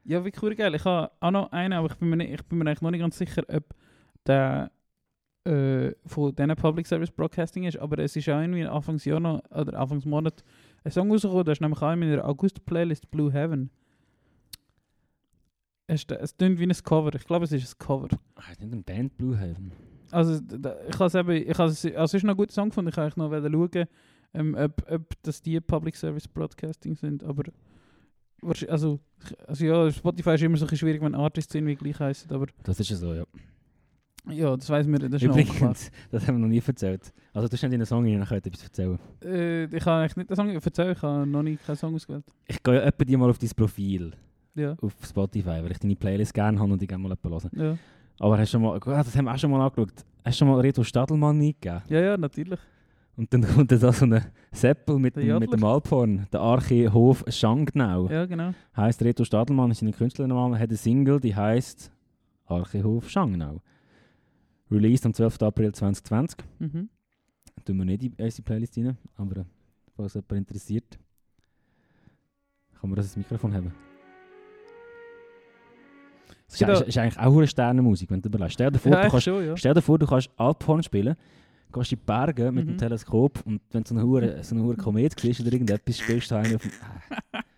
ja, 0.05 0.23
wirklich 0.23 0.43
cool 0.43 0.55
geil. 0.55 0.75
Ich 0.75 0.85
habe 0.85 1.11
auch 1.19 1.31
noch 1.31 1.51
einen, 1.51 1.73
aber 1.73 1.87
ich 1.91 1.95
bin 1.95 2.09
mir, 2.09 2.17
nicht, 2.17 2.33
ich 2.33 2.43
bin 2.45 2.59
mir 2.59 2.65
eigentlich 2.67 2.81
noch 2.81 2.91
nicht 2.91 2.99
ganz 3.01 3.17
sicher, 3.17 3.43
ob 3.47 3.63
der 4.27 4.71
äh, 5.45 5.91
von 6.05 6.35
diesen 6.35 6.55
Public 6.55 6.85
Service 6.87 7.11
Broadcasting 7.11 7.63
ist, 7.63 7.77
aber 7.77 7.97
es 7.99 8.15
ist 8.15 8.29
auch 8.29 8.39
irgendwie 8.39 8.65
Anfangs 8.65 9.05
Jahr 9.05 9.19
noch, 9.19 9.41
oder 9.51 9.77
Anfangs 9.79 10.05
Monat 10.05 10.43
ein 10.83 10.91
Song 10.91 11.11
rausgekommen, 11.11 11.45
das 11.45 11.57
ist 11.57 11.61
nämlich 11.61 11.81
auch 11.81 11.91
in 11.93 11.99
meiner 11.99 12.25
August-Playlist 12.25 13.09
Blue 13.11 13.31
Heaven. 13.31 13.69
Es, 15.87 16.05
es 16.09 16.37
klingt 16.37 16.59
wie 16.59 16.63
ein 16.65 16.71
Cover, 16.71 17.13
ich 17.13 17.25
glaube 17.25 17.45
es 17.45 17.51
ist 17.51 17.75
ein 17.75 17.77
Cover. 17.85 18.07
Ah, 18.35 18.51
ist 18.51 18.61
nicht 18.61 18.71
ein 18.73 18.83
Band 18.83 19.17
Blue 19.17 19.37
Heaven? 19.37 19.71
Also 20.11 20.39
d- 20.39 20.57
d- 20.57 20.73
ich 20.89 20.95
habe 20.95 21.05
es 21.05 21.15
eben, 21.15 21.31
ich 21.31 21.57
habe 21.57 21.69
es, 21.69 21.85
also 21.85 22.03
es 22.03 22.13
ist 22.13 22.23
noch 22.23 22.33
ein 22.33 22.37
guter 22.37 22.53
Song 22.53 22.69
gefunden, 22.69 22.89
ich 22.89 22.97
eigentlich 22.97 23.17
noch 23.17 23.29
schauen, 23.31 23.87
ähm, 24.33 24.55
ob, 24.57 24.83
ob 24.89 25.13
das 25.23 25.41
die 25.41 25.59
Public 25.59 25.95
Service 25.95 26.27
Broadcasting 26.27 26.95
sind, 26.95 27.23
aber 27.23 27.43
also, 28.67 28.99
also 29.47 29.65
ja, 29.65 29.91
Spotify 29.91 30.31
ist 30.35 30.41
immer 30.43 30.57
so 30.57 30.67
schwierig, 30.67 31.01
wenn 31.01 31.15
Artists 31.15 31.53
irgendwie 31.55 31.75
gleich 31.75 31.99
heißen, 31.99 32.31
aber 32.31 32.47
Das 32.63 32.79
ist 32.79 32.89
ja 32.89 32.95
so, 32.97 33.13
ja. 33.13 33.23
Ja, 34.29 34.55
das 34.55 34.69
weiß 34.69 34.87
mir, 34.87 34.99
das 34.99 35.21
ist 35.21 35.27
noch. 35.27 35.37
Übrigens, 35.37 35.91
das 36.11 36.27
haben 36.27 36.35
wir 36.35 36.41
noch 36.41 36.47
nie 36.47 36.61
erzählt. 36.65 37.13
Also 37.33 37.47
du 37.47 37.53
hast 37.53 37.61
nicht 37.63 37.73
in 37.73 37.79
den 37.79 37.85
Song 37.85 38.05
rein, 38.05 38.21
ich 38.21 38.31
etwas 38.31 38.63
erzählen. 38.63 38.99
Äh, 39.23 39.63
ich 39.65 39.83
kann 39.83 40.01
eigentlich 40.01 40.15
nicht 40.17 40.29
den 40.29 40.35
Song 40.35 40.49
erzählen, 40.49 40.91
ich 40.93 41.01
habe 41.01 41.27
noch 41.27 41.43
nie 41.43 41.57
keinen 41.57 41.75
Song 41.75 41.95
ausgewählt. 41.95 42.25
Ich 42.47 42.61
gehe 42.61 42.75
ja 42.75 42.81
etwa 42.81 43.03
die 43.03 43.17
mal 43.17 43.29
auf 43.29 43.37
dein 43.37 43.49
Profil 43.55 44.13
Ja, 44.55 44.75
auf 44.81 44.93
Spotify, 45.05 45.61
weil 45.63 45.71
ich 45.71 45.79
deine 45.79 45.95
Playlist 45.95 46.33
gerne 46.33 46.59
habe 46.59 46.71
und 46.71 46.81
die 46.81 46.87
gerne 46.87 47.07
mal 47.07 47.17
hören. 47.21 47.49
ja. 47.53 47.77
Aber 48.19 48.37
hast 48.37 48.53
du 48.53 48.57
schon 48.57 48.61
mal, 48.61 48.79
ah, 48.85 49.03
das 49.03 49.15
haben 49.17 49.25
wir 49.25 49.33
auch 49.33 49.37
schon 49.39 49.49
mal 49.49 49.65
angeschaut, 49.65 50.05
hast 50.23 50.35
du 50.35 50.37
schon 50.39 50.47
mal 50.47 50.59
Reto 50.59 50.83
Stadelmann 50.83 51.35
eingegeben? 51.41 51.81
Ja, 51.89 51.99
ja, 51.99 52.17
natürlich. 52.17 52.59
Und 53.17 53.33
dann 53.33 53.41
kommt 53.55 53.71
da 53.71 53.91
so 53.91 54.05
ein 54.05 54.21
Seppel 54.51 54.99
mit, 54.99 55.15
dem, 55.15 55.39
mit 55.39 55.51
dem 55.51 55.63
Alphorn, 55.63 56.27
der 56.31 56.39
Archihof 56.39 57.23
Schangnau. 57.27 58.07
Ja, 58.09 58.25
genau. 58.25 58.53
Heißt 58.77 59.01
Reto 59.03 59.23
Stadelmann 59.23 59.71
ist 59.71 59.79
seine 59.79 59.93
Künstlername, 59.93 60.57
hat 60.59 60.69
eine 60.69 60.77
Single, 60.77 61.19
die 61.19 61.35
heißt 61.35 61.91
Archihof 62.45 63.09
Schangnau. 63.09 63.61
Released 64.73 65.05
am 65.05 65.13
12. 65.13 65.41
April 65.43 65.71
2020. 65.71 66.37
Mhm. 66.59 66.89
Tun 67.65 67.77
wir 67.77 67.85
nicht 67.85 68.03
in 68.03 68.13
unsere 68.17 68.41
Playlist 68.43 68.77
rein, 68.77 68.97
aber 69.15 69.41
äh, 69.41 69.45
falls 69.95 70.15
jemand 70.15 70.31
interessiert, 70.33 70.97
kann 72.79 72.89
man 72.89 72.95
das 72.97 73.05
ins 73.05 73.17
Mikrofon 73.17 73.53
haben. 73.53 73.71
Das 76.47 76.55
ist, 76.55 76.67
gibt 76.67 76.87
ist, 76.87 76.97
eigentlich 76.97 77.19
auch 77.19 77.37
eine 77.37 77.47
Sternenmusik, 77.47 78.09
wenn 78.11 78.21
du 78.21 78.29
überlegst. 78.29 78.53
Stell 78.53 78.71
dir 78.71 78.79
vor, 78.79 78.91
Ja, 78.91 79.03
du 79.03 79.09
kannst, 79.09 79.23
schon, 79.23 79.45
ja. 79.45 79.57
stell 79.57 79.73
dir 79.73 79.81
vor, 79.81 79.97
du 79.99 80.05
kannst 80.05 80.29
Alphorn 80.37 80.83
spielen, 80.83 81.15
gehst 81.71 81.91
in 81.91 81.99
die 81.99 82.05
Berge 82.05 82.51
mit 82.51 82.67
dem 82.67 82.73
Mhm. 82.73 82.77
Teleskop 82.79 83.41
und 83.45 83.61
wenn 83.71 83.85
so 83.85 83.95
ein 83.95 84.03
hure 84.03 84.43
so 84.43 84.55
Komet 84.75 85.19
siehst 85.19 85.41
oder 85.41 85.53
irgendetwas, 85.53 85.97
spielst 85.97 86.31
du 86.31 86.35
einen 86.35 86.55
auf 86.55 86.61
dem... 86.61 86.71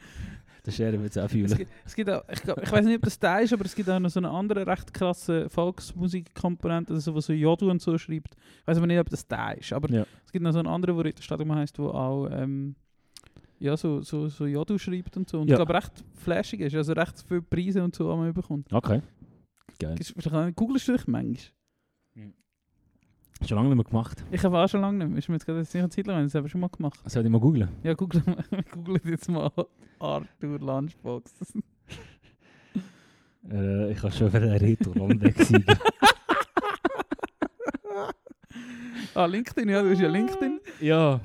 Das 0.66 0.76
Scherer 0.76 1.00
wird 1.00 1.12
es 1.12 1.18
auch 1.18 1.26
Es 1.26 1.32
fühlen. 1.32 1.58
gibt, 1.58 1.72
es 1.86 1.96
gibt 1.96 2.10
auch, 2.10 2.24
ich, 2.32 2.42
glaub- 2.42 2.62
ich 2.62 2.72
weiß 2.72 2.86
nicht, 2.86 2.96
ob 2.96 3.02
das 3.04 3.20
der 3.20 3.42
ist, 3.42 3.54
aber 3.54 3.66
es 3.66 3.76
gibt 3.76 3.88
auch 3.90 4.00
noch 4.00 4.10
so 4.10 4.20
eine 4.20 4.30
andere 4.32 4.66
recht 4.66 4.94
krasse 4.94 5.48
Volksmusikkomponente, 5.50 6.94
also 6.94 7.14
wo 7.14 7.20
so 7.22 7.34
Jodu 7.34 7.70
und 7.70 7.82
so 7.82 7.98
schreibt. 7.98 8.36
Ich 8.62 8.68
weiß 8.68 8.78
aber 8.78 8.88
nicht, 8.88 9.00
ob 9.00 9.10
das 9.10 9.28
der 9.28 9.58
ist, 9.60 9.72
aber 9.74 9.90
Ja. 9.92 10.06
es 10.26 10.32
gibt 10.32 10.44
noch 10.44 10.52
so 10.54 10.60
einen 10.60 10.68
anderen, 10.68 10.98
der 10.98 11.06
in 11.06 11.16
der 11.16 11.22
Stadt 11.22 11.40
heisst, 11.50 11.78
wo 11.80 11.90
auch 11.90 12.28
ähm, 12.32 12.76
ja, 13.60 13.78
so, 13.78 14.02
so, 14.02 14.28
so 14.28 14.46
Jodu 14.48 14.78
schreibt 14.78 15.16
und 15.18 15.30
so. 15.30 15.40
Und 15.42 15.48
Ja. 15.50 15.54
ich 15.54 15.58
glaube, 15.60 15.74
recht 15.76 16.04
flashig 16.16 16.60
ist, 16.62 16.76
also 16.76 16.94
recht 16.94 17.24
viele 17.28 17.42
Preise 17.42 17.84
und 17.84 17.96
so, 17.96 18.12
die 18.12 18.18
man 18.18 18.34
bekommt. 18.34 18.72
Okay. 18.74 19.02
Geil. 19.80 19.96
Googlest 20.56 20.88
du 20.88 20.94
dich 20.94 21.08
manchmal? 21.08 21.38
Schon 23.44 23.58
lange 23.58 23.70
nicht 23.70 23.78
mehr 23.78 23.86
gemacht. 23.86 24.24
Ich 24.32 24.44
habe 24.44 24.58
auch 24.58 24.68
schon 24.68 24.82
lange 24.82 24.98
nicht 25.00 25.10
mehr. 25.10 25.18
Ist 25.20 25.30
mir 25.30 25.36
jetzt 25.36 25.46
gerade 25.46 25.60
jetzt 25.60 25.74
nicht 25.74 25.84
eine 25.84 25.90
Zeit 25.90 26.08
lang, 26.08 26.26
ich 26.26 26.34
habe 26.34 26.48
schon 26.50 26.62
mal 26.62 26.70
gemacht. 26.70 27.00
Soll 27.06 27.26
ich 27.26 27.32
mal 27.32 27.40
googlen? 27.40 27.70
Ja, 27.84 27.94
google, 27.94 28.24
google 28.72 29.00
jetzt 29.06 29.30
mal 29.30 29.52
Arthur 30.00 30.60
Lunchbox. 30.60 31.34
Äh, 33.48 33.92
ich 33.92 34.02
habe 34.02 34.12
schon 34.12 34.30
wieder 34.30 34.42
einen 34.42 34.58
Reto 34.58 34.92
Lombeck 34.94 35.40
siegen. 35.40 35.78
ah, 39.14 39.26
LinkedIn, 39.26 39.70
ja, 39.70 39.84
du 39.84 39.92
hast 39.92 40.02
ja 40.02 40.08
LinkedIn. 40.08 40.60
Ja. 40.82 41.22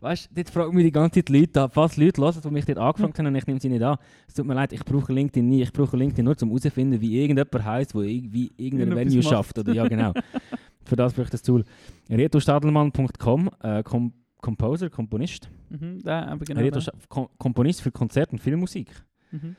Weißt 0.00 0.28
du, 0.30 0.34
dort 0.34 0.50
fragen 0.50 0.76
mich 0.76 0.84
die 0.84 0.92
ganze 0.92 1.14
Zeit 1.14 1.30
Leute 1.30 1.62
an, 1.62 1.70
falls 1.70 1.96
Leute 1.96 2.20
hören, 2.20 2.40
die 2.44 2.50
mich 2.50 2.66
dort 2.66 2.78
angefangen 2.78 3.14
haben 3.16 3.26
und 3.26 3.34
ich 3.36 3.46
nehme 3.46 3.58
sie 3.58 3.70
nicht 3.70 3.82
an. 3.82 3.96
Es 4.28 4.34
tut 4.34 4.46
mir 4.46 4.52
leid, 4.52 4.72
ich 4.74 4.84
brauche 4.84 5.12
LinkedIn 5.12 5.48
nie. 5.48 5.62
Ich 5.62 5.72
brauche 5.72 5.96
LinkedIn 5.96 6.26
nur, 6.26 6.36
um 6.42 6.48
herauszufinden, 6.48 7.00
wie 7.00 7.20
irgendjemand 7.22 7.64
heisst, 7.64 7.94
der 7.94 8.02
irgendwie 8.02 8.52
irgendein 8.56 8.94
Venue 8.94 9.22
schafft. 9.22 9.58
Oder, 9.58 9.72
ja, 9.72 9.88
genau. 9.88 10.12
Für 10.84 10.96
das 10.96 11.12
brauche 11.12 11.24
ich 11.24 11.30
das 11.30 11.42
Tool. 11.42 11.64
retostadelmann.com, 12.10 13.50
äh, 13.62 13.82
Com 13.82 14.12
Composer, 14.40 14.90
Komponist. 14.90 15.48
Mhm, 15.70 16.02
aber 16.06 16.44
genau. 16.44 16.60
Reto 16.60 16.80
Kom 17.08 17.28
Komponist 17.38 17.80
für 17.80 17.90
Konzert 17.90 18.30
und 18.30 18.38
Filmmusik. 18.38 18.90
Mhm. 19.30 19.56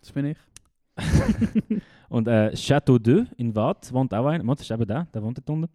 Das 0.00 0.12
bin 0.12 0.26
ich. 0.26 0.38
Und 2.08 2.28
äh, 2.28 2.54
Chateau 2.54 2.98
2 2.98 3.26
in 3.36 3.54
Waadt 3.54 3.92
wohnt 3.92 4.14
auch 4.14 4.26
einer. 4.26 4.44
Das 4.54 4.62
ist 4.62 4.70
eben 4.70 4.86
der, 4.86 5.06
der 5.12 5.22
wohnt 5.22 5.36
dort 5.36 5.50
unten. 5.50 5.70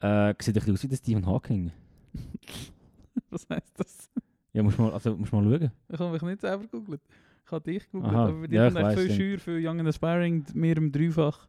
Äh, 0.00 0.34
sieht 0.40 0.48
ein 0.48 0.54
bisschen 0.54 0.74
aus 0.74 0.82
wie 0.82 0.88
der 0.88 0.96
Stephen 0.96 1.26
Hawking. 1.26 1.70
Was 3.30 3.46
heisst 3.50 3.78
das? 3.78 4.10
Ja, 4.52 4.62
musst 4.62 4.78
mal, 4.78 4.92
also, 4.92 5.16
musst 5.16 5.32
mal 5.32 5.42
schauen. 5.42 5.70
Ich 5.88 5.98
habe 5.98 6.12
mich 6.12 6.22
nicht 6.22 6.40
selber 6.40 6.64
gegoogelt. 6.64 7.02
Ich 7.44 7.52
habe 7.52 7.70
dich 7.70 7.84
gegoogelt, 7.84 8.14
Aha, 8.14 8.24
aber 8.24 8.40
bei 8.40 8.46
dir 8.46 8.64
ja, 8.64 8.74
weiss, 8.74 9.00
viel. 9.00 9.10
Scheuer, 9.10 9.38
viel 9.38 9.66
Young 9.66 9.80
and 9.80 9.88
Aspiring, 9.88 10.44
mehr 10.54 10.76
im 10.76 10.90
Dreifach, 10.90 11.48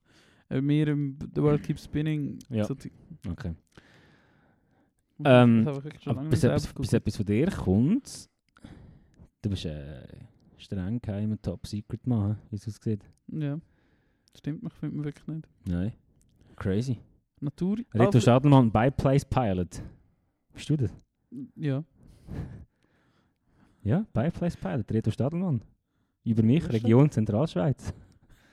äh, 0.49 0.61
mehr 0.61 0.87
im 0.87 1.17
The 1.35 1.41
World 1.41 1.63
Keeps 1.63 1.85
Spinning. 1.85 2.39
Ja. 2.49 2.65
So. 2.65 2.75
Okay. 3.29 3.53
Ähm, 5.23 5.65
bis 6.29 6.43
etwas, 6.43 6.73
bis 6.73 6.93
etwas 6.93 7.17
von 7.17 7.25
dir 7.25 7.51
kommt, 7.51 8.29
du 9.41 9.49
bist 9.49 9.65
äh, 9.65 10.07
streng 10.57 11.01
geheim 11.01 11.37
Top 11.41 11.67
Secret 11.67 12.07
Mann, 12.07 12.37
wie 12.49 12.55
es 12.55 12.67
aussieht. 12.67 13.03
Ja, 13.27 13.59
stimmt, 14.35 14.63
mich 14.63 14.73
findet 14.73 14.95
man 14.95 15.05
wirklich 15.05 15.27
nicht. 15.27 15.47
Nein. 15.67 15.91
Crazy. 16.55 16.99
Natur. 17.41 17.77
Reto 17.93 18.17
Ah, 18.17 18.21
Stadelmann, 18.21 18.71
Byplace 18.71 19.25
Pilot. 19.25 19.81
Bist 20.53 20.69
du 20.69 20.77
das? 20.77 20.93
Ja. 21.55 21.83
Ja, 23.83 24.05
Byplace 24.13 24.57
Pilot, 24.57 24.91
Reto 24.91 25.11
Stadelmann. 25.11 25.61
Über 26.23 26.43
mich, 26.43 26.67
Region 26.71 27.09
Zentralschweiz. 27.09 27.93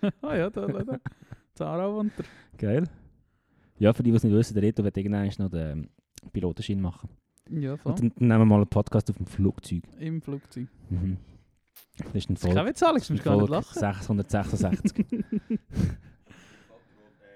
ah 0.23 0.35
ja, 0.37 0.51
da, 0.51 0.67
da, 0.67 0.83
da. 0.83 0.99
Zara 1.57 1.93
wohnt 1.93 2.13
er. 2.19 2.25
Geil. 2.59 2.85
Ja, 3.79 3.93
für 3.93 4.03
die, 4.03 4.11
die 4.11 4.17
es 4.17 4.25
nicht 4.25 4.33
wissen, 4.35 4.55
der 4.55 4.63
Reto 4.63 4.85
wird 4.85 4.97
irgendwann 4.97 5.31
noch 5.39 5.51
den 5.51 5.85
ähm, 6.25 6.31
Pilotenschein 6.33 6.81
machen. 6.81 7.09
Ja, 7.51 7.77
voll. 7.77 7.93
Und 7.93 8.01
dann, 8.01 8.13
nehmen 8.17 8.41
wir 8.41 8.45
mal 8.45 8.57
einen 8.57 8.67
Podcast 8.69 9.11
auf 9.11 9.17
dem 9.17 9.27
Flugzeug. 9.27 9.83
Im 9.99 10.21
Flugzeug. 10.23 10.69
Mhm. 10.91 11.19
Das 11.99 12.15
ist 12.15 12.31
ein 12.31 12.35
Das 12.35 12.43
ist 12.43 12.47
kein 12.47 12.55
Folge. 12.55 12.69
Witz, 12.71 12.83
Alex, 12.83 13.07
du 13.07 13.13
musst 13.15 13.25
gar 13.25 13.37
nicht 13.37 13.49
lachen. 13.51 13.79
666. 13.79 14.95
Mein 14.99 15.19
Vater, 15.19 15.29
will- 15.47 15.59
äh, 15.59 15.59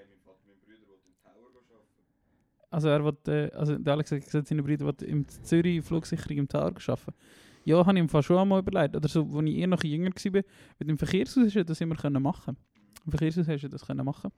mein 0.09 0.19
Vater, 0.25 0.39
mein 0.47 0.59
Bruder 0.61 0.89
will 0.89 0.99
im 1.07 1.15
Tower 1.23 1.51
arbeiten. 1.55 2.71
Also 2.71 2.89
er 2.89 3.05
wird, 3.05 3.29
äh, 3.29 3.51
also 3.55 3.79
der 3.79 3.93
Alex 3.95 4.13
hat 4.13 4.25
gesagt, 4.25 4.49
seine 4.49 4.63
Brüder 4.63 4.87
will 4.87 5.09
im 5.09 5.27
Zürich 5.29 5.83
Flugsicherung 5.85 6.37
im 6.39 6.49
Tower 6.49 6.65
arbeiten. 6.87 7.15
Ja, 7.65 7.85
habe 7.85 7.93
ich 7.93 8.01
im 8.01 8.09
Fall 8.09 8.23
schon 8.23 8.39
einmal 8.39 8.61
überlegt. 8.61 8.97
Oder 8.97 9.09
so, 9.09 9.23
als 9.23 9.47
ich 9.47 9.57
eher 9.57 9.67
noch 9.67 9.85
jünger 9.85 10.11
war, 10.11 10.43
mit 10.79 10.89
dem 10.89 10.99
Verkehrshaus 10.99 11.53
du 11.53 11.65
das 11.65 11.81
immer 11.81 11.95
können 11.95 12.23
machen 12.23 12.57
Verkehrshaus 13.11 13.49
hast 13.49 13.63
du 13.63 13.69
das 13.69 13.87
können 13.87 14.05
machen. 14.05 14.31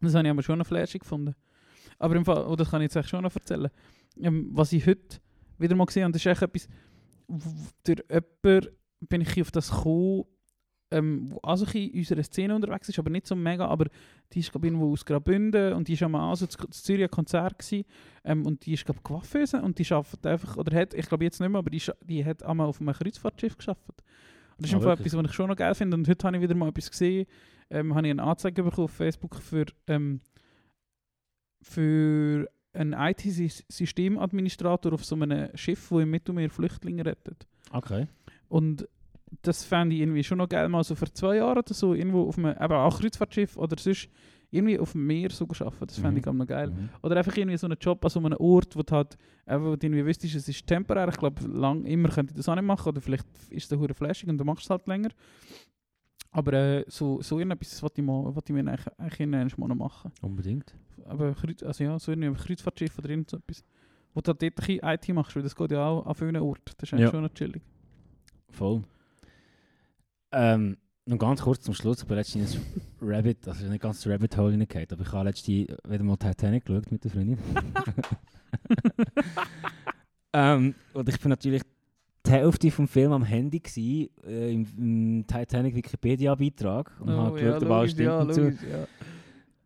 Das 0.00 0.14
habe 0.14 0.26
ich 0.26 0.30
aber 0.30 0.42
schon 0.42 0.58
noch 0.58 0.66
flashig 0.66 1.02
gefunden. 1.02 1.34
Aber 1.98 2.16
im 2.16 2.24
Fall, 2.24 2.46
oh, 2.46 2.56
das 2.56 2.70
kann 2.70 2.82
ich 2.82 2.92
jetzt 2.92 3.08
schon 3.08 3.22
noch 3.22 3.34
erzählen. 3.34 3.70
Ähm, 4.20 4.50
was 4.52 4.72
ich 4.72 4.86
heute 4.86 5.18
wieder 5.58 5.74
mal 5.74 5.86
gesehen 5.86 6.04
habe, 6.04 6.12
das 6.12 6.22
ist 6.22 6.26
echt 6.26 6.42
etwas, 6.42 6.68
durch 7.84 8.02
jemanden 8.10 8.68
bin 9.00 9.20
ich 9.20 9.40
auf 9.40 9.50
das 9.50 9.70
gekommen, 9.70 10.24
ähm, 10.90 11.38
also 11.42 11.66
in 11.72 11.98
unserer 11.98 12.22
Szene 12.22 12.54
unterwegs 12.54 12.88
ist, 12.88 12.98
aber 12.98 13.10
nicht 13.10 13.26
so 13.26 13.34
mega, 13.34 13.66
aber 13.66 13.86
die 14.32 14.40
ist 14.40 14.52
glaube 14.52 14.66
irgendwo 14.66 14.92
aus 14.92 15.04
Graubünden 15.04 15.72
und 15.72 15.88
die 15.88 15.94
ist 15.94 16.02
einmal 16.02 16.30
also 16.30 16.46
zu, 16.46 16.68
Zürich 16.68 17.10
Konzert 17.10 17.58
gewesen, 17.58 17.84
ähm, 18.24 18.46
und 18.46 18.64
die 18.64 18.74
ist 18.74 18.84
glaube 18.84 19.00
Coiffeuse 19.02 19.60
und 19.60 19.78
die 19.78 19.92
arbeitet 19.92 20.26
einfach, 20.26 20.56
oder 20.56 20.76
hat, 20.76 20.94
ich 20.94 21.08
glaube 21.08 21.24
jetzt 21.24 21.40
nicht 21.40 21.48
mehr, 21.48 21.58
aber 21.58 21.70
die, 21.70 21.82
die 22.02 22.24
hat 22.24 22.42
einmal 22.42 22.68
auf 22.68 22.80
einem 22.80 22.94
Kreuzfahrtschiff 22.94 23.56
gearbeitet. 23.58 24.02
Das 24.58 24.68
ist 24.68 24.74
Ah, 24.74 24.76
einfach 24.76 24.88
wirklich? 24.90 25.06
etwas, 25.12 25.24
was 25.24 25.30
ich 25.30 25.34
schon 25.36 25.48
noch 25.48 25.56
geil 25.56 25.74
finde 25.74 25.96
und 25.96 26.08
heute 26.08 26.26
habe 26.26 26.36
ich 26.36 26.42
wieder 26.42 26.54
mal 26.54 26.68
etwas 26.68 26.90
gesehen, 26.90 27.26
ähm, 27.70 27.94
habe 27.94 28.06
ich 28.06 28.10
eine 28.12 28.22
Anzeige 28.22 28.62
bekommen 28.62 28.84
auf 28.86 28.90
Facebook 28.92 29.36
für, 29.36 29.64
ähm, 29.86 30.20
für 31.62 32.48
einen 32.72 32.92
IT-Systemadministrator 32.92 34.92
auf 34.92 35.04
so 35.04 35.14
einem 35.16 35.48
Schiff, 35.56 35.90
wo 35.90 35.98
im 36.00 36.10
Mittelmeer 36.10 36.50
Flüchtlinge 36.50 37.04
rettet. 37.04 37.46
Okay. 37.72 38.06
Und 38.48 38.86
das 39.42 39.64
fände 39.64 39.94
ich 39.96 40.02
irgendwie 40.02 40.22
schon 40.24 40.38
noch 40.38 40.48
geil, 40.48 40.68
mal 40.68 40.84
so 40.84 40.94
für 40.94 41.12
zwei 41.12 41.36
Jahre 41.36 41.58
oder 41.60 41.74
so 41.74 41.94
irgendwo 41.94 42.28
auf 42.28 42.38
einem, 42.38 42.52
eben 42.52 42.72
auch 42.74 43.00
Kreuzfahrtschiff 43.00 43.56
oder 43.56 43.76
sonst 43.78 44.08
irgendwie 44.50 44.78
auf 44.78 44.92
dem 44.92 45.06
Meer 45.06 45.30
so 45.30 45.44
arbeiten. 45.44 45.86
Das 45.86 45.96
fände 45.98 46.12
Mhm. 46.12 46.16
ich 46.18 46.26
auch 46.26 46.32
noch 46.32 46.46
geil. 46.46 46.70
Mhm. 46.70 46.88
Oder 47.02 47.16
einfach 47.16 47.36
irgendwie 47.36 47.56
so 47.56 47.66
einen 47.66 47.78
Job 47.80 48.04
an 48.04 48.10
so 48.10 48.20
einem 48.20 48.36
Ort, 48.38 48.76
wo 48.76 48.82
du 48.82 48.94
halt, 48.94 49.16
eben, 49.48 49.64
wo 49.64 49.76
du 49.76 49.86
irgendwie 49.86 50.04
wüsstest, 50.06 50.34
es 50.36 50.48
ist 50.48 50.66
temporär. 50.66 51.08
Ich 51.08 51.16
glaube, 51.16 51.46
lang 51.46 51.84
immer 51.84 52.08
könnte 52.08 52.32
ich 52.32 52.36
das 52.36 52.48
auch 52.48 52.54
nicht 52.54 52.64
machen. 52.64 52.88
Oder 52.88 53.00
vielleicht 53.00 53.26
ist 53.50 53.70
es 53.72 53.78
hure 53.78 53.94
flashig 53.94 54.28
und 54.28 54.38
du 54.38 54.44
machst 54.44 54.64
es 54.64 54.70
halt 54.70 54.86
länger. 54.86 55.08
Aber 56.30 56.52
äh, 56.52 56.84
so, 56.88 57.22
so 57.22 57.38
irgendetwas 57.38 57.82
wollte 57.82 58.00
ich, 58.00 58.06
mal, 58.06 58.24
wollte 58.34 58.52
ich 58.52 58.62
mir 58.62 58.70
eigentlich, 58.70 59.20
eigentlich 59.20 59.56
mal 59.58 59.68
noch 59.68 59.74
machen. 59.76 60.12
Unbedingt. 60.22 60.74
Aber 61.06 61.34
also 61.64 61.84
ja, 61.84 61.98
so 61.98 62.12
irgendwie 62.12 62.28
ein 62.28 62.36
Kreuzfahrtschiff 62.36 62.98
oder 62.98 63.08
irgend 63.10 63.30
so 63.30 63.36
etwas. 63.38 63.64
Wo 64.12 64.20
du 64.20 64.28
halt 64.32 64.42
dort 64.42 64.68
ein 64.68 64.94
IT 64.94 65.08
machst, 65.14 65.36
weil 65.36 65.42
das 65.42 65.54
geht 65.54 65.70
ja 65.70 65.86
auch 65.86 66.06
an 66.06 66.14
vielen 66.14 66.36
Orten. 66.36 66.62
Das 66.78 66.88
ist 66.88 66.92
eigentlich 66.94 67.04
Ja. 67.06 67.10
schon 67.10 67.22
noch 67.22 67.32
chillig. 67.34 67.62
Voll. 68.50 68.82
Ähm, 70.32 70.76
noch 71.06 71.18
ganz 71.18 71.42
kurz 71.42 71.62
zum 71.62 71.74
Schluss, 71.74 72.02
ich 72.02 72.06
bin 72.06 72.16
letztens 72.16 72.58
Rabbit, 73.00 73.46
also 73.46 73.66
nicht 73.66 73.80
ganz 73.80 74.06
Rabbit 74.06 74.36
Hole 74.36 74.52
hineingehauen, 74.52 74.88
aber 74.90 75.02
ich 75.02 75.12
habe 75.12 75.28
letztens 75.28 75.68
wieder 75.88 76.04
mal 76.04 76.16
Titanic 76.16 76.64
geschaut 76.64 76.90
mit 76.90 77.04
der 77.04 77.10
Freundin. 77.10 77.38
ähm, 80.32 80.74
und 80.92 81.08
ich 81.08 81.20
bin 81.20 81.30
natürlich 81.30 81.62
die 82.26 82.30
Hälfte 82.30 82.70
vom 82.72 82.88
Film 82.88 83.12
am 83.12 83.22
Handy 83.22 83.60
gsi, 83.60 84.10
äh, 84.26 84.52
im, 84.52 84.66
im 84.76 85.24
Titanic 85.26 85.76
Wikipedia-Beitrag 85.76 87.00
und 87.00 87.10
habe 87.10 87.38
geschaut, 87.38 87.62
ob 87.62 87.70
alles 87.70 87.92
stimmt. 87.92 88.36
Oh, 88.36 88.66
ja. 88.68 88.86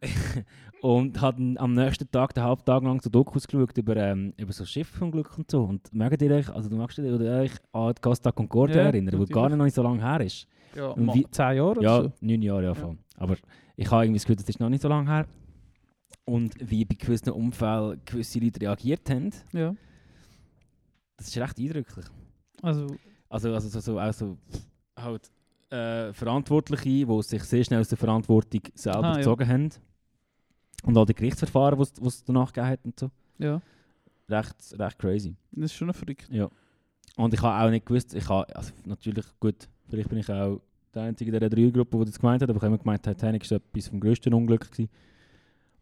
Und 0.83 1.21
habe 1.21 1.57
am 1.57 1.75
nächsten 1.75 2.11
Tag, 2.11 2.33
den 2.33 2.43
halben 2.43 2.65
Tag 2.65 2.83
lang 2.83 3.03
so 3.03 3.11
Dokus 3.11 3.47
geschaut 3.47 3.77
über, 3.77 3.97
ähm, 3.97 4.33
über 4.39 4.51
so 4.51 4.65
Schiffsunglück 4.65 5.37
und 5.37 5.51
so. 5.51 5.65
Und 5.65 5.93
mögt 5.93 6.23
ihr 6.23 6.31
euch, 6.31 6.49
also 6.49 6.71
du 6.71 6.77
magst 6.77 6.97
dich 6.97 7.05
euch 7.05 7.53
an 7.73 7.93
die 7.95 8.01
Costa 8.01 8.33
Concordia 8.33 8.77
Ja, 8.77 8.83
erinnern, 8.85 9.19
wo 9.19 9.27
gar 9.27 9.43
natürlich. 9.43 9.59
noch 9.59 9.65
nicht 9.67 9.75
so 9.75 9.83
lange 9.83 10.01
her 10.01 10.23
ist? 10.23 10.47
Ja, 10.75 10.95
wie- 10.97 11.27
zehn 11.31 11.57
Jahre 11.57 11.71
oder 11.71 11.83
Ja, 11.83 12.03
so. 12.03 12.13
neun 12.21 12.43
Jahre 12.43 12.65
ja, 12.65 12.75
voll. 12.75 12.97
Aber 13.17 13.37
ich 13.77 13.91
habe 13.91 14.05
irgendwie 14.05 14.19
das 14.19 14.25
Gefühl, 14.25 14.37
das 14.37 14.49
ist 14.49 14.61
noch 14.61 14.69
nicht 14.69 14.83
so 14.83 14.89
lange 14.89 15.11
her. 15.11 15.27
Und 16.25 16.55
wie 16.61 16.85
bei 16.85 16.95
gewissen 16.95 17.31
Unfällen 17.31 18.01
gewisse 18.05 18.39
Leute 18.39 18.61
reagiert 18.61 19.09
haben, 19.11 19.31
Ja. 19.53 19.75
das 21.17 21.29
ist 21.29 21.37
recht 21.39 21.59
eindrücklich. 21.59 22.07
Also, 22.63 22.87
Also, 23.29 23.53
also 23.55 23.69
so, 23.69 23.81
so, 23.81 24.01
auch 24.01 24.13
so 24.13 24.37
halt, 24.97 25.31
äh, 25.71 26.13
Verantwortliche, 26.13 27.07
die 27.07 27.23
sich 27.23 27.43
sehr 27.45 27.63
schnell 27.65 27.81
aus 27.81 27.89
der 27.89 27.99
Verantwortung 27.99 28.61
selber 28.75 29.05
Ah, 29.05 29.11
ja. 29.13 29.17
gezogen 29.19 29.49
haben. 29.49 29.69
Und 30.83 30.97
all 30.97 31.07
die 31.07 31.15
Gerichtsverfahren, 31.15 31.79
die 31.79 32.07
es 32.07 32.25
danach 32.25 32.53
gegeben 32.53 32.71
hat 32.73 32.81
und 32.85 32.99
so. 32.99 33.11
ja, 33.39 33.61
Recht, 34.29 34.55
recht 34.79 34.99
crazy. 34.99 35.35
das 35.53 35.67
ist 35.67 35.75
schon 35.75 35.93
verrückt. 35.93 36.29
Ja. 36.31 36.49
Und 37.17 37.35
ich 37.35 37.43
habe 37.43 37.65
auch 37.67 37.71
nicht 37.71 37.85
gewusst, 37.87 38.15
ich 38.15 38.29
habe, 38.29 38.55
also 38.57 38.73
natürlich, 38.85 39.27
gut, 39.41 39.69
vielleicht 39.91 40.09
bin 40.09 40.19
ich 40.19 40.29
auch 40.31 40.61
der 40.95 41.03
Einzige 41.03 41.31
der 41.39 41.49
Dreiergruppe, 41.51 41.99
die 41.99 42.05
das 42.07 42.19
gemeint 42.19 42.43
hat, 42.43 42.49
aber 42.51 42.57
ich 42.57 42.63
habe 42.63 42.75
immer 42.75 42.79
gemeint, 42.79 43.03
Titanic 43.03 43.43
ist 43.43 43.53
etwas 43.53 43.89
vom 43.89 44.01
grössten 44.01 44.33
Unglück 44.35 44.71
gewesen. 44.71 44.89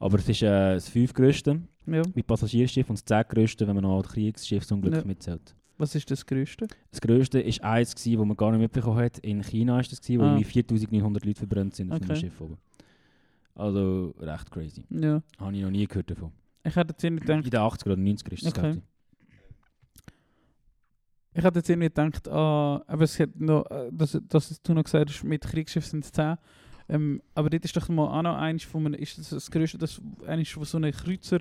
Aber 0.01 0.19
es 0.19 0.29
ist 0.29 0.43
äh, 0.43 0.75
das 0.75 0.89
fünftgrößte 0.89 1.61
Ja. 1.87 2.03
mit 2.15 2.27
Passagierschiff 2.27 2.89
und 2.89 2.99
das 2.99 3.05
zehngrößte, 3.05 3.67
wenn 3.67 3.75
man 3.75 3.85
noch 3.85 4.03
das 4.03 4.13
Kriegsschiffsunglück 4.13 4.95
Ja. 4.95 5.05
mitzählt. 5.05 5.55
Was 5.79 5.95
ist 5.95 6.11
das 6.11 6.27
Größte? 6.27 6.67
Das 6.91 7.01
grösste 7.01 7.39
war 7.45 7.71
eins, 7.71 7.95
das 7.95 8.07
man 8.07 8.37
gar 8.37 8.51
nicht 8.51 8.61
mitbekommen 8.61 8.99
hat. 8.99 9.19
In 9.21 9.43
China 9.43 9.75
war 9.77 9.83
das, 9.83 10.01
gewesen, 10.01 10.21
wo 10.21 10.25
Ah. 10.25 10.27
irgendwie 10.33 10.45
4900 10.45 11.25
Leute 11.25 11.39
verbrannt 11.39 11.75
sind 11.77 11.91
auf 11.93 11.97
Okay. 11.99 12.07
einem 12.11 12.17
Schiff. 12.21 12.41
Oben. 12.41 12.59
Also 13.55 14.15
recht 14.21 14.51
crazy. 14.51 14.85
Ja. 14.91 15.23
Habe 15.39 15.57
ich 15.57 15.63
noch 15.63 15.71
nie 15.71 15.87
gehört 15.87 16.11
davon. 16.11 16.33
Ich 16.65 16.77
hätte 16.77 16.95
jetzt 17.01 17.03
gedacht, 17.21 17.45
In 17.45 17.51
den 17.51 17.61
80er 17.61 17.87
oder 17.93 17.97
90er 17.97 18.33
ist 18.33 18.45
das, 18.47 18.57
Okay. 18.59 18.81
Ich. 21.39 21.45
hätte 21.45 21.59
jetzt 21.59 21.69
irgendwie 21.71 21.89
gedacht, 21.89 22.29
ah, 22.29 22.83
aber 22.87 23.05
es 23.05 23.19
hat 23.19 23.39
noch, 23.39 23.71
äh, 23.71 23.91
dass, 23.93 24.19
dass 24.29 24.61
du 24.63 24.75
noch 24.75 24.85
gesagt 24.85 25.11
hast, 25.11 25.25
mit 25.25 25.43
Kriegsschiff 25.43 25.87
sind 25.87 26.05
es 26.05 26.13
10. 26.13 26.37
Ähm, 26.91 27.23
aber 27.35 27.51
dort 27.51 27.65
ist 27.65 27.77
doch 27.77 27.89
mal 27.89 28.07
auch 28.07 28.23
noch 28.23 28.37
eins 28.37 28.65
von 28.65 28.87
einem, 28.87 28.95
ist 28.95 29.19
das 29.19 29.31
das 29.31 29.51
Größte, 29.51 29.77
das 29.79 30.01
eines 30.27 30.49
von 30.49 30.65
so 30.65 30.79
einem 30.79 30.93
Kreuzer 30.93 31.41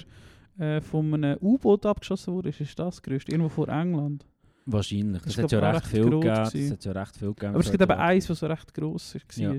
äh, 0.58 0.82
von 0.82 1.14
einem 1.14 1.38
U-Boot 1.42 1.86
abgeschossen 1.86 2.34
wurde, 2.34 2.50
ist, 2.50 2.60
ist 2.60 2.78
das 2.78 2.96
das 2.96 3.02
Größte, 3.04 3.32
irgendwo 3.32 3.50
vor 3.50 3.70
England. 3.70 4.26
Wahrscheinlich. 4.66 5.22
Das 5.24 5.36
Das, 5.36 5.44
hat 5.46 5.52
ja 5.52 5.72
recht 5.72 5.88
viel 5.88 6.02
recht 6.02 6.12
gross 6.12 6.52
gegeben. 6.52 6.70
Das 6.70 6.72
hat 6.72 6.86
ja 6.86 6.92
recht 6.92 7.18
viel 7.18 7.28
gegeben. 7.30 7.54
Aber 7.54 7.60
es 7.60 7.72
gibt 7.72 7.82
eben 7.82 7.92
eins, 7.92 8.30
was 8.30 8.40
so 8.40 8.48
recht 8.48 8.74
gross 8.74 9.16
war. 9.16 9.22
Ja. 9.38 9.56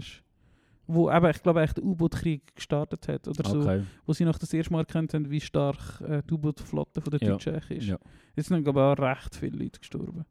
Wo 0.91 1.11
eben, 1.11 1.27
ich 1.31 1.43
glaube, 1.43 1.61
eigentlich 1.61 1.75
der 1.75 1.85
U-Boot-Krieg 1.85 2.57
gestartet 2.57 3.07
hat. 3.09 3.29
Oder 3.29 3.49
so. 3.49 3.61
Okay. 3.61 3.83
Wo 4.07 4.13
sie 4.15 4.25
noch 4.25 4.39
das 4.39 4.53
erste 4.55 4.73
Mal 4.73 4.81
erkannt 4.81 5.13
haben, 5.13 5.29
wie 5.31 5.41
stark 5.41 6.01
äh, 6.01 6.23
die 6.29 6.33
U-Boot-Flotte 6.35 7.01
von 7.03 7.11
der 7.11 7.21
Ja. 7.21 7.29
Deutschen 7.33 7.55
ist. 7.55 7.85
Ja. 7.87 7.99
Jetzt 8.35 8.49
sind 8.49 8.65
glaube 8.65 8.81
ich 8.81 8.85
auch 8.85 8.99
recht 9.05 9.35
viele 9.37 9.59
Leute 9.59 9.79
gestorben. 9.79 10.25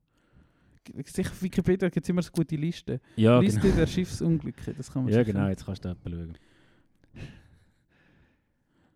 Sicher 1.05 1.29
auf 1.31 1.43
Wikipedia 1.43 1.89
gibt 1.89 2.05
es 2.05 2.09
immer 2.09 2.21
so 2.21 2.31
gute 2.31 2.55
Listen. 2.55 2.99
Ja, 3.17 3.39
Liste 3.39 3.59
genau. 3.59 3.75
der 3.75 3.87
Schiffsunglücke, 3.87 4.73
das 4.73 4.91
kann 4.91 5.03
man 5.03 5.13
Ja, 5.13 5.21
genau. 5.23 5.47
Jetzt 5.47 5.65
kannst 5.65 5.83
du 5.85 5.89
da 5.89 5.95
schauen. 6.09 6.37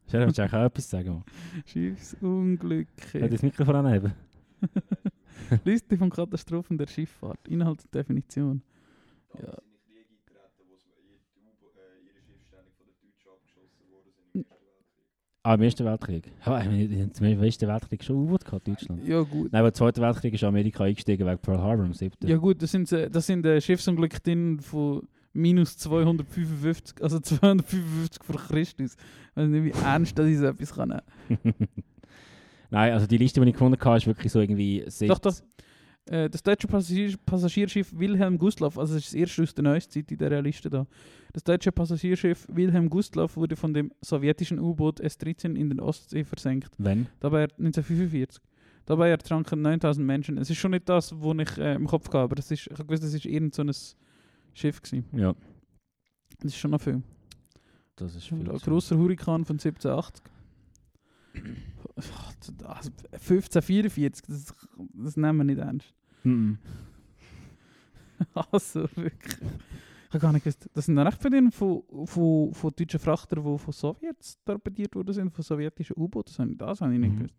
Sharon, 0.10 0.26
willst 0.28 0.40
du 0.40 0.44
auch 0.44 0.54
etwas 0.66 0.90
sagen? 0.90 1.10
Mann? 1.10 1.24
Ja, 1.56 1.62
Schiffsunglücke. 1.68 3.30
das 3.30 3.42
Mikrofon 3.44 3.76
anheben. 3.76 4.14
Liste 5.66 5.98
von 5.98 6.10
Katastrophen 6.10 6.78
der 6.78 6.88
Schifffahrt. 6.88 7.48
Inhalt 7.48 7.84
und 7.84 7.94
Definition. 7.94 8.62
Ja. 9.36 9.40
Ja. 9.42 9.48
sind 9.50 9.98
in 9.98 10.20
Krieg 10.26 10.38
eingetreten, 10.38 10.64
wo 10.70 10.76
es- 10.76 10.84
die 11.36 11.42
U- 11.42 11.72
äh, 11.76 12.04
ihre 12.06 12.20
Schiffe 12.22 12.44
ständig 12.48 12.74
von 12.78 12.86
den 12.88 12.96
Deutschen 13.00 13.32
abgeschossen 13.32 13.90
worden 13.92 14.12
sind 14.12 14.36
im 14.36 14.42
Ersten 14.44 14.66
Weltkrieg. 14.68 15.08
Ah, 15.44 15.56
im 15.56 15.62
Ersten 15.62 15.86
Weltkrieg. 15.86 16.32
Ja, 16.46 16.62
zum 17.14 17.26
Ersten 17.26 17.68
Weltkrieg 17.68 18.04
schon 18.04 18.16
U-Boot 18.18 18.46
gehabt, 18.46 18.68
Deutschland. 18.68 19.08
Ja 19.08 19.22
gut. 19.22 19.52
Nein, 19.52 19.60
aber 19.60 19.70
im 19.70 19.74
Zweiten 19.74 20.02
Weltkrieg 20.02 20.34
ist 20.36 20.44
Amerika 20.44 20.84
eingestiegen 20.84 21.26
wegen 21.28 21.40
Pearl 21.40 21.58
Harbor 21.60 21.86
am 21.86 21.94
7. 21.94 22.14
Ja 22.28 22.38
gut, 22.38 22.62
das 22.62 22.72
sind, 22.72 22.92
das 22.92 23.26
sind 23.26 23.46
äh, 23.46 23.60
Schiffsunglücke 23.60 24.20
drin 24.20 24.60
von 24.60 25.08
minus 25.34 25.78
255, 25.78 27.02
also 27.02 27.20
255 27.22 28.24
vor 28.24 28.36
Christus. 28.36 28.96
Ich 29.32 29.38
weiß 29.38 29.48
nicht, 29.50 29.64
wie 29.64 29.84
ernst 29.84 30.18
das 30.20 30.38
so 30.38 30.46
etwas 30.46 30.74
kann. 30.76 31.02
Nein, 32.70 32.94
also 32.94 33.08
die 33.08 33.18
Liste, 33.18 33.42
die 33.42 33.48
ich 33.48 33.54
gefunden 33.54 33.78
habe, 33.84 33.98
ist 33.98 34.08
wirklich 34.08 34.32
so 34.32 34.40
irgendwie... 34.40 34.84
seit- 34.88 35.10
Doch, 35.10 35.20
doch. 35.20 35.36
Äh, 36.06 36.30
das 36.30 36.42
deutsche 36.42 36.68
Passagier 36.68 37.16
Passagierschiff 37.26 37.98
Wilhelm 37.98 38.38
Gustloff, 38.38 38.78
also 38.78 38.96
das 38.96 39.04
ist 39.04 39.14
das 39.14 39.20
erste 39.20 39.44
aus 39.44 39.54
der 39.54 39.64
Neueszeit 39.64 40.12
in 40.12 40.18
dieser 40.18 40.42
Liste 40.42 40.70
da. 40.70 40.88
Das 41.34 41.44
deutsche 41.44 41.72
Passagierschiff 41.72 42.48
Wilhelm 42.50 42.90
Gustloff 42.90 43.38
wurde 43.38 43.56
von 43.56 43.74
dem 43.74 43.92
sowjetischen 44.02 44.60
U-Boot 44.60 45.00
S-13 45.00 45.56
in 45.56 45.70
den 45.70 45.80
Ostsee 45.80 46.24
versenkt. 46.24 46.74
Wenn? 46.78 47.08
Dabei 47.20 47.44
1945. 47.44 48.42
Dabei 48.86 49.10
ertranken 49.10 49.62
9000 49.62 50.06
Menschen. 50.06 50.38
Es 50.40 50.50
ist 50.50 50.58
schon 50.58 50.72
nicht 50.72 50.90
das, 50.90 51.14
was 51.22 51.38
ich 51.40 51.58
äh, 51.60 51.76
im 51.76 51.86
Kopf 51.86 52.08
hatte, 52.08 52.18
aber 52.18 52.36
das 52.36 52.50
ist, 52.50 52.66
ich 52.68 52.74
habe 52.74 52.86
gewusst, 52.86 53.04
das 53.04 53.14
ist 53.14 53.26
irgend 53.26 53.54
so 53.54 53.62
ein 53.64 53.72
Schiff 54.54 54.82
gewesen. 54.82 55.06
Ja, 55.14 55.34
Das 56.40 56.46
ist 56.52 56.58
schon 56.58 56.72
noch 56.72 56.82
viel. 56.82 57.02
das 57.96 58.16
ist 58.16 58.28
viel. 58.28 58.50
Ein 58.50 58.58
grosser 58.58 58.98
Hurrikan 58.98 59.46
von 59.46 59.56
1780. 59.60 60.24
Also 61.96 62.90
1544, 63.12 64.26
das, 64.28 64.54
das 64.94 65.18
nehmen 65.18 65.38
wir 65.40 65.44
nicht 65.44 65.60
ernst. 65.60 65.94
Mhm. 66.24 66.58
Also 68.52 68.88
wirklich. 68.96 69.36
Ich 69.42 70.14
habe 70.14 70.20
gar 70.20 70.32
nicht 70.34 70.44
gewusst. 70.44 70.70
Das 70.74 70.86
sind 70.86 70.98
recht 71.00 71.22
viele 71.22 71.52
von, 71.52 71.84
von, 72.06 72.54
von 72.54 72.72
deutschen 72.76 73.00
Frachtern, 73.00 73.44
die 73.44 73.58
von 73.58 73.74
Sowjets 73.74 74.38
torpediert 74.46 74.94
worden 74.96 75.14
sind, 75.14 75.32
von 75.34 75.44
sowjetischen 75.44 75.96
U-Booten. 75.98 76.30
Das, 76.30 76.38
habe 76.40 76.52
ich- 76.52 76.58
das 76.58 76.82
habe 76.82 76.94
ich 76.94 77.00
nicht 77.00 77.14
Mhm. 77.14 77.18
gewusst. 77.18 77.36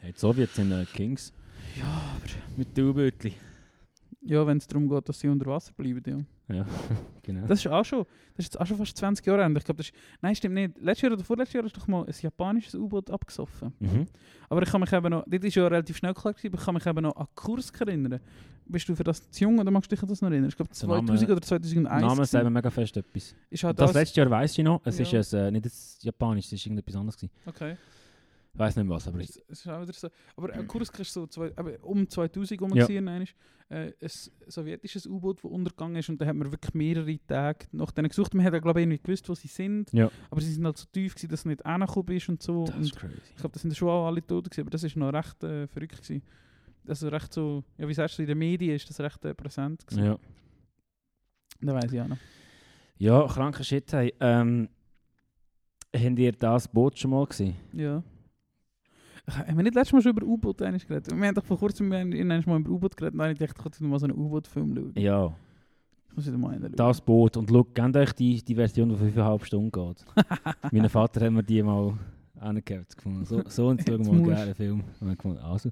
Hey, 0.00 0.12
die 0.12 0.18
Sowjets 0.18 0.54
sind 0.54 0.70
äh, 0.72 0.84
Kings. 0.84 1.32
Ja, 1.78 1.84
aber... 1.84 2.26
Mit 2.56 2.76
den 2.76 2.88
U-Bötchen. 2.88 3.32
Ja, 4.24 4.46
wenn 4.46 4.58
es 4.58 4.66
darum 4.68 4.88
geht, 4.88 5.08
dass 5.08 5.18
sie 5.18 5.28
unter 5.28 5.46
Wasser 5.46 5.72
bleiben. 5.76 6.02
Ja. 6.48 6.56
Ja, 6.56 6.66
genau. 7.22 7.46
Das 7.46 7.58
ist 7.58 7.66
auch 7.66 7.84
schon, 7.84 8.04
das 8.36 8.46
ist 8.46 8.52
jetzt 8.54 8.60
auch 8.60 8.66
schon 8.66 8.76
fast 8.76 8.96
20 8.96 9.24
Jahre 9.26 9.42
alt. 9.44 9.56
Ich 9.58 9.64
glaube, 9.64 9.78
das 9.78 9.86
ist, 9.88 9.94
nein, 10.20 10.34
stimmt 10.36 10.54
nicht. 10.54 10.78
Letztes 10.78 11.02
Jahr 11.02 11.12
oder 11.12 11.24
vorletztes 11.24 11.54
Jahr 11.54 11.64
ist 11.64 11.76
doch 11.76 11.88
mal 11.88 12.04
ein 12.06 12.14
japanisches 12.20 12.74
U-Boot 12.74 13.10
abgesoffen. 13.10 13.72
mhm. 13.80 14.06
Aber 14.48 14.62
ich 14.62 14.68
kann 14.70 14.80
mich 14.80 14.92
eben 14.92 15.08
noch, 15.10 15.24
das 15.26 15.40
ist 15.44 15.54
ja 15.54 15.66
relativ 15.66 15.96
schnell 15.96 16.14
klar 16.14 16.34
gewesen, 16.34 16.48
aber 16.52 16.58
ich 16.58 16.64
kann 16.64 16.74
mich 16.74 16.86
eben 16.86 17.02
noch 17.02 17.16
an 17.16 17.26
Kursk 17.34 17.80
erinnern. 17.80 18.20
Bist 18.66 18.88
du 18.88 18.94
für 18.94 19.02
das 19.04 19.28
zu 19.30 19.42
jung 19.44 19.58
oder 19.58 19.70
magst 19.70 19.90
du 19.90 19.96
dich 19.96 20.02
an 20.02 20.08
das 20.08 20.20
noch 20.22 20.30
erinnern? 20.30 20.48
Ich 20.50 20.56
glaube 20.56 20.70
Der 20.78 20.88
Name- 20.88 21.06
2000 21.06 21.30
oder 21.30 21.40
2001. 21.42 22.00
Namen 22.00 22.14
gewesen. 22.14 22.26
sagen 22.30 22.44
mir 22.44 22.50
mega 22.50 22.70
fest 22.70 22.96
etwas. 22.96 23.34
halt 23.64 23.78
Das, 23.80 23.90
das, 23.90 23.94
letzte 23.94 24.20
Jahr 24.20 24.30
weiss 24.30 24.56
ich 24.56 24.64
noch. 24.64 24.80
Es 24.84 24.98
Ja. 24.98 25.18
ist 25.20 25.34
ein, 25.34 25.46
äh, 25.46 25.50
nicht 25.50 25.66
ein 25.66 25.72
Japanisch, 26.02 26.46
es 26.46 26.52
ist 26.52 26.66
irgendetwas 26.66 26.94
anderes. 26.96 27.16
Gewesen. 27.16 27.32
Okay. 27.46 27.76
Ich 28.54 28.58
weiß 28.58 28.76
nicht 28.76 28.86
mehr 28.86 28.96
was, 28.96 29.08
aber 29.08 29.18
Es, 29.20 29.36
es 29.48 29.60
ist 29.60 29.68
auch 29.68 29.80
wieder 29.80 29.92
so. 29.94 30.08
Aber 30.36 30.54
äh, 30.54 30.62
Kursk 30.68 30.98
ist 30.98 31.12
so 31.12 31.26
zwei, 31.26 31.52
aber 31.56 31.72
um 31.82 32.06
2000 32.08 32.60
herum 32.60 32.76
Ja. 32.76 32.86
einmal, 32.86 33.24
äh, 33.70 33.92
ein 34.00 34.10
sowjetisches 34.48 35.06
U-Boot, 35.06 35.38
das 35.42 35.50
untergegangen 35.50 35.96
ist 35.96 36.10
und 36.10 36.20
da 36.20 36.26
hat 36.26 36.36
man 36.36 36.52
wirklich 36.52 36.74
mehrere 36.74 37.18
Tage 37.26 37.66
nach 37.72 37.90
denen 37.92 38.08
gesucht. 38.10 38.34
Man 38.34 38.44
hat 38.44 38.52
ja 38.52 38.58
glaube 38.58 38.80
ich 38.80 38.84
irgendwie 38.84 39.02
gewusst, 39.02 39.26
wo 39.30 39.34
sie 39.34 39.48
sind, 39.48 39.90
Ja. 39.94 40.10
aber 40.30 40.40
sie 40.42 40.52
sind 40.52 40.66
halt 40.66 40.76
so 40.76 40.84
tief 40.92 41.14
gewesen, 41.14 41.30
dass 41.30 41.44
du 41.44 41.48
nicht 41.48 41.64
angekommen 41.64 42.04
bist 42.06 42.28
und 42.28 42.42
so. 42.42 42.64
das 42.66 42.74
und 42.76 42.82
ist 42.82 42.94
crazy. 42.96 43.14
ich 43.30 43.36
glaube, 43.36 43.52
das 43.54 43.62
sind 43.62 43.74
schon 43.76 43.88
auch 43.88 44.06
alle 44.06 44.26
tot 44.26 44.44
gewesen, 44.50 44.60
aber 44.60 44.70
das 44.70 44.82
ist 44.84 44.96
noch 44.96 45.12
recht 45.12 45.42
äh, 45.44 45.66
verrückt 45.66 46.02
gewesen. 46.02 46.22
Also 46.86 47.08
recht 47.08 47.32
so, 47.32 47.64
ja 47.78 47.88
wie 47.88 47.94
sagst 47.94 48.18
du, 48.18 48.22
in 48.22 48.28
den 48.28 48.38
Medien 48.38 48.74
ist 48.76 48.86
das 48.90 49.00
recht 49.00 49.24
äh, 49.24 49.32
präsent 49.34 49.86
gewesen. 49.86 50.04
Ja. 50.04 50.18
Da 51.62 51.72
weiß 51.74 51.90
ich 51.92 52.00
auch 52.02 52.08
noch. 52.08 52.18
ja, 52.98 53.26
kranker 53.28 53.64
Shit. 53.64 53.90
Hey. 53.92 54.12
Ähm, 54.20 54.68
habt 55.94 56.18
ihr 56.18 56.32
das 56.32 56.68
Boot 56.68 56.98
schon 56.98 57.12
mal 57.12 57.24
gesehen? 57.26 57.54
Ja. 57.72 58.02
Ich- 59.28 59.38
Haben 59.38 59.56
wir 59.56 59.62
nicht 59.62 59.74
letztes 59.74 59.92
Mal 59.92 60.02
schon 60.02 60.12
über 60.16 60.26
U-Boot 60.26 60.58
geredet? 60.58 60.88
Wir 60.88 61.26
haben 61.28 61.34
doch 61.34 61.44
vor 61.44 61.58
kurzem 61.58 61.90
wir 61.90 61.98
haben 62.00 62.10
mal 62.46 62.60
über 62.60 62.70
U-Boot 62.70 62.96
geredet 62.96 63.18
habe 63.20 63.32
ich 63.32 63.38
gedacht, 63.38 63.56
ich 63.56 63.62
könnte 63.62 63.84
mal 63.84 63.98
so 63.98 64.06
einen 64.06 64.16
U-Boot-Film 64.18 64.74
schauen. 64.74 64.92
Ja, 64.96 65.32
Ich 66.10 66.16
muss 66.16 66.26
wieder 66.26 66.38
mal 66.38 66.54
einen 66.54 66.72
das 66.74 67.00
Boot. 67.00 67.36
Und 67.36 67.48
schaut, 67.48 67.74
gebt 67.74 67.96
euch 67.96 68.12
die, 68.14 68.42
die 68.42 68.54
Version, 68.54 68.88
die 68.90 68.94
5,5 68.96 69.44
Stunden 69.44 69.70
geht. 69.70 70.04
mein 70.72 70.88
Vater 70.88 71.24
hat 71.24 71.32
mir 71.32 71.42
die 71.44 71.62
mal 71.62 71.94
angegeben. 72.40 72.84
gefunden. 72.94 73.24
So, 73.24 73.42
so 73.46 73.68
und 73.68 73.82
schauen 73.86 74.04
wir 74.04 74.12
mal 74.12 74.34
einen 74.34 74.54
Film. 74.54 74.80
Und 75.00 75.06
dann 75.08 75.16
gefunden, 75.16 75.38
also. 75.38 75.70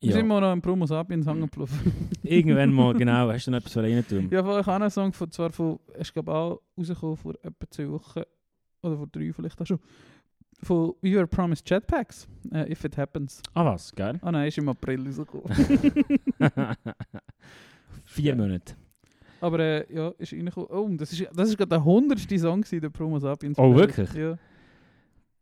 Wir 0.00 0.10
Ja, 0.10 0.16
sind 0.16 0.26
mal 0.26 0.40
noch 0.40 0.52
im 0.52 0.60
Promo 0.60 0.84
Sapiens 0.84 1.26
angeplaufen. 1.26 1.78
irgendwann 2.22 2.72
mal, 2.74 2.92
genau. 2.92 3.32
Hast 3.32 3.46
du 3.46 3.50
noch 3.52 3.58
etwas 3.58 3.76
rein 3.78 4.04
tun? 4.06 4.28
ja, 4.30 4.44
voll, 4.44 4.60
ich 4.60 4.66
habe 4.66 4.82
einen 4.84 4.90
Song 4.90 5.12
von, 5.14 5.30
zwar 5.30 5.50
von, 5.50 5.78
ich 5.98 6.12
glaube 6.12 6.30
auch 6.34 6.60
rausgekommen 6.76 7.16
vor 7.16 7.34
etwa 7.42 7.70
zwei 7.70 7.88
Wochen, 7.88 8.20
oder 8.82 8.96
vor 8.98 9.06
drei 9.06 9.32
vielleicht 9.32 9.58
auch 9.62 9.66
schon, 9.66 9.78
von 10.64 10.94
You 11.02 11.18
Are 11.18 11.26
Promised 11.26 11.68
Jetpacks, 11.68 12.26
äh, 12.52 12.70
If 12.72 12.84
It 12.84 12.96
Happens. 12.96 13.42
Ah 13.54 13.64
was, 13.64 13.92
geil. 13.94 14.18
Ah 14.22 14.32
nein, 14.32 14.48
ist 14.48 14.58
im 14.58 14.68
April 14.68 15.04
rausgekommen. 15.06 15.48
Vier. 18.04 18.36
Monate. 18.36 18.74
Aber 19.40 19.58
äh, 19.58 19.94
ja, 19.94 20.08
ist 20.18 20.32
reingekommen. 20.32 20.68
Oh, 20.70 20.88
das 20.96 21.12
ist, 21.12 21.26
das 21.34 21.48
ist 21.50 21.56
gerade 21.58 21.68
der 21.70 21.84
hundertste 21.84 22.38
Song 22.38 22.62
gewesen, 22.62 22.80
der 22.80 22.90
Promo 22.90 23.18
Sapiens. 23.18 23.58
Oh, 23.58 23.74
wirklich? 23.74 24.12
Ja, 24.14 24.38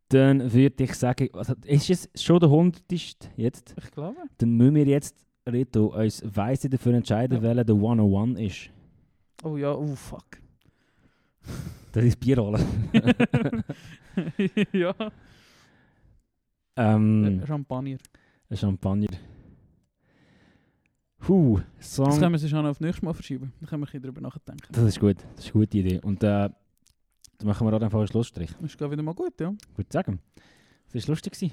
Dann 0.08 0.52
würde 0.52 0.84
ich 0.84 0.94
sagen, 0.94 1.28
also, 1.34 1.54
ist 1.64 1.88
es 1.90 2.08
schon 2.20 2.40
der 2.40 2.50
hundertste 2.50 3.28
jetzt? 3.36 3.74
ich 3.82 3.90
glaube. 3.90 4.16
Dann 4.38 4.56
müssen 4.56 4.74
wir 4.74 4.86
jetzt, 4.86 5.16
Rito, 5.50 5.86
uns 5.96 6.22
weise 6.24 6.68
dafür 6.68 6.94
entscheiden, 6.94 7.36
Ja. 7.38 7.42
welcher 7.42 7.64
der 7.64 7.76
101 7.76 8.40
ist. 8.40 8.70
Oh 9.44 9.56
ja, 9.56 9.72
oh 9.72 9.94
fuck. 9.94 10.24
Das 11.92 12.04
ist 12.04 12.18
Bierrolle. 12.18 12.58
ja. 14.72 14.94
ähm, 16.76 17.40
Äh, 17.42 17.46
Champagner. 17.46 17.98
ein 18.50 18.56
Champagner. 18.56 19.08
Huh, 21.28 21.60
Das 21.78 21.94
Song. 21.94 22.18
können 22.18 22.32
wir 22.40 22.48
schon 22.48 22.66
auf 22.66 22.80
nächstes 22.80 23.02
Mal 23.02 23.12
verschieben. 23.14 23.52
Dann 23.60 23.68
können 23.68 23.82
wir 23.84 23.94
ein 23.94 24.02
drüber 24.02 24.20
nachdenken. 24.20 24.66
Das 24.72 24.84
ist 24.84 24.98
gut, 24.98 25.16
das 25.36 25.44
ist 25.46 25.54
eine 25.54 25.64
gute 25.64 25.78
Idee. 25.78 26.00
Und 26.00 26.22
äh, 26.24 26.26
dann 26.26 26.52
machen 27.44 27.66
wir 27.66 27.72
auch 27.76 27.80
einfach 27.80 27.98
einen 27.98 28.08
Schlussstrich. 28.08 28.50
Das 28.60 28.74
ist 28.74 28.80
wieder 28.80 29.02
mal 29.02 29.14
gut, 29.14 29.40
ja. 29.40 29.54
Würde 29.76 29.92
sagen, 29.92 30.18
das 30.92 31.06
war 31.06 31.12
lustig. 31.12 31.32
gewesen. 31.34 31.52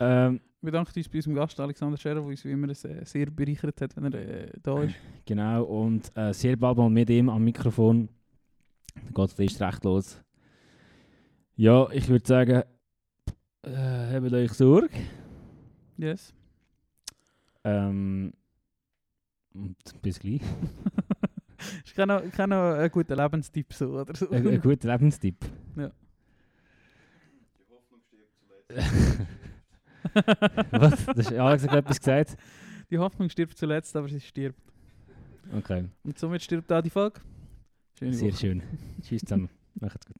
Ähm, 0.00 0.40
Wir 0.60 0.72
danken 0.72 0.92
uns 0.96 1.08
bei 1.08 1.18
unserem 1.18 1.36
Gast 1.36 1.58
Alexander 1.60 1.96
Scherer, 1.96 2.14
der 2.16 2.24
uns 2.24 2.44
wie 2.44 2.50
immer 2.50 2.74
sehr 2.74 3.30
bereichert 3.30 3.80
hat, 3.80 3.96
wenn 3.96 4.12
er 4.12 4.14
äh, 4.14 4.50
da 4.60 4.82
ist. 4.82 4.94
genau, 5.24 5.62
und 5.64 6.10
äh, 6.16 6.34
sehr 6.34 6.56
bald 6.56 6.76
mal 6.78 6.90
mit 6.90 7.08
ihm 7.08 7.28
am 7.28 7.44
Mikrofon. 7.44 8.08
Dann 8.94 9.14
geht 9.14 9.38
es 9.38 9.60
recht 9.60 9.84
los. 9.84 10.20
Ja, 11.56 11.88
ich 11.90 12.08
würde 12.08 12.26
sagen, 12.26 12.62
äh, 13.62 13.70
habt 14.14 14.32
euch 14.32 14.52
Sorge. 14.52 14.90
Yes. 15.96 16.34
Ähm, 17.64 18.32
und 19.54 19.76
bis 20.02 20.20
gleich. 20.20 20.42
Ich 21.84 21.94
kann 21.94 22.08
noch, 22.08 22.22
ich 22.22 22.32
kann 22.32 22.50
noch 22.50 22.74
einen 22.74 22.90
guten 22.90 23.14
Lebenstipp 23.16 23.72
so 23.72 23.98
oder 23.98 24.14
so. 24.14 24.30
Ein, 24.30 24.46
ein 24.46 24.60
guter 24.60 24.92
Lebenstipp. 24.92 25.36
Ja. 25.76 25.90
Die 27.58 27.64
Hoffnung 27.70 28.00
stirbt 28.06 28.36
zuletzt. 28.38 29.26
Was? 30.72 31.06
Das 31.06 31.16
ist, 31.30 31.32
Alex 31.32 31.62
hat 31.66 31.74
etwas 31.74 31.98
gesagt? 31.98 32.36
Die 32.90 32.98
Hoffnung 32.98 33.30
stirbt 33.30 33.56
zuletzt, 33.56 33.96
aber 33.96 34.08
sie 34.08 34.20
stirbt. 34.20 34.60
Okay, 35.56 35.86
Und 36.04 36.18
somit 36.18 36.42
stirbt 36.42 36.70
auch 36.70 36.82
die 36.82 36.90
Folge. 36.90 37.20
Schöne 37.98 38.12
sehr 38.12 38.28
Woche. 38.32 38.38
schön. 38.38 38.62
Tschüss 39.00 39.22
zusammen. 39.22 39.48
Macht's 39.80 40.04
gut. 40.06 40.16